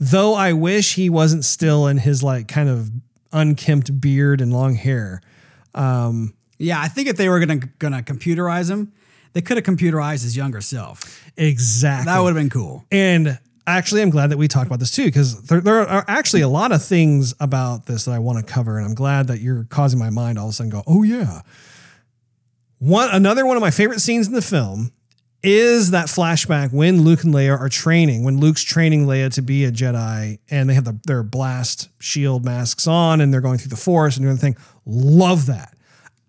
Though 0.00 0.34
I 0.34 0.52
wish 0.52 0.94
he 0.94 1.10
wasn't 1.10 1.44
still 1.44 1.86
in 1.86 1.98
his 1.98 2.22
like 2.22 2.48
kind 2.48 2.68
of 2.68 2.90
unkempt 3.32 4.00
beard 4.00 4.40
and 4.40 4.52
long 4.52 4.74
hair. 4.74 5.20
yeah. 5.74 6.80
I 6.80 6.88
think 6.88 7.08
if 7.08 7.16
they 7.16 7.28
were 7.28 7.40
gonna 7.40 7.60
gonna 7.78 8.02
computerize 8.02 8.70
him, 8.70 8.92
they 9.34 9.42
could 9.42 9.56
have 9.56 9.64
computerized 9.66 10.22
his 10.22 10.36
younger 10.36 10.60
self. 10.60 11.22
Exactly. 11.36 12.06
That 12.06 12.20
would 12.20 12.28
have 12.28 12.36
been 12.36 12.50
cool. 12.50 12.84
And 12.90 13.38
actually, 13.66 14.02
I'm 14.02 14.10
glad 14.10 14.30
that 14.30 14.38
we 14.38 14.48
talked 14.48 14.66
about 14.66 14.80
this 14.80 14.90
too, 14.90 15.06
because 15.06 15.42
there, 15.44 15.60
there 15.60 15.80
are 15.80 16.04
actually 16.08 16.42
a 16.42 16.48
lot 16.48 16.72
of 16.72 16.82
things 16.82 17.34
about 17.40 17.86
this 17.86 18.04
that 18.04 18.12
I 18.12 18.18
want 18.18 18.44
to 18.44 18.52
cover. 18.52 18.76
And 18.76 18.86
I'm 18.86 18.94
glad 18.94 19.28
that 19.28 19.40
you're 19.40 19.64
causing 19.64 19.98
my 19.98 20.10
mind 20.10 20.38
all 20.38 20.46
of 20.46 20.50
a 20.50 20.52
sudden 20.54 20.70
go, 20.70 20.82
oh, 20.86 21.02
yeah. 21.02 21.40
One 22.78 23.08
another 23.10 23.46
one 23.46 23.56
of 23.56 23.60
my 23.62 23.70
favorite 23.70 24.00
scenes 24.00 24.26
in 24.26 24.34
the 24.34 24.42
film 24.42 24.92
is 25.42 25.90
that 25.90 26.06
flashback 26.06 26.72
when 26.72 27.02
Luke 27.02 27.22
and 27.22 27.34
Leia 27.34 27.58
are 27.58 27.68
training, 27.68 28.24
when 28.24 28.38
Luke's 28.38 28.62
training 28.62 29.06
Leia 29.06 29.32
to 29.34 29.42
be 29.42 29.64
a 29.64 29.70
Jedi 29.70 30.38
and 30.50 30.68
they 30.68 30.74
have 30.74 30.84
the, 30.84 30.98
their 31.06 31.22
blast 31.22 31.90
shield 31.98 32.44
masks 32.44 32.86
on 32.86 33.20
and 33.20 33.32
they're 33.32 33.42
going 33.42 33.58
through 33.58 33.68
the 33.68 33.76
force 33.76 34.16
and 34.16 34.24
doing 34.24 34.36
the 34.36 34.40
thing. 34.40 34.56
Love 34.86 35.46
that. 35.46 35.76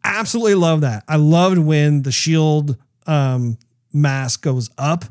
Absolutely 0.03 0.55
love 0.55 0.81
that. 0.81 1.03
I 1.07 1.15
loved 1.15 1.57
when 1.57 2.03
the 2.03 2.11
shield 2.11 2.77
um, 3.07 3.57
mask 3.93 4.41
goes 4.41 4.69
up 4.77 5.05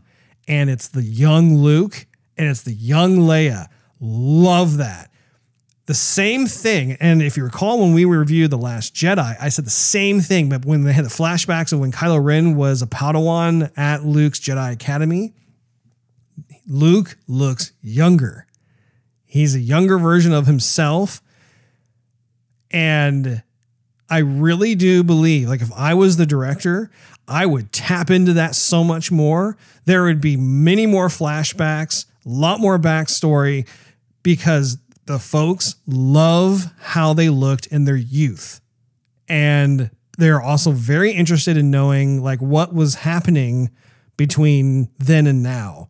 and 0.47 0.69
it's 0.69 0.89
the 0.89 1.03
young 1.03 1.57
Luke 1.57 2.07
and 2.37 2.49
it's 2.49 2.63
the 2.63 2.73
young 2.73 3.19
Leia. 3.19 3.69
Love 4.01 4.79
that. 4.79 5.11
The 5.87 5.95
same 5.95 6.47
thing, 6.47 6.97
and 6.99 7.21
if 7.21 7.37
you 7.37 7.45
recall 7.45 7.81
when 7.81 7.93
we 7.93 8.07
reviewed 8.07 8.51
The 8.51 8.57
Last 8.57 8.95
Jedi, 8.95 9.37
I 9.39 9.49
said 9.51 9.67
the 9.67 9.71
same 9.71 10.21
thing, 10.21 10.49
but 10.49 10.65
when 10.65 10.85
they 10.85 10.95
had 10.95 11.05
the 11.05 11.11
flashbacks 11.11 11.75
of 11.75 11.81
when 11.81 11.93
Kylo 11.93 12.25
Ren 12.25 12.57
was 12.57 12.81
a 12.81 12.87
Padawan 12.87 13.71
at 13.77 14.03
Luke's 14.03 14.41
Jedi 14.41 14.73
Academy, 14.73 15.35
Luke 16.67 17.19
looks 17.29 17.73
younger. 17.83 18.47
He's 19.27 19.55
a 19.55 19.61
younger 19.61 19.99
version 19.99 20.33
of 20.33 20.47
himself. 20.47 21.21
And 22.71 23.43
I 24.09 24.19
really 24.19 24.75
do 24.75 25.05
believe, 25.05 25.49
like, 25.49 25.61
if 25.61 25.73
I 25.73 25.93
was 25.93 26.17
the 26.17 26.25
director, 26.25 26.91
I 27.29 27.45
would 27.45 27.73
tap 27.73 28.11
into 28.11 28.33
that 28.35 28.55
so 28.55 28.83
much 28.83 29.13
more. 29.13 29.57
There 29.85 30.05
would 30.05 30.21
be 30.21 30.37
many 30.37 30.87
more 30.87 31.09
flashbacks, 31.09 32.07
a 32.25 32.29
lot 32.29 32.61
more 32.61 32.79
backstory, 32.79 33.69
because 34.23 34.79
the 35.07 35.19
folks 35.19 35.77
love 35.87 36.73
how 36.81 37.13
they 37.13 37.29
looked 37.29 37.67
in 37.67 37.85
their 37.85 37.97
youth. 37.97 38.61
And 39.29 39.91
they're 40.17 40.41
also 40.41 40.71
very 40.71 41.13
interested 41.13 41.57
in 41.57 41.71
knowing, 41.71 42.23
like, 42.23 42.41
what 42.41 42.73
was 42.73 42.95
happening 42.95 43.71
between 44.17 44.89
then 44.99 45.27
and 45.27 45.43
now. 45.43 45.89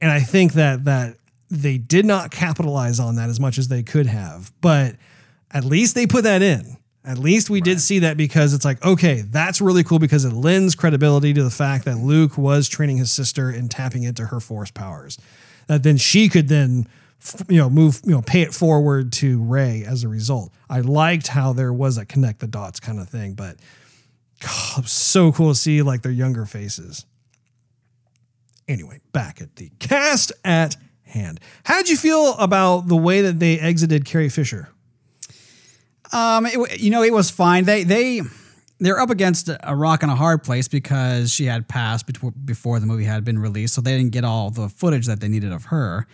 And 0.00 0.10
I 0.10 0.20
think 0.20 0.54
that 0.54 0.84
that 0.84 1.16
they 1.50 1.76
did 1.78 2.06
not 2.06 2.30
capitalize 2.30 3.00
on 3.00 3.16
that 3.16 3.28
as 3.28 3.40
much 3.40 3.58
as 3.58 3.68
they 3.68 3.82
could 3.82 4.06
have, 4.06 4.52
but 4.60 4.94
at 5.50 5.64
least 5.64 5.94
they 5.94 6.06
put 6.06 6.24
that 6.24 6.42
in. 6.42 6.76
At 7.04 7.18
least 7.18 7.50
we 7.50 7.60
did 7.60 7.80
see 7.80 7.98
that 8.00 8.16
because 8.16 8.54
it's 8.54 8.64
like, 8.64 8.84
okay, 8.84 9.22
that's 9.22 9.60
really 9.60 9.82
cool 9.82 9.98
because 9.98 10.24
it 10.24 10.32
lends 10.32 10.74
credibility 10.74 11.32
to 11.32 11.42
the 11.42 11.50
fact 11.50 11.86
that 11.86 11.96
Luke 11.98 12.38
was 12.38 12.68
training 12.68 12.98
his 12.98 13.10
sister 13.10 13.50
and 13.50 13.70
tapping 13.70 14.04
into 14.04 14.26
her 14.26 14.38
force 14.38 14.70
powers. 14.70 15.18
That 15.70 15.84
then 15.84 15.98
she 15.98 16.28
could 16.28 16.48
then, 16.48 16.88
you 17.48 17.58
know, 17.58 17.70
move, 17.70 18.00
you 18.04 18.10
know, 18.10 18.22
pay 18.22 18.42
it 18.42 18.52
forward 18.52 19.12
to 19.12 19.40
Rey 19.40 19.84
as 19.86 20.02
a 20.02 20.08
result. 20.08 20.52
I 20.68 20.80
liked 20.80 21.28
how 21.28 21.52
there 21.52 21.72
was 21.72 21.96
a 21.96 22.04
connect 22.04 22.40
the 22.40 22.48
dots 22.48 22.80
kind 22.80 22.98
of 22.98 23.08
thing, 23.08 23.34
but 23.34 23.54
God, 24.40 24.88
so 24.88 25.30
cool 25.30 25.50
to 25.50 25.54
see 25.54 25.80
like 25.82 26.02
their 26.02 26.10
younger 26.10 26.44
faces. 26.44 27.06
Anyway, 28.66 28.98
back 29.12 29.40
at 29.40 29.54
the 29.54 29.70
cast 29.78 30.32
at 30.44 30.74
hand. 31.04 31.38
How'd 31.62 31.88
you 31.88 31.96
feel 31.96 32.34
about 32.34 32.88
the 32.88 32.96
way 32.96 33.22
that 33.22 33.38
they 33.38 33.56
exited 33.60 34.04
Carrie 34.04 34.28
Fisher? 34.28 34.70
Um, 36.12 36.46
it, 36.46 36.80
you 36.80 36.90
know, 36.90 37.04
it 37.04 37.12
was 37.12 37.30
fine. 37.30 37.62
They 37.62 37.84
they 37.84 38.22
they're 38.80 38.98
up 38.98 39.10
against 39.10 39.48
a 39.48 39.76
rock 39.76 40.02
and 40.02 40.10
a 40.10 40.16
hard 40.16 40.42
place 40.42 40.66
because 40.66 41.30
she 41.30 41.44
had 41.44 41.68
passed 41.68 42.06
before 42.44 42.80
the 42.80 42.86
movie 42.86 43.04
had 43.04 43.24
been 43.24 43.38
released, 43.38 43.74
so 43.74 43.80
they 43.80 43.96
didn't 43.96 44.12
get 44.12 44.24
all 44.24 44.50
the 44.50 44.68
footage 44.68 45.06
that 45.06 45.20
they 45.20 45.28
needed 45.28 45.52
of 45.52 45.66
her. 45.66 46.06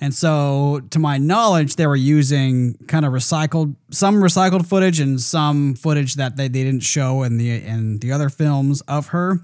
And 0.00 0.14
so, 0.14 0.80
to 0.90 0.98
my 0.98 1.18
knowledge, 1.18 1.76
they 1.76 1.86
were 1.86 1.96
using 1.96 2.74
kind 2.86 3.04
of 3.04 3.12
recycled 3.12 3.74
some 3.90 4.16
recycled 4.16 4.66
footage 4.66 5.00
and 5.00 5.20
some 5.20 5.74
footage 5.74 6.14
that 6.14 6.36
they, 6.36 6.48
they 6.48 6.62
didn't 6.62 6.82
show 6.82 7.22
in 7.22 7.38
the 7.38 7.64
in 7.64 7.98
the 7.98 8.12
other 8.12 8.28
films 8.28 8.80
of 8.82 9.08
her. 9.08 9.40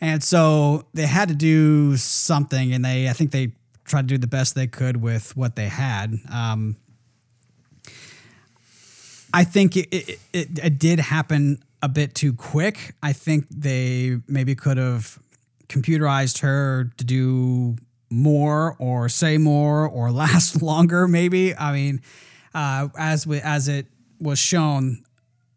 And 0.00 0.22
so 0.22 0.86
they 0.94 1.06
had 1.06 1.28
to 1.28 1.34
do 1.34 1.96
something, 1.96 2.72
and 2.72 2.84
they 2.84 3.08
I 3.08 3.12
think 3.12 3.30
they 3.30 3.52
tried 3.84 4.02
to 4.02 4.14
do 4.14 4.18
the 4.18 4.26
best 4.26 4.54
they 4.54 4.66
could 4.66 4.96
with 4.96 5.36
what 5.36 5.56
they 5.56 5.68
had. 5.68 6.14
Um, 6.32 6.76
I 9.32 9.42
think 9.42 9.76
it, 9.76 9.88
it, 9.90 10.18
it, 10.32 10.58
it 10.62 10.78
did 10.78 11.00
happen 11.00 11.58
a 11.84 11.88
bit 11.88 12.14
too 12.14 12.32
quick. 12.32 12.94
I 13.02 13.12
think 13.12 13.46
they 13.50 14.16
maybe 14.26 14.54
could 14.54 14.78
have 14.78 15.18
computerized 15.68 16.38
her 16.40 16.90
to 16.96 17.04
do 17.04 17.76
more 18.08 18.74
or 18.78 19.10
say 19.10 19.36
more 19.36 19.86
or 19.86 20.10
last 20.24 20.62
longer. 20.62 21.06
Maybe 21.06 21.54
I 21.54 21.72
mean, 21.72 22.00
uh, 22.54 22.88
as 22.98 23.26
we, 23.26 23.38
as 23.40 23.68
it 23.68 23.86
was 24.18 24.38
shown, 24.38 25.04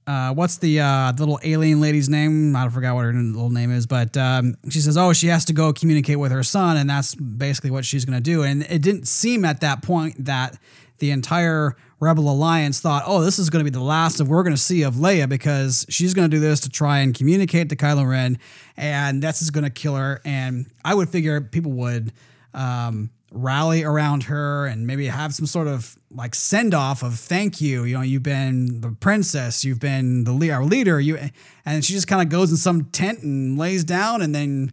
uh, 0.05 0.33
what's 0.33 0.57
the 0.57 0.81
uh, 0.81 1.13
little 1.13 1.39
alien 1.43 1.79
lady's 1.79 2.09
name? 2.09 2.55
I 2.57 2.67
forgot 2.67 2.95
what 2.95 3.05
her 3.05 3.13
little 3.13 3.49
name 3.49 3.71
is, 3.71 3.87
but 3.87 4.17
um, 4.17 4.55
she 4.69 4.79
says, 4.79 4.97
"Oh, 4.97 5.13
she 5.13 5.27
has 5.27 5.45
to 5.45 5.53
go 5.53 5.71
communicate 5.71 6.19
with 6.19 6.33
her 6.33 6.43
son," 6.43 6.75
and 6.75 6.89
that's 6.89 7.15
basically 7.15 7.71
what 7.71 7.85
she's 7.85 8.03
going 8.03 8.17
to 8.17 8.23
do. 8.23 8.43
And 8.43 8.63
it 8.63 8.81
didn't 8.81 9.07
seem 9.07 9.45
at 9.45 9.61
that 9.61 9.81
point 9.81 10.25
that 10.25 10.57
the 10.99 11.11
entire 11.11 11.75
Rebel 11.99 12.29
Alliance 12.29 12.79
thought, 12.79 13.03
"Oh, 13.05 13.21
this 13.21 13.39
is 13.39 13.49
going 13.49 13.65
to 13.65 13.69
be 13.69 13.73
the 13.73 13.83
last 13.83 14.19
of 14.19 14.27
we're 14.27 14.43
going 14.43 14.55
to 14.55 14.61
see 14.61 14.83
of 14.83 14.95
Leia 14.95 15.27
because 15.27 15.85
she's 15.89 16.13
going 16.13 16.29
to 16.29 16.35
do 16.35 16.39
this 16.39 16.59
to 16.61 16.69
try 16.69 16.99
and 16.99 17.13
communicate 17.13 17.69
to 17.69 17.75
Kylo 17.75 18.07
Ren, 18.07 18.37
and 18.75 19.21
that's 19.21 19.41
is 19.41 19.49
going 19.49 19.63
to 19.63 19.69
kill 19.69 19.95
her." 19.95 20.21
And 20.23 20.67
I 20.85 20.93
would 20.93 21.09
figure 21.09 21.41
people 21.41 21.71
would. 21.73 22.13
Um, 22.53 23.11
rally 23.31 23.83
around 23.83 24.23
her 24.23 24.65
and 24.65 24.87
maybe 24.87 25.07
have 25.07 25.33
some 25.33 25.45
sort 25.45 25.67
of 25.67 25.97
like 26.11 26.33
send 26.33 26.73
off 26.73 27.03
of 27.03 27.19
thank 27.19 27.59
you. 27.59 27.83
You 27.83 27.95
know, 27.95 28.01
you've 28.01 28.23
been 28.23 28.81
the 28.81 28.91
princess, 28.91 29.65
you've 29.65 29.79
been 29.79 30.23
the 30.23 30.51
our 30.51 30.63
leader. 30.63 30.99
You 30.99 31.19
and 31.65 31.83
she 31.83 31.93
just 31.93 32.07
kind 32.07 32.21
of 32.21 32.29
goes 32.29 32.51
in 32.51 32.57
some 32.57 32.85
tent 32.85 33.19
and 33.19 33.57
lays 33.57 33.83
down, 33.83 34.21
and 34.21 34.33
then 34.33 34.71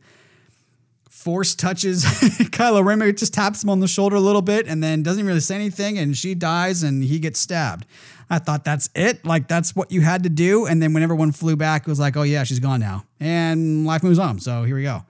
Force 1.24 1.54
touches 1.54 2.04
Kylo 2.52 2.84
Ren, 2.84 3.00
just 3.16 3.32
taps 3.32 3.64
him 3.64 3.70
on 3.70 3.80
the 3.80 3.88
shoulder 3.88 4.14
a 4.14 4.20
little 4.20 4.42
bit, 4.42 4.68
and 4.68 4.82
then 4.82 5.02
doesn't 5.02 5.24
really 5.24 5.40
say 5.40 5.54
anything, 5.54 5.96
and 5.96 6.14
she 6.14 6.34
dies, 6.34 6.82
and 6.82 7.02
he 7.02 7.18
gets 7.18 7.40
stabbed. 7.40 7.86
I 8.28 8.38
thought 8.38 8.62
that's 8.62 8.90
it. 8.94 9.24
Like 9.24 9.48
that's 9.48 9.74
what 9.74 9.90
you 9.90 10.02
had 10.02 10.24
to 10.24 10.28
do. 10.28 10.66
And 10.66 10.82
then 10.82 10.92
when 10.92 11.02
everyone 11.02 11.32
flew 11.32 11.56
back, 11.56 11.82
it 11.82 11.88
was 11.88 11.98
like, 11.98 12.18
oh 12.18 12.24
yeah, 12.24 12.44
she's 12.44 12.60
gone 12.60 12.78
now, 12.78 13.06
and 13.20 13.86
life 13.86 14.02
moves 14.02 14.18
on. 14.18 14.38
So 14.38 14.64
here 14.64 14.76
we 14.76 14.82
go. 14.82 15.02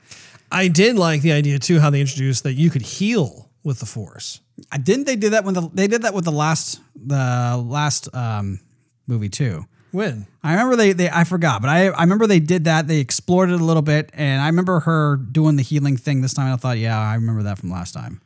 I 0.53 0.69
did 0.69 0.95
like 0.95 1.23
the 1.23 1.32
idea 1.32 1.59
too 1.59 1.81
how 1.81 1.91
they 1.91 2.01
introduced 2.01 2.45
that 2.45 2.55
you 2.55 2.70
could 2.70 2.82
heal 2.82 3.51
with 3.65 3.81
the 3.81 3.86
Force. 3.86 4.41
I 4.70 4.78
didn't 4.78 5.07
they 5.07 5.16
do 5.16 5.31
that 5.31 5.45
when 5.45 5.55
the 5.55 5.69
they 5.74 5.89
did 5.89 6.03
that 6.03 6.15
with 6.15 6.27
the 6.27 6.32
last 6.32 6.81
the 6.95 7.61
last 7.66 8.09
um 8.15 8.61
movie 9.09 9.31
too. 9.31 9.66
When? 9.95 10.27
I 10.43 10.53
remember 10.55 10.75
they, 10.75 10.93
they 10.93 11.09
I 11.09 11.23
forgot, 11.23 11.62
but 11.62 11.69
I, 11.71 11.87
I 11.87 12.03
remember 12.03 12.27
they 12.27 12.41
did 12.41 12.65
that. 12.65 12.89
They 12.89 12.99
explored 12.99 13.51
it 13.51 13.61
a 13.61 13.65
little 13.65 13.81
bit, 13.81 14.11
and 14.12 14.43
I 14.43 14.47
remember 14.47 14.81
her 14.81 15.16
doing 15.16 15.55
the 15.55 15.62
healing 15.62 15.97
thing 15.97 16.21
this 16.21 16.35
time. 16.35 16.53
I 16.53 16.57
thought, 16.57 16.79
yeah, 16.79 16.99
I 17.01 17.15
remember 17.15 17.45
that 17.45 17.59
from 17.59 17.71
last 17.71 17.93
time. 17.93 18.21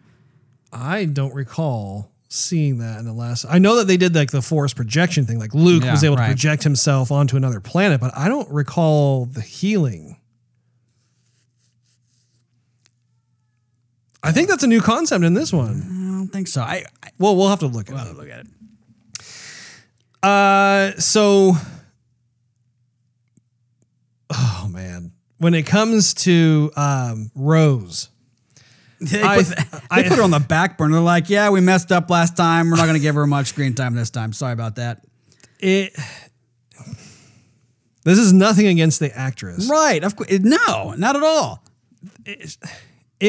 I 0.73 1.05
don't 1.05 1.35
recall 1.35 2.11
seeing 2.31 2.79
that 2.79 2.99
in 3.01 3.05
the 3.05 3.13
last. 3.13 3.45
I 3.49 3.59
know 3.59 3.77
that 3.77 3.87
they 3.87 3.99
did 3.99 4.15
like 4.15 4.31
the 4.31 4.41
force 4.41 4.73
projection 4.73 5.27
thing, 5.27 5.39
like 5.39 5.53
Luke 5.55 5.85
Yeah, 5.85 5.91
was 5.93 6.05
able 6.05 6.17
right. 6.17 6.29
to 6.29 6.33
project 6.33 6.63
himself 6.63 7.13
onto 7.13 7.37
another 7.37 7.61
planet, 7.61 8.01
but 8.01 8.17
I 8.17 8.29
don't 8.29 8.51
recall 8.51 9.27
the 9.27 9.43
healing. 9.43 10.17
I 14.23 14.33
think 14.33 14.49
that's 14.49 14.63
a 14.65 14.67
new 14.67 14.81
concept 14.81 15.23
in 15.25 15.35
this 15.35 15.53
one. 15.53 15.83
I 15.83 16.17
don't 16.19 16.29
think 16.29 16.49
so. 16.49 16.63
I, 16.63 16.85
I 17.03 17.11
Well, 17.19 17.37
we'll 17.37 17.49
have 17.49 17.61
to 17.61 17.67
look 17.67 17.89
at 17.89 17.95
we'll 17.95 17.99
have 18.05 18.11
to 18.13 18.17
look 18.19 18.31
at 18.31 18.41
it. 18.41 18.47
Uh, 20.23 20.93
so, 20.99 21.53
oh 24.31 24.69
man, 24.71 25.13
when 25.39 25.55
it 25.55 25.67
comes 25.67 26.15
to 26.15 26.71
um, 26.77 27.31
Rose, 27.35 28.09
They, 29.01 29.23
I- 29.23 29.37
put, 29.39 29.47
they 29.57 29.79
I- 29.91 30.03
put 30.09 30.19
her 30.19 30.23
on 30.23 30.31
the 30.31 30.41
back 30.41 30.77
burner. 30.79 30.95
They're 30.95 31.03
like, 31.03 31.31
yeah, 31.31 31.51
we 31.51 31.61
messed 31.61 31.93
up 31.93 32.11
last 32.11 32.37
time. 32.37 32.71
We're 32.71 32.77
not 32.77 32.85
going 32.87 32.95
to 32.97 33.01
give 33.03 33.15
her 33.15 33.27
much 33.27 33.47
screen 33.47 33.75
time 33.75 33.95
this 33.95 34.11
time. 34.11 34.33
Sorry 34.33 34.53
about 34.53 34.77
that. 34.77 35.03
it. 35.61 35.93
This 38.05 38.19
is 38.19 38.33
nothing 38.33 38.67
against 38.69 39.01
the 39.01 39.15
actress. 39.17 39.69
Right. 39.69 40.03
Of 40.03 40.17
course. 40.17 40.31
No, 40.41 40.95
not 40.97 41.15
at 41.17 41.23
all. 41.23 41.63
it 42.25 42.57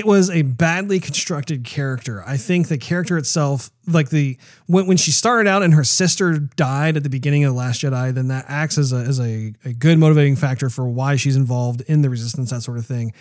was 0.06 0.30
a 0.30 0.44
badly 0.44 1.00
constructed 1.00 1.64
character. 1.64 2.24
I 2.26 2.38
think 2.38 2.68
the 2.68 2.78
character 2.78 3.18
itself, 3.18 3.72
like 3.88 4.10
the 4.10 4.38
when, 4.68 4.86
when 4.86 4.98
she 4.98 5.12
started 5.12 5.50
out 5.50 5.64
and 5.64 5.74
her 5.74 5.84
sister 5.84 6.38
died 6.38 6.96
at 6.96 7.04
the 7.04 7.10
beginning 7.10 7.44
of 7.44 7.54
the 7.54 7.58
Last 7.58 7.82
Jedi, 7.82 8.14
then 8.14 8.28
that 8.28 8.46
acts 8.48 8.78
as 8.78 8.94
a 8.94 8.98
as 8.98 9.20
a, 9.20 9.54
a 9.66 9.74
good 9.74 9.98
motivating 9.98 10.36
factor 10.36 10.70
for 10.70 10.88
why 10.88 11.16
she's 11.16 11.36
involved 11.36 11.82
in 11.88 12.04
the 12.04 12.10
Resistance, 12.10 12.52
that 12.52 12.62
sort 12.62 12.78
of 12.78 12.86
thing. 12.86 13.14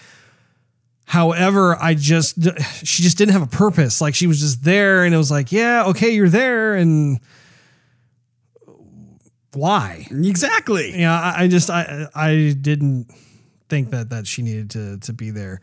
However, 1.06 1.74
I 1.80 1.94
just 1.94 2.36
she 2.84 3.02
just 3.02 3.16
didn't 3.16 3.32
have 3.32 3.42
a 3.42 3.46
purpose. 3.46 4.02
Like 4.02 4.14
she 4.14 4.26
was 4.26 4.40
just 4.40 4.62
there, 4.62 5.04
and 5.04 5.14
it 5.14 5.18
was 5.18 5.30
like, 5.30 5.50
yeah, 5.50 5.84
okay, 5.86 6.10
you're 6.10 6.28
there, 6.28 6.74
and 6.74 7.18
why? 9.54 10.06
Exactly. 10.10 11.00
Yeah, 11.00 11.18
I, 11.18 11.44
I 11.44 11.48
just 11.48 11.70
I 11.70 12.08
I 12.14 12.54
didn't 12.60 13.10
think 13.70 13.88
that 13.90 14.10
that 14.10 14.26
she 14.26 14.42
needed 14.42 14.68
to 14.70 14.98
to 14.98 15.14
be 15.14 15.30
there. 15.30 15.62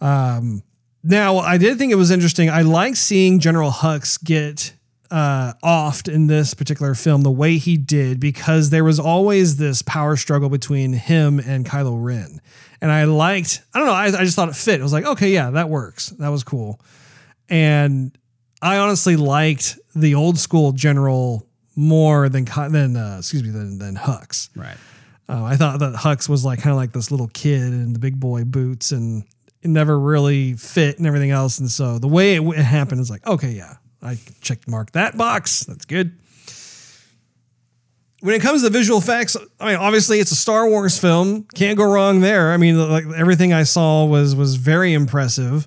Um, 0.00 0.62
now 1.02 1.38
I 1.38 1.58
did 1.58 1.78
think 1.78 1.92
it 1.92 1.96
was 1.96 2.10
interesting. 2.10 2.50
I 2.50 2.62
like 2.62 2.96
seeing 2.96 3.40
General 3.40 3.70
Hux 3.70 4.22
get 4.22 4.72
uh, 5.10 5.54
offed 5.64 6.12
in 6.12 6.26
this 6.26 6.54
particular 6.54 6.94
film 6.94 7.22
the 7.22 7.30
way 7.30 7.56
he 7.58 7.76
did 7.76 8.20
because 8.20 8.70
there 8.70 8.84
was 8.84 9.00
always 9.00 9.56
this 9.56 9.82
power 9.82 10.16
struggle 10.16 10.48
between 10.48 10.92
him 10.92 11.40
and 11.40 11.66
Kylo 11.66 12.02
Ren, 12.02 12.40
and 12.80 12.92
I 12.92 13.04
liked. 13.04 13.62
I 13.74 13.78
don't 13.78 13.88
know. 13.88 13.94
I, 13.94 14.06
I 14.06 14.24
just 14.24 14.36
thought 14.36 14.48
it 14.48 14.56
fit. 14.56 14.80
It 14.80 14.82
was 14.82 14.92
like, 14.92 15.06
okay, 15.06 15.30
yeah, 15.30 15.50
that 15.50 15.68
works. 15.68 16.10
That 16.10 16.28
was 16.28 16.44
cool, 16.44 16.80
and 17.48 18.16
I 18.62 18.78
honestly 18.78 19.16
liked 19.16 19.78
the 19.94 20.14
old 20.14 20.38
school 20.38 20.72
General 20.72 21.46
more 21.76 22.28
than 22.28 22.44
than 22.44 22.96
uh, 22.96 23.16
excuse 23.18 23.42
me 23.42 23.50
than 23.50 23.78
than 23.78 23.96
Hux. 23.96 24.50
Right. 24.54 24.76
Uh, 25.28 25.44
I 25.44 25.56
thought 25.56 25.78
that 25.78 25.94
Hux 25.94 26.28
was 26.28 26.44
like 26.44 26.58
kind 26.58 26.72
of 26.72 26.76
like 26.76 26.92
this 26.92 27.10
little 27.10 27.28
kid 27.28 27.62
in 27.62 27.92
the 27.92 28.00
big 28.00 28.18
boy 28.18 28.44
boots 28.44 28.90
and 28.90 29.24
it 29.62 29.68
never 29.68 29.98
really 29.98 30.54
fit 30.54 30.98
and 30.98 31.06
everything 31.06 31.30
else. 31.30 31.58
And 31.58 31.70
so 31.70 31.98
the 31.98 32.08
way 32.08 32.36
it, 32.36 32.42
it 32.42 32.62
happened 32.62 33.00
is 33.00 33.10
like, 33.10 33.26
okay, 33.26 33.50
yeah, 33.50 33.76
I 34.02 34.18
checked 34.40 34.68
mark 34.68 34.92
that 34.92 35.16
box. 35.16 35.64
That's 35.64 35.84
good. 35.84 36.18
When 38.20 38.34
it 38.34 38.42
comes 38.42 38.62
to 38.62 38.70
visual 38.70 38.98
effects, 38.98 39.36
I 39.58 39.66
mean, 39.66 39.76
obviously 39.76 40.18
it's 40.18 40.30
a 40.30 40.36
Star 40.36 40.68
Wars 40.68 40.98
film. 40.98 41.46
Can't 41.54 41.78
go 41.78 41.90
wrong 41.90 42.20
there. 42.20 42.52
I 42.52 42.58
mean, 42.58 42.78
like 42.90 43.06
everything 43.16 43.52
I 43.52 43.62
saw 43.62 44.04
was 44.04 44.34
was 44.34 44.56
very 44.56 44.92
impressive. 44.92 45.66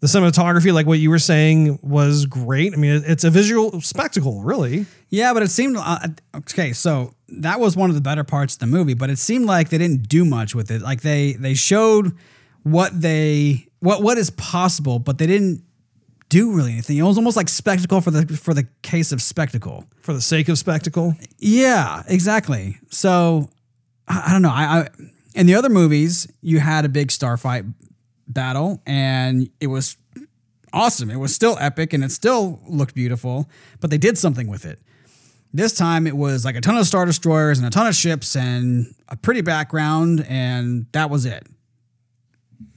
The 0.00 0.06
cinematography, 0.06 0.72
like 0.72 0.86
what 0.86 0.98
you 0.98 1.10
were 1.10 1.18
saying, 1.18 1.78
was 1.82 2.26
great. 2.26 2.74
I 2.74 2.76
mean, 2.76 3.02
it's 3.06 3.24
a 3.24 3.30
visual 3.30 3.80
spectacle, 3.80 4.42
really. 4.42 4.86
Yeah, 5.08 5.32
but 5.34 5.42
it 5.42 5.48
seemed 5.48 5.76
uh, 5.78 6.08
okay. 6.36 6.72
So 6.72 7.14
that 7.28 7.60
was 7.60 7.76
one 7.76 7.90
of 7.90 7.94
the 7.94 8.02
better 8.02 8.24
parts 8.24 8.54
of 8.54 8.60
the 8.60 8.66
movie, 8.66 8.94
but 8.94 9.10
it 9.10 9.18
seemed 9.18 9.46
like 9.46 9.68
they 9.70 9.78
didn't 9.78 10.08
do 10.08 10.24
much 10.24 10.54
with 10.54 10.70
it. 10.70 10.82
Like 10.82 11.02
they 11.02 11.32
they 11.32 11.54
showed 11.54 12.16
what 12.66 13.00
they 13.00 13.68
what 13.78 14.02
what 14.02 14.18
is 14.18 14.30
possible, 14.30 14.98
but 14.98 15.18
they 15.18 15.26
didn't 15.28 15.62
do 16.28 16.52
really 16.52 16.72
anything. 16.72 16.96
It 16.96 17.02
was 17.02 17.16
almost 17.16 17.36
like 17.36 17.48
spectacle 17.48 18.00
for 18.00 18.10
the 18.10 18.36
for 18.36 18.54
the 18.54 18.66
case 18.82 19.12
of 19.12 19.22
spectacle. 19.22 19.84
For 20.00 20.12
the 20.12 20.20
sake 20.20 20.48
of 20.48 20.58
spectacle, 20.58 21.14
Yeah, 21.38 22.02
exactly. 22.08 22.78
So 22.90 23.50
I, 24.08 24.24
I 24.26 24.32
don't 24.32 24.42
know. 24.42 24.50
I, 24.50 24.80
I 24.80 24.88
in 25.36 25.46
the 25.46 25.54
other 25.54 25.68
movies 25.68 26.26
you 26.40 26.58
had 26.58 26.84
a 26.84 26.88
big 26.88 27.12
starfight 27.12 27.64
battle 28.26 28.82
and 28.84 29.48
it 29.60 29.68
was 29.68 29.96
awesome. 30.72 31.08
It 31.08 31.20
was 31.20 31.32
still 31.32 31.56
epic 31.60 31.92
and 31.92 32.02
it 32.02 32.10
still 32.10 32.60
looked 32.66 32.96
beautiful, 32.96 33.48
but 33.78 33.90
they 33.90 33.98
did 33.98 34.18
something 34.18 34.48
with 34.48 34.64
it. 34.64 34.80
This 35.54 35.72
time 35.72 36.08
it 36.08 36.16
was 36.16 36.44
like 36.44 36.56
a 36.56 36.60
ton 36.60 36.76
of 36.76 36.86
star 36.88 37.06
destroyers 37.06 37.58
and 37.58 37.66
a 37.66 37.70
ton 37.70 37.86
of 37.86 37.94
ships 37.94 38.34
and 38.34 38.92
a 39.08 39.16
pretty 39.16 39.40
background 39.40 40.26
and 40.28 40.86
that 40.90 41.10
was 41.10 41.26
it. 41.26 41.46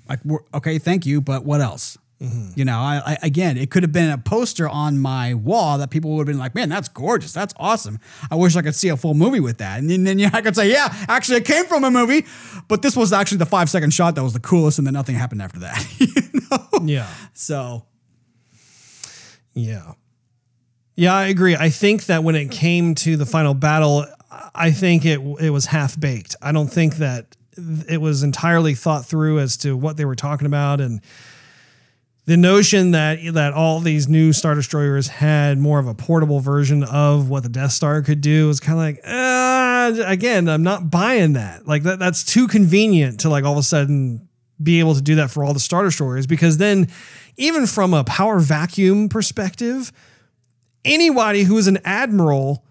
Like 0.10 0.20
okay, 0.56 0.80
thank 0.80 1.06
you, 1.06 1.22
but 1.22 1.46
what 1.46 1.62
else? 1.62 1.98
Mm-hmm. 2.22 2.60
You 2.60 2.66
know, 2.66 2.78
I, 2.78 3.02
I 3.06 3.18
again, 3.24 3.58
it 3.58 3.72
could 3.72 3.84
have 3.84 3.94
been 3.94 4.10
a 4.10 4.18
poster 4.18 4.68
on 4.68 5.00
my 5.00 5.36
wall 5.36 5.78
that 5.78 5.90
people 5.90 6.12
would 6.12 6.28
have 6.28 6.28
been 6.28 6.38
like, 6.38 6.54
"Man, 6.54 6.68
that's 6.68 6.90
gorgeous. 6.90 7.32
That's 7.32 7.54
awesome. 7.58 8.00
I 8.30 8.36
wish 8.36 8.58
I 8.58 8.62
could 8.62 8.76
see 8.76 8.90
a 8.90 8.98
full 8.98 9.14
movie 9.14 9.40
with 9.40 9.60
that." 9.60 9.80
And 9.80 9.90
then, 9.90 10.04
then 10.04 10.20
yeah, 10.20 10.30
I 10.34 10.42
could 10.42 10.56
say, 10.56 10.70
"Yeah, 10.70 10.94
actually, 11.08 11.38
it 11.38 11.46
came 11.46 11.66
from 11.66 11.86
a 11.86 11.92
movie, 11.92 12.26
but 12.68 12.82
this 12.82 12.98
was 12.98 13.14
actually 13.14 13.38
the 13.38 13.46
five 13.46 13.70
second 13.70 13.94
shot 13.94 14.16
that 14.16 14.24
was 14.24 14.34
the 14.34 14.42
coolest, 14.42 14.80
and 14.80 14.86
then 14.86 14.94
nothing 14.94 15.16
happened 15.16 15.42
after 15.42 15.60
that." 15.60 15.86
you 16.00 16.42
know? 16.52 16.86
yeah. 16.86 17.08
So 17.34 17.86
Yeah. 19.54 19.94
Yeah, 20.96 21.16
I 21.16 21.28
agree. 21.28 21.56
I 21.56 21.70
think 21.70 22.08
that 22.08 22.26
when 22.26 22.36
it 22.36 22.52
came 22.52 22.94
to 22.96 23.16
the 23.16 23.26
final 23.26 23.54
battle, 23.54 24.06
I 24.54 24.72
think 24.72 25.06
it 25.06 25.22
it 25.40 25.52
was 25.52 25.68
half 25.68 25.98
baked. 25.98 26.36
I 26.42 26.52
don't 26.52 26.68
think 26.68 26.96
that 26.98 27.38
it 27.88 28.02
was 28.02 28.24
entirely 28.24 28.76
thought 28.76 29.06
through 29.06 29.40
as 29.40 29.58
to 29.58 29.76
what 29.76 29.98
they 29.98 30.06
were 30.06 30.16
talking 30.16 30.46
about 30.46 30.82
and 30.82 31.02
the 32.30 32.38
notion 32.38 32.92
that 32.92 33.18
that 33.34 33.54
all 33.54 33.80
these 33.80 34.08
new 34.08 34.32
star 34.32 34.54
destroyers 34.54 35.08
had 35.08 35.58
more 35.58 35.80
of 35.80 35.88
a 35.88 35.96
portable 35.96 36.40
version 36.40 36.84
of 36.84 37.28
what 37.28 37.42
the 37.42 37.50
Death 37.50 37.72
Star 37.72 38.04
could 38.04 38.22
do 38.22 38.46
was 38.46 38.60
kind 38.60 38.78
of 38.78 38.86
like 38.86 39.02
uh, 39.04 40.04
again 40.06 40.48
I'm 40.48 40.62
not 40.62 40.92
buying 40.92 41.34
that. 41.34 41.68
Like 41.68 41.82
that 41.84 41.98
that's 41.98 42.24
too 42.24 42.48
convenient 42.48 43.22
to 43.22 43.30
like 43.30 43.46
all 43.46 43.54
of 43.54 43.58
a 43.58 43.64
sudden 43.64 44.30
be 44.62 44.80
able 44.80 44.94
to 44.94 45.02
do 45.02 45.16
that 45.16 45.32
for 45.32 45.44
all 45.44 45.54
the 45.54 45.60
star 45.60 45.84
destroyers 45.84 46.28
because 46.28 46.58
then 46.58 46.88
even 47.38 47.66
from 47.66 47.96
a 47.96 48.04
power 48.04 48.40
vacuum 48.40 49.10
perspective 49.10 49.92
anybody 50.86 51.44
who 51.44 51.58
is 51.58 51.66
an 51.66 51.80
admiral 51.84 52.64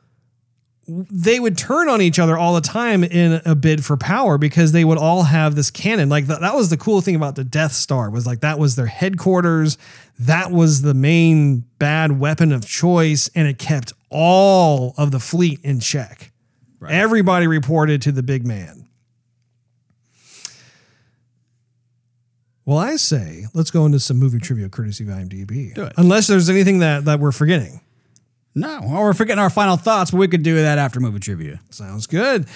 they 0.88 1.38
would 1.38 1.58
turn 1.58 1.88
on 1.90 2.00
each 2.00 2.18
other 2.18 2.38
all 2.38 2.54
the 2.54 2.62
time 2.62 3.04
in 3.04 3.42
a 3.44 3.54
bid 3.54 3.84
for 3.84 3.96
power 3.98 4.38
because 4.38 4.72
they 4.72 4.84
would 4.84 4.96
all 4.96 5.24
have 5.24 5.54
this 5.54 5.70
cannon. 5.70 6.08
Like 6.08 6.26
that, 6.26 6.40
that 6.40 6.54
was 6.54 6.70
the 6.70 6.78
cool 6.78 7.02
thing 7.02 7.14
about 7.14 7.36
the 7.36 7.44
Death 7.44 7.72
Star 7.72 8.08
was 8.10 8.26
like 8.26 8.40
that 8.40 8.58
was 8.58 8.74
their 8.74 8.86
headquarters. 8.86 9.76
That 10.18 10.50
was 10.50 10.80
the 10.80 10.94
main 10.94 11.64
bad 11.78 12.18
weapon 12.18 12.52
of 12.52 12.66
choice, 12.66 13.30
and 13.34 13.46
it 13.46 13.58
kept 13.58 13.92
all 14.10 14.94
of 14.96 15.10
the 15.10 15.20
fleet 15.20 15.60
in 15.62 15.80
check. 15.80 16.32
Everybody 16.88 17.46
reported 17.46 18.00
to 18.02 18.12
the 18.12 18.22
big 18.22 18.46
man. 18.46 18.88
Well, 22.64 22.78
I 22.78 22.96
say 22.96 23.46
let's 23.52 23.70
go 23.70 23.84
into 23.84 24.00
some 24.00 24.16
movie 24.16 24.38
trivia 24.38 24.68
courtesy 24.68 25.04
of 25.04 25.10
IMDb. 25.10 25.74
Do 25.74 25.84
it. 25.84 25.92
Unless 25.96 26.28
there's 26.28 26.48
anything 26.48 26.78
that 26.78 27.04
that 27.04 27.20
we're 27.20 27.32
forgetting. 27.32 27.80
No, 28.58 28.80
well, 28.82 29.02
we're 29.02 29.14
forgetting 29.14 29.40
our 29.40 29.50
final 29.50 29.76
thoughts, 29.76 30.10
but 30.10 30.18
we 30.18 30.28
could 30.28 30.42
do 30.42 30.56
that 30.56 30.78
after 30.78 31.00
movie 31.00 31.20
trivia. 31.20 31.60
Sounds 31.70 32.06
good. 32.06 32.46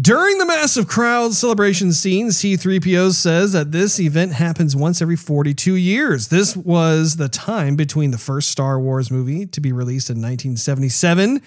During 0.00 0.38
the 0.38 0.46
massive 0.46 0.86
crowd 0.86 1.34
celebration 1.34 1.92
scene, 1.92 2.28
C3PO 2.28 3.12
says 3.12 3.52
that 3.54 3.72
this 3.72 3.98
event 3.98 4.34
happens 4.34 4.76
once 4.76 5.02
every 5.02 5.16
42 5.16 5.74
years. 5.74 6.28
This 6.28 6.56
was 6.56 7.16
the 7.16 7.28
time 7.28 7.74
between 7.74 8.12
the 8.12 8.18
first 8.18 8.50
Star 8.50 8.78
Wars 8.78 9.10
movie 9.10 9.46
to 9.46 9.60
be 9.60 9.72
released 9.72 10.08
in 10.08 10.16
1977 10.16 11.42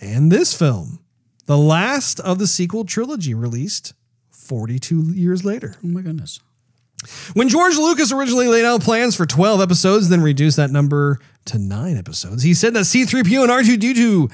and 0.00 0.30
this 0.30 0.56
film, 0.56 1.00
the 1.46 1.56
last 1.56 2.20
of 2.20 2.38
the 2.38 2.46
sequel 2.46 2.84
trilogy 2.84 3.34
released 3.34 3.94
42 4.30 5.12
years 5.14 5.44
later. 5.44 5.76
Oh 5.82 5.88
my 5.88 6.02
goodness. 6.02 6.40
When 7.34 7.48
George 7.48 7.76
Lucas 7.76 8.12
originally 8.12 8.48
laid 8.48 8.64
out 8.64 8.82
plans 8.82 9.16
for 9.16 9.26
12 9.26 9.60
episodes, 9.60 10.08
then 10.08 10.22
reduced 10.22 10.56
that 10.56 10.70
number 10.70 11.18
to 11.46 11.58
nine 11.58 11.96
episodes, 11.96 12.42
he 12.42 12.54
said 12.54 12.74
that 12.74 12.80
C3PO 12.80 13.42
and 13.42 13.82
R2D2 13.82 14.32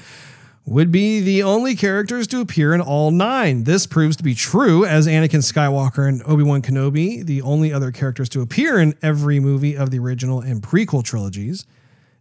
would 0.65 0.91
be 0.91 1.19
the 1.19 1.43
only 1.43 1.75
characters 1.75 2.25
to 2.27 2.39
appear 2.39 2.73
in 2.73 2.81
all 2.81 3.11
nine. 3.11 3.65
This 3.65 3.85
proves 3.85 4.15
to 4.17 4.23
be 4.23 4.33
true, 4.33 4.85
as 4.85 5.07
Anakin 5.07 5.43
Skywalker 5.43 6.07
and 6.07 6.23
Obi 6.25 6.43
Wan 6.43 6.61
Kenobi, 6.61 7.25
the 7.25 7.41
only 7.41 7.73
other 7.73 7.91
characters 7.91 8.29
to 8.29 8.41
appear 8.41 8.79
in 8.79 8.95
every 9.01 9.39
movie 9.39 9.75
of 9.75 9.91
the 9.91 9.99
original 9.99 10.39
and 10.39 10.61
prequel 10.61 11.03
trilogies, 11.03 11.65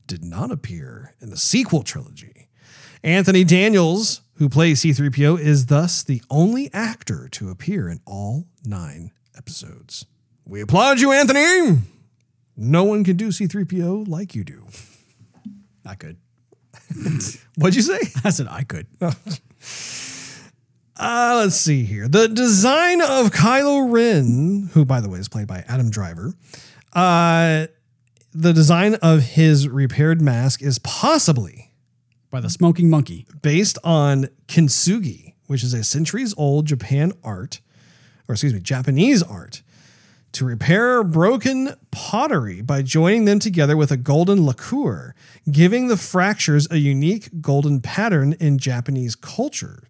did 0.06 0.24
not 0.24 0.50
appear 0.50 1.14
in 1.20 1.30
the 1.30 1.36
sequel 1.36 1.82
trilogy. 1.82 2.48
Anthony 3.04 3.44
Daniels, 3.44 4.22
who 4.34 4.48
plays 4.48 4.82
C3PO, 4.82 5.38
is 5.38 5.66
thus 5.66 6.02
the 6.02 6.22
only 6.28 6.72
actor 6.72 7.28
to 7.30 7.50
appear 7.50 7.88
in 7.88 8.00
all 8.04 8.46
nine 8.64 9.12
episodes. 9.36 10.06
We 10.46 10.60
applaud 10.60 11.00
you, 11.00 11.12
Anthony. 11.12 11.78
No 12.56 12.84
one 12.84 13.04
can 13.04 13.16
do 13.16 13.28
C3PO 13.28 14.08
like 14.08 14.34
you 14.34 14.44
do. 14.44 14.66
I 15.86 15.94
could. 15.94 16.16
What'd 17.56 17.74
you 17.74 17.82
say? 17.82 17.98
I 18.24 18.30
said 18.30 18.46
I 18.48 18.62
could. 18.64 18.86
Uh, 20.94 21.40
let's 21.42 21.56
see 21.56 21.84
here. 21.84 22.06
The 22.06 22.28
design 22.28 23.00
of 23.00 23.30
Kylo 23.30 23.90
Ren, 23.90 24.70
who 24.72 24.84
by 24.84 25.00
the 25.00 25.08
way 25.08 25.18
is 25.18 25.28
played 25.28 25.48
by 25.48 25.64
Adam 25.66 25.90
Driver, 25.90 26.34
uh, 26.92 27.66
the 28.32 28.52
design 28.52 28.94
of 28.96 29.22
his 29.22 29.66
repaired 29.68 30.20
mask 30.20 30.62
is 30.62 30.78
possibly 30.80 31.72
By 32.30 32.40
the 32.40 32.50
smoking 32.50 32.88
monkey. 32.88 33.26
based 33.40 33.78
on 33.82 34.28
kintsugi, 34.46 35.32
which 35.46 35.64
is 35.64 35.74
a 35.74 35.82
centuries 35.82 36.34
old 36.36 36.66
Japan 36.66 37.12
art, 37.24 37.60
or 38.28 38.34
excuse 38.34 38.54
me, 38.54 38.60
Japanese 38.60 39.22
art, 39.24 39.62
to 40.32 40.44
repair 40.44 41.04
broken 41.04 41.74
pottery 41.90 42.62
by 42.62 42.82
joining 42.82 43.26
them 43.26 43.38
together 43.38 43.76
with 43.76 43.90
a 43.90 43.96
golden 43.96 44.44
lacquer, 44.44 45.14
giving 45.50 45.88
the 45.88 45.96
fractures 45.96 46.66
a 46.70 46.78
unique 46.78 47.28
golden 47.40 47.80
pattern 47.80 48.34
in 48.34 48.58
Japanese 48.58 49.14
culture. 49.14 49.84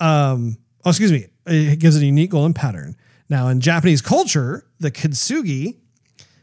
Um, 0.00 0.56
oh, 0.84 0.90
excuse 0.90 1.12
me, 1.12 1.26
it 1.46 1.78
gives 1.78 1.96
it 1.96 2.02
a 2.02 2.06
unique 2.06 2.30
golden 2.30 2.54
pattern. 2.54 2.96
Now, 3.28 3.48
in 3.48 3.60
Japanese 3.60 4.00
culture, 4.00 4.66
the 4.80 4.90
kintsugi 4.90 5.76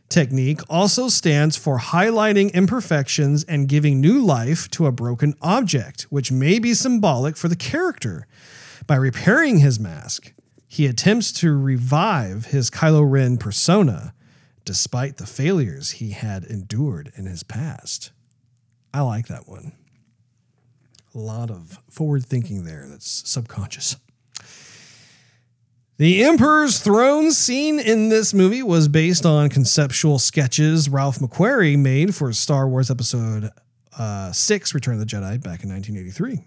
technique 0.09 0.59
also 0.69 1.07
stands 1.07 1.55
for 1.55 1.79
highlighting 1.79 2.53
imperfections 2.53 3.43
and 3.45 3.67
giving 3.67 3.99
new 3.99 4.23
life 4.23 4.69
to 4.71 4.85
a 4.85 4.91
broken 4.91 5.33
object, 5.41 6.03
which 6.09 6.31
may 6.31 6.59
be 6.59 6.73
symbolic 6.73 7.37
for 7.37 7.47
the 7.47 7.55
character. 7.55 8.27
By 8.87 8.95
repairing 8.95 9.59
his 9.59 9.79
mask, 9.79 10.33
he 10.71 10.85
attempts 10.85 11.33
to 11.33 11.51
revive 11.51 12.45
his 12.45 12.69
Kylo 12.69 13.03
Ren 13.05 13.35
persona 13.35 14.13
despite 14.63 15.17
the 15.17 15.25
failures 15.25 15.91
he 15.91 16.11
had 16.11 16.45
endured 16.45 17.11
in 17.17 17.25
his 17.25 17.43
past. 17.43 18.13
I 18.93 19.01
like 19.01 19.27
that 19.27 19.49
one. 19.49 19.73
A 21.13 21.17
lot 21.17 21.51
of 21.51 21.77
forward 21.89 22.25
thinking 22.25 22.63
there 22.63 22.85
that's 22.87 23.29
subconscious. 23.29 23.97
The 25.97 26.23
Emperor's 26.23 26.79
Throne 26.79 27.33
scene 27.33 27.77
in 27.77 28.07
this 28.07 28.33
movie 28.33 28.63
was 28.63 28.87
based 28.87 29.25
on 29.25 29.49
conceptual 29.49 30.19
sketches 30.19 30.87
Ralph 30.87 31.19
McQuarrie 31.19 31.77
made 31.77 32.15
for 32.15 32.31
Star 32.31 32.65
Wars 32.65 32.89
Episode 32.89 33.49
uh, 33.99 34.31
6 34.31 34.73
Return 34.73 34.93
of 34.93 35.01
the 35.01 35.05
Jedi 35.05 35.43
back 35.43 35.65
in 35.65 35.69
1983. 35.69 36.45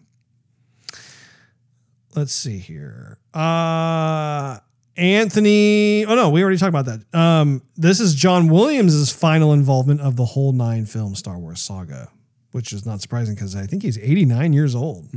Let's 2.15 2.33
see 2.33 2.59
here. 2.59 3.19
Uh, 3.33 4.59
Anthony. 4.97 6.05
Oh, 6.07 6.15
no, 6.15 6.31
we 6.31 6.43
already 6.43 6.59
talked 6.59 6.69
about 6.69 6.87
that. 6.87 7.19
Um, 7.19 7.63
this 7.77 7.99
is 8.01 8.15
John 8.15 8.49
Williams' 8.49 9.11
final 9.11 9.53
involvement 9.53 10.01
of 10.01 10.17
the 10.17 10.25
whole 10.25 10.53
nine 10.53 10.87
film 10.87 11.15
Star 11.17 11.39
Wars 11.39 11.61
saga, 11.61 12.09
which 12.53 12.73
is 12.73 12.87
not 12.87 13.01
surprising 13.01 13.35
because 13.35 13.57
I 13.57 13.67
think 13.67 13.83
he's 13.83 13.99
89 13.99 14.53
years 14.53 14.75
old. 14.75 15.09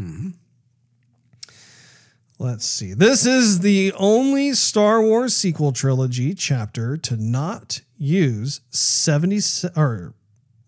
Let's 2.40 2.66
see. 2.68 2.94
This 2.94 3.26
is 3.26 3.62
the 3.62 3.94
only 3.98 4.54
Star 4.54 5.02
Wars 5.02 5.36
sequel 5.36 5.72
trilogy 5.72 6.36
chapter 6.36 6.96
to 6.98 7.16
not 7.18 7.82
use 7.98 8.62
70 8.70 9.40
or 9.76 10.14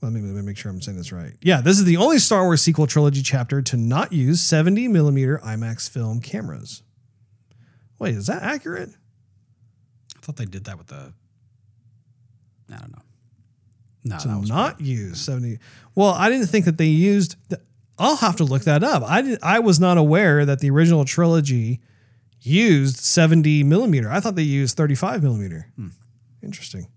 let 0.02 0.14
me, 0.14 0.22
let 0.22 0.34
me 0.34 0.42
make 0.42 0.58
sure 0.58 0.72
I'm 0.72 0.82
saying 0.82 0.98
this 0.98 1.12
right. 1.12 1.34
Yeah, 1.42 1.62
this 1.62 1.78
is 1.78 1.86
the 1.86 1.98
only 1.98 2.20
Star 2.20 2.44
Wars 2.44 2.62
sequel 2.62 2.88
trilogy 2.88 3.22
chapter 3.22 3.62
to 3.62 3.78
not 3.78 4.14
use 4.14 4.42
70 4.42 4.88
millimeter 4.88 5.40
IMAX 5.44 5.90
film 5.90 6.22
cameras. 6.22 6.84
Wait, 8.00 8.16
is 8.16 8.28
that 8.28 8.42
accurate? 8.42 8.90
I 10.16 10.20
thought 10.22 10.38
they 10.38 10.46
did 10.46 10.66
that 10.66 10.78
with 10.78 10.88
the. 10.88 11.14
I 12.72 12.78
don't 12.78 12.92
know. 12.92 13.02
No, 14.04 14.18
to 14.18 14.42
not 14.48 14.80
use 14.80 15.20
70 15.20 15.60
well 15.94 16.12
i 16.12 16.30
didn't 16.30 16.48
think 16.48 16.64
that 16.66 16.78
they 16.78 16.86
used 16.86 17.36
the, 17.50 17.60
i'll 17.98 18.16
have 18.16 18.38
to 18.38 18.46
look 18.46 18.64
that 18.64 18.82
up 18.82 19.04
i 19.04 19.22
did, 19.22 19.40
i 19.44 19.60
was 19.60 19.78
not 19.78 19.98
aware 19.98 20.46
that 20.46 20.60
the 20.60 20.70
original 20.70 21.04
trilogy 21.04 21.82
used 22.40 22.98
70 22.98 23.64
millimeter 23.66 24.10
i 24.10 24.22
thought 24.22 24.36
they 24.36 24.42
used 24.42 24.78
35 24.78 25.22
millimeter 25.22 25.68
hmm. 25.76 25.90
interesting 26.42 26.88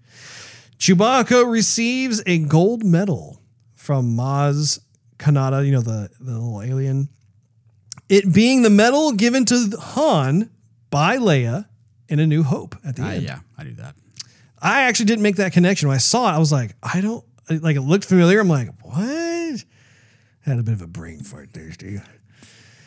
chewbacca 0.82 1.48
receives 1.48 2.20
a 2.26 2.38
gold 2.38 2.82
medal 2.84 3.40
from 3.76 4.16
maz 4.16 4.80
kanata 5.16 5.64
you 5.64 5.70
know 5.70 5.80
the, 5.80 6.10
the 6.18 6.32
little 6.32 6.60
alien 6.60 7.08
it 8.08 8.32
being 8.34 8.62
the 8.62 8.70
medal 8.70 9.12
given 9.12 9.44
to 9.44 9.70
han 9.80 10.50
by 10.90 11.16
leia 11.18 11.66
in 12.08 12.18
a 12.18 12.26
new 12.26 12.42
hope 12.42 12.74
at 12.84 12.96
the 12.96 13.02
Ah, 13.02 13.10
end 13.10 13.22
yeah, 13.22 13.38
I 13.56 13.62
do 13.64 13.72
that. 13.74 13.94
I 14.60 14.82
actually 14.82 15.06
didn't 15.06 15.22
make 15.22 15.36
that 15.36 15.52
connection. 15.52 15.88
When 15.88 15.94
I 15.94 15.98
saw 15.98 16.28
it, 16.30 16.34
I 16.34 16.38
was 16.38 16.52
like, 16.52 16.74
I 16.82 17.00
don't 17.00 17.24
like 17.48 17.76
it 17.76 17.80
looked 17.80 18.04
familiar. 18.04 18.38
I'm 18.40 18.48
like, 18.48 18.68
what? 18.82 19.64
Had 20.40 20.58
a 20.58 20.62
bit 20.62 20.74
of 20.74 20.82
a 20.82 20.86
brain 20.86 21.20
fart 21.20 21.52
there, 21.54 21.72
Steve. 21.72 22.02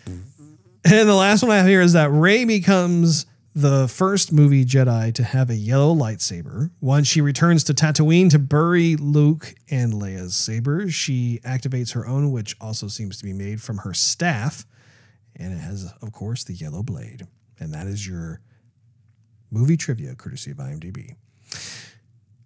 And 0.06 1.10
the 1.10 1.16
last 1.16 1.42
one 1.42 1.52
I 1.52 1.58
have 1.58 1.66
here 1.66 1.82
is 1.82 1.94
that 1.94 2.12
Rey 2.12 2.46
becomes 2.46 3.26
the 3.56 3.88
first 3.88 4.34
movie 4.34 4.65
Jedi 4.65 5.14
to 5.14 5.23
have 5.23 5.49
a 5.49 5.56
yellow 5.56 5.95
lightsaber. 5.95 6.72
Once 6.82 7.07
she 7.07 7.22
returns 7.22 7.64
to 7.64 7.73
Tatooine 7.73 8.30
to 8.32 8.38
bury 8.38 8.98
Luke 8.98 9.56
and 9.72 9.94
Leia's 9.94 10.36
sabers, 10.36 10.94
she 10.94 11.40
activates 11.45 11.94
her 11.94 12.06
own, 12.06 12.32
which 12.32 12.57
also 12.60 12.90
seems 12.90 13.18
to 13.18 13.23
be 13.23 13.32
made 13.32 13.61
from 13.61 13.77
her 13.77 13.94
staff. 13.94 14.65
And 15.38 15.53
it 15.53 15.60
has, 15.60 15.90
of 16.02 16.11
course, 16.11 16.44
the 16.44 16.53
yellow 16.53 16.84
blade. 16.84 17.27
And 17.57 17.73
that 17.73 17.88
is 17.88 18.06
your 18.06 18.41
movie 19.49 19.77
trivia, 19.77 20.15
courtesy 20.15 20.52
of 20.52 20.57
IMDb. 20.57 21.15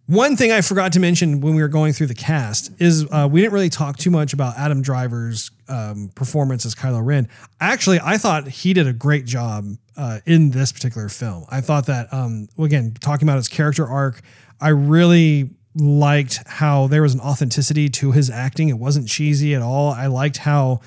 One 0.09 0.35
thing 0.35 0.51
I 0.51 0.61
forgot 0.61 0.93
to 0.93 0.99
mention 0.99 1.39
when 1.39 1.53
we 1.53 1.61
were 1.61 1.67
going 1.67 1.93
through 1.93 2.07
the 2.07 2.15
cast 2.15 2.71
is 2.81 3.05
uh, 3.11 3.29
we 3.31 3.41
didn't 3.41 3.53
really 3.53 3.69
talk 3.69 3.95
too 3.95 4.09
much 4.09 4.33
about 4.33 4.57
Adam 4.57 4.81
Driver's 4.81 5.51
um, 5.67 6.09
performance 6.15 6.65
as 6.65 6.73
Kylo 6.73 7.05
Ren. 7.05 7.29
Actually, 7.59 7.99
I 8.03 8.17
thought 8.17 8.47
he 8.47 8.73
did 8.73 8.87
a 8.87 8.91
great 8.91 9.25
job 9.25 9.67
uh, 9.95 10.17
in 10.25 10.49
this 10.49 10.71
particular 10.71 11.09
film. 11.09 11.45
I 11.49 11.61
thought 11.61 11.85
that, 11.85 12.11
um, 12.11 12.47
again, 12.57 12.95
talking 12.99 13.27
about 13.27 13.35
his 13.35 13.47
character 13.47 13.85
arc, 13.85 14.21
I 14.59 14.69
really 14.69 15.51
liked 15.75 16.39
how 16.47 16.87
there 16.87 17.03
was 17.03 17.13
an 17.13 17.19
authenticity 17.19 17.87
to 17.89 18.11
his 18.11 18.31
acting. 18.31 18.69
It 18.69 18.79
wasn't 18.79 19.07
cheesy 19.07 19.53
at 19.53 19.61
all. 19.61 19.91
I 19.91 20.07
liked 20.07 20.37
how 20.37 20.79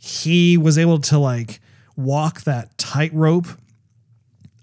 he 0.00 0.56
was 0.56 0.78
able 0.78 0.98
to 0.98 1.18
like 1.18 1.60
walk 1.94 2.42
that 2.42 2.76
tightrope 2.76 3.46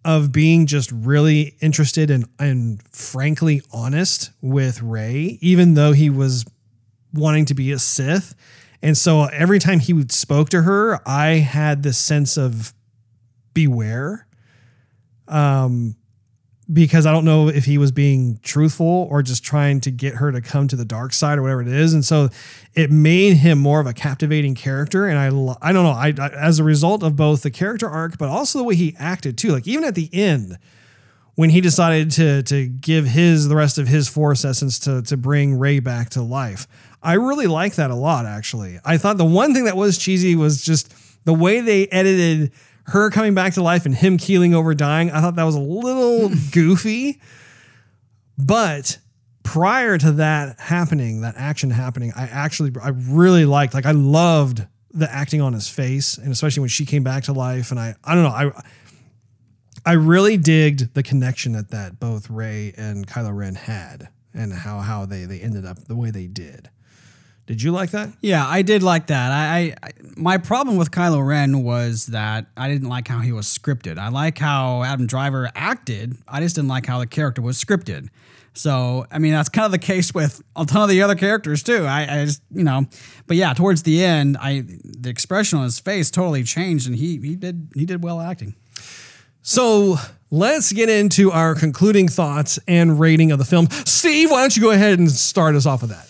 of 0.03 0.31
being 0.31 0.65
just 0.65 0.91
really 0.91 1.55
interested 1.61 2.09
and 2.09 2.25
and 2.39 2.81
frankly 2.91 3.61
honest 3.71 4.31
with 4.41 4.81
Rey, 4.81 5.37
even 5.41 5.75
though 5.75 5.91
he 5.91 6.09
was 6.09 6.45
wanting 7.13 7.45
to 7.45 7.53
be 7.53 7.71
a 7.71 7.79
Sith. 7.79 8.35
And 8.81 8.97
so 8.97 9.25
every 9.25 9.59
time 9.59 9.79
he 9.79 9.93
would 9.93 10.11
spoke 10.11 10.49
to 10.49 10.63
her, 10.63 10.99
I 11.07 11.35
had 11.35 11.83
this 11.83 11.97
sense 11.97 12.37
of 12.37 12.73
beware. 13.53 14.27
Um 15.27 15.95
because 16.71 17.05
I 17.05 17.11
don't 17.11 17.25
know 17.25 17.49
if 17.49 17.65
he 17.65 17.77
was 17.77 17.91
being 17.91 18.39
truthful 18.43 19.07
or 19.09 19.21
just 19.21 19.43
trying 19.43 19.81
to 19.81 19.91
get 19.91 20.15
her 20.15 20.31
to 20.31 20.41
come 20.41 20.67
to 20.67 20.75
the 20.75 20.85
dark 20.85 21.13
side 21.13 21.37
or 21.37 21.41
whatever 21.41 21.61
it 21.61 21.67
is. 21.67 21.93
And 21.93 22.05
so 22.05 22.29
it 22.73 22.91
made 22.91 23.37
him 23.37 23.57
more 23.57 23.79
of 23.79 23.87
a 23.87 23.93
captivating 23.93 24.55
character. 24.55 25.07
And 25.07 25.17
I, 25.17 25.27
I 25.61 25.73
don't 25.73 25.83
know, 25.83 25.91
I, 25.91 26.13
I 26.19 26.29
as 26.29 26.59
a 26.59 26.63
result 26.63 27.03
of 27.03 27.15
both 27.15 27.41
the 27.41 27.51
character 27.51 27.89
arc, 27.89 28.17
but 28.17 28.29
also 28.29 28.59
the 28.59 28.63
way 28.63 28.75
he 28.75 28.95
acted 28.97 29.37
too. 29.37 29.49
Like 29.49 29.67
even 29.67 29.83
at 29.83 29.95
the 29.95 30.09
end, 30.13 30.57
when 31.35 31.49
he 31.49 31.61
decided 31.61 32.11
to 32.11 32.43
to 32.43 32.67
give 32.67 33.05
his 33.05 33.47
the 33.47 33.55
rest 33.55 33.77
of 33.77 33.87
his 33.87 34.07
force 34.07 34.45
essence 34.45 34.79
to 34.79 35.01
to 35.03 35.17
bring 35.17 35.57
Rey 35.57 35.79
back 35.79 36.09
to 36.11 36.21
life, 36.21 36.67
I 37.01 37.13
really 37.13 37.47
like 37.47 37.75
that 37.75 37.89
a 37.89 37.95
lot. 37.95 38.25
Actually, 38.25 38.79
I 38.85 38.97
thought 38.97 39.17
the 39.17 39.25
one 39.25 39.53
thing 39.53 39.65
that 39.65 39.77
was 39.77 39.97
cheesy 39.97 40.35
was 40.35 40.63
just 40.63 40.93
the 41.25 41.33
way 41.33 41.61
they 41.61 41.87
edited 41.87 42.51
her 42.85 43.09
coming 43.09 43.33
back 43.33 43.53
to 43.53 43.63
life 43.63 43.85
and 43.85 43.95
him 43.95 44.17
keeling 44.17 44.53
over 44.53 44.73
dying. 44.73 45.11
I 45.11 45.21
thought 45.21 45.35
that 45.35 45.43
was 45.43 45.55
a 45.55 45.59
little 45.59 46.29
goofy. 46.51 47.21
But 48.37 48.97
prior 49.43 49.97
to 49.97 50.13
that 50.13 50.59
happening, 50.59 51.21
that 51.21 51.35
action 51.37 51.69
happening, 51.69 52.11
I 52.15 52.23
actually 52.23 52.71
I 52.81 52.89
really 52.89 53.45
liked 53.45 53.73
like 53.73 53.85
I 53.85 53.91
loved 53.91 54.65
the 54.93 55.11
acting 55.11 55.41
on 55.41 55.53
his 55.53 55.69
face 55.69 56.17
and 56.17 56.31
especially 56.31 56.61
when 56.61 56.69
she 56.69 56.85
came 56.85 57.03
back 57.03 57.23
to 57.23 57.33
life 57.33 57.71
and 57.71 57.79
I 57.79 57.95
I 58.03 58.15
don't 58.15 58.23
know, 58.23 58.29
I 58.29 58.51
I 59.85 59.93
really 59.93 60.37
digged 60.37 60.93
the 60.93 61.03
connection 61.03 61.53
that 61.53 61.71
that 61.71 61.99
both 61.99 62.29
Rey 62.29 62.73
and 62.77 63.07
Kylo 63.07 63.35
Ren 63.35 63.55
had 63.55 64.09
and 64.33 64.53
how 64.53 64.79
how 64.79 65.05
they 65.05 65.25
they 65.25 65.39
ended 65.39 65.65
up 65.65 65.85
the 65.85 65.95
way 65.95 66.11
they 66.11 66.27
did. 66.27 66.69
Did 67.51 67.61
you 67.61 67.73
like 67.73 67.91
that? 67.91 68.07
Yeah, 68.21 68.47
I 68.47 68.61
did 68.61 68.81
like 68.81 69.07
that. 69.07 69.29
I, 69.29 69.57
I, 69.57 69.75
I 69.83 69.91
my 70.15 70.37
problem 70.37 70.77
with 70.77 70.89
Kylo 70.89 71.27
Ren 71.27 71.63
was 71.63 72.05
that 72.05 72.45
I 72.55 72.69
didn't 72.69 72.87
like 72.87 73.09
how 73.09 73.19
he 73.19 73.33
was 73.33 73.45
scripted. 73.45 73.97
I 73.97 74.07
like 74.07 74.37
how 74.37 74.83
Adam 74.83 75.05
Driver 75.05 75.51
acted. 75.53 76.15
I 76.29 76.39
just 76.39 76.55
didn't 76.55 76.69
like 76.69 76.85
how 76.85 76.99
the 76.99 77.07
character 77.07 77.41
was 77.41 77.61
scripted. 77.61 78.07
So, 78.53 79.05
I 79.11 79.19
mean, 79.19 79.33
that's 79.33 79.49
kind 79.49 79.65
of 79.65 79.73
the 79.73 79.79
case 79.79 80.13
with 80.13 80.41
a 80.55 80.65
ton 80.65 80.83
of 80.83 80.87
the 80.87 81.01
other 81.01 81.13
characters 81.15 81.61
too. 81.61 81.83
I, 81.83 82.21
I 82.21 82.23
just, 82.23 82.41
you 82.51 82.63
know, 82.63 82.85
but 83.27 83.35
yeah, 83.35 83.53
towards 83.53 83.83
the 83.83 84.01
end, 84.01 84.37
I 84.39 84.63
the 84.85 85.09
expression 85.09 85.59
on 85.59 85.65
his 85.65 85.77
face 85.77 86.09
totally 86.09 86.45
changed, 86.45 86.87
and 86.87 86.95
he 86.95 87.17
he 87.17 87.35
did 87.35 87.67
he 87.75 87.85
did 87.85 88.01
well 88.01 88.21
acting. 88.21 88.55
So 89.41 89.97
let's 90.29 90.71
get 90.71 90.87
into 90.87 91.33
our 91.33 91.53
concluding 91.53 92.07
thoughts 92.07 92.59
and 92.65 92.97
rating 92.97 93.33
of 93.33 93.39
the 93.39 93.45
film. 93.45 93.67
Steve, 93.85 94.31
why 94.31 94.39
don't 94.39 94.55
you 94.55 94.61
go 94.61 94.71
ahead 94.71 94.99
and 94.99 95.11
start 95.11 95.55
us 95.55 95.65
off 95.65 95.81
with 95.81 95.89
that? 95.89 96.07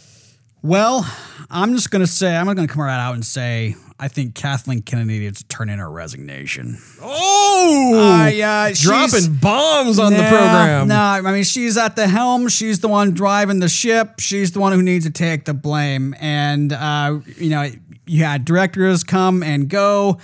Well, 0.64 1.10
I'm 1.50 1.74
just 1.76 1.90
gonna 1.92 2.08
say 2.08 2.36
I'm 2.36 2.46
gonna 2.46 2.68
come 2.68 2.82
right 2.84 3.00
out 3.00 3.16
and 3.16 3.26
say 3.26 3.76
I 4.00 4.08
think 4.08 4.36
Kathleen 4.36 4.82
Kennedy 4.82 5.20
needs 5.20 5.40
to 5.40 5.48
turn 5.48 5.70
in 5.70 5.80
her 5.80 5.90
resignation. 5.90 6.78
Oh, 7.02 7.94
uh, 7.96 8.68
she's- 8.68 8.82
dropping 8.82 9.36
bombs 9.36 10.00
on 10.00 10.14
the 10.14 10.20
program. 10.20 10.88
No, 10.88 10.96
I 10.96 11.22
mean 11.22 11.44
she's 11.44 11.78
at 11.78 11.96
the 11.96 12.08
helm. 12.08 12.48
She's 12.48 12.80
the 12.80 12.88
one 12.88 13.12
driving 13.12 13.60
the 13.60 13.70
ship. 13.70 14.20
She's 14.20 14.52
the 14.52 14.60
one 14.60 14.74
who 14.74 14.82
needs 14.82 15.06
to 15.06 15.12
take 15.12 15.46
the 15.46 15.54
blame. 15.54 16.16
And 16.20 16.72
uh, 16.74 17.20
you 17.38 17.50
know, 17.50 17.70
you 18.06 18.24
had 18.24 18.46
directors 18.46 19.04
come 19.04 19.42
and 19.44 19.68
go, 19.70 20.20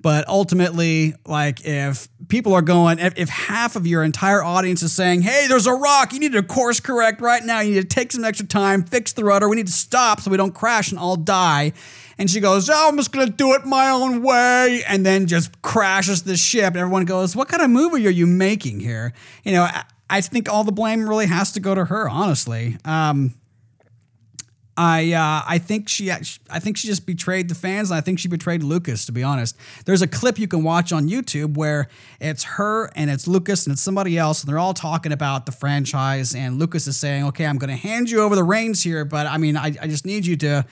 but 0.00 0.26
ultimately, 0.28 1.14
like 1.26 1.64
if 1.64 2.08
people 2.28 2.54
are 2.54 2.62
going, 2.62 2.98
if, 2.98 3.14
if 3.16 3.28
half 3.28 3.76
of 3.76 3.86
your 3.86 4.02
entire 4.02 4.42
audience 4.42 4.82
is 4.82 4.92
saying, 4.92 5.22
"Hey, 5.22 5.46
there's 5.48 5.66
a 5.66 5.72
rock. 5.72 6.12
You 6.12 6.20
need 6.20 6.32
to 6.32 6.42
course 6.42 6.80
correct 6.80 7.20
right 7.20 7.44
now. 7.44 7.60
You 7.60 7.74
need 7.74 7.82
to 7.82 7.94
take 7.94 8.12
some 8.12 8.24
extra 8.24 8.46
time, 8.46 8.82
fix 8.82 9.12
the 9.12 9.24
rudder. 9.24 9.48
We 9.48 9.56
need 9.56 9.66
to 9.66 9.72
stop 9.72 10.20
so 10.20 10.30
we 10.30 10.36
don't 10.36 10.54
crash 10.54 10.90
and 10.90 10.98
all 10.98 11.16
die." 11.16 11.72
And 12.20 12.30
she 12.30 12.38
goes, 12.38 12.68
Oh, 12.68 12.88
I'm 12.88 12.98
just 12.98 13.12
gonna 13.12 13.30
do 13.30 13.54
it 13.54 13.64
my 13.64 13.88
own 13.88 14.22
way, 14.22 14.82
and 14.86 15.06
then 15.06 15.26
just 15.26 15.62
crashes 15.62 16.22
the 16.22 16.36
ship. 16.36 16.74
And 16.74 16.76
everyone 16.76 17.06
goes, 17.06 17.34
What 17.34 17.48
kind 17.48 17.62
of 17.62 17.70
movie 17.70 18.06
are 18.06 18.10
you 18.10 18.26
making 18.26 18.80
here? 18.80 19.14
You 19.42 19.52
know, 19.52 19.62
I, 19.62 19.84
I 20.10 20.20
think 20.20 20.46
all 20.46 20.62
the 20.62 20.70
blame 20.70 21.08
really 21.08 21.26
has 21.26 21.52
to 21.52 21.60
go 21.60 21.74
to 21.74 21.86
her, 21.86 22.10
honestly. 22.10 22.76
Um, 22.84 23.34
I 24.80 25.12
uh, 25.12 25.42
I 25.46 25.58
think 25.58 25.90
she 25.90 26.10
I 26.10 26.58
think 26.58 26.78
she 26.78 26.86
just 26.88 27.04
betrayed 27.04 27.50
the 27.50 27.54
fans 27.54 27.90
and 27.90 27.98
I 27.98 28.00
think 28.00 28.18
she 28.18 28.28
betrayed 28.28 28.62
Lucas 28.62 29.04
to 29.04 29.12
be 29.12 29.22
honest. 29.22 29.54
There's 29.84 30.00
a 30.00 30.06
clip 30.06 30.38
you 30.38 30.48
can 30.48 30.64
watch 30.64 30.90
on 30.90 31.06
YouTube 31.06 31.54
where 31.54 31.88
it's 32.18 32.44
her 32.44 32.90
and 32.96 33.10
it's 33.10 33.28
Lucas 33.28 33.66
and 33.66 33.74
it's 33.74 33.82
somebody 33.82 34.16
else 34.16 34.40
and 34.40 34.48
they're 34.48 34.58
all 34.58 34.72
talking 34.72 35.12
about 35.12 35.44
the 35.44 35.52
franchise 35.52 36.34
and 36.34 36.58
Lucas 36.58 36.86
is 36.86 36.96
saying, 36.96 37.24
"Okay, 37.24 37.44
I'm 37.44 37.58
going 37.58 37.68
to 37.68 37.76
hand 37.76 38.08
you 38.08 38.22
over 38.22 38.34
the 38.34 38.42
reins 38.42 38.82
here, 38.82 39.04
but 39.04 39.26
I 39.26 39.36
mean, 39.36 39.54
I, 39.54 39.66
I 39.66 39.86
just 39.86 40.06
need 40.06 40.24
you 40.24 40.38
to 40.38 40.64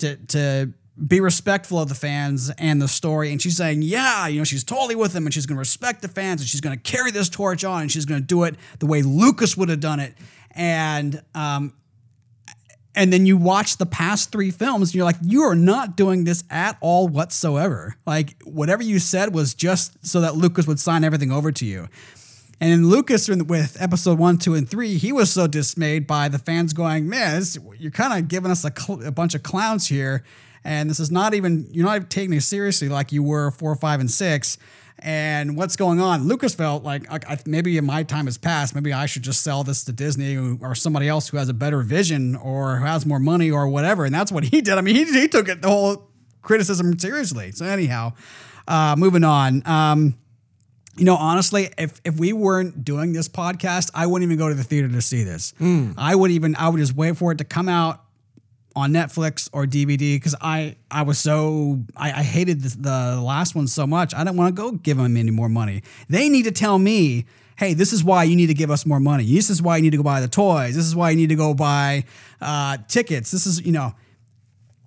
to 0.00 0.16
to 0.16 0.72
be 1.06 1.20
respectful 1.20 1.80
of 1.80 1.88
the 1.88 1.94
fans 1.94 2.50
and 2.58 2.82
the 2.82 2.88
story." 2.88 3.32
And 3.32 3.40
she's 3.40 3.56
saying, 3.56 3.80
"Yeah, 3.80 4.26
you 4.26 4.40
know, 4.40 4.44
she's 4.44 4.62
totally 4.62 4.94
with 4.94 5.14
them 5.14 5.24
and 5.24 5.32
she's 5.32 5.46
going 5.46 5.56
to 5.56 5.60
respect 5.60 6.02
the 6.02 6.08
fans 6.08 6.42
and 6.42 6.50
she's 6.50 6.60
going 6.60 6.78
to 6.78 6.82
carry 6.82 7.12
this 7.12 7.30
torch 7.30 7.64
on 7.64 7.80
and 7.80 7.90
she's 7.90 8.04
going 8.04 8.20
to 8.20 8.26
do 8.26 8.42
it 8.42 8.56
the 8.78 8.84
way 8.84 9.00
Lucas 9.00 9.56
would 9.56 9.70
have 9.70 9.80
done 9.80 10.00
it." 10.00 10.12
And 10.54 11.22
um, 11.34 11.72
and 12.98 13.12
then 13.12 13.26
you 13.26 13.36
watch 13.36 13.76
the 13.76 13.86
past 13.86 14.32
three 14.32 14.50
films 14.50 14.88
and 14.88 14.96
you're 14.96 15.04
like 15.04 15.16
you 15.22 15.42
are 15.42 15.54
not 15.54 15.96
doing 15.96 16.24
this 16.24 16.42
at 16.50 16.76
all 16.80 17.06
whatsoever. 17.06 17.96
Like 18.04 18.42
whatever 18.42 18.82
you 18.82 18.98
said 18.98 19.32
was 19.32 19.54
just 19.54 20.04
so 20.04 20.20
that 20.20 20.34
lucas 20.34 20.66
would 20.66 20.80
sign 20.80 21.04
everything 21.04 21.30
over 21.30 21.52
to 21.52 21.64
you. 21.64 21.88
And 22.60 22.72
then 22.72 22.88
lucas 22.88 23.28
with 23.28 23.76
episode 23.80 24.18
one 24.18 24.36
two 24.36 24.54
and 24.54 24.68
three 24.68 24.98
he 24.98 25.12
was 25.12 25.32
so 25.32 25.46
dismayed 25.46 26.08
by 26.08 26.28
the 26.28 26.40
fans 26.40 26.72
going 26.72 27.08
man 27.08 27.44
you're 27.78 27.92
kind 27.92 28.18
of 28.20 28.26
giving 28.26 28.50
us 28.50 28.64
a, 28.64 28.72
cl- 28.76 29.06
a 29.06 29.12
bunch 29.12 29.36
of 29.36 29.44
clowns 29.44 29.86
here. 29.86 30.24
And 30.64 30.90
this 30.90 30.98
is 30.98 31.12
not 31.12 31.34
even 31.34 31.68
you're 31.70 31.86
not 31.86 31.96
even 31.96 32.08
taking 32.08 32.32
it 32.34 32.42
seriously 32.42 32.88
like 32.88 33.12
you 33.12 33.22
were 33.22 33.52
four 33.52 33.76
five 33.76 34.00
and 34.00 34.10
six 34.10 34.58
and 35.00 35.56
what's 35.56 35.76
going 35.76 36.00
on? 36.00 36.24
Lucas 36.28 36.54
felt 36.54 36.82
like 36.84 37.10
I, 37.10 37.18
I- 37.34 37.38
maybe 37.46 37.80
my 37.80 38.02
time 38.02 38.26
has 38.26 38.38
passed. 38.38 38.74
Maybe 38.74 38.92
I 38.92 39.06
should 39.06 39.22
just 39.22 39.42
sell 39.42 39.64
this 39.64 39.84
to 39.84 39.92
Disney 39.92 40.36
or 40.60 40.74
somebody 40.74 41.08
else 41.08 41.28
who 41.28 41.36
has 41.36 41.48
a 41.48 41.54
better 41.54 41.82
vision 41.82 42.34
or 42.36 42.76
who 42.76 42.84
has 42.84 43.06
more 43.06 43.18
money 43.18 43.50
or 43.50 43.68
whatever. 43.68 44.04
And 44.04 44.14
that's 44.14 44.32
what 44.32 44.44
he 44.44 44.60
did. 44.62 44.74
I 44.78 44.80
mean, 44.80 44.94
he, 44.96 45.04
he 45.04 45.28
took 45.28 45.48
it 45.48 45.62
the 45.62 45.68
whole 45.68 46.08
criticism 46.42 46.98
seriously. 46.98 47.52
So 47.52 47.64
anyhow, 47.66 48.12
uh, 48.66 48.96
moving 48.98 49.24
on. 49.24 49.62
Um, 49.66 50.16
you 50.96 51.04
know, 51.04 51.14
honestly, 51.14 51.68
if 51.78 52.00
if 52.04 52.18
we 52.18 52.32
weren't 52.32 52.84
doing 52.84 53.12
this 53.12 53.28
podcast, 53.28 53.92
I 53.94 54.06
wouldn't 54.06 54.28
even 54.28 54.36
go 54.36 54.48
to 54.48 54.54
the 54.54 54.64
theater 54.64 54.88
to 54.88 55.00
see 55.00 55.22
this. 55.22 55.54
I 55.96 56.14
would 56.16 56.32
even 56.32 56.56
I 56.56 56.68
would 56.68 56.78
just 56.78 56.96
wait 56.96 57.16
for 57.16 57.30
it 57.30 57.38
to 57.38 57.44
come 57.44 57.68
out 57.68 58.02
on 58.78 58.92
Netflix 58.92 59.48
or 59.52 59.66
DVD 59.66 60.16
because 60.16 60.34
I 60.40 60.76
I 60.90 61.02
was 61.02 61.18
so 61.18 61.80
I, 61.96 62.12
I 62.12 62.22
hated 62.22 62.62
the, 62.62 62.76
the 62.78 63.20
last 63.20 63.54
one 63.54 63.66
so 63.66 63.86
much. 63.86 64.14
I 64.14 64.18
didn't 64.18 64.36
want 64.36 64.54
to 64.54 64.62
go 64.62 64.72
give 64.72 64.96
them 64.96 65.16
any 65.16 65.30
more 65.30 65.48
money. 65.48 65.82
They 66.08 66.28
need 66.28 66.44
to 66.44 66.52
tell 66.52 66.78
me, 66.78 67.26
hey, 67.56 67.74
this 67.74 67.92
is 67.92 68.04
why 68.04 68.24
you 68.24 68.36
need 68.36 68.46
to 68.46 68.54
give 68.54 68.70
us 68.70 68.86
more 68.86 69.00
money. 69.00 69.24
This 69.24 69.50
is 69.50 69.60
why 69.60 69.76
you 69.76 69.82
need 69.82 69.90
to 69.90 69.96
go 69.96 70.02
buy 70.02 70.20
the 70.20 70.28
toys. 70.28 70.76
This 70.76 70.86
is 70.86 70.94
why 70.94 71.10
you 71.10 71.16
need 71.16 71.30
to 71.30 71.34
go 71.34 71.54
buy 71.54 72.04
uh, 72.40 72.78
tickets. 72.86 73.32
This 73.32 73.46
is 73.46 73.64
you 73.66 73.72
know, 73.72 73.94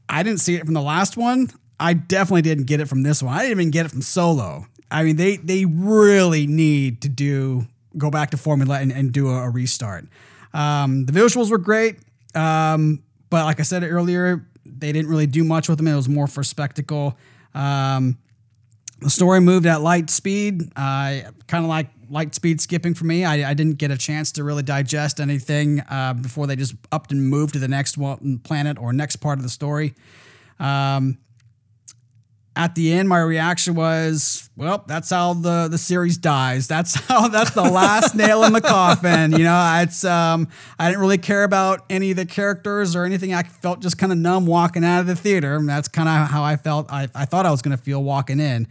I 0.07 0.23
didn't 0.23 0.39
see 0.39 0.55
it 0.55 0.63
from 0.63 0.73
the 0.73 0.81
last 0.81 1.17
one. 1.17 1.49
I 1.79 1.93
definitely 1.93 2.43
didn't 2.43 2.65
get 2.65 2.79
it 2.79 2.87
from 2.87 3.03
this 3.03 3.21
one. 3.21 3.33
I 3.33 3.39
didn't 3.39 3.59
even 3.59 3.71
get 3.71 3.85
it 3.85 3.89
from 3.89 4.01
Solo. 4.01 4.67
I 4.89 5.03
mean, 5.03 5.17
they 5.17 5.35
they 5.37 5.65
really 5.65 6.47
need 6.47 7.01
to 7.01 7.09
do 7.09 7.67
go 7.97 8.09
back 8.09 8.31
to 8.31 8.37
formula 8.37 8.79
and, 8.79 8.91
and 8.91 9.11
do 9.11 9.29
a, 9.29 9.43
a 9.43 9.49
restart. 9.49 10.05
Um, 10.53 11.05
the 11.05 11.11
visuals 11.11 11.49
were 11.49 11.57
great, 11.57 11.97
um, 12.35 13.03
but 13.31 13.45
like 13.45 13.59
I 13.59 13.63
said 13.63 13.83
earlier, 13.83 14.45
they 14.63 14.91
didn't 14.91 15.09
really 15.09 15.25
do 15.25 15.43
much 15.43 15.67
with 15.67 15.79
them. 15.79 15.87
It 15.87 15.95
was 15.95 16.07
more 16.07 16.27
for 16.27 16.43
spectacle. 16.43 17.17
Um, 17.55 18.19
the 18.99 19.09
story 19.09 19.41
moved 19.41 19.65
at 19.65 19.81
light 19.81 20.11
speed, 20.11 20.71
uh, 20.75 21.21
kind 21.47 21.63
of 21.63 21.69
like 21.69 21.89
light 22.09 22.35
speed 22.35 22.61
skipping 22.61 22.93
for 22.93 23.05
me. 23.05 23.25
I, 23.25 23.49
I 23.49 23.53
didn't 23.55 23.77
get 23.77 23.89
a 23.89 23.97
chance 23.97 24.33
to 24.33 24.43
really 24.43 24.63
digest 24.63 25.19
anything 25.19 25.79
uh, 25.89 26.13
before 26.13 26.45
they 26.45 26.55
just 26.55 26.75
upped 26.91 27.11
and 27.11 27.27
moved 27.27 27.53
to 27.53 27.59
the 27.59 27.67
next 27.69 27.97
planet 28.43 28.77
or 28.77 28.93
next 28.93 29.15
part 29.15 29.39
of 29.39 29.43
the 29.43 29.49
story. 29.49 29.95
Um, 30.59 31.17
at 32.55 32.75
the 32.75 32.91
end, 32.91 33.07
my 33.07 33.19
reaction 33.19 33.75
was, 33.75 34.49
well, 34.57 34.83
that's 34.85 35.09
how 35.09 35.33
the, 35.33 35.69
the 35.69 35.77
series 35.77 36.17
dies. 36.17 36.67
That's 36.67 36.95
how 37.07 37.29
that's 37.29 37.51
the 37.51 37.63
last 37.63 38.13
nail 38.13 38.43
in 38.43 38.53
the 38.53 38.61
coffin. 38.61 39.31
You 39.31 39.43
know, 39.43 39.79
it's 39.81 40.03
um, 40.03 40.49
I 40.77 40.89
didn't 40.89 41.01
really 41.01 41.17
care 41.17 41.43
about 41.43 41.85
any 41.89 42.11
of 42.11 42.17
the 42.17 42.25
characters 42.25 42.95
or 42.95 43.05
anything. 43.05 43.33
I 43.33 43.43
felt 43.43 43.79
just 43.79 43.97
kind 43.97 44.11
of 44.11 44.17
numb 44.17 44.45
walking 44.45 44.83
out 44.83 44.99
of 45.01 45.07
the 45.07 45.15
theater. 45.15 45.55
And 45.55 45.69
that's 45.69 45.87
kind 45.87 46.09
of 46.09 46.29
how 46.29 46.43
I 46.43 46.57
felt. 46.57 46.91
I, 46.91 47.07
I 47.15 47.25
thought 47.25 47.45
I 47.45 47.51
was 47.51 47.61
going 47.61 47.75
to 47.75 47.81
feel 47.81 48.03
walking 48.03 48.39
in. 48.39 48.67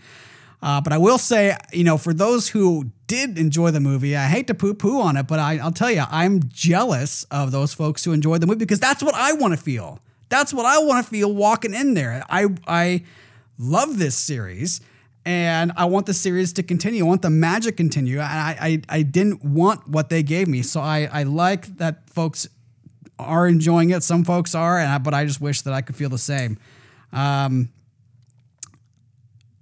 Uh, 0.62 0.80
but 0.80 0.92
I 0.92 0.98
will 0.98 1.16
say, 1.16 1.56
you 1.72 1.84
know, 1.84 1.96
for 1.96 2.12
those 2.12 2.48
who 2.48 2.90
did 3.06 3.38
enjoy 3.38 3.70
the 3.70 3.80
movie, 3.80 4.14
I 4.14 4.26
hate 4.26 4.46
to 4.48 4.54
poo 4.54 4.74
poo 4.74 5.00
on 5.00 5.16
it, 5.16 5.26
but 5.26 5.38
I, 5.38 5.56
I'll 5.56 5.72
tell 5.72 5.90
you, 5.90 6.04
I'm 6.10 6.42
jealous 6.48 7.24
of 7.30 7.50
those 7.50 7.72
folks 7.72 8.04
who 8.04 8.12
enjoyed 8.12 8.42
the 8.42 8.46
movie 8.46 8.58
because 8.58 8.78
that's 8.80 9.02
what 9.02 9.14
I 9.14 9.32
want 9.32 9.54
to 9.54 9.56
feel. 9.60 10.00
That's 10.28 10.52
what 10.52 10.66
I 10.66 10.78
want 10.84 11.04
to 11.04 11.10
feel 11.10 11.32
walking 11.32 11.72
in 11.72 11.94
there. 11.94 12.24
I, 12.28 12.48
I 12.66 13.04
love 13.60 13.98
this 13.98 14.16
series 14.16 14.80
and 15.26 15.70
I 15.76 15.84
want 15.84 16.06
the 16.06 16.14
series 16.14 16.52
to 16.54 16.62
continue. 16.62 17.04
I 17.04 17.08
want 17.08 17.22
the 17.22 17.30
magic 17.30 17.76
continue. 17.76 18.18
And 18.18 18.22
I, 18.22 18.56
I, 18.60 18.82
I 18.88 19.02
didn't 19.02 19.44
want 19.44 19.86
what 19.86 20.08
they 20.08 20.22
gave 20.22 20.48
me. 20.48 20.62
So 20.62 20.80
I, 20.80 21.08
I 21.12 21.22
like 21.24 21.66
that 21.76 22.08
folks 22.08 22.48
are 23.18 23.46
enjoying 23.46 23.90
it. 23.90 24.02
Some 24.02 24.24
folks 24.24 24.54
are, 24.54 24.78
and 24.78 24.90
I, 24.90 24.98
but 24.98 25.12
I 25.12 25.26
just 25.26 25.40
wish 25.40 25.60
that 25.62 25.74
I 25.74 25.82
could 25.82 25.94
feel 25.94 26.08
the 26.08 26.18
same. 26.18 26.58
Um, 27.12 27.68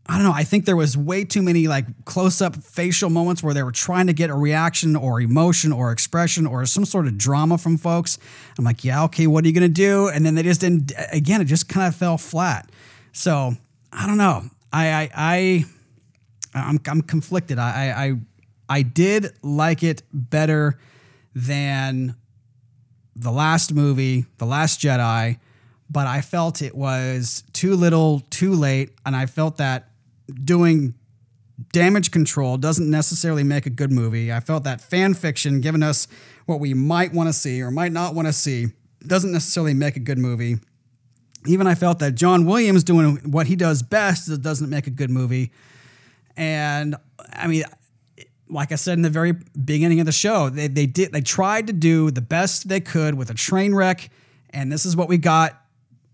I 0.06 0.14
don't 0.14 0.22
know. 0.22 0.32
I 0.32 0.44
think 0.44 0.64
there 0.64 0.76
was 0.76 0.96
way 0.96 1.24
too 1.24 1.42
many 1.42 1.66
like 1.66 2.04
close 2.04 2.40
up 2.40 2.56
facial 2.56 3.10
moments 3.10 3.42
where 3.42 3.52
they 3.52 3.62
were 3.62 3.72
trying 3.72 4.06
to 4.06 4.14
get 4.14 4.30
a 4.30 4.34
reaction 4.34 4.96
or 4.96 5.20
emotion 5.20 5.72
or 5.72 5.90
expression 5.90 6.46
or 6.46 6.64
some 6.66 6.84
sort 6.86 7.06
of 7.08 7.18
drama 7.18 7.58
from 7.58 7.76
folks. 7.76 8.16
I'm 8.56 8.64
like, 8.64 8.84
yeah, 8.84 9.04
okay, 9.04 9.26
what 9.26 9.44
are 9.44 9.48
you 9.48 9.52
to 9.60 9.68
do? 9.68 10.08
And 10.08 10.24
then 10.24 10.36
they 10.36 10.44
just 10.44 10.60
didn't, 10.60 10.92
again, 11.12 11.40
it 11.40 11.46
just 11.46 11.68
kind 11.68 11.88
of 11.88 11.94
fell 11.94 12.16
flat. 12.16 12.70
So 13.12 13.56
I 13.92 14.06
don't 14.06 14.18
know. 14.18 14.44
I, 14.72 14.92
I, 14.92 15.10
I, 15.14 15.64
I'm, 16.54 16.80
I'm 16.86 17.02
conflicted. 17.02 17.58
I, 17.58 17.70
I, 17.70 18.04
I, 18.04 18.14
I 18.68 18.82
did 18.82 19.32
like 19.42 19.82
it 19.82 20.02
better 20.12 20.78
than 21.34 22.16
the 23.16 23.30
last 23.30 23.74
movie, 23.74 24.26
The 24.38 24.46
Last 24.46 24.80
Jedi, 24.80 25.38
but 25.90 26.06
I 26.06 26.20
felt 26.20 26.62
it 26.62 26.74
was 26.74 27.44
too 27.52 27.74
little, 27.74 28.20
too 28.30 28.52
late, 28.52 28.90
and 29.04 29.16
I 29.16 29.26
felt 29.26 29.56
that 29.56 29.88
doing 30.44 30.94
damage 31.72 32.10
control 32.10 32.56
doesn't 32.56 32.88
necessarily 32.88 33.42
make 33.42 33.66
a 33.66 33.70
good 33.70 33.90
movie. 33.90 34.32
I 34.32 34.40
felt 34.40 34.64
that 34.64 34.80
fan 34.80 35.14
fiction 35.14 35.60
giving 35.60 35.82
us 35.82 36.06
what 36.46 36.60
we 36.60 36.74
might 36.74 37.12
want 37.12 37.28
to 37.28 37.32
see 37.32 37.62
or 37.62 37.70
might 37.70 37.92
not 37.92 38.14
want 38.14 38.28
to 38.28 38.32
see 38.32 38.68
doesn't 39.06 39.32
necessarily 39.32 39.74
make 39.74 39.96
a 39.96 40.00
good 40.00 40.18
movie. 40.18 40.56
Even 41.48 41.66
I 41.66 41.74
felt 41.74 41.98
that 42.00 42.14
John 42.14 42.44
Williams 42.44 42.84
doing 42.84 43.16
what 43.30 43.46
he 43.46 43.56
does 43.56 43.82
best 43.82 44.42
doesn't 44.42 44.68
make 44.68 44.86
a 44.86 44.90
good 44.90 45.10
movie. 45.10 45.50
And 46.36 46.96
I 47.32 47.46
mean, 47.46 47.64
like 48.48 48.72
I 48.72 48.76
said 48.76 48.94
in 48.94 49.02
the 49.02 49.10
very 49.10 49.32
beginning 49.32 50.00
of 50.00 50.06
the 50.06 50.12
show, 50.12 50.48
they, 50.48 50.68
they 50.68 50.86
did 50.86 51.12
they 51.12 51.20
tried 51.20 51.66
to 51.66 51.72
do 51.72 52.10
the 52.10 52.20
best 52.20 52.68
they 52.68 52.80
could 52.80 53.14
with 53.14 53.30
a 53.30 53.34
train 53.34 53.74
wreck, 53.74 54.10
and 54.50 54.70
this 54.70 54.86
is 54.86 54.96
what 54.96 55.08
we 55.08 55.18
got. 55.18 55.60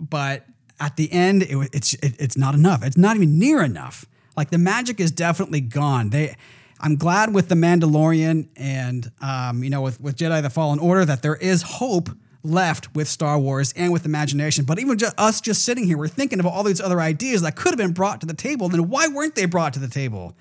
But 0.01 0.45
at 0.81 0.97
the 0.97 1.13
end, 1.13 1.43
it, 1.43 1.71
it's 1.73 1.95
it, 1.95 2.17
it's 2.19 2.37
not 2.37 2.55
enough. 2.55 2.85
It's 2.85 2.97
not 2.97 3.17
even 3.17 3.39
near 3.39 3.63
enough. 3.63 4.07
Like 4.37 4.51
the 4.51 4.59
magic 4.59 5.01
is 5.01 5.11
definitely 5.11 5.61
gone. 5.61 6.11
They, 6.11 6.35
I'm 6.81 6.97
glad 6.97 7.33
with 7.33 7.49
the 7.49 7.55
Mandalorian 7.55 8.49
and 8.57 9.11
um, 9.21 9.63
you 9.63 9.71
know 9.71 9.83
with 9.83 10.01
with 10.01 10.17
Jedi: 10.17 10.43
The 10.43 10.51
Fallen 10.51 10.79
Order 10.79 11.05
that 11.05 11.23
there 11.23 11.37
is 11.37 11.63
hope 11.63 12.11
left 12.45 12.95
with 12.95 13.09
Star 13.09 13.39
Wars 13.39 13.73
and 13.77 13.93
with 13.93 14.05
imagination. 14.05 14.65
But 14.65 14.79
even 14.79 14.99
just 14.99 15.19
us 15.19 15.41
just 15.41 15.65
sitting 15.65 15.85
here, 15.85 15.99
we're 15.99 16.09
thinking 16.09 16.39
of 16.39 16.47
all 16.47 16.63
these 16.63 16.81
other 16.81 17.01
ideas 17.01 17.43
that 17.43 17.57
could 17.57 17.71
have 17.71 17.79
been 17.79 17.93
brought 17.93 18.21
to 18.21 18.27
the 18.27 18.35
table. 18.35 18.69
Then 18.69 18.89
why 18.89 19.09
weren't 19.09 19.35
they 19.35 19.47
brought 19.47 19.73
to 19.75 19.81
the 19.81 19.89
table? 19.89 20.37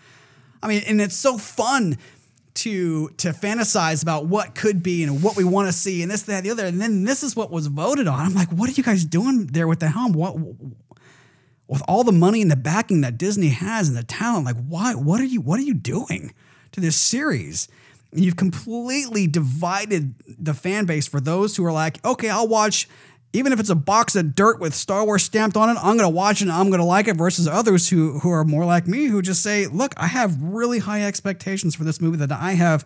I 0.61 0.67
mean, 0.67 0.83
and 0.85 1.01
it's 1.01 1.15
so 1.15 1.37
fun 1.37 1.97
to 2.55 3.09
to 3.09 3.29
fantasize 3.29 4.03
about 4.03 4.27
what 4.27 4.53
could 4.53 4.83
be 4.83 5.03
and 5.03 5.23
what 5.23 5.35
we 5.35 5.43
want 5.43 5.67
to 5.67 5.73
see 5.73 6.01
and 6.03 6.11
this, 6.11 6.23
that, 6.23 6.43
the 6.43 6.51
other. 6.51 6.65
And 6.65 6.79
then 6.79 7.03
this 7.03 7.23
is 7.23 7.35
what 7.35 7.51
was 7.51 7.67
voted 7.67 8.07
on. 8.07 8.19
I'm 8.19 8.35
like, 8.35 8.49
what 8.49 8.69
are 8.69 8.73
you 8.73 8.83
guys 8.83 9.05
doing 9.05 9.47
there 9.47 9.67
with 9.67 9.79
the 9.79 9.89
helm? 9.89 10.13
What 10.13 10.37
with 11.67 11.81
all 11.87 12.03
the 12.03 12.11
money 12.11 12.41
and 12.41 12.51
the 12.51 12.55
backing 12.55 13.01
that 13.01 13.17
Disney 13.17 13.49
has 13.49 13.87
and 13.87 13.97
the 13.97 14.03
talent, 14.03 14.45
like 14.45 14.57
why 14.67 14.93
what 14.93 15.19
are 15.19 15.25
you 15.25 15.41
what 15.41 15.59
are 15.59 15.63
you 15.63 15.73
doing 15.73 16.33
to 16.73 16.81
this 16.81 16.95
series? 16.95 17.67
You've 18.13 18.35
completely 18.35 19.27
divided 19.27 20.15
the 20.27 20.53
fan 20.53 20.85
base 20.85 21.07
for 21.07 21.19
those 21.19 21.55
who 21.57 21.65
are 21.65 21.71
like, 21.71 22.03
okay, 22.05 22.29
I'll 22.29 22.47
watch 22.47 22.87
even 23.35 23.51
if 23.51 23.59
it's 23.59 23.71
a 23.71 23.75
box 23.75 24.15
of 24.15 24.35
dirt 24.35 24.59
with 24.59 24.75
Star 24.75 25.03
Wars 25.03 25.23
stamped 25.23 25.57
on 25.57 25.69
it, 25.69 25.77
I'm 25.81 25.97
gonna 25.97 26.09
watch 26.09 26.41
it 26.41 26.43
and 26.43 26.51
I'm 26.51 26.69
gonna 26.69 26.85
like 26.85 27.07
it 27.07 27.17
versus 27.17 27.47
others 27.47 27.89
who 27.89 28.19
who 28.19 28.29
are 28.29 28.43
more 28.43 28.63
like 28.63 28.87
me 28.87 29.05
who 29.05 29.21
just 29.21 29.41
say, 29.41 29.65
look, 29.65 29.93
I 29.97 30.07
have 30.07 30.41
really 30.41 30.79
high 30.79 31.03
expectations 31.03 31.73
for 31.75 31.83
this 31.83 31.99
movie 31.99 32.17
that 32.17 32.31
I 32.31 32.51
have 32.51 32.85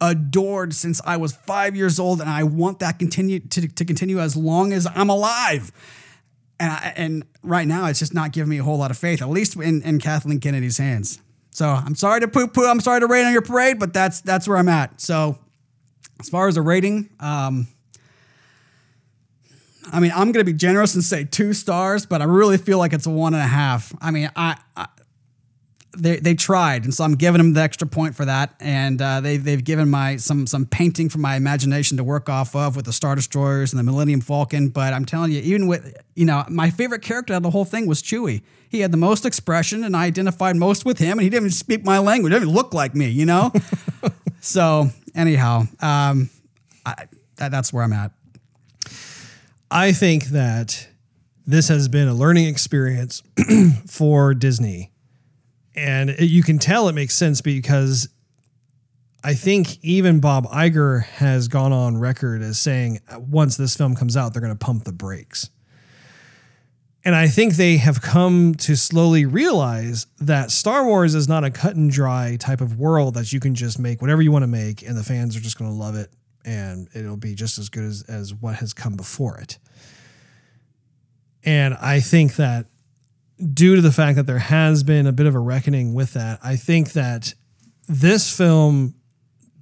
adored 0.00 0.74
since 0.74 1.00
I 1.04 1.16
was 1.18 1.32
five 1.32 1.76
years 1.76 1.98
old, 1.98 2.20
and 2.20 2.28
I 2.28 2.42
want 2.42 2.80
that 2.80 2.98
continue 2.98 3.40
to, 3.40 3.68
to 3.68 3.84
continue 3.84 4.18
as 4.18 4.36
long 4.36 4.72
as 4.72 4.86
I'm 4.86 5.10
alive. 5.10 5.70
And 6.58 6.72
I, 6.72 6.92
and 6.96 7.24
right 7.42 7.68
now, 7.68 7.86
it's 7.86 7.98
just 7.98 8.14
not 8.14 8.32
giving 8.32 8.48
me 8.48 8.58
a 8.58 8.62
whole 8.62 8.78
lot 8.78 8.90
of 8.90 8.96
faith, 8.96 9.20
at 9.20 9.28
least 9.28 9.56
in, 9.56 9.82
in 9.82 9.98
Kathleen 9.98 10.40
Kennedy's 10.40 10.78
hands. 10.78 11.20
So 11.56 11.66
I'm 11.66 11.94
sorry 11.94 12.20
to 12.20 12.28
poo 12.28 12.48
poo. 12.48 12.66
I'm 12.66 12.80
sorry 12.80 13.00
to 13.00 13.06
rain 13.06 13.24
on 13.24 13.32
your 13.32 13.40
parade, 13.40 13.78
but 13.78 13.94
that's 13.94 14.20
that's 14.20 14.46
where 14.46 14.58
I'm 14.58 14.68
at. 14.68 15.00
So 15.00 15.38
as 16.20 16.28
far 16.28 16.48
as 16.48 16.58
a 16.58 16.62
rating, 16.62 17.08
um, 17.18 17.66
I 19.90 20.00
mean, 20.00 20.12
I'm 20.14 20.32
going 20.32 20.44
to 20.44 20.52
be 20.52 20.52
generous 20.52 20.94
and 20.94 21.02
say 21.02 21.24
two 21.24 21.54
stars, 21.54 22.04
but 22.04 22.20
I 22.20 22.26
really 22.26 22.58
feel 22.58 22.76
like 22.76 22.92
it's 22.92 23.06
a 23.06 23.10
one 23.10 23.32
and 23.32 23.42
a 23.42 23.46
half. 23.46 23.94
I 24.02 24.10
mean, 24.10 24.30
I, 24.36 24.58
I 24.76 24.88
they, 25.96 26.16
they 26.16 26.34
tried, 26.34 26.84
and 26.84 26.94
so 26.94 27.04
I'm 27.04 27.14
giving 27.14 27.38
them 27.38 27.52
the 27.54 27.60
extra 27.60 27.86
point 27.86 28.14
for 28.14 28.24
that. 28.24 28.54
And 28.60 29.00
uh, 29.00 29.20
they 29.20 29.36
they've 29.36 29.62
given 29.62 29.88
my 29.88 30.16
some 30.16 30.46
some 30.46 30.66
painting 30.66 31.08
for 31.08 31.18
my 31.18 31.36
imagination 31.36 31.96
to 31.96 32.04
work 32.04 32.28
off 32.28 32.54
of 32.54 32.76
with 32.76 32.84
the 32.84 32.92
Star 32.92 33.14
Destroyers 33.14 33.72
and 33.72 33.78
the 33.78 33.82
Millennium 33.82 34.20
Falcon. 34.20 34.68
But 34.68 34.92
I'm 34.92 35.04
telling 35.04 35.32
you, 35.32 35.40
even 35.40 35.66
with 35.66 35.96
you 36.14 36.24
know 36.24 36.44
my 36.48 36.70
favorite 36.70 37.02
character 37.02 37.32
out 37.34 37.38
of 37.38 37.42
the 37.42 37.50
whole 37.50 37.64
thing 37.64 37.86
was 37.86 38.02
Chewie. 38.02 38.42
He 38.68 38.80
had 38.80 38.92
the 38.92 38.98
most 38.98 39.24
expression, 39.24 39.84
and 39.84 39.96
I 39.96 40.04
identified 40.04 40.56
most 40.56 40.84
with 40.84 40.98
him. 40.98 41.12
And 41.12 41.22
he 41.22 41.30
didn't 41.30 41.44
even 41.44 41.50
speak 41.50 41.84
my 41.84 41.98
language; 41.98 42.32
he 42.32 42.34
didn't 42.34 42.48
even 42.48 42.54
look 42.54 42.74
like 42.74 42.94
me, 42.94 43.08
you 43.08 43.26
know. 43.26 43.52
so 44.40 44.88
anyhow, 45.14 45.62
um, 45.80 46.30
I, 46.84 47.06
that, 47.36 47.50
that's 47.50 47.72
where 47.72 47.84
I'm 47.84 47.92
at. 47.92 48.12
I 49.70 49.92
think 49.92 50.26
that 50.26 50.88
this 51.46 51.68
has 51.68 51.88
been 51.88 52.08
a 52.08 52.14
learning 52.14 52.46
experience 52.46 53.22
for 53.86 54.34
Disney. 54.34 54.90
And 55.76 56.10
it- 56.10 56.22
you 56.30 56.42
can 56.42 56.58
tell 56.58 56.88
it 56.88 56.94
makes 56.94 57.14
sense 57.14 57.40
because 57.40 58.08
I 59.22 59.34
think 59.34 59.82
even 59.84 60.20
Bob 60.20 60.46
Iger 60.46 61.04
has 61.04 61.48
gone 61.48 61.72
on 61.72 61.98
record 61.98 62.42
as 62.42 62.58
saying 62.58 63.00
uh, 63.10 63.18
once 63.18 63.56
this 63.56 63.76
film 63.76 63.94
comes 63.96 64.16
out, 64.16 64.32
they're 64.32 64.42
going 64.42 64.56
to 64.56 64.64
pump 64.64 64.84
the 64.84 64.92
brakes. 64.92 65.50
And 67.04 67.14
I 67.14 67.28
think 67.28 67.54
they 67.54 67.76
have 67.76 68.02
come 68.02 68.54
to 68.56 68.76
slowly 68.76 69.26
realize 69.26 70.06
that 70.18 70.50
Star 70.50 70.84
Wars 70.84 71.14
is 71.14 71.28
not 71.28 71.44
a 71.44 71.50
cut 71.50 71.76
and 71.76 71.88
dry 71.90 72.36
type 72.36 72.60
of 72.60 72.78
world 72.78 73.14
that 73.14 73.32
you 73.32 73.38
can 73.38 73.54
just 73.54 73.78
make 73.78 74.00
whatever 74.00 74.22
you 74.22 74.32
want 74.32 74.42
to 74.42 74.48
make 74.48 74.82
and 74.82 74.96
the 74.96 75.04
fans 75.04 75.36
are 75.36 75.40
just 75.40 75.56
going 75.56 75.70
to 75.70 75.76
love 75.76 75.94
it 75.94 76.10
and 76.44 76.88
it'll 76.94 77.16
be 77.16 77.34
just 77.34 77.58
as 77.58 77.68
good 77.68 77.84
as, 77.84 78.02
as 78.08 78.34
what 78.34 78.56
has 78.56 78.72
come 78.72 78.94
before 78.96 79.38
it. 79.38 79.58
And 81.44 81.74
I 81.74 82.00
think 82.00 82.36
that 82.36 82.66
due 83.52 83.76
to 83.76 83.82
the 83.82 83.92
fact 83.92 84.16
that 84.16 84.26
there 84.26 84.38
has 84.38 84.82
been 84.82 85.06
a 85.06 85.12
bit 85.12 85.26
of 85.26 85.34
a 85.34 85.38
reckoning 85.38 85.94
with 85.94 86.14
that, 86.14 86.38
I 86.42 86.56
think 86.56 86.92
that 86.92 87.34
this 87.88 88.34
film 88.34 88.94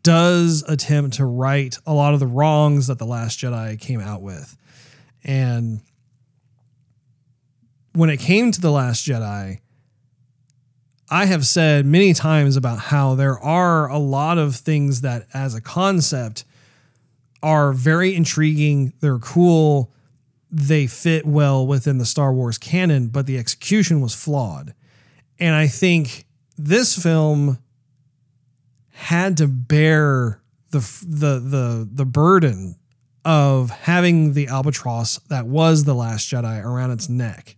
does 0.02 0.62
attempt 0.68 1.16
to 1.16 1.24
right 1.24 1.76
a 1.86 1.92
lot 1.92 2.14
of 2.14 2.20
the 2.20 2.26
wrongs 2.26 2.86
that 2.86 2.98
The 2.98 3.06
Last 3.06 3.38
Jedi 3.38 3.80
came 3.80 4.00
out 4.00 4.22
with. 4.22 4.56
And 5.24 5.80
when 7.94 8.10
it 8.10 8.18
came 8.18 8.52
to 8.52 8.60
The 8.60 8.70
Last 8.70 9.06
Jedi, 9.06 9.60
I 11.10 11.26
have 11.26 11.46
said 11.46 11.86
many 11.86 12.12
times 12.12 12.56
about 12.56 12.78
how 12.78 13.14
there 13.14 13.38
are 13.38 13.88
a 13.88 13.98
lot 13.98 14.38
of 14.38 14.56
things 14.56 15.02
that, 15.02 15.26
as 15.34 15.54
a 15.54 15.60
concept, 15.60 16.44
are 17.42 17.72
very 17.72 18.14
intriguing. 18.14 18.92
They're 19.00 19.18
cool. 19.18 19.92
They 20.56 20.86
fit 20.86 21.26
well 21.26 21.66
within 21.66 21.98
the 21.98 22.06
Star 22.06 22.32
Wars 22.32 22.58
canon, 22.58 23.08
but 23.08 23.26
the 23.26 23.36
execution 23.38 24.00
was 24.00 24.14
flawed. 24.14 24.72
And 25.40 25.52
I 25.52 25.66
think 25.66 26.26
this 26.56 26.96
film 26.96 27.58
had 28.90 29.36
to 29.38 29.48
bear 29.48 30.40
the 30.70 30.78
the 31.04 31.40
the 31.40 31.88
the 31.92 32.04
burden 32.04 32.76
of 33.24 33.70
having 33.70 34.34
the 34.34 34.46
albatross 34.46 35.18
that 35.28 35.46
was 35.46 35.82
the 35.82 35.94
last 35.94 36.30
Jedi 36.30 36.64
around 36.64 36.92
its 36.92 37.08
neck. 37.08 37.56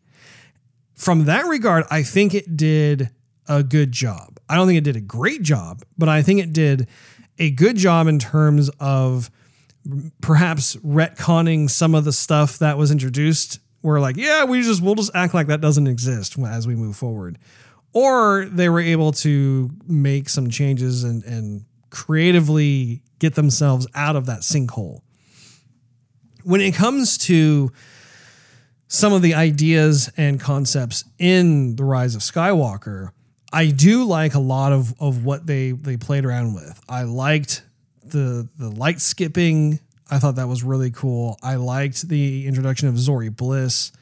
From 0.94 1.26
that 1.26 1.44
regard, 1.44 1.84
I 1.90 2.02
think 2.02 2.32
it 2.32 2.56
did 2.56 3.10
a 3.46 3.62
good 3.62 3.92
job. 3.92 4.40
I 4.48 4.54
don't 4.54 4.66
think 4.66 4.78
it 4.78 4.84
did 4.84 4.96
a 4.96 5.00
great 5.00 5.42
job, 5.42 5.82
but 5.98 6.08
I 6.08 6.22
think 6.22 6.40
it 6.40 6.54
did 6.54 6.88
a 7.38 7.50
good 7.50 7.76
job 7.76 8.06
in 8.06 8.18
terms 8.18 8.70
of 8.80 9.30
perhaps 10.20 10.76
retconning 10.76 11.70
some 11.70 11.94
of 11.94 12.04
the 12.04 12.12
stuff 12.12 12.58
that 12.58 12.78
was 12.78 12.90
introduced. 12.90 13.60
We're 13.82 14.00
like, 14.00 14.16
yeah, 14.16 14.44
we 14.44 14.62
just 14.62 14.82
we'll 14.82 14.94
just 14.94 15.12
act 15.14 15.34
like 15.34 15.46
that 15.48 15.60
doesn't 15.60 15.86
exist 15.86 16.38
as 16.38 16.66
we 16.66 16.74
move 16.74 16.96
forward. 16.96 17.38
Or 17.92 18.46
they 18.46 18.68
were 18.68 18.80
able 18.80 19.12
to 19.12 19.70
make 19.86 20.28
some 20.28 20.50
changes 20.50 21.04
and, 21.04 21.24
and 21.24 21.64
creatively 21.90 23.02
get 23.18 23.34
themselves 23.34 23.86
out 23.94 24.16
of 24.16 24.26
that 24.26 24.40
sinkhole. 24.40 25.00
When 26.42 26.60
it 26.60 26.74
comes 26.74 27.16
to 27.18 27.72
some 28.88 29.12
of 29.12 29.22
the 29.22 29.34
ideas 29.34 30.10
and 30.16 30.40
concepts 30.40 31.04
in 31.18 31.76
The 31.76 31.84
Rise 31.84 32.14
of 32.14 32.20
Skywalker, 32.20 33.10
I 33.52 33.70
do 33.70 34.04
like 34.04 34.34
a 34.34 34.40
lot 34.40 34.72
of, 34.72 34.94
of 35.00 35.24
what 35.24 35.46
they, 35.46 35.72
they 35.72 35.96
played 35.96 36.24
around 36.24 36.54
with. 36.54 36.78
I 36.88 37.04
liked 37.04 37.62
the 38.10 38.48
the 38.58 38.70
light 38.70 39.00
skipping. 39.00 39.80
I 40.10 40.18
thought 40.18 40.36
that 40.36 40.48
was 40.48 40.62
really 40.62 40.90
cool. 40.90 41.38
I 41.42 41.56
liked 41.56 42.08
the 42.08 42.46
introduction 42.46 42.88
of 42.88 42.94
Zorii 42.94 43.34
Bliss. 43.34 43.92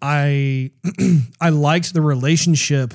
I 0.00 0.70
I 1.40 1.50
liked 1.50 1.92
the 1.94 2.02
relationship 2.02 2.94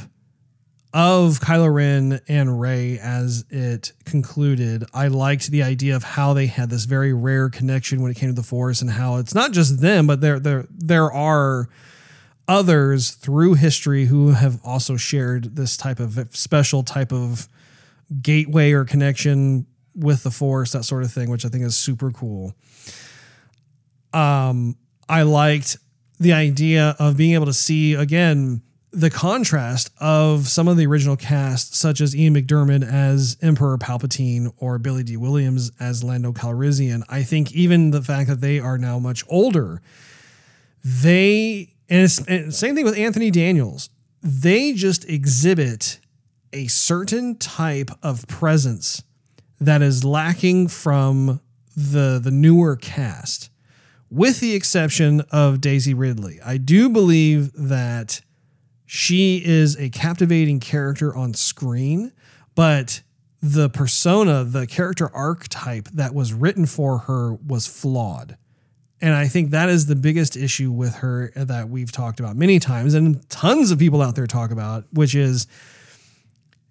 of 0.93 1.41
Kylo 1.41 1.73
Ren 1.73 2.21
and 2.29 2.59
Rey 2.61 2.97
as 2.99 3.43
it 3.49 3.91
concluded. 4.05 4.85
I 4.93 5.09
liked 5.09 5.51
the 5.51 5.61
idea 5.61 5.93
of 5.97 6.03
how 6.03 6.33
they 6.33 6.47
had 6.47 6.69
this 6.69 6.85
very 6.85 7.11
rare 7.11 7.49
connection 7.49 8.01
when 8.01 8.11
it 8.11 8.15
came 8.15 8.29
to 8.29 8.35
the 8.35 8.43
Force 8.47 8.81
and 8.81 8.89
how 8.89 9.17
it's 9.17 9.35
not 9.35 9.51
just 9.51 9.81
them, 9.81 10.07
but 10.07 10.21
there 10.21 10.39
there 10.39 10.65
there 10.71 11.11
are 11.11 11.67
others 12.47 13.11
through 13.11 13.55
history 13.55 14.05
who 14.05 14.31
have 14.31 14.59
also 14.63 14.95
shared 14.95 15.55
this 15.57 15.75
type 15.75 15.99
of 15.99 16.17
special 16.35 16.83
type 16.83 17.11
of 17.11 17.49
gateway 18.21 18.71
or 18.71 18.85
connection 18.85 19.65
with 19.95 20.23
the 20.23 20.31
force 20.31 20.71
that 20.73 20.83
sort 20.83 21.03
of 21.03 21.11
thing 21.11 21.29
which 21.29 21.45
i 21.45 21.49
think 21.49 21.63
is 21.63 21.75
super 21.75 22.11
cool. 22.11 22.53
Um 24.13 24.75
i 25.09 25.23
liked 25.23 25.77
the 26.19 26.33
idea 26.33 26.95
of 26.99 27.17
being 27.17 27.33
able 27.33 27.45
to 27.45 27.53
see 27.53 27.93
again 27.93 28.61
the 28.91 29.09
contrast 29.09 29.91
of 29.99 30.47
some 30.47 30.69
of 30.69 30.77
the 30.77 30.85
original 30.85 31.17
cast 31.17 31.75
such 31.75 31.99
as 31.99 32.15
ian 32.15 32.33
mcdiarmid 32.33 32.81
as 32.89 33.37
emperor 33.41 33.77
palpatine 33.77 34.53
or 34.57 34.79
billy 34.79 35.03
dee 35.03 35.17
williams 35.17 35.71
as 35.79 36.03
lando 36.03 36.31
calrissian. 36.31 37.03
I 37.09 37.23
think 37.23 37.51
even 37.53 37.91
the 37.91 38.01
fact 38.01 38.29
that 38.29 38.39
they 38.39 38.59
are 38.59 38.77
now 38.77 38.99
much 38.99 39.23
older 39.27 39.81
they 40.83 41.73
and, 41.89 42.03
it's, 42.03 42.19
and 42.25 42.53
same 42.53 42.75
thing 42.75 42.85
with 42.85 42.97
anthony 42.97 43.31
daniels 43.31 43.89
they 44.23 44.73
just 44.73 45.07
exhibit 45.09 45.99
a 46.53 46.67
certain 46.67 47.37
type 47.37 47.91
of 48.01 48.25
presence 48.27 49.03
that 49.59 49.81
is 49.81 50.03
lacking 50.03 50.67
from 50.67 51.39
the 51.75 52.19
the 52.21 52.31
newer 52.31 52.75
cast 52.75 53.49
with 54.09 54.39
the 54.39 54.53
exception 54.53 55.21
of 55.31 55.59
Daisy 55.59 55.93
Ridley. 55.93 56.39
I 56.45 56.57
do 56.57 56.89
believe 56.89 57.51
that 57.53 58.21
she 58.85 59.41
is 59.43 59.75
a 59.77 59.89
captivating 59.89 60.59
character 60.59 61.15
on 61.15 61.33
screen, 61.33 62.11
but 62.53 63.01
the 63.41 63.69
persona, 63.69 64.43
the 64.43 64.67
character 64.67 65.13
archetype 65.13 65.89
that 65.89 66.13
was 66.13 66.33
written 66.33 66.65
for 66.65 66.99
her 66.99 67.33
was 67.33 67.67
flawed. 67.67 68.37
And 69.01 69.13
I 69.13 69.27
think 69.27 69.51
that 69.51 69.69
is 69.69 69.87
the 69.87 69.95
biggest 69.95 70.37
issue 70.37 70.71
with 70.71 70.95
her 70.95 71.31
that 71.35 71.69
we've 71.69 71.91
talked 71.91 72.19
about 72.19 72.37
many 72.37 72.59
times 72.59 72.93
and 72.93 73.27
tons 73.29 73.71
of 73.71 73.79
people 73.79 74.01
out 74.01 74.15
there 74.15 74.27
talk 74.27 74.51
about, 74.51 74.85
which 74.91 75.13
is 75.13 75.47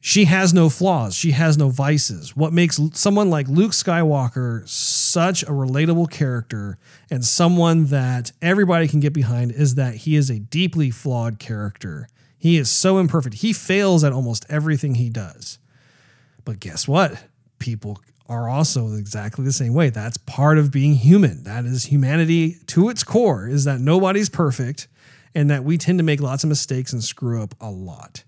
she 0.07 0.27
has 0.27 0.53
no 0.53 0.69
flaws. 0.69 1.15
She 1.15 1.31
has 1.31 1.57
no 1.57 1.71
vices. 1.71 2.37
What 2.37 2.53
makes 2.53 2.79
someone 2.93 3.31
like 3.31 3.49
Luke 3.49 3.73
Skywalker 3.73 4.69
such 4.69 5.43
a 5.45 5.47
relatable 5.47 6.11
character 6.11 6.77
and 7.11 7.25
someone 7.25 7.87
that 7.87 8.31
everybody 8.43 8.87
can 8.87 9.01
get 9.01 9.15
behind 9.15 9.53
is 9.53 9.77
that 9.77 9.95
he 9.95 10.15
is 10.15 10.29
a 10.29 10.39
deeply 10.39 10.91
flawed 10.91 11.39
character. 11.39 12.07
He 12.37 12.59
is 12.59 12.69
so 12.69 12.99
imperfect. 12.99 13.37
He 13.37 13.55
fails 13.55 14.05
at 14.05 14.13
almost 14.13 14.45
everything 14.51 14.97
he 14.97 15.09
does. 15.09 15.59
But 16.45 16.61
guess 16.61 16.87
what? 16.87 17.25
People 17.59 17.99
are 18.29 18.47
also 18.47 18.93
exactly 18.93 19.47
the 19.47 19.55
same 19.55 19.73
way. 19.73 19.89
That's 19.89 20.19
part 20.19 20.59
of 20.59 20.71
being 20.71 20.97
human. 20.97 21.45
That 21.45 21.65
is 21.65 21.87
humanity 21.87 22.59
to 22.67 22.91
its 22.91 23.05
core 23.05 23.49
is 23.49 23.65
that 23.65 23.81
nobody's 23.81 24.29
perfect 24.29 24.87
and 25.35 25.49
that 25.49 25.65
we 25.65 25.79
tend 25.79 25.99
to 25.99 26.05
make 26.05 26.21
lots 26.21 26.45
of 26.45 26.51
mistakes 26.51 26.93
and 26.93 27.03
screw 27.03 27.43
up 27.43 27.55
a 27.59 27.71
lot. 27.71 28.23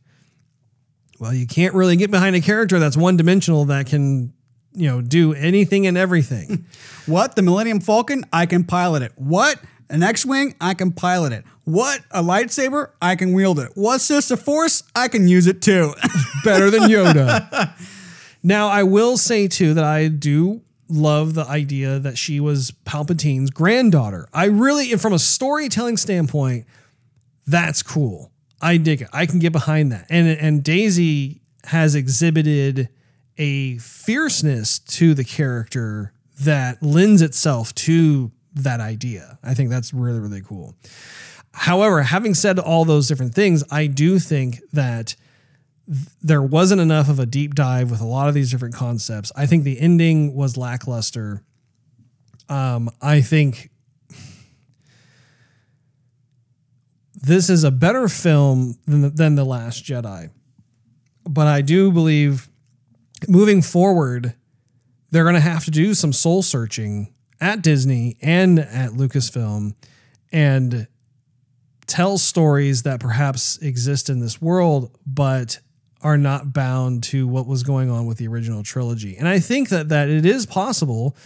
Well, 1.18 1.32
you 1.32 1.47
can't 1.47 1.74
really 1.74 1.97
get 1.97 2.10
behind 2.10 2.36
a 2.36 2.40
character 2.40 2.78
that's 2.78 2.97
one 2.97 3.16
dimensional 3.16 3.64
that 3.66 3.86
can, 3.86 4.32
you 4.72 4.88
know, 4.88 5.01
do 5.01 5.32
anything 5.34 5.86
and 5.86 5.97
everything. 5.97 6.66
What? 7.06 7.36
The 7.36 7.43
Millennium 7.43 7.78
Falcon? 7.78 8.24
I 8.32 8.47
can 8.47 8.64
pilot 8.64 9.05
it. 9.05 9.12
What? 9.14 9.60
An 9.88 10.02
X 10.02 10.26
Wing? 10.26 10.56
I 10.60 10.74
can 10.74 10.90
pilot 10.90 11.32
it. 11.32 11.44
What? 11.62 12.01
A 12.10 12.20
lightsaber? 12.20 12.90
I 13.01 13.14
can 13.14 13.32
wield 13.32 13.60
it. 13.60 13.70
What's 13.76 14.09
this? 14.09 14.28
A 14.32 14.36
force? 14.36 14.82
I 14.97 15.06
can 15.06 15.28
use 15.28 15.47
it 15.47 15.62
too. 15.62 15.94
Better 16.44 16.68
than 16.68 16.82
Yoda. 16.82 17.70
now, 18.43 18.66
I 18.66 18.82
will 18.82 19.16
say 19.16 19.47
too 19.47 19.74
that 19.74 19.84
I 19.84 20.09
do 20.09 20.62
love 20.88 21.34
the 21.34 21.44
idea 21.47 22.01
that 22.01 22.18
she 22.18 22.40
was 22.40 22.72
Palpatine's 22.84 23.51
granddaughter. 23.51 24.28
I 24.32 24.47
really, 24.47 24.90
and 24.90 25.01
from 25.01 25.12
a 25.12 25.18
storytelling 25.20 25.97
standpoint, 25.97 26.66
that's 27.47 27.82
cool. 27.82 28.32
I 28.60 28.76
dig 28.78 29.02
it. 29.02 29.08
I 29.12 29.26
can 29.26 29.38
get 29.38 29.52
behind 29.52 29.92
that. 29.92 30.06
And 30.08 30.28
and 30.28 30.62
Daisy 30.62 31.42
has 31.64 31.94
exhibited 31.94 32.88
a 33.38 33.78
fierceness 33.78 34.78
to 34.78 35.14
the 35.14 35.24
character 35.24 36.12
that 36.40 36.82
lends 36.82 37.22
itself 37.22 37.74
to 37.74 38.32
that 38.54 38.80
idea. 38.80 39.38
I 39.42 39.54
think 39.54 39.70
that's 39.70 39.92
really 39.92 40.20
really 40.20 40.42
cool. 40.42 40.74
However, 41.52 42.02
having 42.02 42.34
said 42.34 42.58
all 42.58 42.84
those 42.84 43.08
different 43.08 43.34
things, 43.34 43.64
I 43.70 43.86
do 43.86 44.18
think 44.18 44.60
that 44.72 45.16
th- 45.86 46.08
there 46.22 46.42
wasn't 46.42 46.82
enough 46.82 47.08
of 47.08 47.18
a 47.18 47.24
deep 47.24 47.54
dive 47.54 47.90
with 47.90 48.00
a 48.00 48.06
lot 48.06 48.28
of 48.28 48.34
these 48.34 48.50
different 48.50 48.74
concepts. 48.74 49.32
I 49.34 49.46
think 49.46 49.64
the 49.64 49.80
ending 49.80 50.34
was 50.34 50.58
lackluster. 50.58 51.42
Um, 52.48 52.90
I 53.00 53.22
think 53.22 53.70
this 57.16 57.51
is 57.51 57.64
a 57.64 57.70
better 57.70 58.09
film 58.09 58.78
than 58.86 59.02
the, 59.02 59.10
than 59.10 59.34
the 59.34 59.44
Last 59.44 59.84
Jedi, 59.84 60.30
but 61.28 61.47
I 61.47 61.62
do 61.62 61.90
believe 61.90 62.48
moving 63.26 63.62
forward, 63.62 64.34
they're 65.10 65.24
going 65.24 65.34
to 65.34 65.40
have 65.40 65.64
to 65.64 65.70
do 65.70 65.94
some 65.94 66.12
soul 66.12 66.43
searching 66.43 67.12
at 67.40 67.62
Disney 67.62 68.16
and 68.22 68.59
at 68.59 68.90
Lucasfilm, 68.90 69.74
and 70.32 70.86
tell 71.86 72.18
stories 72.18 72.82
that 72.82 73.01
perhaps 73.01 73.59
exist 73.59 74.10
in 74.10 74.20
this 74.20 74.40
world, 74.40 74.97
but 75.06 75.59
are 76.02 76.18
not 76.18 76.52
bound 76.52 77.02
to 77.05 77.26
what 77.26 77.47
was 77.47 77.62
going 77.62 77.90
on 77.90 78.06
with 78.06 78.18
the 78.18 78.28
original 78.28 78.62
trilogy. 78.62 79.16
And 79.16 79.26
I 79.26 79.38
think 79.38 79.70
that 79.70 79.88
that 79.88 80.09
it 80.09 80.26
is 80.26 80.47
possible 80.47 81.16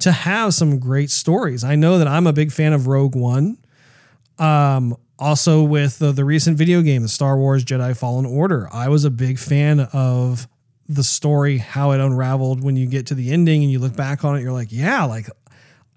to 0.00 0.12
have 0.12 0.54
some 0.54 0.78
great 0.78 1.10
stories. 1.10 1.64
I 1.64 1.76
know 1.76 1.98
that 1.98 2.08
I'm 2.08 2.26
a 2.26 2.32
big 2.32 2.52
fan 2.52 2.72
of 2.72 2.86
Rogue 2.86 3.14
One. 3.14 3.58
Um, 4.38 4.96
also 5.18 5.62
with 5.62 5.98
the, 5.98 6.12
the 6.12 6.24
recent 6.24 6.58
video 6.58 6.82
game, 6.82 7.02
the 7.02 7.08
Star 7.08 7.36
Wars 7.36 7.64
Jedi 7.64 7.96
Fallen 7.96 8.26
Order, 8.26 8.68
I 8.72 8.88
was 8.88 9.04
a 9.04 9.10
big 9.10 9.38
fan 9.38 9.80
of 9.92 10.48
the 10.88 11.04
story, 11.04 11.58
how 11.58 11.92
it 11.92 12.00
unraveled 12.00 12.62
when 12.62 12.76
you 12.76 12.86
get 12.86 13.06
to 13.06 13.14
the 13.14 13.30
ending 13.30 13.62
and 13.62 13.70
you 13.70 13.78
look 13.78 13.96
back 13.96 14.24
on 14.24 14.36
it, 14.36 14.42
you're 14.42 14.52
like, 14.52 14.72
yeah, 14.72 15.04
like 15.04 15.28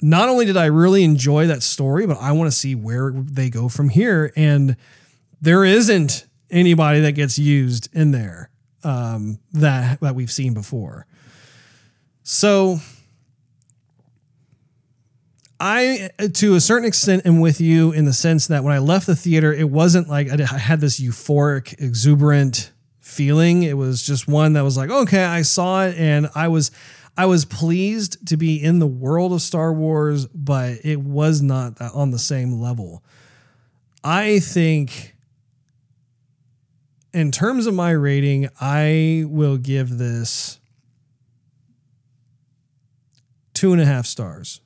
not 0.02 0.30
only 0.30 0.46
did 0.46 0.58
I 0.58 0.66
really 0.66 1.04
enjoy 1.04 1.48
that 1.48 1.64
story, 1.64 2.06
but 2.06 2.18
I 2.20 2.32
want 2.34 2.52
to 2.52 2.58
see 2.58 2.76
where 2.76 3.12
they 3.12 3.50
go 3.50 3.68
from 3.68 3.90
here. 3.90 4.32
And 4.36 4.78
there 5.42 5.66
isn't 5.66 6.28
anybody 6.50 7.02
that 7.02 7.14
gets 7.14 7.40
used 7.40 7.90
in 7.94 8.12
there 8.12 8.50
um, 8.84 9.40
that 9.54 10.00
that 10.02 10.16
we've 10.16 10.32
seen 10.32 10.54
before. 10.54 11.08
So 12.24 12.80
I, 15.60 16.10
uh, 16.20 16.28
to 16.34 16.56
a 16.56 16.60
certain 16.60 16.88
extent, 16.88 17.26
am 17.26 17.40
with 17.40 17.62
you 17.62 17.92
in 17.92 18.06
the 18.06 18.14
sense 18.14 18.48
that 18.48 18.64
when 18.64 18.74
I 18.74 18.80
left 18.80 19.08
the 19.08 19.16
theater, 19.16 19.54
it 19.54 19.70
wasn't 19.70 20.10
like 20.10 20.30
I 20.30 20.58
had 20.58 20.82
this 20.82 21.00
euphoric, 21.00 21.82
exuberant 21.82 22.72
feeling. 23.00 23.64
It 23.64 23.78
was 23.78 24.02
just 24.02 24.28
one 24.28 24.54
that 24.54 24.64
was 24.64 24.76
like, 24.76 24.90
okay, 24.90 25.24
I 25.24 25.44
saw 25.44 25.86
it 25.86 25.96
and 25.98 26.30
I 26.36 26.48
was 26.50 26.72
I 27.18 27.28
was 27.28 27.46
pleased 27.46 28.28
to 28.28 28.36
be 28.36 28.62
in 28.62 28.80
the 28.80 28.88
world 28.88 29.32
of 29.32 29.42
Star 29.42 29.72
Wars, 29.72 30.26
but 30.28 30.80
it 30.84 31.00
was 31.00 31.42
not 31.42 31.80
on 31.82 32.12
the 32.12 32.20
same 32.20 32.60
level. 32.60 33.04
I 34.04 34.40
think 34.40 35.16
in 37.14 37.32
terms 37.32 37.66
of 37.68 37.74
my 37.74 37.92
rating, 37.92 38.50
I 38.60 39.24
will 39.28 39.56
give 39.56 39.98
this 39.98 40.60
two 43.54 43.72
and 43.72 43.82
a 43.82 43.86
half 43.86 44.06
stars. 44.06 44.60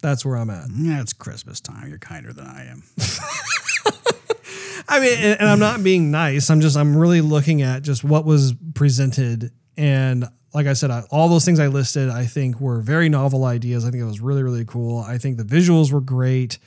That's 0.00 0.24
where 0.24 0.36
I'm 0.36 0.50
at. 0.50 0.66
Yeah, 0.74 1.00
it's 1.00 1.12
Christmas 1.12 1.60
time. 1.60 1.88
You're 1.88 1.98
kinder 1.98 2.32
than 2.32 2.46
I 2.46 2.66
am. 2.66 2.82
I 4.88 5.00
mean, 5.00 5.18
and, 5.18 5.40
and 5.40 5.48
I'm 5.48 5.58
not 5.58 5.82
being 5.82 6.10
nice. 6.10 6.50
I'm 6.50 6.60
just, 6.60 6.76
I'm 6.76 6.96
really 6.96 7.20
looking 7.20 7.62
at 7.62 7.82
just 7.82 8.04
what 8.04 8.24
was 8.24 8.54
presented. 8.74 9.50
And 9.76 10.26
like 10.54 10.66
I 10.66 10.72
said, 10.72 10.90
I, 10.90 11.02
all 11.10 11.28
those 11.28 11.44
things 11.44 11.60
I 11.60 11.66
listed, 11.66 12.08
I 12.08 12.26
think 12.26 12.60
were 12.60 12.80
very 12.80 13.08
novel 13.08 13.44
ideas. 13.44 13.84
I 13.84 13.90
think 13.90 14.02
it 14.02 14.06
was 14.06 14.20
really, 14.20 14.42
really 14.42 14.64
cool. 14.64 15.00
I 15.00 15.18
think 15.18 15.36
the 15.36 15.44
visuals 15.44 15.92
were 15.92 16.00
great. 16.00 16.58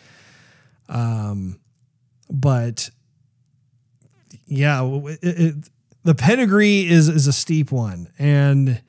Um, 0.88 1.60
but 2.30 2.90
yeah, 4.46 4.84
it, 4.84 5.20
it, 5.22 5.56
the 6.04 6.16
pedigree 6.16 6.88
is 6.88 7.08
is 7.08 7.28
a 7.28 7.34
steep 7.34 7.72
one, 7.72 8.10
and 8.20 8.82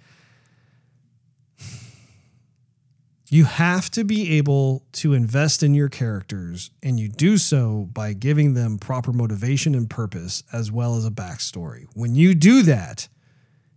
you 3.33 3.47
have 3.47 3.91
to 3.91 4.05
be 4.05 4.37
able 4.37 4.85
to 4.93 5.15
invest 5.15 5.63
in 5.63 5.73
your 5.73 5.89
characters, 5.89 6.71
and 6.83 7.01
you 7.01 7.09
do 7.09 7.39
so 7.39 7.89
by 7.91 8.13
giving 8.13 8.53
them 8.53 8.77
proper 8.77 9.11
motivation 9.11 9.75
and 9.75 9.89
purpose, 9.89 10.43
as 10.53 10.71
well 10.71 10.97
as 10.97 11.07
a 11.07 11.11
backstory. 11.11 11.87
When 11.95 12.15
you 12.15 12.35
do 12.35 12.61
that, 12.65 13.09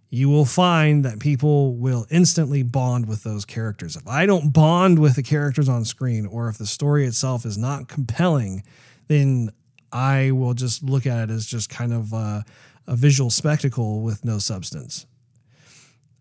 you 0.10 0.28
will 0.28 0.44
find 0.44 1.06
that 1.06 1.20
people 1.20 1.78
will 1.78 2.06
instantly 2.10 2.64
bond 2.64 3.08
with 3.08 3.24
those 3.24 3.46
characters. 3.46 3.96
If 3.96 4.06
I 4.06 4.26
don't 4.26 4.52
bond 4.52 5.00
with 5.00 5.16
the 5.16 5.24
characters 5.24 5.70
on 5.70 5.86
screen, 5.86 6.26
or 6.26 6.50
if 6.50 6.58
the 6.58 6.66
story 6.66 7.06
itself 7.06 7.46
is 7.46 7.58
not 7.58 7.88
compelling, 7.88 8.62
then 9.08 9.52
I 9.90 10.32
will 10.32 10.54
just 10.54 10.84
look 10.84 11.06
at 11.06 11.30
it 11.30 11.34
as 11.34 11.46
just 11.46 11.70
kind 11.70 11.94
of 11.94 12.12
a, 12.12 12.44
a 12.88 12.98
visual 12.98 13.30
spectacle 13.30 14.02
with 14.02 14.26
no 14.26 14.38
substance. 14.38 15.06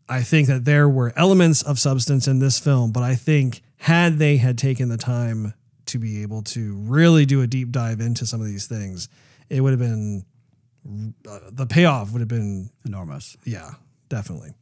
I 0.08 0.22
think 0.22 0.48
that 0.48 0.64
there 0.64 0.88
were 0.88 1.12
elements 1.16 1.62
of 1.62 1.78
substance 1.78 2.28
in 2.28 2.38
this 2.38 2.58
film, 2.58 2.92
but 2.92 3.02
I 3.02 3.14
think 3.14 3.62
had 3.78 4.18
they 4.18 4.36
had 4.36 4.58
taken 4.58 4.88
the 4.88 4.96
time 4.96 5.54
to 5.86 5.98
be 5.98 6.22
able 6.22 6.42
to 6.42 6.74
really 6.74 7.26
do 7.26 7.42
a 7.42 7.46
deep 7.46 7.70
dive 7.70 8.00
into 8.00 8.26
some 8.26 8.40
of 8.40 8.46
these 8.46 8.66
things, 8.66 9.08
it 9.48 9.60
would 9.60 9.70
have 9.70 9.80
been 9.80 10.24
uh, 11.28 11.38
the 11.50 11.66
payoff 11.66 12.12
would 12.12 12.20
have 12.20 12.28
been 12.28 12.70
Enormous. 12.84 13.36
yeah, 13.44 13.72
definitely. 14.08 14.52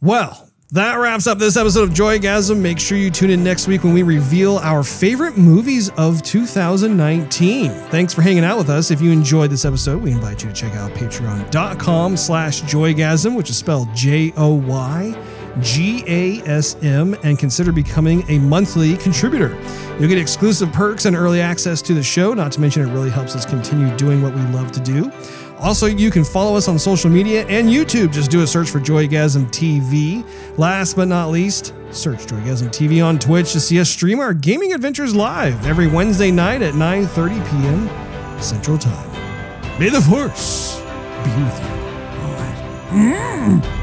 Well, 0.00 0.50
that 0.74 0.96
wraps 0.96 1.28
up 1.28 1.38
this 1.38 1.56
episode 1.56 1.84
of 1.84 1.90
Joygasm. 1.90 2.58
Make 2.58 2.80
sure 2.80 2.98
you 2.98 3.08
tune 3.08 3.30
in 3.30 3.44
next 3.44 3.68
week 3.68 3.84
when 3.84 3.94
we 3.94 4.02
reveal 4.02 4.58
our 4.58 4.82
favorite 4.82 5.38
movies 5.38 5.88
of 5.90 6.20
2019. 6.22 7.70
Thanks 7.70 8.12
for 8.12 8.22
hanging 8.22 8.42
out 8.42 8.58
with 8.58 8.68
us. 8.68 8.90
If 8.90 9.00
you 9.00 9.12
enjoyed 9.12 9.50
this 9.50 9.64
episode, 9.64 10.02
we 10.02 10.10
invite 10.10 10.42
you 10.42 10.48
to 10.48 10.54
check 10.54 10.74
out 10.74 10.90
patreon.com 10.90 12.16
slash 12.16 12.62
joygasm, 12.62 13.36
which 13.36 13.50
is 13.50 13.56
spelled 13.56 13.94
J-O-Y 13.94 15.14
G-A-S-M, 15.60 17.14
and 17.22 17.38
consider 17.38 17.72
becoming 17.72 18.28
a 18.28 18.38
monthly 18.38 18.96
contributor. 18.96 19.56
You'll 19.98 20.08
get 20.08 20.18
exclusive 20.18 20.72
perks 20.72 21.04
and 21.04 21.14
early 21.14 21.40
access 21.40 21.80
to 21.82 21.94
the 21.94 22.02
show, 22.02 22.34
not 22.34 22.52
to 22.52 22.60
mention 22.60 22.82
it 22.88 22.92
really 22.92 23.10
helps 23.10 23.36
us 23.36 23.46
continue 23.46 23.94
doing 23.96 24.22
what 24.22 24.34
we 24.34 24.40
love 24.46 24.72
to 24.72 24.80
do. 24.80 25.12
Also, 25.64 25.86
you 25.86 26.10
can 26.10 26.24
follow 26.24 26.56
us 26.56 26.68
on 26.68 26.78
social 26.78 27.08
media 27.08 27.46
and 27.46 27.70
YouTube. 27.70 28.12
Just 28.12 28.30
do 28.30 28.42
a 28.42 28.46
search 28.46 28.68
for 28.68 28.80
Joygasm 28.80 29.46
TV. 29.46 30.22
Last 30.58 30.94
but 30.94 31.08
not 31.08 31.30
least, 31.30 31.72
search 31.90 32.26
Joygasm 32.26 32.68
TV 32.68 33.02
on 33.02 33.18
Twitch 33.18 33.52
to 33.52 33.60
see 33.60 33.80
us 33.80 33.88
stream 33.88 34.20
our 34.20 34.34
gaming 34.34 34.74
adventures 34.74 35.14
live 35.14 35.66
every 35.66 35.86
Wednesday 35.86 36.30
night 36.30 36.60
at 36.60 36.74
9:30 36.74 37.50
p.m. 37.50 38.42
Central 38.42 38.76
Time. 38.76 39.10
May 39.80 39.88
the 39.88 40.02
Force 40.02 40.80
be 41.24 41.30
with 41.30 41.60
you. 41.62 41.74
All 42.20 42.34
right. 42.34 43.80